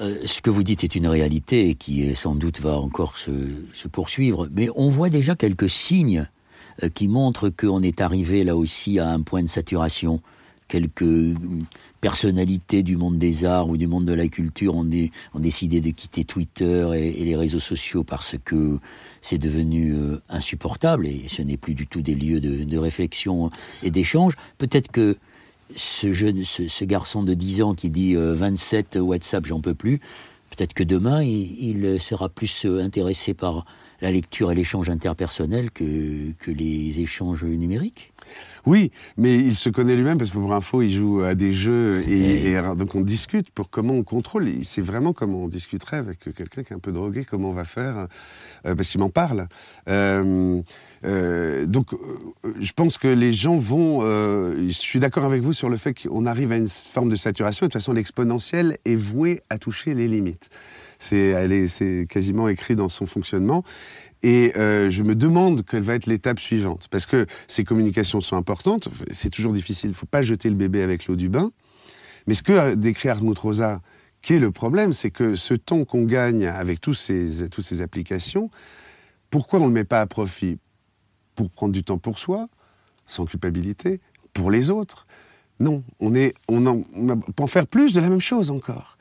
euh, 0.00 0.18
ce 0.26 0.42
que 0.42 0.50
vous 0.50 0.62
dites 0.62 0.84
est 0.84 0.94
une 0.94 1.06
réalité 1.06 1.74
qui 1.74 2.14
sans 2.14 2.34
doute 2.34 2.60
va 2.60 2.76
encore 2.76 3.16
se, 3.16 3.30
se 3.72 3.88
poursuivre. 3.88 4.48
Mais 4.52 4.68
on 4.76 4.88
voit 4.88 5.10
déjà 5.10 5.34
quelques 5.34 5.70
signes 5.70 6.26
euh, 6.82 6.88
qui 6.88 7.08
montrent 7.08 7.50
qu'on 7.50 7.82
est 7.82 8.00
arrivé 8.00 8.44
là 8.44 8.56
aussi 8.56 8.98
à 8.98 9.08
un 9.08 9.22
point 9.22 9.42
de 9.42 9.48
saturation 9.48 10.20
quelques 10.74 11.38
personnalités 12.00 12.82
du 12.82 12.96
monde 12.96 13.16
des 13.16 13.44
arts 13.44 13.68
ou 13.68 13.76
du 13.76 13.86
monde 13.86 14.06
de 14.06 14.12
la 14.12 14.26
culture 14.26 14.74
ont, 14.74 14.88
décidé 15.36 15.80
de 15.80 15.90
quitter 15.90 16.24
Twitter 16.24 16.90
et, 16.96 17.24
les 17.24 17.36
réseaux 17.36 17.60
sociaux 17.60 18.02
parce 18.02 18.34
que 18.44 18.80
c'est 19.20 19.38
devenu 19.38 19.94
euh, 19.94 20.20
insupportable 20.28 21.06
et 21.06 21.26
ce 21.28 21.42
n'est 21.42 21.56
plus 21.56 21.74
du 21.74 21.86
tout 21.86 22.02
des 22.02 22.16
lieux 22.16 22.40
de, 22.40 22.76
réflexion 22.76 23.50
et 23.84 23.92
d'échange. 23.92 24.34
Peut-être 24.58 24.90
que 24.90 25.16
ce 25.76 26.84
garçon 26.84 27.22
de 27.22 27.34
10 27.34 27.62
ans 27.62 27.74
qui 27.74 27.88
dit 27.88 28.16
27 28.16 28.98
WhatsApp, 29.00 29.46
j'en 29.46 29.60
peux 29.60 29.74
plus, 29.74 30.00
peut-être 30.50 30.74
que 30.74 30.82
demain 30.82 31.22
il, 31.22 32.00
sera 32.00 32.28
plus 32.28 32.66
intéressé 32.66 33.32
par 33.32 33.64
la 34.00 34.10
lecture 34.10 34.50
et 34.50 34.56
l'échange 34.56 34.90
interpersonnel 34.90 35.70
que 35.70 36.50
les 36.50 37.00
échanges 37.00 37.44
numériques 37.44 38.12
oui, 38.66 38.90
mais 39.16 39.36
il 39.36 39.56
se 39.56 39.68
connaît 39.68 39.96
lui-même 39.96 40.18
parce 40.18 40.30
que 40.30 40.38
pour 40.38 40.54
info, 40.54 40.82
il 40.82 40.90
joue 40.90 41.20
à 41.20 41.34
des 41.34 41.52
jeux 41.52 42.02
et, 42.08 42.54
donc 42.76 42.94
on 42.94 43.02
discute 43.02 43.50
pour 43.50 43.68
comment 43.68 43.94
on 43.94 44.02
contrôle. 44.02 44.48
C'est 44.62 44.80
vraiment 44.80 45.12
comme 45.12 45.34
on 45.34 45.48
discuterait 45.48 45.98
avec 45.98 46.20
quelqu'un 46.34 46.62
qui 46.62 46.72
est 46.72 46.76
un 46.76 46.80
peu 46.80 46.92
drogué, 46.92 47.24
comment 47.24 47.50
on 47.50 47.54
va 47.54 47.64
faire, 47.64 48.06
euh, 48.66 48.74
parce 48.74 48.88
qu'il 48.88 49.00
m'en 49.00 49.10
parle. 49.10 49.48
Euh, 49.88 50.60
euh, 51.04 51.66
donc, 51.66 51.88
je 52.58 52.72
pense 52.72 52.96
que 52.96 53.08
les 53.08 53.32
gens 53.32 53.58
vont. 53.58 54.00
je 54.00 54.72
suis 54.72 55.00
d'accord 55.00 55.24
avec 55.24 55.42
vous 55.42 55.52
sur 55.52 55.68
le 55.68 55.76
fait 55.76 55.94
qu'on 55.94 56.24
arrive 56.24 56.52
à 56.52 56.56
une 56.56 56.68
forme 56.68 57.10
de 57.10 57.16
saturation. 57.16 57.66
de 57.66 57.68
toute 57.68 57.80
façon, 57.80 57.92
l'exponentielle 57.92 58.78
est 58.84 58.96
vouée 58.96 59.42
à 59.50 59.58
toucher 59.58 59.94
les 59.94 60.08
limites. 60.08 60.48
C'est 60.98 62.06
quasiment 62.08 62.48
écrit 62.48 62.76
dans 62.76 62.88
son 62.88 63.04
fonctionnement. 63.04 63.62
Et 64.26 64.56
euh, 64.56 64.88
je 64.88 65.02
me 65.02 65.14
demande 65.14 65.66
quelle 65.66 65.82
va 65.82 65.94
être 65.94 66.06
l'étape 66.06 66.40
suivante. 66.40 66.88
Parce 66.90 67.04
que 67.04 67.26
ces 67.46 67.62
communications 67.62 68.22
sont 68.22 68.38
importantes. 68.38 68.88
C'est 69.10 69.28
toujours 69.28 69.52
difficile. 69.52 69.90
Il 69.90 69.92
ne 69.92 69.96
faut 69.96 70.06
pas 70.06 70.22
jeter 70.22 70.48
le 70.48 70.54
bébé 70.54 70.82
avec 70.82 71.06
l'eau 71.06 71.14
du 71.14 71.28
bain. 71.28 71.52
Mais 72.26 72.32
ce 72.32 72.42
que 72.42 72.74
décrit 72.74 73.10
Hartmut 73.10 73.38
Rosa, 73.38 73.82
qui 74.22 74.32
est 74.32 74.38
le 74.38 74.50
problème, 74.50 74.94
c'est 74.94 75.10
que 75.10 75.34
ce 75.34 75.52
temps 75.52 75.84
qu'on 75.84 76.04
gagne 76.04 76.46
avec 76.46 76.80
toutes 76.80 76.96
ces 76.96 77.82
applications, 77.82 78.48
pourquoi 79.28 79.58
on 79.58 79.64
ne 79.64 79.68
le 79.68 79.74
met 79.74 79.84
pas 79.84 80.00
à 80.00 80.06
profit? 80.06 80.58
Pour 81.34 81.50
prendre 81.50 81.74
du 81.74 81.84
temps 81.84 81.98
pour 81.98 82.18
soi, 82.18 82.48
sans 83.04 83.26
culpabilité, 83.26 84.00
pour 84.32 84.50
les 84.50 84.70
autres 84.70 85.06
Non, 85.60 85.84
on, 86.00 86.14
est, 86.14 86.34
on, 86.48 86.66
en, 86.66 86.82
on 86.96 87.16
peut 87.16 87.42
en 87.42 87.46
faire 87.46 87.66
plus 87.66 87.94
de 87.94 88.00
la 88.00 88.08
même 88.08 88.20
chose 88.20 88.50
encore. 88.50 88.96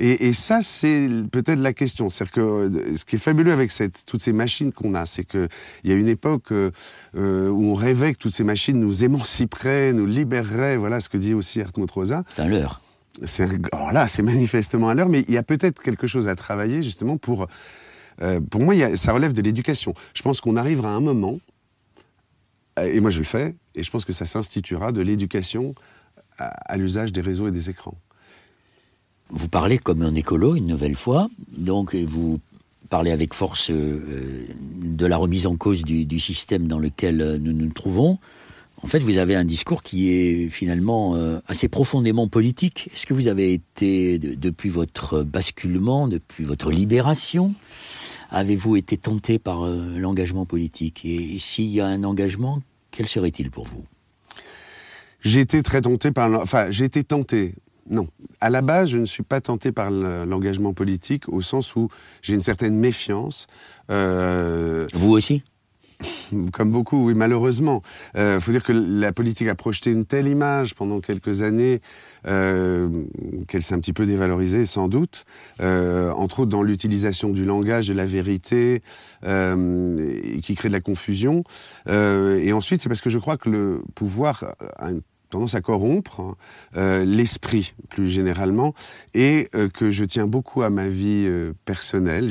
Et, 0.00 0.32
ça, 0.32 0.60
c'est 0.60 1.08
peut-être 1.32 1.58
la 1.58 1.72
question. 1.72 2.08
C'est-à-dire 2.08 2.32
que 2.32 2.40
euh, 2.40 2.96
ce 2.96 3.04
qui 3.04 3.16
est 3.16 3.18
fabuleux 3.18 3.50
avec 3.50 3.72
cette, 3.72 4.04
toutes 4.06 4.22
ces 4.22 4.32
machines 4.32 4.72
qu'on 4.72 4.94
a, 4.94 5.06
c'est 5.06 5.24
qu'il 5.24 5.48
y 5.82 5.90
a 5.90 5.96
une 5.96 6.06
époque 6.06 6.52
euh, 6.52 6.70
euh, 7.16 7.48
où 7.48 7.64
on 7.64 7.74
rêvait 7.74 8.12
que 8.12 8.18
toutes 8.18 8.32
ces 8.32 8.44
machines 8.44 8.78
nous 8.78 9.02
émanciperaient, 9.02 9.92
nous 9.92 10.06
libéreraient. 10.06 10.76
Voilà 10.76 11.00
ce 11.00 11.08
que 11.08 11.18
dit 11.18 11.34
aussi 11.34 11.60
Hartmut 11.60 11.90
Rosa. 11.90 12.22
C'est 12.32 12.42
un 12.42 12.48
leurre. 12.48 12.80
C'est, 13.24 13.48
alors 13.72 13.90
là, 13.90 14.06
c'est 14.06 14.22
manifestement 14.22 14.88
un 14.88 14.94
leurre, 14.94 15.08
mais 15.08 15.24
il 15.26 15.34
y 15.34 15.38
a 15.38 15.42
peut-être 15.42 15.82
quelque 15.82 16.06
chose 16.06 16.28
à 16.28 16.36
travailler 16.36 16.84
justement 16.84 17.16
pour. 17.16 17.48
pour 18.50 18.60
moi, 18.60 18.96
ça 18.96 19.12
relève 19.12 19.32
de 19.32 19.42
l'éducation. 19.42 19.94
Je 20.14 20.22
pense 20.22 20.40
qu'on 20.40 20.54
arrivera 20.54 20.90
à 20.90 20.92
un 20.92 21.00
moment, 21.00 21.40
et 22.80 23.00
moi 23.00 23.10
je 23.10 23.18
le 23.18 23.24
fais, 23.24 23.56
et 23.74 23.82
je 23.82 23.90
pense 23.90 24.04
que 24.04 24.12
ça 24.12 24.24
s'instituera 24.24 24.92
de 24.92 25.00
l'éducation 25.00 25.74
à 26.38 26.76
l'usage 26.76 27.12
des 27.12 27.20
réseaux 27.20 27.48
et 27.48 27.52
des 27.52 27.70
écrans 27.70 27.96
vous 29.30 29.48
parlez 29.48 29.78
comme 29.78 30.02
un 30.02 30.14
écolo 30.14 30.56
une 30.56 30.66
nouvelle 30.66 30.94
fois, 30.94 31.28
donc 31.56 31.94
vous 31.94 32.40
parlez 32.88 33.10
avec 33.10 33.34
force 33.34 33.70
euh, 33.70 34.46
de 34.82 35.06
la 35.06 35.16
remise 35.16 35.46
en 35.46 35.56
cause 35.56 35.82
du, 35.82 36.20
système 36.20 36.66
dans 36.66 36.78
lequel 36.78 37.20
euh, 37.20 37.38
nous 37.38 37.52
nous 37.52 37.68
trouvons. 37.68 38.18
En 38.82 38.86
fait, 38.86 39.00
vous 39.00 39.18
avez 39.18 39.34
un 39.34 39.44
discours 39.44 39.82
qui 39.82 40.10
est 40.10 40.48
finalement 40.48 41.16
euh, 41.16 41.40
assez 41.48 41.68
profondément 41.68 42.28
politique. 42.28 42.88
Est-ce 42.94 43.06
que 43.06 43.12
vous 43.12 43.26
avez 43.26 43.52
été, 43.52 44.18
depuis 44.18 44.68
votre 44.70 45.24
basculement, 45.24 46.08
depuis 46.08 46.44
votre 46.44 46.70
libération, 46.70 47.54
avez-vous 48.30 48.76
été 48.76 48.96
tenté 48.96 49.38
par 49.38 49.66
l'engagement 49.66 50.46
politique? 50.46 51.04
Et 51.04 51.38
s'il 51.40 51.66
y 51.66 51.80
a 51.80 51.86
un 51.86 52.04
engagement, 52.04 52.62
quel 52.92 53.08
serait-il 53.08 53.50
pour 53.50 53.64
vous? 53.64 53.84
J'ai 55.20 55.40
été 55.40 55.62
très 55.62 55.80
tenté 55.80 56.10
par, 56.10 56.30
enfin, 56.40 56.70
j'ai 56.70 56.84
été 56.84 57.04
tenté. 57.04 57.54
Non. 57.90 58.08
À 58.40 58.50
la 58.50 58.60
base, 58.60 58.90
je 58.90 58.98
ne 58.98 59.06
suis 59.06 59.22
pas 59.22 59.40
tenté 59.40 59.72
par 59.72 59.90
l'engagement 59.90 60.74
politique 60.74 61.28
au 61.28 61.40
sens 61.40 61.74
où 61.74 61.88
j'ai 62.22 62.34
une 62.34 62.40
certaine 62.40 62.76
méfiance. 62.76 63.46
Euh, 63.90 64.86
Vous 64.92 65.12
aussi? 65.12 65.42
Comme 66.52 66.70
beaucoup, 66.70 67.06
oui, 67.06 67.14
malheureusement. 67.14 67.82
Il 68.14 68.20
euh, 68.20 68.40
faut 68.40 68.52
dire 68.52 68.62
que 68.62 68.72
la 68.72 69.12
politique 69.12 69.48
a 69.48 69.54
projeté 69.54 69.90
une 69.92 70.04
telle 70.04 70.28
image 70.28 70.74
pendant 70.74 71.00
quelques 71.00 71.42
années 71.42 71.80
euh, 72.26 72.88
qu'elle 73.46 73.62
s'est 73.62 73.74
un 73.74 73.80
petit 73.80 73.92
peu 73.92 74.06
dévalorisée, 74.06 74.66
sans 74.66 74.88
doute, 74.88 75.24
entre 75.60 76.40
autres 76.40 76.50
dans 76.50 76.62
l'utilisation 76.62 77.30
du 77.30 77.44
langage, 77.44 77.88
de 77.88 77.94
la 77.94 78.06
vérité, 78.06 78.82
qui 79.22 80.54
crée 80.54 80.68
de 80.68 80.72
la 80.72 80.80
confusion. 80.80 81.44
et 81.88 82.52
ensuite, 82.52 82.82
c'est 82.82 82.88
parce 82.88 83.00
que 83.00 83.10
je 83.10 83.18
crois 83.18 83.36
que 83.36 83.48
le 83.48 83.82
pouvoir 83.94 84.54
a 84.76 84.90
une 84.90 85.02
tendance 85.30 85.54
à 85.54 85.60
corrompre 85.60 86.20
hein, 86.20 86.36
euh, 86.76 87.04
l'esprit 87.04 87.74
plus 87.88 88.08
généralement 88.08 88.74
et 89.14 89.48
euh, 89.54 89.68
que 89.68 89.90
je 89.90 90.04
tiens 90.04 90.26
beaucoup 90.26 90.62
à 90.62 90.70
ma 90.70 90.88
vie 90.88 91.24
euh, 91.26 91.52
personnelle, 91.64 92.30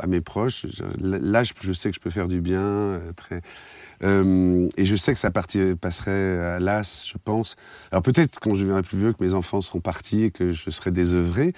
à 0.00 0.06
mes 0.06 0.20
proches. 0.20 0.66
Là, 0.98 1.42
je, 1.44 1.72
sais 1.72 1.90
que 1.90 1.94
je 1.94 2.00
peux 2.00 2.10
faire 2.10 2.28
du 2.28 2.40
bien. 2.40 3.00
très, 3.16 3.40
et 4.04 4.84
je 4.84 4.96
sais 4.96 5.12
que 5.12 5.18
ça 5.18 5.30
passerait 5.30 6.38
à 6.38 6.58
l'as, 6.58 7.06
je 7.06 7.18
pense. 7.22 7.56
Alors 7.92 8.02
peut-être 8.02 8.40
quand 8.40 8.54
je 8.54 8.64
viendrai 8.64 8.82
plus 8.82 8.98
vieux 8.98 9.12
que 9.12 9.22
mes 9.22 9.34
enfants 9.34 9.60
seront 9.60 9.80
partis 9.80 10.24
et 10.24 10.30
que 10.30 10.50
je 10.50 10.70
serai 10.70 10.90
désœuvré. 10.90 11.52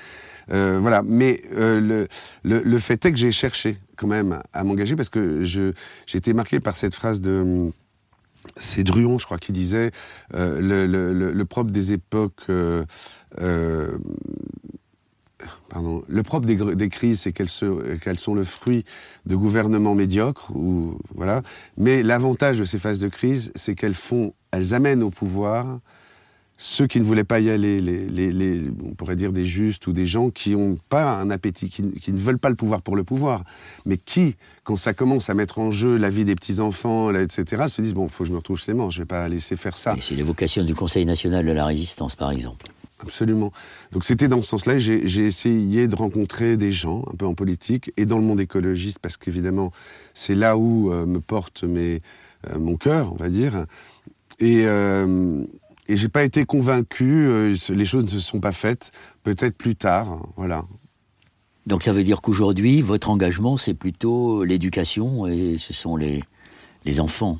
voilà. 0.48 1.02
Mais 1.04 1.40
le, 1.52 2.06
le, 2.42 2.78
fait 2.78 3.04
est 3.06 3.12
que 3.12 3.18
j'ai 3.18 3.32
cherché 3.32 3.78
quand 3.96 4.08
même 4.08 4.40
à 4.52 4.64
m'engager 4.64 4.96
parce 4.96 5.08
que 5.08 5.42
été 6.12 6.32
marqué 6.34 6.60
par 6.60 6.76
cette 6.76 6.94
phrase 6.94 7.20
de 7.20 7.70
c'est 8.56 8.84
Druon, 8.84 9.18
je 9.18 9.26
crois, 9.26 9.38
qui 9.38 9.52
disait 9.52 9.90
euh, 10.34 10.60
le, 11.32 11.44
propre 11.44 11.70
des 11.70 11.92
époques. 11.92 12.44
Euh, 12.48 12.84
euh, 13.40 13.96
pardon, 15.68 16.02
le 16.08 16.22
propre 16.22 16.46
des, 16.46 16.88
crises, 16.88 17.20
c'est 17.20 17.32
qu'elles, 17.32 17.48
sont 17.48 18.34
le 18.34 18.44
fruit 18.44 18.84
de 19.26 19.36
gouvernements 19.36 19.94
médiocres, 19.94 20.52
voilà. 21.14 21.42
mais 21.76 22.02
l'avantage 22.02 22.58
de 22.58 22.64
ces 22.64 22.78
phases 22.78 23.00
de 23.00 23.08
crise, 23.08 23.52
c'est 23.54 23.74
qu'elles 23.74 23.94
amènent 24.72 25.02
au 25.02 25.10
pouvoir 25.10 25.80
ceux 26.56 26.86
qui 26.86 27.00
ne 27.00 27.04
voulaient 27.04 27.24
pas 27.24 27.40
y 27.40 27.50
aller, 27.50 27.80
les, 27.80 28.62
on 28.84 28.94
pourrait 28.94 29.16
dire 29.16 29.32
des 29.32 29.44
justes 29.44 29.86
ou 29.86 29.92
des 29.92 30.06
gens 30.06 30.30
qui 30.30 30.50
n'ont 30.50 30.78
pas 30.88 31.18
un 31.18 31.30
appétit, 31.30 31.68
qui, 31.68 32.12
ne 32.12 32.18
veulent 32.18 32.38
pas 32.38 32.48
le 32.48 32.54
pouvoir 32.54 32.80
pour 32.80 32.94
le 32.94 33.02
pouvoir, 33.02 33.42
mais 33.86 33.96
qui, 33.96 34.36
quand 34.62 34.76
ça 34.76 34.94
commence 34.94 35.28
à 35.30 35.34
mettre 35.34 35.58
en 35.58 35.72
jeu 35.72 35.96
la 35.96 36.10
vie 36.10 36.24
des 36.24 36.36
petits-enfants, 36.36 37.12
etc., 37.14 37.64
se 37.66 37.82
disent, 37.82 37.94
bon, 37.94 38.04
il 38.04 38.10
faut 38.10 38.22
que 38.22 38.28
je 38.28 38.32
me 38.32 38.38
retrouve 38.38 38.60
les 38.68 38.72
je 38.72 38.72
ne 38.72 38.90
vais 38.90 39.04
pas 39.04 39.28
laisser 39.28 39.56
faire 39.56 39.76
ça. 39.76 39.96
C'est 40.00 40.14
l'évocation 40.14 40.62
du 40.62 40.74
Conseil 40.74 41.04
national 41.04 41.44
de 41.44 41.52
la 41.52 41.66
résistance, 41.66 42.14
par 42.14 42.30
exemple. 42.30 42.66
Absolument. 43.00 43.52
Donc 43.92 44.04
c'était 44.04 44.28
dans 44.28 44.40
ce 44.40 44.48
sens-là, 44.48 44.78
j'ai 44.78 45.26
essayé 45.26 45.88
de 45.88 45.96
rencontrer 45.96 46.56
des 46.56 46.72
gens, 46.72 47.04
un 47.12 47.16
peu 47.16 47.26
en 47.26 47.34
politique, 47.34 47.92
et 47.96 48.06
dans 48.06 48.18
le 48.18 48.24
monde 48.24 48.40
écologiste, 48.40 48.98
parce 49.00 49.16
qu'évidemment, 49.16 49.72
c'est 50.14 50.34
là 50.34 50.56
où 50.56 50.92
euh, 50.92 51.04
me 51.04 51.20
porte 51.20 51.64
mes, 51.64 52.00
euh, 52.50 52.58
mon 52.58 52.76
cœur, 52.76 53.12
on 53.12 53.16
va 53.16 53.28
dire. 53.28 53.66
Et, 54.40 54.62
euh, 54.64 55.44
et 55.86 55.96
j'ai 55.96 56.08
pas 56.08 56.24
été 56.24 56.44
convaincu. 56.44 57.26
Euh, 57.26 57.54
les 57.70 57.84
choses 57.84 58.04
ne 58.04 58.08
se 58.08 58.20
sont 58.20 58.40
pas 58.40 58.52
faites. 58.52 58.92
Peut-être 59.22 59.56
plus 59.56 59.76
tard. 59.76 60.22
Voilà. 60.36 60.64
Donc 61.66 61.82
ça 61.82 61.92
veut 61.92 62.04
dire 62.04 62.20
qu'aujourd'hui, 62.20 62.80
votre 62.80 63.10
engagement, 63.10 63.56
c'est 63.56 63.74
plutôt 63.74 64.44
l'éducation 64.44 65.26
et 65.26 65.56
ce 65.58 65.72
sont 65.72 65.96
les, 65.96 66.22
les 66.84 67.00
enfants. 67.00 67.38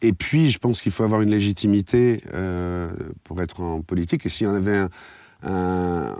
Et 0.00 0.12
puis, 0.12 0.50
je 0.50 0.58
pense 0.58 0.80
qu'il 0.80 0.90
faut 0.90 1.04
avoir 1.04 1.22
une 1.22 1.30
légitimité 1.30 2.22
euh, 2.34 2.90
pour 3.24 3.40
être 3.40 3.60
en 3.60 3.82
politique. 3.82 4.26
Et 4.26 4.28
s'il 4.28 4.48
y 4.48 4.50
en 4.50 4.54
avait 4.54 4.76
un, 4.76 4.90
un, 5.44 6.16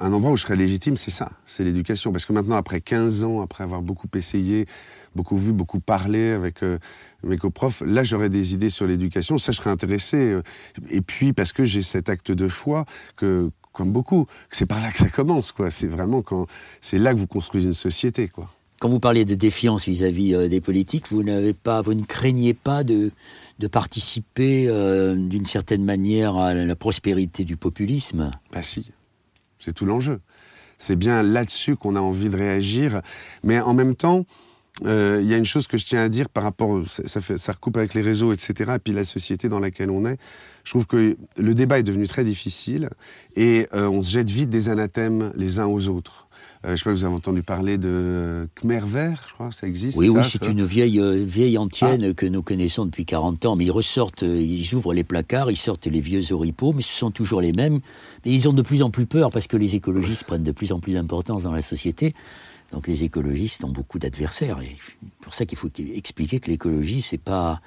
un, 0.00 0.12
endroit 0.12 0.32
où 0.32 0.36
je 0.36 0.42
serais 0.42 0.56
légitime, 0.56 0.96
c'est 0.96 1.12
ça, 1.12 1.30
c'est 1.46 1.62
l'éducation. 1.62 2.10
Parce 2.10 2.24
que 2.24 2.32
maintenant, 2.32 2.56
après 2.56 2.80
15 2.80 3.22
ans, 3.22 3.40
après 3.40 3.62
avoir 3.62 3.82
beaucoup 3.82 4.08
essayé, 4.14 4.66
beaucoup 5.14 5.36
vu, 5.36 5.52
beaucoup 5.52 5.80
parlé 5.80 6.30
avec 6.30 6.64
euh, 6.64 6.78
mes 7.22 7.36
coprofs, 7.38 7.82
là, 7.84 8.04
j'aurais 8.04 8.28
des 8.28 8.54
idées 8.54 8.70
sur 8.70 8.86
l'éducation. 8.86 9.38
Ça, 9.38 9.52
je 9.52 9.58
serais 9.58 9.70
intéressé. 9.70 10.16
Euh, 10.16 10.42
et 10.90 11.00
puis, 11.00 11.32
parce 11.32 11.52
que 11.52 11.64
j'ai 11.64 11.82
cet 11.82 12.08
acte 12.08 12.32
de 12.32 12.48
foi 12.48 12.84
que, 13.16 13.50
comme 13.72 13.92
beaucoup, 13.92 14.26
c'est 14.50 14.66
par 14.66 14.80
là 14.80 14.90
que 14.90 14.98
ça 14.98 15.08
commence, 15.08 15.52
quoi. 15.52 15.70
C'est 15.70 15.86
vraiment 15.86 16.22
quand, 16.22 16.46
c'est 16.80 16.98
là 16.98 17.14
que 17.14 17.18
vous 17.18 17.26
construisez 17.26 17.68
une 17.68 17.74
société, 17.74 18.28
quoi. 18.28 18.50
Quand 18.80 18.88
vous 18.88 19.00
parlez 19.00 19.26
de 19.26 19.34
défiance 19.34 19.86
vis-à-vis 19.86 20.34
euh, 20.34 20.48
des 20.48 20.62
politiques, 20.62 21.08
vous 21.10 21.22
n'avez 21.22 21.52
pas, 21.52 21.82
vous 21.82 21.92
ne 21.92 22.04
craignez 22.04 22.54
pas 22.54 22.82
de, 22.82 23.10
de 23.58 23.66
participer 23.66 24.66
d'une 25.16 25.44
certaine 25.44 25.84
manière 25.84 26.36
à 26.36 26.54
la 26.54 26.76
prospérité 26.76 27.44
du 27.44 27.58
populisme? 27.58 28.30
Bah 28.52 28.62
si, 28.62 28.90
c'est 29.58 29.74
tout 29.74 29.84
l'enjeu. 29.84 30.20
C'est 30.78 30.96
bien 30.96 31.22
là-dessus 31.22 31.76
qu'on 31.76 31.94
a 31.94 32.00
envie 32.00 32.30
de 32.30 32.36
réagir, 32.38 33.02
mais 33.44 33.60
en 33.60 33.74
même 33.74 33.94
temps, 33.94 34.24
euh, 34.86 35.20
il 35.22 35.28
y 35.28 35.34
a 35.34 35.36
une 35.36 35.44
chose 35.44 35.66
que 35.66 35.76
je 35.76 35.86
tiens 35.86 36.02
à 36.02 36.08
dire 36.08 36.28
par 36.28 36.42
rapport, 36.42 36.86
ça, 36.86 37.06
ça, 37.06 37.20
fait, 37.20 37.38
ça 37.38 37.52
recoupe 37.52 37.76
avec 37.76 37.94
les 37.94 38.00
réseaux, 38.00 38.32
etc., 38.32 38.72
et 38.76 38.78
puis 38.78 38.92
la 38.92 39.04
société 39.04 39.48
dans 39.48 39.60
laquelle 39.60 39.90
on 39.90 40.06
est. 40.06 40.18
Je 40.64 40.70
trouve 40.70 40.86
que 40.86 41.16
le 41.36 41.54
débat 41.54 41.78
est 41.78 41.82
devenu 41.82 42.06
très 42.06 42.24
difficile 42.24 42.90
et 43.36 43.66
euh, 43.74 43.88
on 43.88 44.02
se 44.02 44.10
jette 44.10 44.30
vite 44.30 44.50
des 44.50 44.68
anathèmes 44.68 45.32
les 45.34 45.58
uns 45.58 45.66
aux 45.66 45.88
autres. 45.88 46.28
Euh, 46.64 46.68
je 46.68 46.72
ne 46.72 46.76
sais 46.76 46.84
pas, 46.84 46.92
vous 46.92 47.04
avez 47.06 47.14
entendu 47.14 47.42
parler 47.42 47.78
de 47.78 48.46
Khmer 48.56 48.82
vert, 48.84 49.24
je 49.26 49.32
crois, 49.32 49.50
ça 49.50 49.66
existe 49.66 49.96
Oui, 49.96 50.08
ça, 50.08 50.12
oui, 50.12 50.24
c'est 50.24 50.46
une 50.46 50.62
vieille, 50.62 51.00
euh, 51.00 51.24
vieille 51.24 51.56
antienne 51.56 52.12
que 52.12 52.26
nous 52.26 52.42
connaissons 52.42 52.84
depuis 52.84 53.06
40 53.06 53.46
ans, 53.46 53.56
mais 53.56 53.64
ils 53.64 53.70
ressortent, 53.70 54.24
euh, 54.24 54.40
ils 54.40 54.74
ouvrent 54.74 54.92
les 54.92 55.02
placards, 55.02 55.50
ils 55.50 55.56
sortent 55.56 55.86
les 55.86 56.02
vieux 56.02 56.32
oripeaux, 56.32 56.74
mais 56.74 56.82
ce 56.82 56.92
sont 56.92 57.10
toujours 57.10 57.40
les 57.40 57.52
mêmes. 57.52 57.80
Mais 58.26 58.32
ils 58.32 58.46
ont 58.46 58.52
de 58.52 58.60
plus 58.60 58.82
en 58.82 58.90
plus 58.90 59.06
peur 59.06 59.30
parce 59.30 59.46
que 59.46 59.56
les 59.56 59.74
écologistes 59.74 60.24
prennent 60.24 60.42
de 60.42 60.52
plus 60.52 60.72
en 60.72 60.80
plus 60.80 60.92
d'importance 60.92 61.44
dans 61.44 61.52
la 61.52 61.62
société. 61.62 62.14
Donc 62.72 62.86
les 62.86 63.04
écologistes 63.04 63.64
ont 63.64 63.70
beaucoup 63.70 63.98
d'adversaires. 63.98 64.60
Et 64.62 64.76
c'est 64.80 65.10
pour 65.22 65.34
ça 65.34 65.44
qu'il 65.46 65.58
faut 65.58 65.70
expliquer 65.94 66.40
que 66.40 66.50
l'écologie, 66.50 67.02
c'est 67.02 67.18
pas, 67.18 67.60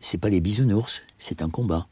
c'est 0.00 0.18
pas 0.18 0.28
les 0.30 0.40
bisounours, 0.40 1.02
c'est 1.18 1.42
un 1.42 1.50
combat. 1.50 1.86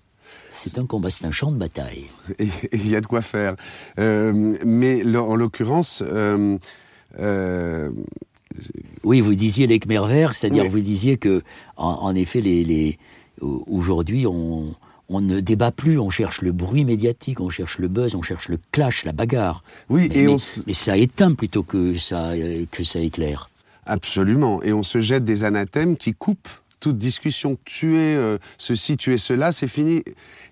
C'est 0.50 0.78
un 0.78 0.86
combat, 0.86 1.10
c'est 1.10 1.24
un 1.26 1.30
champ 1.30 1.52
de 1.52 1.56
bataille. 1.56 2.06
Et 2.38 2.48
il 2.72 2.88
y 2.88 2.96
a 2.96 3.00
de 3.00 3.06
quoi 3.06 3.20
faire. 3.22 3.54
Euh, 3.98 4.56
mais 4.64 5.04
en 5.16 5.36
l'occurrence, 5.36 6.02
euh, 6.04 6.56
euh, 7.20 7.90
Oui, 9.04 9.20
vous 9.20 9.34
disiez 9.34 9.66
les 9.66 9.78
Khmer 9.78 10.06
verts, 10.08 10.34
c'est-à-dire 10.34 10.64
Oui. 10.64 10.68
vous 10.70 10.80
disiez 10.80 11.16
que, 11.16 11.42
en, 11.76 11.90
en 11.90 12.14
effet, 12.14 12.40
les, 12.40 12.64
les, 12.64 12.98
au- 13.40 13.62
aujourd'hui, 13.68 14.26
on, 14.26 14.74
on 15.08 15.20
ne 15.20 15.40
débat 15.40 15.70
plus, 15.70 15.98
on 15.98 16.10
cherche 16.10 16.42
le 16.42 16.52
bruit 16.52 16.84
médiatique, 16.84 17.40
on 17.40 17.48
cherche 17.48 17.78
le 17.78 17.88
buzz, 17.88 18.14
on 18.14 18.22
cherche 18.22 18.48
le 18.48 18.58
clash, 18.72 19.04
la 19.04 19.12
bagarre. 19.12 19.62
oui, 19.88 20.08
Mais, 20.10 20.16
et 20.18 20.22
mais- 20.26 20.32
on 20.32 20.36
mais 20.66 20.74
ça 20.74 20.96
éteint 20.96 21.34
plutôt 21.34 21.62
que 21.62 21.98
ça, 21.98 22.30
euh, 22.30 22.64
que 22.70 22.82
ça 22.84 22.98
éclaire. 23.00 23.48
absolument, 23.86 24.62
et 24.62 24.72
on 24.72 24.82
se 24.82 25.00
jette 25.00 25.24
des 25.24 25.44
anathèmes 25.44 25.96
qui 25.96 26.12
coupent 26.12 26.48
toute 26.80 26.98
discussion. 26.98 27.56
Tuer 27.64 28.14
euh, 28.16 28.38
ceci, 28.58 28.96
tuer 28.96 29.16
cela, 29.18 29.50
c'est 29.52 29.66
fini. 29.66 30.02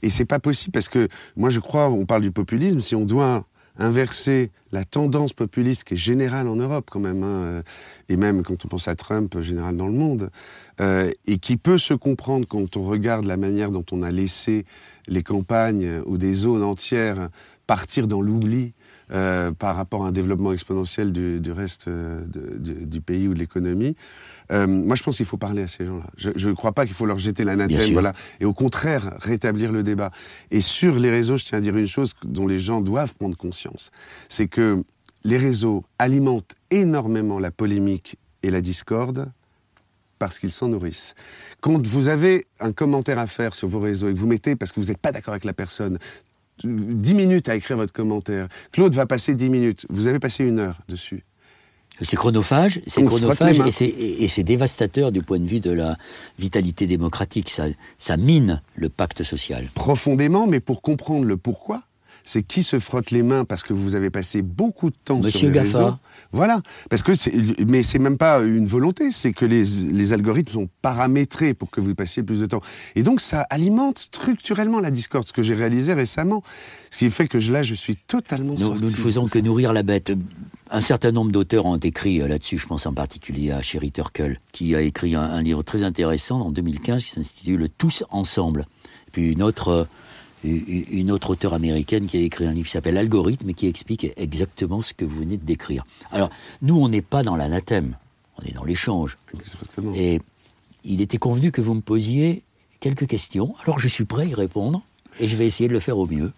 Et 0.02 0.08
c'est 0.10 0.24
pas 0.24 0.38
possible 0.38 0.72
parce 0.72 0.88
que 0.88 1.08
moi, 1.36 1.50
je 1.50 1.60
crois, 1.60 1.90
on 1.90 2.06
parle 2.06 2.22
du 2.22 2.30
populisme, 2.30 2.80
si 2.80 2.94
on 2.94 3.04
doit 3.04 3.44
inverser 3.78 4.50
la 4.72 4.84
tendance 4.84 5.32
populiste 5.32 5.84
qui 5.84 5.94
est 5.94 5.98
générale 5.98 6.48
en 6.48 6.56
Europe 6.56 6.88
quand 6.90 7.00
même, 7.00 7.22
hein, 7.22 7.44
euh, 7.44 7.62
et 8.08 8.16
même 8.16 8.42
quand 8.42 8.64
on 8.64 8.68
pense 8.68 8.88
à 8.88 8.94
Trump, 8.94 9.34
euh, 9.34 9.42
général 9.42 9.76
dans 9.76 9.86
le 9.86 9.92
monde, 9.92 10.30
euh, 10.80 11.10
et 11.26 11.38
qui 11.38 11.56
peut 11.56 11.78
se 11.78 11.94
comprendre 11.94 12.46
quand 12.46 12.76
on 12.76 12.84
regarde 12.84 13.24
la 13.24 13.36
manière 13.36 13.70
dont 13.70 13.84
on 13.92 14.02
a 14.02 14.10
laissé 14.10 14.64
les 15.06 15.22
campagnes 15.22 15.84
euh, 15.84 16.02
ou 16.06 16.18
des 16.18 16.34
zones 16.34 16.62
entières 16.62 17.28
partir 17.66 18.08
dans 18.08 18.20
l'oubli 18.20 18.74
par 19.58 19.76
rapport 19.76 20.04
à 20.04 20.08
un 20.08 20.12
développement 20.12 20.52
exponentiel 20.52 21.12
du, 21.12 21.52
reste 21.52 21.88
du 21.88 23.00
pays 23.00 23.28
ou 23.28 23.34
de 23.34 23.38
l'économie. 23.38 23.96
Euh, 24.52 24.66
moi, 24.66 24.96
je 24.96 25.02
pense 25.02 25.16
qu'il 25.16 25.26
faut 25.26 25.36
parler 25.36 25.62
à 25.62 25.66
ces 25.66 25.86
gens-là. 25.86 26.06
Je 26.16 26.48
ne 26.48 26.54
crois 26.54 26.72
pas 26.72 26.86
qu'il 26.86 26.94
faut 26.94 27.06
leur 27.06 27.18
jeter 27.18 27.44
l'anathème, 27.44 27.92
voilà, 27.92 28.12
et 28.40 28.44
au 28.44 28.52
contraire 28.52 29.14
rétablir 29.20 29.72
le 29.72 29.82
débat. 29.82 30.10
Et 30.50 30.60
sur 30.60 30.98
les 30.98 31.10
réseaux, 31.10 31.36
je 31.36 31.44
tiens 31.44 31.58
à 31.58 31.60
dire 31.60 31.76
une 31.76 31.86
chose 31.86 32.14
dont 32.24 32.46
les 32.46 32.58
gens 32.58 32.80
doivent 32.80 33.14
prendre 33.14 33.36
conscience, 33.36 33.90
c'est 34.28 34.48
que 34.48 34.84
les 35.24 35.38
réseaux 35.38 35.84
alimentent 35.98 36.54
énormément 36.70 37.38
la 37.38 37.50
polémique 37.50 38.16
et 38.42 38.50
la 38.50 38.60
discorde 38.60 39.30
parce 40.18 40.38
qu'ils 40.38 40.52
s'en 40.52 40.68
nourrissent. 40.68 41.14
Quand 41.60 41.84
vous 41.86 42.08
avez 42.08 42.44
un 42.60 42.72
commentaire 42.72 43.18
à 43.18 43.26
faire 43.26 43.54
sur 43.54 43.68
vos 43.68 43.80
réseaux 43.80 44.08
et 44.08 44.14
que 44.14 44.18
vous 44.18 44.26
mettez, 44.26 44.56
parce 44.56 44.72
que 44.72 44.80
vous 44.80 44.86
n'êtes 44.86 44.98
pas 44.98 45.12
d'accord 45.12 45.32
avec 45.32 45.44
la 45.44 45.52
personne, 45.52 45.98
10 46.62 47.14
minutes 47.14 47.48
à 47.48 47.56
écrire 47.56 47.76
votre 47.76 47.92
commentaire, 47.92 48.48
Claude 48.70 48.94
va 48.94 49.06
passer 49.06 49.34
10 49.34 49.50
minutes, 49.50 49.86
vous 49.90 50.06
avez 50.06 50.18
passé 50.18 50.44
une 50.44 50.60
heure 50.60 50.78
dessus. 50.88 51.24
C'est 52.02 52.16
chronophage, 52.16 52.80
c'est 52.86 53.04
chronophage 53.04 53.60
et 53.60 53.70
c'est, 53.70 53.86
et- 53.86 54.24
et 54.24 54.28
c'est 54.28 54.42
dévastateur 54.42 55.12
du 55.12 55.22
point 55.22 55.38
de 55.38 55.46
vue 55.46 55.60
de 55.60 55.70
la 55.70 55.96
vitalité 56.38 56.86
démocratique. 56.86 57.50
Ça, 57.50 57.64
ça 57.98 58.16
mine 58.16 58.62
le 58.74 58.88
pacte 58.88 59.22
social. 59.22 59.68
Profondément, 59.74 60.46
mais 60.46 60.60
pour 60.60 60.82
comprendre 60.82 61.24
le 61.24 61.36
pourquoi, 61.36 61.82
c'est 62.26 62.42
qui 62.42 62.62
se 62.62 62.78
frotte 62.78 63.10
les 63.10 63.22
mains 63.22 63.44
parce 63.44 63.62
que 63.62 63.72
vous 63.74 63.94
avez 63.94 64.08
passé 64.10 64.40
beaucoup 64.42 64.88
de 64.90 64.96
temps 65.04 65.18
Monsieur 65.18 65.38
sur 65.40 65.48
les 65.48 65.54
Gaffa. 65.54 65.78
réseaux. 65.78 65.94
Voilà, 66.32 66.62
parce 66.88 67.02
que 67.02 67.12
mais 67.66 67.82
c'est 67.82 67.98
même 67.98 68.16
pas 68.16 68.40
une 68.42 68.66
volonté, 68.66 69.10
c'est 69.10 69.32
que 69.32 69.44
les, 69.44 69.62
les 69.64 70.12
algorithmes 70.14 70.52
sont 70.52 70.68
paramétrés 70.82 71.52
pour 71.54 71.70
que 71.70 71.80
vous 71.80 71.94
passiez 71.94 72.22
plus 72.22 72.40
de 72.40 72.46
temps. 72.46 72.62
Et 72.96 73.02
donc 73.02 73.20
ça 73.20 73.42
alimente 73.50 73.98
structurellement 73.98 74.80
la 74.80 74.90
discorde, 74.90 75.26
ce 75.28 75.32
que 75.32 75.42
j'ai 75.42 75.54
réalisé 75.54 75.92
récemment, 75.92 76.42
ce 76.90 76.98
qui 76.98 77.10
fait 77.10 77.28
que 77.28 77.38
je- 77.38 77.52
là 77.52 77.62
je 77.62 77.74
suis 77.74 77.96
totalement 77.96 78.54
Nous, 78.58 78.74
nous 78.74 78.80
ne 78.80 78.88
faisons 78.88 79.26
que 79.26 79.38
nourrir 79.38 79.72
la 79.72 79.82
bête. 79.82 80.12
Un 80.70 80.80
certain 80.80 81.12
nombre 81.12 81.30
d'auteurs 81.30 81.66
ont 81.66 81.76
écrit 81.76 82.22
euh, 82.22 82.26
là-dessus, 82.26 82.56
je 82.56 82.66
pense 82.66 82.86
en 82.86 82.94
particulier 82.94 83.50
à 83.52 83.60
Sherry 83.60 83.92
Turkle, 83.92 84.38
qui 84.50 84.74
a 84.74 84.80
écrit 84.80 85.14
un, 85.14 85.20
un 85.22 85.42
livre 85.42 85.62
très 85.62 85.82
intéressant 85.82 86.40
en 86.40 86.50
2015 86.50 87.04
qui 87.04 87.10
s'intitule 87.10 87.68
Tous 87.76 88.02
ensemble. 88.10 88.66
Puis 89.12 89.32
une 89.32 89.42
autre, 89.42 89.68
euh, 89.68 89.84
une 90.44 91.10
autre 91.10 91.30
auteure 91.30 91.54
américaine 91.54 92.06
qui 92.06 92.18
a 92.18 92.20
écrit 92.20 92.46
un 92.46 92.52
livre 92.52 92.66
qui 92.66 92.72
s'appelle 92.72 92.98
Algorithme 92.98 93.48
et 93.50 93.54
qui 93.54 93.66
explique 93.66 94.12
exactement 94.16 94.80
ce 94.80 94.92
que 94.94 95.04
vous 95.04 95.20
venez 95.20 95.36
de 95.38 95.44
décrire. 95.44 95.86
Alors, 96.12 96.30
nous, 96.62 96.76
on 96.78 96.88
n'est 96.88 97.02
pas 97.02 97.22
dans 97.22 97.34
l'anathème, 97.36 97.96
on 98.38 98.46
est 98.46 98.52
dans 98.52 98.64
l'échange. 98.64 99.16
Et 99.96 100.20
il 100.84 101.00
était 101.00 101.18
convenu 101.18 101.50
que 101.50 101.60
vous 101.62 101.74
me 101.74 101.80
posiez 101.80 102.42
quelques 102.80 103.06
questions. 103.06 103.54
Alors, 103.64 103.78
je 103.78 103.88
suis 103.88 104.04
prêt 104.04 104.22
à 104.22 104.26
y 104.26 104.34
répondre 104.34 104.82
et 105.18 105.28
je 105.28 105.36
vais 105.36 105.46
essayer 105.46 105.68
de 105.68 105.72
le 105.72 105.80
faire 105.80 105.96
au 105.96 106.06
mieux. 106.06 106.32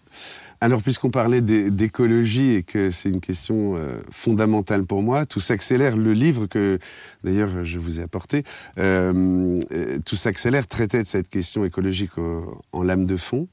Alors, 0.63 0.81
puisqu'on 0.81 1.11
parlait 1.11 1.43
d'é- 1.43 1.71
d'écologie 1.71 2.53
et 2.53 2.63
que 2.63 2.89
c'est 2.91 3.11
une 3.11 3.21
question 3.21 3.77
euh, 3.77 3.99
fondamentale 4.11 4.87
pour 4.87 5.03
moi, 5.03 5.27
tout 5.27 5.41
s'accélère. 5.41 5.97
Le 5.99 6.15
livre 6.15 6.47
que, 6.47 6.79
d'ailleurs, 7.25 7.63
je 7.63 7.79
vous 7.79 8.01
ai 8.01 8.03
apporté, 8.05 8.43
euh, 8.79 9.61
euh, 9.73 9.99
tout 10.07 10.17
s'accélère 10.17 10.67
traitait 10.67 11.03
de 11.03 11.09
cette 11.09 11.29
question 11.29 11.65
écologique 11.67 12.17
au- 12.17 12.63
en 12.73 12.83
lame 12.83 13.05
de 13.05 13.17
fond. 13.19 13.49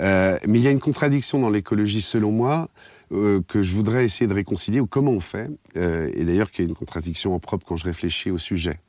Euh, 0.00 0.38
mais 0.46 0.58
il 0.58 0.64
y 0.64 0.68
a 0.68 0.70
une 0.70 0.80
contradiction 0.80 1.38
dans 1.40 1.50
l'écologie, 1.50 2.02
selon 2.02 2.30
moi, 2.30 2.68
euh, 3.12 3.40
que 3.46 3.62
je 3.62 3.74
voudrais 3.74 4.04
essayer 4.04 4.26
de 4.26 4.34
réconcilier, 4.34 4.80
ou 4.80 4.86
comment 4.86 5.12
on 5.12 5.20
fait, 5.20 5.50
euh, 5.76 6.10
et 6.14 6.24
d'ailleurs 6.24 6.50
qu'il 6.50 6.64
y 6.64 6.68
a 6.68 6.70
une 6.70 6.76
contradiction 6.76 7.34
en 7.34 7.40
propre 7.40 7.66
quand 7.66 7.76
je 7.76 7.84
réfléchis 7.84 8.30
au 8.30 8.38
sujet. 8.38 8.80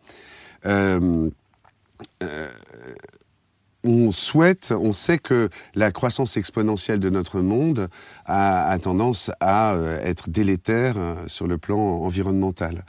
On 3.85 4.11
souhaite, 4.11 4.73
on 4.77 4.91
sait 4.91 5.19
que 5.19 5.47
la 5.73 5.91
croissance 5.91 6.35
exponentielle 6.35 6.99
de 6.99 7.09
notre 7.09 7.39
monde 7.39 7.87
a, 8.25 8.77
tendance 8.81 9.31
à 9.39 9.77
être 10.03 10.29
délétère 10.29 10.97
sur 11.27 11.47
le 11.47 11.57
plan 11.57 11.79
environnemental. 11.79 12.83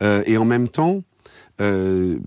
Et 0.00 0.36
en 0.36 0.44
même 0.44 0.68
temps, 0.68 1.04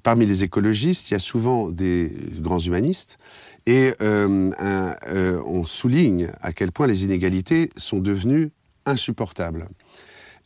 parmi 0.03 0.25
les 0.25 0.45
écologistes, 0.45 1.11
il 1.11 1.15
y 1.15 1.17
a 1.17 1.19
souvent 1.19 1.67
des 1.67 2.15
grands 2.39 2.59
humanistes, 2.59 3.17
et 3.65 3.93
euh, 4.01 4.51
euh, 4.61 5.41
on 5.45 5.65
souligne 5.65 6.29
à 6.41 6.53
quel 6.53 6.71
point 6.71 6.87
les 6.87 7.03
inégalités 7.03 7.69
sont 7.77 7.99
devenues 7.99 8.51
insupportables. 8.85 9.67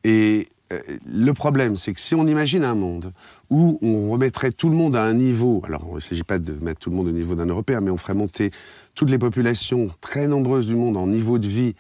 Et 0.04 0.48
euh, 0.72 0.80
le 1.06 1.34
problème, 1.34 1.76
c'est 1.76 1.94
que 1.94 2.00
si 2.00 2.16
on 2.16 2.28
imagine 2.28 2.64
un 2.64 2.76
monde 2.76 3.12
où 3.50 3.78
on 3.82 4.12
remettrait 4.12 4.52
tout 4.52 4.70
le 4.70 4.76
monde 4.76 4.96
à 4.96 5.04
un 5.04 5.14
niveau, 5.14 5.62
alors 5.66 5.84
il 5.90 5.96
ne 5.96 6.00
s'agit 6.00 6.24
pas 6.24 6.40
de 6.40 6.54
mettre 6.64 6.80
tout 6.80 6.90
le 6.90 6.96
monde 6.96 7.08
au 7.08 7.12
niveau 7.12 7.36
d'un 7.36 7.48
Européen, 7.48 7.82
mais 7.82 7.92
on 7.92 7.98
ferait 7.98 8.14
monter 8.14 8.52
toutes 8.96 9.10
les 9.10 9.18
populations 9.18 9.90
très 10.00 10.28
nombreuses 10.28 10.68
du 10.68 10.76
monde 10.76 10.96
en 10.96 11.08
niveau 11.08 11.40
de 11.40 11.48
vie 11.48 11.76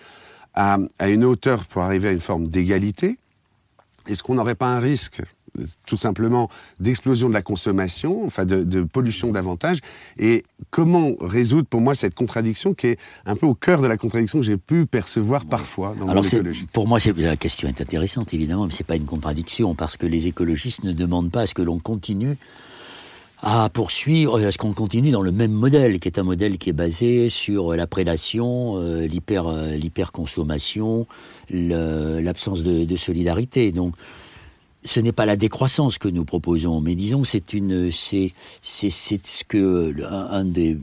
à, 0.53 0.77
une 1.07 1.23
hauteur 1.23 1.65
pour 1.65 1.83
arriver 1.83 2.09
à 2.09 2.11
une 2.11 2.19
forme 2.19 2.47
d'égalité, 2.47 3.17
est-ce 4.07 4.23
qu'on 4.23 4.35
n'aurait 4.35 4.55
pas 4.55 4.67
un 4.67 4.79
risque 4.79 5.21
tout 5.85 5.97
simplement 5.97 6.49
d'explosion 6.79 7.29
de 7.29 7.33
la 7.33 7.41
consommation, 7.41 8.25
enfin 8.25 8.45
de, 8.45 8.63
de 8.63 8.83
pollution 8.83 9.31
davantage, 9.31 9.79
et 10.17 10.43
comment 10.69 11.11
résoudre 11.21 11.67
pour 11.67 11.81
moi 11.81 11.93
cette 11.95 12.15
contradiction 12.15 12.73
qui 12.73 12.87
est 12.87 12.97
un 13.25 13.35
peu 13.35 13.45
au 13.45 13.55
cœur 13.55 13.81
de 13.81 13.87
la 13.87 13.97
contradiction 13.97 14.39
que 14.39 14.45
j'ai 14.45 14.57
pu 14.57 14.85
percevoir 14.85 15.45
parfois 15.45 15.95
dans 15.99 16.03
Alors 16.09 16.15
mon 16.15 16.23
c'est- 16.23 16.37
écologie. 16.37 16.67
pour 16.73 16.87
moi, 16.87 16.99
la 17.17 17.35
question 17.37 17.67
est 17.67 17.81
intéressante 17.81 18.33
évidemment, 18.33 18.65
mais 18.65 18.71
c'est 18.73 18.83
pas 18.85 18.95
une 18.95 19.05
contradiction 19.05 19.75
parce 19.75 19.97
que 19.97 20.05
les 20.05 20.27
écologistes 20.27 20.83
ne 20.83 20.91
demandent 20.93 21.31
pas 21.31 21.41
à 21.41 21.47
ce 21.47 21.53
que 21.53 21.61
l'on 21.61 21.79
continue 21.79 22.37
à 23.41 23.69
poursuivre, 23.69 24.37
à 24.45 24.51
ce 24.51 24.57
qu'on 24.57 24.73
continue 24.73 25.11
dans 25.11 25.21
le 25.21 25.31
même 25.31 25.53
modèle, 25.53 26.01
qui 26.01 26.09
est 26.09 26.19
un 26.19 26.23
modèle 26.23 26.57
qui 26.57 26.71
est 26.71 26.73
basé 26.73 27.29
sur 27.29 27.73
la 27.73 27.87
prédation, 27.87 28.75
euh, 28.75 29.07
l'hyper, 29.07 29.47
euh, 29.47 29.75
l'hyperconsommation, 29.77 31.07
l'absence 31.49 32.63
de, 32.63 32.83
de 32.83 32.95
solidarité. 32.95 33.71
Donc, 33.71 33.93
ce 34.83 34.99
n'est 34.99 35.11
pas 35.11 35.25
la 35.25 35.35
décroissance 35.35 35.97
que 35.97 36.07
nous 36.07 36.23
proposons, 36.23 36.79
mais 36.79 36.95
disons 36.95 37.23
c'est 37.23 37.53
une, 37.53 37.91
c'est, 37.91 38.33
c'est, 38.61 38.89
ce 38.89 39.43
que 39.43 39.91
le- 39.93 40.05
un, 40.05 40.27
un 40.31 40.45
des 40.45 40.77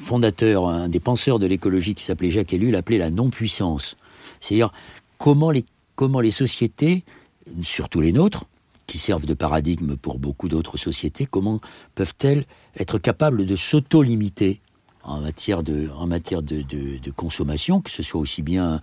fondateurs, 0.00 0.68
un 0.68 0.88
des 0.88 1.00
penseurs 1.00 1.38
de 1.38 1.46
l'écologie 1.46 1.94
qui 1.94 2.04
s'appelait 2.04 2.30
Jacques 2.30 2.52
Ellul 2.54 2.74
appelait 2.76 2.98
la 2.98 3.10
non-puissance. 3.10 3.96
C'est-à-dire 4.40 4.72
comment 5.18 5.50
les, 5.50 5.64
comment 5.96 6.20
les 6.20 6.30
sociétés, 6.30 7.04
surtout 7.62 8.00
les 8.00 8.12
nôtres, 8.12 8.46
qui 8.86 8.98
servent 8.98 9.26
de 9.26 9.34
paradigme 9.34 9.96
pour 9.96 10.18
beaucoup 10.18 10.48
d'autres 10.48 10.76
sociétés, 10.76 11.26
comment 11.26 11.60
peuvent-elles 11.94 12.44
être 12.78 12.98
capables 12.98 13.46
de 13.46 13.56
s'auto-limiter 13.56 14.60
en 15.04 15.20
matière 15.20 15.62
de, 15.62 15.88
en 15.96 16.06
matière 16.06 16.42
de, 16.42 16.62
de- 16.62 17.10
consommation, 17.10 17.80
que 17.80 17.90
ce 17.90 18.02
soit 18.02 18.20
aussi 18.20 18.42
bien 18.42 18.80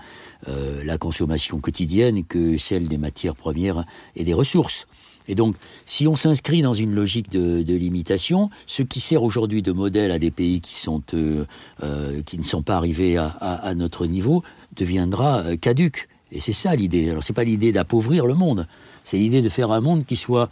euh, 0.48 0.84
la 0.84 0.98
consommation 0.98 1.60
quotidienne 1.60 2.24
que 2.24 2.58
celle 2.58 2.88
des 2.88 2.98
matières 2.98 3.36
premières 3.36 3.86
et 4.16 4.24
des 4.24 4.34
ressources. 4.34 4.88
Et 5.28 5.36
donc, 5.36 5.56
si 5.86 6.08
on 6.08 6.16
s'inscrit 6.16 6.62
dans 6.62 6.74
une 6.74 6.94
logique 6.94 7.32
de, 7.32 7.62
de 7.62 7.76
limitation, 7.76 8.50
ce 8.66 8.82
qui 8.82 9.00
sert 9.00 9.24
aujourd'hui 9.24 9.62
de 9.62 9.72
modèle 9.72 10.12
à 10.12 10.20
des 10.20 10.32
pays 10.32 10.60
qui, 10.60 10.76
sont, 10.76 11.04
euh, 11.14 11.46
euh, 11.84 12.22
qui 12.24 12.38
ne 12.38 12.44
sont 12.44 12.64
pas 12.64 12.78
arrivés 12.78 13.18
à, 13.18 13.74
notre 13.76 14.06
niveau 14.08 14.44
deviendra 14.76 15.56
caduque. 15.58 16.08
Et 16.32 16.40
c'est 16.40 16.54
ça 16.54 16.76
l'idée. 16.76 17.10
Alors, 17.10 17.24
c'est 17.24 17.34
pas 17.34 17.44
l'idée 17.44 17.72
d'appauvrir 17.72 18.26
le 18.26 18.34
monde, 18.34 18.68
c'est 19.04 19.18
l'idée 19.18 19.42
de 19.42 19.50
faire 19.50 19.72
un 19.72 19.82
monde 19.82 20.06
qui 20.06 20.16
soit, 20.16 20.50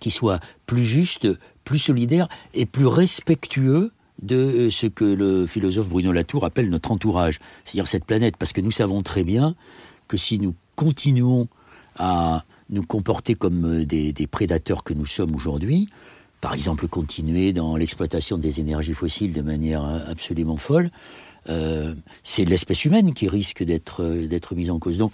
qui 0.00 0.10
soit 0.10 0.40
plus 0.66 0.84
juste, 0.84 1.28
plus 1.64 1.78
solidaire 1.78 2.28
et 2.54 2.66
plus 2.66 2.86
respectueux 2.86 3.92
de 4.22 4.36
euh, 4.36 4.70
ce 4.70 4.86
que 4.86 5.04
le 5.04 5.46
philosophe 5.46 5.88
Bruno 5.88 6.12
Latour 6.12 6.44
appelle 6.44 6.70
notre 6.70 6.90
entourage, 6.90 7.38
c'est-à-dire 7.64 7.86
cette 7.86 8.04
planète, 8.04 8.36
parce 8.36 8.52
que 8.52 8.60
nous 8.60 8.70
savons 8.70 9.02
très 9.02 9.24
bien 9.24 9.54
que 10.08 10.16
si 10.16 10.38
nous 10.38 10.54
continuons 10.76 11.48
à 11.96 12.44
nous 12.70 12.82
comporter 12.82 13.34
comme 13.34 13.82
euh, 13.82 13.84
des, 13.86 14.26
prédateurs 14.26 14.84
que 14.84 14.94
nous 14.94 15.06
sommes 15.06 15.34
aujourd'hui, 15.34 15.88
par 16.40 16.54
exemple 16.54 16.86
continuer 16.86 17.52
dans 17.52 17.76
l'exploitation 17.76 18.38
des 18.38 18.60
énergies 18.60 18.94
fossiles 18.94 19.32
de 19.32 19.42
manière 19.42 19.84
euh, 19.84 20.00
absolument 20.08 20.56
folle, 20.56 20.90
c'est 22.24 22.44
l'espèce 22.44 22.84
humaine 22.84 23.14
qui 23.14 23.26
risque 23.26 23.62
d'être 23.62 24.04
d'être 24.04 24.54
mise 24.54 24.68
en 24.68 24.78
cause. 24.78 24.98
Donc, 24.98 25.12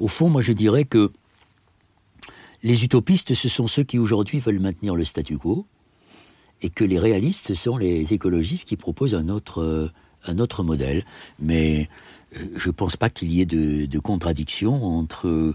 au 0.00 0.08
fond, 0.08 0.30
moi 0.30 0.40
je 0.40 0.54
dirais 0.54 0.84
que 0.86 1.12
les 2.62 2.84
utopistes, 2.84 3.34
ce 3.34 3.50
sont 3.50 3.66
ceux 3.66 3.82
qui 3.82 3.98
aujourd'hui 3.98 4.38
veulent 4.38 4.60
maintenir 4.60 4.94
le 4.94 5.04
statu 5.04 5.36
quo, 5.36 5.66
et 6.62 6.70
que 6.70 6.84
les 6.84 6.98
réalistes, 6.98 7.54
sont 7.54 7.76
les 7.76 8.14
écologistes 8.14 8.66
qui 8.66 8.76
proposent 8.76 9.14
un 9.14 9.28
autre, 9.28 9.60
euh, 9.60 9.90
un 10.24 10.38
autre 10.38 10.62
modèle. 10.62 11.04
Mais 11.40 11.88
euh, 12.36 12.44
je 12.56 12.68
ne 12.68 12.72
pense 12.72 12.96
pas 12.96 13.10
qu'il 13.10 13.32
y 13.32 13.40
ait 13.40 13.46
de, 13.46 13.98
contradiction 13.98 14.82
entre... 14.84 15.54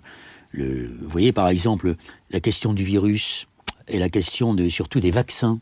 Le, 0.52 0.88
vous 1.02 1.10
voyez, 1.10 1.32
par 1.34 1.50
exemple, 1.50 1.96
la 2.30 2.40
question 2.40 2.74
du 2.74 2.84
virus 2.84 3.48
et 3.88 4.00
la 4.00 4.10
question 4.10 4.54
de, 4.54 4.70
surtout 4.70 5.00
des 5.00 5.12
vaccins. 5.12 5.60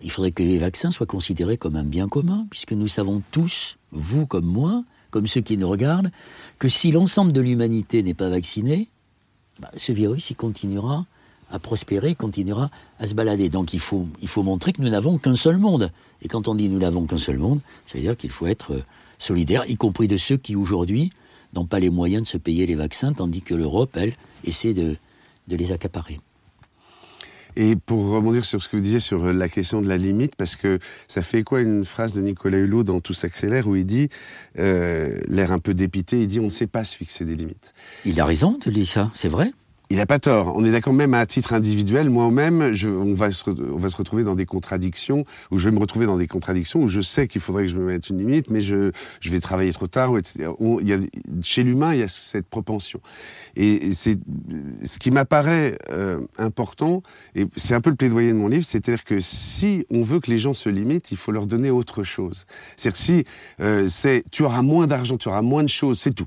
Il 0.00 0.10
faudrait 0.10 0.32
que 0.32 0.42
les 0.42 0.58
vaccins 0.58 0.90
soient 0.90 1.06
considérés 1.06 1.56
comme 1.56 1.76
un 1.76 1.84
bien 1.84 2.08
commun, 2.08 2.46
puisque 2.50 2.72
nous 2.72 2.88
savons 2.88 3.22
tous, 3.30 3.78
vous 3.92 4.26
comme 4.26 4.44
moi, 4.44 4.84
comme 5.10 5.26
ceux 5.26 5.40
qui 5.40 5.56
nous 5.56 5.68
regardent, 5.68 6.10
que 6.58 6.68
si 6.68 6.92
l'ensemble 6.92 7.32
de 7.32 7.40
l'humanité 7.40 8.02
n'est 8.02 8.14
pas 8.14 8.28
vacciné, 8.28 8.88
bah, 9.58 9.70
ce 9.76 9.92
virus, 9.92 10.30
il 10.30 10.36
continuera 10.36 11.06
à 11.50 11.58
prospérer, 11.58 12.14
continuera 12.14 12.70
à 12.98 13.06
se 13.06 13.14
balader. 13.14 13.48
Donc 13.48 13.74
il 13.74 13.80
faut, 13.80 14.06
il 14.20 14.28
faut 14.28 14.42
montrer 14.42 14.72
que 14.72 14.82
nous 14.82 14.88
n'avons 14.88 15.18
qu'un 15.18 15.36
seul 15.36 15.58
monde. 15.58 15.92
Et 16.22 16.28
quand 16.28 16.48
on 16.48 16.54
dit 16.54 16.68
nous 16.68 16.78
n'avons 16.78 17.06
qu'un 17.06 17.18
seul 17.18 17.38
monde, 17.38 17.60
ça 17.86 17.98
veut 17.98 18.02
dire 18.02 18.16
qu'il 18.16 18.30
faut 18.30 18.46
être 18.46 18.82
solidaire, 19.18 19.64
y 19.68 19.76
compris 19.76 20.08
de 20.08 20.16
ceux 20.16 20.36
qui 20.36 20.56
aujourd'hui 20.56 21.10
n'ont 21.54 21.66
pas 21.66 21.80
les 21.80 21.90
moyens 21.90 22.22
de 22.24 22.28
se 22.28 22.38
payer 22.38 22.66
les 22.66 22.74
vaccins, 22.74 23.12
tandis 23.12 23.42
que 23.42 23.54
l'Europe, 23.54 23.90
elle, 23.94 24.14
essaie 24.44 24.74
de, 24.74 24.96
de 25.48 25.56
les 25.56 25.72
accaparer. 25.72 26.20
Et 27.58 27.74
pour 27.74 28.08
rebondir 28.08 28.44
sur 28.44 28.62
ce 28.62 28.68
que 28.68 28.76
vous 28.76 28.82
disiez 28.82 29.00
sur 29.00 29.32
la 29.32 29.48
question 29.48 29.80
de 29.80 29.88
la 29.88 29.96
limite, 29.96 30.36
parce 30.36 30.56
que 30.56 30.78
ça 31.08 31.22
fait 31.22 31.42
quoi 31.42 31.62
une 31.62 31.86
phrase 31.86 32.12
de 32.12 32.20
Nicolas 32.20 32.58
Hulot 32.58 32.84
dans 32.84 33.00
Tout 33.00 33.14
s'accélère 33.14 33.66
où 33.66 33.76
il 33.76 33.86
dit, 33.86 34.10
euh, 34.58 35.18
l'air 35.26 35.52
un 35.52 35.58
peu 35.58 35.72
dépité, 35.72 36.20
il 36.20 36.26
dit 36.26 36.38
on 36.38 36.44
ne 36.44 36.48
sait 36.50 36.66
pas 36.66 36.84
se 36.84 36.94
fixer 36.94 37.24
des 37.24 37.34
limites. 37.34 37.72
Il 38.04 38.20
a 38.20 38.26
raison 38.26 38.58
de 38.64 38.70
dire 38.70 38.86
ça, 38.86 39.10
c'est 39.14 39.28
vrai. 39.28 39.50
Il 39.88 39.98
n'a 39.98 40.06
pas 40.06 40.18
tort. 40.18 40.52
On 40.56 40.64
est 40.64 40.72
d'accord 40.72 40.92
même 40.92 41.14
à 41.14 41.24
titre 41.26 41.54
individuel. 41.54 42.10
Moi-même, 42.10 42.72
on, 42.84 42.88
on 42.88 43.14
va 43.14 43.30
se 43.30 43.96
retrouver 43.96 44.24
dans 44.24 44.34
des 44.34 44.46
contradictions, 44.46 45.24
ou 45.52 45.58
je 45.58 45.68
vais 45.68 45.74
me 45.74 45.78
retrouver 45.78 46.06
dans 46.06 46.16
des 46.16 46.26
contradictions 46.26 46.80
où 46.82 46.88
je 46.88 47.00
sais 47.00 47.28
qu'il 47.28 47.40
faudrait 47.40 47.64
que 47.64 47.70
je 47.70 47.76
me 47.76 47.86
mette 47.86 48.10
une 48.10 48.18
limite, 48.18 48.50
mais 48.50 48.60
je, 48.60 48.90
je 49.20 49.30
vais 49.30 49.38
travailler 49.38 49.72
trop 49.72 49.86
tard, 49.86 50.18
etc. 50.18 50.50
Y 50.60 50.92
a, 50.92 50.98
chez 51.42 51.62
l'humain, 51.62 51.94
il 51.94 52.00
y 52.00 52.02
a 52.02 52.08
cette 52.08 52.48
propension. 52.48 53.00
Et, 53.54 53.94
c'est 53.94 54.18
ce 54.82 54.98
qui 54.98 55.12
m'apparaît 55.12 55.78
euh, 55.90 56.20
important, 56.36 57.02
et 57.36 57.46
c'est 57.54 57.74
un 57.74 57.80
peu 57.80 57.90
le 57.90 57.96
plaidoyer 57.96 58.32
de 58.32 58.36
mon 58.36 58.48
livre, 58.48 58.64
c'est-à-dire 58.64 59.04
que 59.04 59.20
si 59.20 59.86
on 59.90 60.02
veut 60.02 60.18
que 60.18 60.30
les 60.30 60.38
gens 60.38 60.54
se 60.54 60.68
limitent, 60.68 61.12
il 61.12 61.16
faut 61.16 61.30
leur 61.30 61.46
donner 61.46 61.70
autre 61.70 62.02
chose. 62.02 62.44
C'est-à-dire 62.76 62.98
si 62.98 63.24
euh, 63.60 63.86
c'est 63.88 64.24
tu 64.32 64.42
auras 64.42 64.62
moins 64.62 64.88
d'argent, 64.88 65.16
tu 65.16 65.28
auras 65.28 65.42
moins 65.42 65.62
de 65.62 65.68
choses, 65.68 66.00
c'est 66.00 66.14
tout 66.14 66.26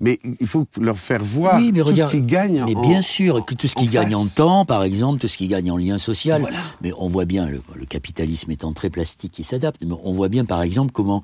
mais 0.00 0.18
il 0.40 0.46
faut 0.46 0.66
leur 0.80 0.98
faire 0.98 1.22
voir 1.22 1.56
oui, 1.58 1.72
mais 1.72 1.82
tout 1.82 1.94
ce 1.94 2.04
qu'ils 2.06 2.26
gagnent. 2.26 2.64
Mais 2.66 2.74
en, 2.74 2.80
bien 2.80 3.02
sûr, 3.02 3.44
que 3.44 3.54
tout 3.54 3.68
ce 3.68 3.74
qu'ils 3.74 3.90
gagnent 3.90 4.14
en 4.14 4.26
temps, 4.26 4.64
par 4.64 4.82
exemple, 4.82 5.20
tout 5.20 5.28
ce 5.28 5.36
qu'ils 5.36 5.48
gagnent 5.48 5.70
en 5.70 5.76
lien 5.76 5.98
social. 5.98 6.40
Voilà. 6.40 6.58
Mais 6.80 6.92
on 6.96 7.08
voit 7.08 7.26
bien, 7.26 7.46
le, 7.46 7.62
le 7.74 7.84
capitalisme 7.84 8.50
étant 8.50 8.72
très 8.72 8.88
plastique, 8.88 9.38
il 9.38 9.44
s'adapte. 9.44 9.82
Mais 9.84 9.94
on 10.02 10.12
voit 10.12 10.28
bien, 10.28 10.44
par 10.46 10.62
exemple, 10.62 10.92
comment 10.92 11.22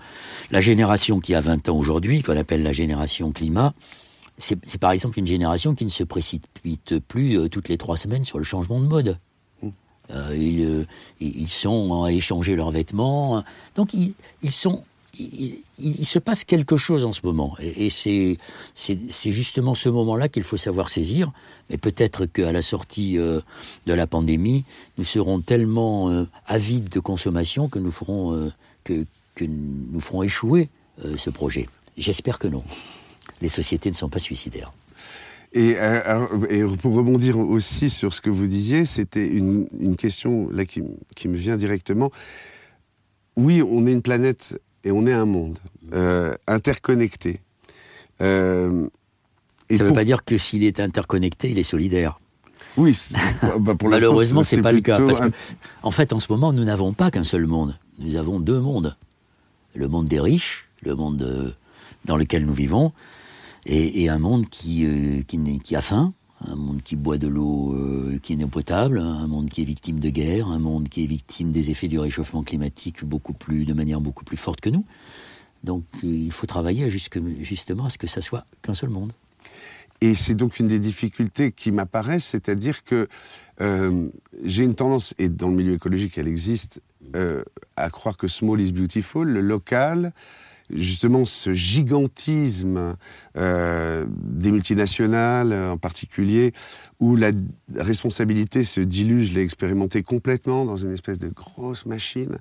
la 0.51 0.61
génération 0.61 1.21
qui 1.21 1.35
a 1.35 1.41
20 1.41 1.71
ans 1.71 1.77
aujourd'hui, 1.77 2.23
qu'on 2.23 2.37
appelle 2.37 2.63
la 2.63 2.73
génération 2.73 3.33
climat, 3.33 3.73
c'est 4.39 4.79
par 4.79 4.91
exemple 4.91 5.19
une 5.19 5.27
génération 5.27 5.75
qui 5.75 5.85
ne 5.85 5.91
se 5.91 6.05
précipite 6.05 6.99
plus 6.99 7.39
euh, 7.39 7.49
toutes 7.49 7.69
les 7.71 7.79
trois 7.79 7.97
semaines 7.97 8.25
sur 8.25 8.39
le 8.39 8.45
changement 8.45 8.81
de 8.81 8.87
mode. 8.87 9.19
Euh, 10.11 10.37
ils, 10.39 10.63
euh, 10.63 10.85
ils 11.21 11.49
sont 11.49 12.05
à 12.05 12.13
échanger 12.13 12.55
leurs 12.55 12.71
vêtements. 12.71 13.43
Donc 13.75 13.95
ils, 13.95 14.13
ils 14.43 14.53
sont 14.53 14.85
il, 15.19 16.07
se 16.07 16.19
passe 16.19 16.45
quelque 16.45 16.77
chose 16.77 17.05
en 17.05 17.13
ce 17.13 17.21
moment. 17.25 17.57
Et, 17.61 17.91
c'est 17.91 18.39
justement 19.33 19.75
ce 19.75 19.89
moment-là 19.89 20.29
qu'il 20.29 20.43
faut 20.43 20.57
savoir 20.57 20.89
saisir. 20.89 21.33
Mais 21.71 21.79
peut-être 21.79 22.27
qu'à 22.27 22.53
la 22.53 22.63
sortie 22.63 23.19
euh, 23.19 23.41
de 23.87 23.93
la 23.93 24.07
pandémie, 24.07 24.65
nous 24.99 25.05
serons 25.05 25.41
tellement 25.41 26.11
euh, 26.11 26.25
avides 26.47 26.89
de 26.89 27.01
consommation 27.01 27.69
que 27.69 27.79
nous 27.79 27.91
ferons, 27.91 28.35
euh, 28.35 28.53
que, 28.85 29.05
nous 29.41 30.01
ferons 30.01 30.23
échouer 30.23 30.71
ce 31.17 31.29
projet. 31.29 31.69
J'espère 31.99 32.39
que 32.39 32.49
non. 32.49 32.65
Les 33.43 33.51
sociétés 33.51 33.91
ne 33.91 33.95
sont 33.95 34.09
pas 34.09 34.19
suicidaires. 34.19 34.73
Et, 35.53 35.77
pour 36.81 36.95
rebondir 36.95 37.39
aussi 37.39 37.91
sur 37.91 38.15
ce 38.15 38.23
que 38.23 38.31
vous 38.31 38.47
disiez, 38.47 38.87
c'était 38.87 39.27
une, 39.27 39.97
question 39.99 40.49
là 40.51 40.65
qui 40.65 40.81
me 41.29 41.37
vient 41.37 41.57
directement. 41.57 42.11
Oui, 43.37 43.63
on 43.63 43.87
est 43.87 43.93
une 43.93 44.01
planète 44.01 44.59
et 44.87 44.93
on 44.93 45.07
est 45.07 45.13
un 45.13 45.27
monde 45.27 45.59
euh, 45.93 46.35
interconnecté. 46.47 47.41
Euh, 48.23 48.89
et 49.69 49.77
Ça 49.77 49.83
ne 49.83 49.89
pour... 49.89 49.95
veut 49.97 50.01
pas 50.01 50.05
dire 50.05 50.25
que 50.25 50.39
s'il 50.39 50.63
est 50.63 50.79
interconnecté, 50.79 51.51
il 51.51 51.59
est 51.59 51.65
solidaire. 51.65 52.21
Oui, 52.77 52.97
bah 53.59 53.75
pour 53.75 53.89
malheureusement, 53.91 54.45
c'est 54.45 54.63
pas 54.63 54.71
le 54.71 54.81
cas. 54.81 55.01
Parce 55.01 55.21
que, 55.21 55.31
en 55.83 55.91
fait, 55.91 56.13
en 56.13 56.21
ce 56.21 56.31
moment, 56.31 56.53
nous 56.53 56.65
n'avons 56.65 56.93
pas 56.93 57.11
qu'un 57.11 57.25
seul 57.25 57.47
monde. 57.47 57.77
Nous 57.99 58.15
avons 58.17 58.39
deux 58.39 58.61
mondes 58.61 58.97
le 59.75 59.89
monde 59.89 60.07
des 60.07 60.21
riches, 60.21 60.69
le 60.83 60.95
monde 60.95 61.23
euh, 61.23 61.53
dans 62.07 62.17
lequel 62.17 62.47
nous 62.47 62.53
vivons, 62.55 62.93
et, 63.67 64.05
et 64.05 64.09
un 64.09 64.19
monde 64.19 64.47
qui, 64.49 64.87
qui, 65.27 65.61
qui, 65.61 65.77
a 65.77 65.83
faim, 65.83 66.15
un 66.49 66.57
monde 66.57 66.83
qui 66.83 66.97
boit 66.97 67.19
de 67.19 67.29
l'eau 67.29 67.75
euh, 67.75 68.19
qui 68.23 68.37
n'est 68.37 68.47
potable, 68.47 68.99
un 68.99 69.27
monde 69.27 69.49
qui 69.51 69.63
est 69.63 69.65
victime 69.65 69.99
de 69.99 70.11
guerre, 70.11 70.49
un 70.49 70.59
monde 70.59 70.89
qui 70.89 71.05
est 71.05 71.07
victime 71.07 71.53
des 71.53 71.71
effets 71.71 71.89
du 71.89 71.99
réchauffement 71.99 72.43
climatique 72.43 73.05
beaucoup 73.05 73.33
plus, 73.33 73.65
de 73.65 73.75
manière 73.75 74.01
beaucoup 74.01 74.25
plus 74.25 74.37
forte 74.37 74.61
que 74.61 74.71
nous. 74.71 74.85
Donc 75.65 75.85
euh, 76.05 76.07
il 76.07 76.33
faut 76.33 76.47
travailler 76.47 76.89
jusque, 76.91 77.19
justement 77.43 77.87
à 77.87 77.91
ce 77.91 77.99
que 77.99 78.07
ça 78.07 78.21
soit 78.21 78.45
qu'un 78.63 78.75
seul 78.75 78.91
monde. 78.91 79.13
Et 80.01 80.15
c'est 80.15 80.35
donc 80.35 80.59
une 80.59 80.69
des 80.69 80.79
difficultés 80.79 81.53
qui 81.53 81.73
m'apparaissent, 81.73 82.27
c'est-à-dire 82.27 82.85
que 82.85 83.09
euh, 83.63 84.09
j'ai 84.45 84.65
une 84.65 84.75
tendance, 84.75 85.15
et 85.19 85.29
dans 85.29 85.49
le 85.49 85.55
milieu 85.55 85.75
écologique 85.75 86.19
elle 86.19 86.29
existe, 86.29 86.83
à 87.77 87.89
croire 87.89 88.17
que 88.17 88.27
small 88.27 88.61
is 88.61 88.73
beautiful, 88.73 89.29
le 89.29 89.41
local, 89.41 90.13
justement 90.71 91.25
ce 91.25 91.53
gigantisme 91.53 92.97
euh, 93.37 94.07
des 94.09 94.51
multinationales 94.51 95.53
en 95.53 95.79
particulier, 95.79 96.53
où 97.01 97.17
la 97.17 97.31
responsabilité 97.75 98.65
se 98.65 98.81
dilue, 98.81 99.25
je 99.25 99.33
l'ai 99.33 99.43
expérimenté 99.43 100.03
complètement 100.03 100.65
dans 100.65 100.77
une 100.77 100.93
espèce 100.93 101.19
de 101.19 101.29
grosse 101.29 101.87
machine 101.87 102.39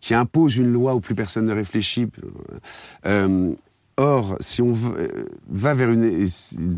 qui 0.00 0.14
impose 0.14 0.56
une 0.56 0.72
loi 0.72 0.94
où 0.94 1.00
plus 1.00 1.14
personne 1.14 1.46
ne 1.46 1.52
réfléchit. 1.52 2.06
Euh, 3.06 3.54
Or, 3.98 4.36
si 4.40 4.60
on 4.60 4.76
va 5.48 5.72
vers 5.72 5.88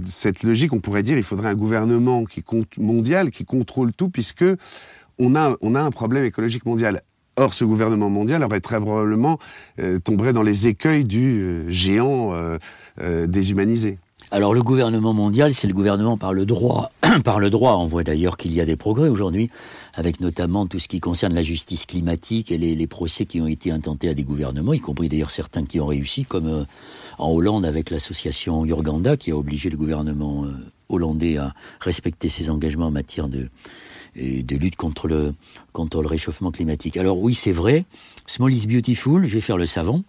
cette 0.06 0.44
logique, 0.44 0.72
on 0.72 0.78
pourrait 0.78 1.02
dire 1.02 1.16
il 1.16 1.24
faudrait 1.24 1.48
un 1.48 1.56
gouvernement 1.56 2.24
qui 2.24 2.44
mondial 2.78 3.32
qui 3.32 3.44
contrôle 3.44 3.92
tout, 3.92 4.08
puisque 4.08 4.44
on 5.18 5.34
a, 5.34 5.56
on 5.60 5.74
a 5.74 5.80
un 5.80 5.90
problème 5.90 6.24
écologique 6.24 6.64
mondial. 6.64 7.02
Or, 7.38 7.54
ce 7.54 7.64
gouvernement 7.64 8.10
mondial 8.10 8.42
aurait 8.42 8.60
très 8.60 8.80
probablement 8.80 9.38
euh, 9.78 10.00
tomberait 10.00 10.32
dans 10.32 10.42
les 10.42 10.66
écueils 10.66 11.04
du 11.04 11.40
euh, 11.40 11.68
géant 11.68 12.34
euh, 12.34 12.58
euh, 13.00 13.28
déshumanisé. 13.28 13.98
Alors 14.32 14.54
le 14.54 14.60
gouvernement 14.60 15.12
mondial, 15.12 15.54
c'est 15.54 15.68
le 15.68 15.72
gouvernement 15.72 16.18
par 16.18 16.32
le 16.32 16.46
droit. 16.46 16.90
par 17.24 17.38
le 17.38 17.48
droit, 17.48 17.76
on 17.76 17.86
voit 17.86 18.02
d'ailleurs 18.02 18.36
qu'il 18.36 18.52
y 18.52 18.60
a 18.60 18.64
des 18.64 18.74
progrès 18.74 19.08
aujourd'hui, 19.08 19.50
avec 19.94 20.18
notamment 20.20 20.66
tout 20.66 20.80
ce 20.80 20.88
qui 20.88 20.98
concerne 20.98 21.32
la 21.32 21.44
justice 21.44 21.86
climatique 21.86 22.50
et 22.50 22.58
les, 22.58 22.74
les, 22.74 22.86
procès 22.88 23.24
qui 23.24 23.40
ont 23.40 23.46
été 23.46 23.70
intentés 23.70 24.08
à 24.08 24.14
des 24.14 24.24
gouvernements, 24.24 24.72
y 24.72 24.80
compris 24.80 25.08
d'ailleurs 25.08 25.30
certains 25.30 25.64
qui 25.64 25.78
ont 25.78 25.86
réussi, 25.86 26.24
comme 26.24 26.66
en 27.18 27.30
Hollande 27.30 27.64
avec 27.64 27.90
l'association 27.90 28.64
Urganda, 28.64 29.16
qui 29.16 29.30
a 29.30 29.36
obligé 29.36 29.70
le 29.70 29.76
gouvernement 29.76 30.44
hollandais 30.88 31.36
à 31.36 31.54
respecter 31.80 32.28
ses 32.28 32.50
engagements 32.50 32.86
en 32.86 32.90
matière 32.90 33.28
de, 33.28 33.48
de 34.18 34.56
lutte 34.56 34.76
contre 34.76 35.08
le, 35.08 35.34
réchauffement 35.94 36.50
climatique. 36.50 36.96
Alors 36.96 37.18
oui, 37.20 37.34
c'est 37.34 37.52
vrai, 37.52 37.84
small 38.26 38.52
is 38.52 38.66
beautiful, 38.66 39.26
je 39.26 39.34
vais 39.34 39.40
faire 39.40 39.58
le 39.58 39.66
savant. 39.66 40.02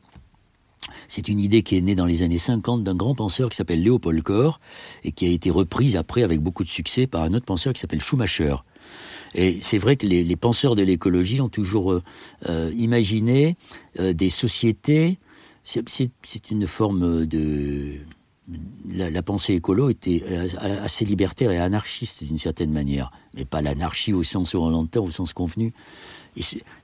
C'est 1.07 1.27
une 1.27 1.40
idée 1.40 1.61
qui 1.61 1.77
est 1.77 1.81
née 1.81 1.95
dans 1.95 2.06
les 2.06 2.23
années 2.23 2.38
50 2.38 2.84
d'un 2.84 2.95
grand 2.95 3.15
penseur 3.15 3.49
qui 3.49 3.56
s'appelle 3.56 3.84
Léopold 3.84 4.22
Kohr 4.23 4.60
et 5.03 5.11
qui 5.11 5.26
a 5.26 5.30
été 5.30 5.49
reprise 5.49 5.95
après 5.95 6.23
avec 6.23 6.40
beaucoup 6.40 6.64
de 6.64 6.69
succès 6.69 7.07
par 7.07 7.23
un 7.23 7.34
autre 7.34 7.45
penseur 7.45 7.73
qui 7.73 7.80
s'appelle 7.80 8.02
Schumacher. 8.02 8.56
Et 9.36 9.60
c'est 9.61 9.77
vrai 9.77 9.95
que 9.95 10.07
les, 10.07 10.36
penseurs 10.36 10.76
de 10.76 10.84
l'écologie 10.84 11.41
ont 11.41 11.49
toujours 11.49 11.94
euh, 11.94 12.03
euh, 12.48 12.72
imaginé 12.76 13.56
euh, 13.99 14.14
des 14.14 14.30
sociétés. 14.30 15.19
C'est 15.64 16.49
une 16.49 16.65
forme 16.65 17.26
de 17.26 17.98
la, 18.90 19.22
pensée 19.22 19.54
écolo 19.54 19.90
était 19.90 20.24
assez 20.82 21.06
libertaire 21.06 21.52
et 21.52 21.60
anarchiste 21.60 22.24
d'une 22.24 22.38
certaine 22.38 22.72
manière, 22.72 23.12
mais 23.36 23.46
pas 23.46 23.62
l'anarchie 23.62 24.14
au 24.14 24.24
sens 24.24 24.56
oriental, 24.56 25.04
au 25.04 25.12
sens 25.12 25.34
convenu. 25.34 25.74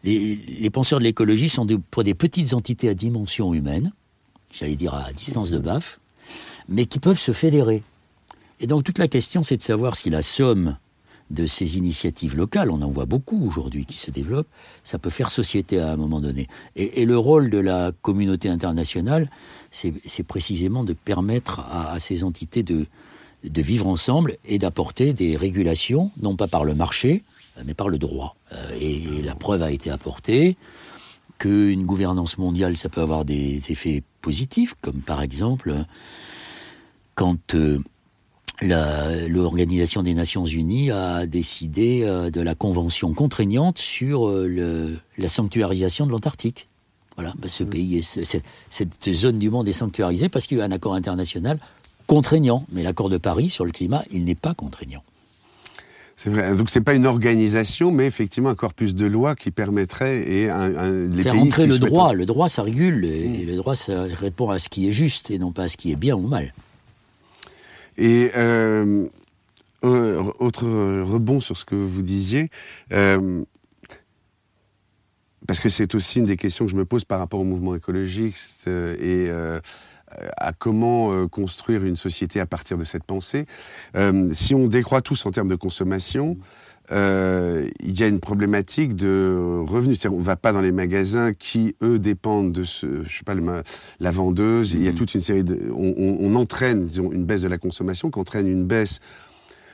les, 0.03 0.69
penseurs 0.71 0.99
de 0.99 1.03
l'écologie 1.03 1.49
sont 1.49 1.65
pour 1.91 2.03
des 2.03 2.13
petites 2.13 2.53
entités 2.53 2.89
à 2.89 2.93
dimension 2.93 3.53
humaine, 3.53 3.91
j'allais 4.53 4.75
dire 4.75 4.93
à 4.93 5.11
distance 5.13 5.49
de 5.49 5.59
baffe, 5.59 5.99
mais 6.69 6.85
qui 6.85 6.99
peuvent 6.99 7.19
se 7.19 7.31
fédérer. 7.31 7.83
Et 8.59 8.67
donc 8.67 8.83
toute 8.83 8.99
la 8.99 9.07
question, 9.07 9.43
c'est 9.43 9.57
de 9.57 9.61
savoir 9.61 9.95
si 9.95 10.09
la 10.09 10.21
somme 10.21 10.77
de 11.31 11.47
ces 11.47 11.77
initiatives 11.77 12.37
locales, 12.37 12.69
on 12.69 12.81
en 12.81 12.89
voit 12.89 13.05
beaucoup 13.05 13.47
aujourd'hui 13.47 13.85
qui 13.85 13.97
se 13.97 14.11
développent, 14.11 14.47
ça 14.83 14.99
peut 14.99 15.09
faire 15.09 15.31
société 15.31 15.79
à 15.79 15.91
un 15.91 15.97
moment 15.97 16.19
donné. 16.19 16.47
Et, 16.75 17.05
le 17.05 17.17
rôle 17.17 17.49
de 17.49 17.57
la 17.57 17.91
communauté 18.01 18.47
internationale, 18.47 19.29
c'est 19.75 20.23
précisément 20.23 20.83
de 20.83 20.93
permettre 20.93 21.59
à, 21.59 21.99
ces 21.99 22.23
entités 22.23 22.63
de, 22.63 22.87
vivre 23.43 23.87
ensemble 23.87 24.37
et 24.45 24.57
d'apporter 24.57 25.13
des 25.13 25.35
régulations, 25.35 26.11
non 26.21 26.35
pas 26.35 26.47
par 26.47 26.63
le 26.63 26.73
marché, 26.73 27.23
mais 27.65 27.73
par 27.73 27.89
le 27.89 27.97
droit. 27.97 28.35
Euh, 28.53 28.77
et, 28.79 29.21
la 29.21 29.35
preuve 29.35 29.61
a 29.61 29.71
été 29.71 29.89
apportée 29.89 30.57
qu'une 31.37 31.85
gouvernance 31.85 32.37
mondiale, 32.37 32.77
ça 32.77 32.89
peut 32.89 33.01
avoir 33.01 33.25
des 33.25 33.61
effets 33.69 34.03
positifs, 34.21 34.75
comme 34.81 35.01
par 35.01 35.21
exemple 35.21 35.73
quand... 37.13 37.55
Euh, 37.55 37.79
l'Organisation 38.61 40.01
des 40.01 40.13
Nations 40.13 40.45
Unies 40.45 40.89
a 40.89 41.25
décidé 41.27 42.03
euh, 42.03 42.29
de 42.29 42.39
la 42.39 42.55
convention 42.55 43.13
contraignante 43.13 43.79
sur 43.79 44.31
la 44.31 45.27
sanctuarisation 45.27 46.05
de 46.05 46.11
l'Antarctique. 46.11 46.69
Voilà, 47.15 47.33
bah, 47.37 47.47
ce 47.47 47.63
pays, 47.63 48.03
cette 48.03 49.13
zone 49.13 49.39
du 49.39 49.49
monde 49.49 49.67
est 49.67 49.73
sanctuarisée 49.73 50.29
parce 50.29 50.47
qu'il 50.47 50.57
y 50.57 50.61
a 50.61 50.65
un 50.65 50.71
accord 50.71 50.95
international 50.95 51.59
contraignant. 52.07 52.65
Mais 52.71 52.83
l'accord 52.83 53.09
de 53.09 53.17
Paris 53.17 53.49
sur 53.49 53.65
le 53.65 53.71
climat, 53.71 54.03
il 54.11 54.25
n'est 54.25 54.35
pas 54.35 54.53
contraignant. 54.53 55.03
C'est 56.17 56.29
vrai. 56.29 56.55
Donc 56.55 56.69
c'est 56.69 56.81
pas 56.81 56.93
une 56.93 57.05
organisation, 57.05 57.91
mais 57.91 58.05
effectivement 58.05 58.49
un 58.49 58.55
corpus 58.55 58.95
de 58.95 59.05
loi 59.05 59.35
qui 59.35 59.51
permettrait 59.51 60.29
et 60.29 60.49
un, 60.49 61.07
les 61.07 61.23
faire 61.23 61.39
entrer 61.39 61.67
le 61.67 61.77
droit. 61.77 62.13
Le 62.13 62.25
droit, 62.25 62.47
ça 62.47 62.63
régule 62.63 63.03
et, 63.03 63.41
et 63.41 63.45
le 63.45 63.55
droit, 63.57 63.75
ça 63.75 64.03
répond 64.03 64.49
à 64.49 64.59
ce 64.59 64.69
qui 64.69 64.87
est 64.87 64.93
juste 64.93 65.29
et 65.29 65.37
non 65.37 65.51
pas 65.51 65.63
à 65.63 65.67
ce 65.67 65.75
qui 65.75 65.91
est 65.91 65.97
bien 65.97 66.15
ou 66.15 66.27
mal. 66.27 66.53
Et 67.97 68.31
euh, 68.35 69.07
autre 69.81 70.65
rebond 71.03 71.39
sur 71.39 71.57
ce 71.57 71.65
que 71.65 71.75
vous 71.75 72.01
disiez, 72.01 72.49
euh, 72.91 73.43
parce 75.47 75.59
que 75.59 75.69
c'est 75.69 75.95
aussi 75.95 76.19
une 76.19 76.25
des 76.25 76.37
questions 76.37 76.65
que 76.65 76.71
je 76.71 76.77
me 76.77 76.85
pose 76.85 77.05
par 77.05 77.19
rapport 77.19 77.39
au 77.39 77.43
mouvement 77.43 77.75
écologiste 77.75 78.67
et 78.67 79.27
euh, 79.29 79.59
à 80.37 80.53
comment 80.53 81.27
construire 81.27 81.83
une 81.83 81.97
société 81.97 82.39
à 82.39 82.45
partir 82.45 82.77
de 82.77 82.83
cette 82.83 83.03
pensée. 83.03 83.45
si 84.31 84.55
on 84.55 84.67
décroît 84.67 85.01
tous 85.01 85.25
en 85.25 85.31
termes 85.31 85.49
de 85.49 85.55
consommation, 85.55 86.37
euh, 86.91 87.67
il 87.79 87.99
y 87.99 88.03
a 88.03 88.07
une 88.07 88.19
problématique 88.19 88.95
de 88.95 89.63
revenus. 89.65 90.05
On 90.05 90.19
ne 90.19 90.23
va 90.23 90.35
pas 90.35 90.51
dans 90.51 90.61
les 90.61 90.71
magasins 90.71 91.33
qui, 91.33 91.75
eux, 91.81 91.99
dépendent 91.99 92.51
de 92.51 92.63
ce, 92.63 93.03
je 93.05 93.17
sais 93.17 93.23
pas, 93.23 93.33
la 93.99 94.11
vendeuse. 94.11 94.73
Il 94.73 94.83
y 94.83 94.87
a 94.87 94.91
mm. 94.91 94.95
toute 94.95 95.13
une 95.15 95.21
série 95.21 95.43
de, 95.43 95.71
on, 95.75 96.35
entraîne, 96.35 96.85
disons, 96.85 97.11
une 97.11 97.25
baisse 97.25 97.41
de 97.41 97.47
la 97.47 97.57
consommation, 97.57 98.11
qui 98.11 98.19
entraîne 98.19 98.47
une 98.47 98.65
baisse 98.65 98.99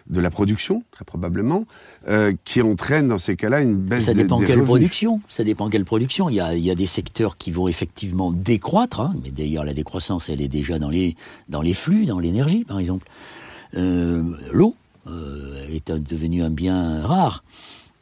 de 0.10 0.20
la 0.20 0.30
production, 0.30 0.84
très 0.92 1.06
probablement, 1.06 1.66
euh, 2.08 2.34
qui 2.44 2.62
entraîne 2.62 3.08
dans 3.08 3.18
ces 3.18 3.36
cas-là 3.36 3.62
une 3.62 3.76
baisse 3.76 4.06
Ça 4.06 4.14
dépend 4.14 4.40
de, 4.40 4.46
quelle 4.46 4.64
production. 4.64 5.22
Ça 5.28 5.44
dépend 5.44 5.70
quelle 5.70 5.86
production. 5.86 6.30
Il 6.30 6.36
y, 6.36 6.40
a, 6.40 6.56
il 6.56 6.64
y 6.64 6.72
a 6.72 6.76
des 6.76 6.86
secteurs 6.86 7.38
qui 7.38 7.52
vont 7.52 7.68
effectivement 7.68 8.32
décroître, 8.32 9.00
hein, 9.00 9.16
mais 9.24 9.32
d'ailleurs 9.32 9.64
la 9.64 9.74
décroissance, 9.74 10.30
elle 10.30 10.42
est 10.42 10.48
déjà 10.48 10.80
dans 10.80 10.90
les, 10.90 11.16
dans 11.50 11.62
les 11.62 11.74
flux, 11.74 12.06
dans 12.06 12.20
l'énergie, 12.20 12.66
par 12.66 12.80
exemple. 12.80 13.08
Euh, 13.76 14.24
L'eau, 14.52 14.76
euh, 15.08 15.66
est 15.72 15.92
devenu 15.92 16.44
un 16.44 16.52
bien 16.52 17.02
rare. 17.02 17.44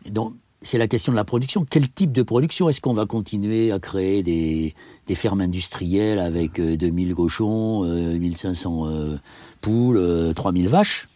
Donc, 0.10 0.34
c'est 0.62 0.78
la 0.78 0.90
question 0.90 1.14
de 1.14 1.16
la 1.16 1.24
production. 1.24 1.66
Quel 1.70 1.90
type 1.90 2.12
de 2.12 2.24
production 2.24 2.68
Est-ce 2.68 2.82
qu'on 2.82 2.94
va 2.94 3.06
continuer 3.06 3.72
à 3.72 3.80
créer 3.80 4.22
des, 4.22 4.76
fermes 5.16 5.40
industrielles 5.40 6.20
avec 6.20 6.60
2000 6.60 7.12
euh, 7.12 7.16
cochons, 7.16 7.84
1500 7.84 8.88
euh, 8.88 9.18
poules, 9.62 10.34
3000 10.36 10.68
vaches? 10.68 11.08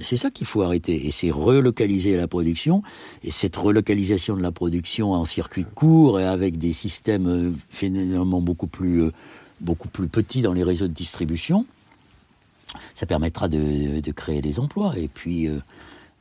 C'est 0.00 0.16
ça 0.16 0.30
qu'il 0.30 0.46
faut 0.46 0.62
arrêter. 0.62 1.06
Et 1.06 1.10
c'est 1.10 1.30
relocaliser 1.30 2.16
la 2.16 2.28
production. 2.28 2.82
Et 3.22 3.30
cette 3.30 3.56
relocalisation 3.56 4.36
de 4.36 4.42
la 4.42 4.52
production 4.52 5.12
en 5.12 5.24
circuit 5.24 5.64
court 5.64 6.20
et 6.20 6.24
avec 6.24 6.58
des 6.58 6.72
systèmes 6.72 7.56
finalement 7.68 8.40
beaucoup 8.40 8.66
plus, 8.66 9.10
beaucoup 9.60 9.88
plus 9.88 10.08
petits 10.08 10.42
dans 10.42 10.52
les 10.52 10.64
réseaux 10.64 10.88
de 10.88 10.92
distribution, 10.92 11.66
ça 12.94 13.06
permettra 13.06 13.48
de, 13.48 14.10
créer 14.12 14.42
des 14.42 14.58
emplois. 14.60 14.98
Et 14.98 15.08
puis, 15.08 15.48
euh, 15.48 15.58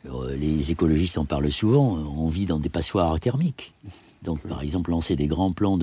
euh, 0.08 0.36
les 0.36 0.72
écologistes 0.72 1.18
en 1.18 1.26
parlent 1.26 1.52
souvent, 1.52 1.98
on 2.18 2.28
vit 2.28 2.46
dans 2.46 2.60
des 2.60 2.70
passoires 2.70 3.20
thermiques. 3.20 3.74
Donc, 4.24 4.42
par 4.48 4.64
exemple, 4.64 4.90
lancer 4.90 5.16
des 5.16 5.28
grands 5.28 5.52
plans 5.52 5.78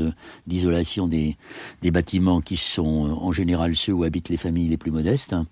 d'isolation 0.46 1.06
des, 1.06 1.36
bâtiments 1.82 2.40
qui 2.40 2.56
sont 2.56 3.06
euh, 3.06 3.10
en 3.10 3.32
général 3.32 3.76
ceux 3.76 3.92
où 3.92 4.04
habitent 4.04 4.28
les 4.28 4.36
familles 4.36 4.68
les 4.68 4.76
plus 4.76 4.90
modestes, 4.90 5.32
hein, 5.32 5.46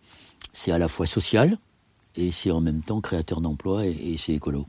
c'est 0.52 0.72
à 0.72 0.78
la 0.78 0.88
fois 0.88 1.06
social 1.06 1.56
et 2.16 2.30
c'est 2.30 2.50
en 2.50 2.60
même 2.60 2.82
temps 2.82 3.00
créateur 3.00 3.40
d'emplois 3.40 3.86
et, 3.86 4.14
c'est 4.16 4.32
écolo. 4.32 4.66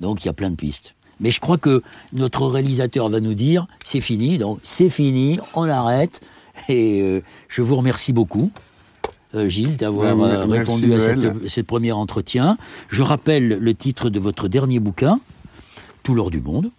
Donc, 0.00 0.24
il 0.24 0.26
y 0.26 0.30
a 0.30 0.34
plein 0.34 0.50
de 0.50 0.56
pistes. 0.56 0.94
Mais 1.20 1.30
je 1.30 1.40
crois 1.40 1.58
que 1.58 1.82
notre 2.12 2.46
réalisateur 2.46 3.08
va 3.08 3.20
nous 3.20 3.34
dire 3.34 3.66
c'est 3.84 4.00
fini, 4.00 4.36
donc 4.38 4.58
c'est 4.64 4.90
fini, 4.90 5.38
on 5.54 5.68
arrête. 5.68 6.20
Et 6.68 7.22
je 7.48 7.62
vous 7.62 7.76
remercie 7.76 8.12
beaucoup. 8.12 8.50
Euh, 9.34 9.48
Gilles, 9.48 9.76
d'avoir 9.76 10.20
euh, 10.20 10.44
répondu 10.44 10.94
à 10.94 11.00
cette, 11.00 11.66
premier 11.66 11.92
entretien. 11.92 12.56
Je 12.88 13.02
rappelle 13.02 13.48
le 13.48 13.74
titre 13.74 14.08
de 14.08 14.20
votre 14.20 14.48
dernier 14.48 14.78
bouquin, 14.78 15.18
Tout 16.04 16.14
l'or 16.14 16.30
du 16.30 16.40
monde, 16.40 16.70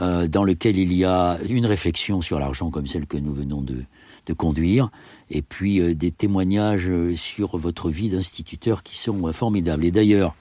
euh, 0.00 0.26
dans 0.26 0.44
lequel 0.44 0.76
il 0.76 0.92
y 0.92 1.04
a 1.04 1.38
une 1.48 1.64
réflexion 1.64 2.20
sur 2.20 2.38
l'argent 2.38 2.70
comme 2.70 2.86
celle 2.86 3.06
que 3.06 3.16
nous 3.16 3.32
venons 3.32 3.62
de, 3.62 3.84
conduire, 4.32 4.90
et 5.30 5.42
puis 5.42 5.94
des 5.94 6.10
témoignages 6.10 6.90
sur 7.16 7.56
votre 7.56 7.90
vie 7.90 8.08
d'instituteur 8.08 8.82
qui 8.82 8.96
sont 8.96 9.32
formidables. 9.32 9.84
Et 9.84 9.90
d'ailleurs, 9.90 10.34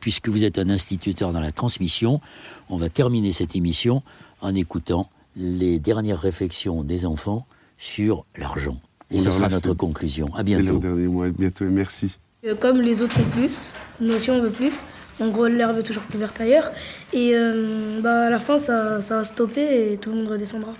puisque 0.00 0.28
vous 0.28 0.44
êtes 0.44 0.58
un 0.58 0.70
instituteur 0.70 1.32
dans 1.32 1.40
la 1.40 1.52
transmission, 1.52 2.20
on 2.68 2.76
va 2.76 2.88
terminer 2.88 3.32
cette 3.32 3.56
émission 3.56 4.02
en 4.40 4.54
écoutant 4.54 5.10
les 5.36 5.78
dernières 5.78 6.20
réflexions 6.20 6.82
des 6.82 7.06
enfants 7.06 7.46
sur 7.76 8.24
l'argent. 8.36 8.76
Et 9.10 9.18
ce 9.18 9.30
sera 9.30 9.48
notre 9.48 9.74
conclusion. 9.74 10.34
À 10.34 10.42
bientôt. 10.42 10.78
dernier 10.78 11.06
mois. 11.06 11.30
bientôt 11.30 11.64
et 11.64 11.70
merci. 11.70 12.18
Euh, 12.44 12.54
comme 12.54 12.80
les 12.80 13.00
autres 13.02 13.20
ont 13.20 13.30
plus, 13.30 13.70
nous 14.00 14.14
aussi 14.14 14.30
on 14.30 14.40
veut 14.42 14.50
plus. 14.50 14.74
En 15.20 15.28
gros, 15.28 15.46
l'herbe 15.46 15.78
est 15.78 15.82
toujours 15.82 16.04
plus 16.04 16.18
verte 16.18 16.40
ailleurs. 16.40 16.70
Et 17.12 17.34
euh, 17.34 18.00
bah, 18.00 18.26
à 18.26 18.30
la 18.30 18.38
fin, 18.38 18.58
ça, 18.58 19.00
ça 19.00 19.16
va 19.16 19.24
stopper 19.24 19.92
et 19.92 19.96
tout 19.96 20.10
le 20.10 20.16
monde 20.16 20.28
redescendra. 20.28 20.74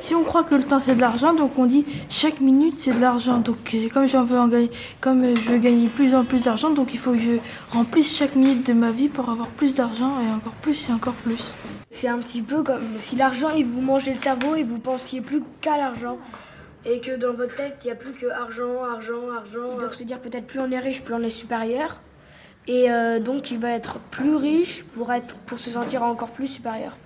Si 0.00 0.14
on 0.14 0.22
croit 0.22 0.44
que 0.44 0.54
le 0.54 0.62
temps 0.62 0.80
c'est 0.80 0.94
de 0.94 1.00
l'argent, 1.00 1.34
donc 1.34 1.58
on 1.58 1.66
dit 1.66 1.84
chaque 2.08 2.40
minute 2.40 2.78
c'est 2.78 2.92
de 2.92 3.00
l'argent. 3.00 3.38
Donc 3.38 3.76
comme 3.92 4.06
j'en 4.06 4.24
veux 4.24 4.38
en 4.38 4.48
gagner, 4.48 4.70
comme 5.00 5.24
je 5.34 5.50
veux 5.50 5.58
gagner 5.58 5.88
plus 5.88 6.14
en 6.14 6.24
plus 6.24 6.44
d'argent, 6.44 6.70
donc 6.70 6.94
il 6.94 6.98
faut 6.98 7.12
que 7.12 7.18
je 7.18 7.38
remplisse 7.70 8.16
chaque 8.16 8.34
minute 8.36 8.66
de 8.66 8.72
ma 8.72 8.90
vie 8.90 9.08
pour 9.08 9.28
avoir 9.28 9.48
plus 9.48 9.74
d'argent 9.74 10.20
et 10.20 10.32
encore 10.32 10.54
plus 10.54 10.88
et 10.88 10.92
encore 10.92 11.14
plus. 11.14 11.42
C'est 11.90 12.08
un 12.08 12.18
petit 12.18 12.42
peu 12.42 12.62
comme 12.62 12.98
si 12.98 13.16
l'argent 13.16 13.50
il 13.50 13.64
vous 13.64 13.80
mangeait 13.80 14.14
le 14.14 14.20
cerveau 14.20 14.54
et 14.54 14.62
vous 14.62 14.78
pensiez 14.78 15.20
plus 15.20 15.42
qu'à 15.60 15.76
l'argent 15.76 16.18
et 16.84 17.00
que 17.00 17.16
dans 17.16 17.34
votre 17.34 17.56
tête, 17.56 17.78
il 17.82 17.86
n'y 17.86 17.92
a 17.92 17.96
plus 17.96 18.12
que 18.12 18.26
argent, 18.26 18.84
argent, 18.84 19.30
argent. 19.36 19.72
Ils 19.74 19.78
doivent 19.78 19.96
se 19.96 20.04
dire 20.04 20.20
peut-être 20.20 20.46
plus 20.46 20.60
on 20.60 20.70
est 20.70 20.78
riche, 20.78 21.02
plus 21.02 21.14
on 21.14 21.22
est 21.22 21.30
supérieur. 21.30 22.00
Et 22.66 22.90
euh, 22.90 23.18
donc 23.18 23.50
il 23.50 23.58
va 23.58 23.70
être 23.70 23.98
plus 24.10 24.36
riche 24.36 24.84
pour, 24.84 25.12
être, 25.12 25.34
pour 25.46 25.58
se 25.58 25.70
sentir 25.70 26.02
encore 26.02 26.30
plus 26.30 26.46
supérieur. 26.46 26.96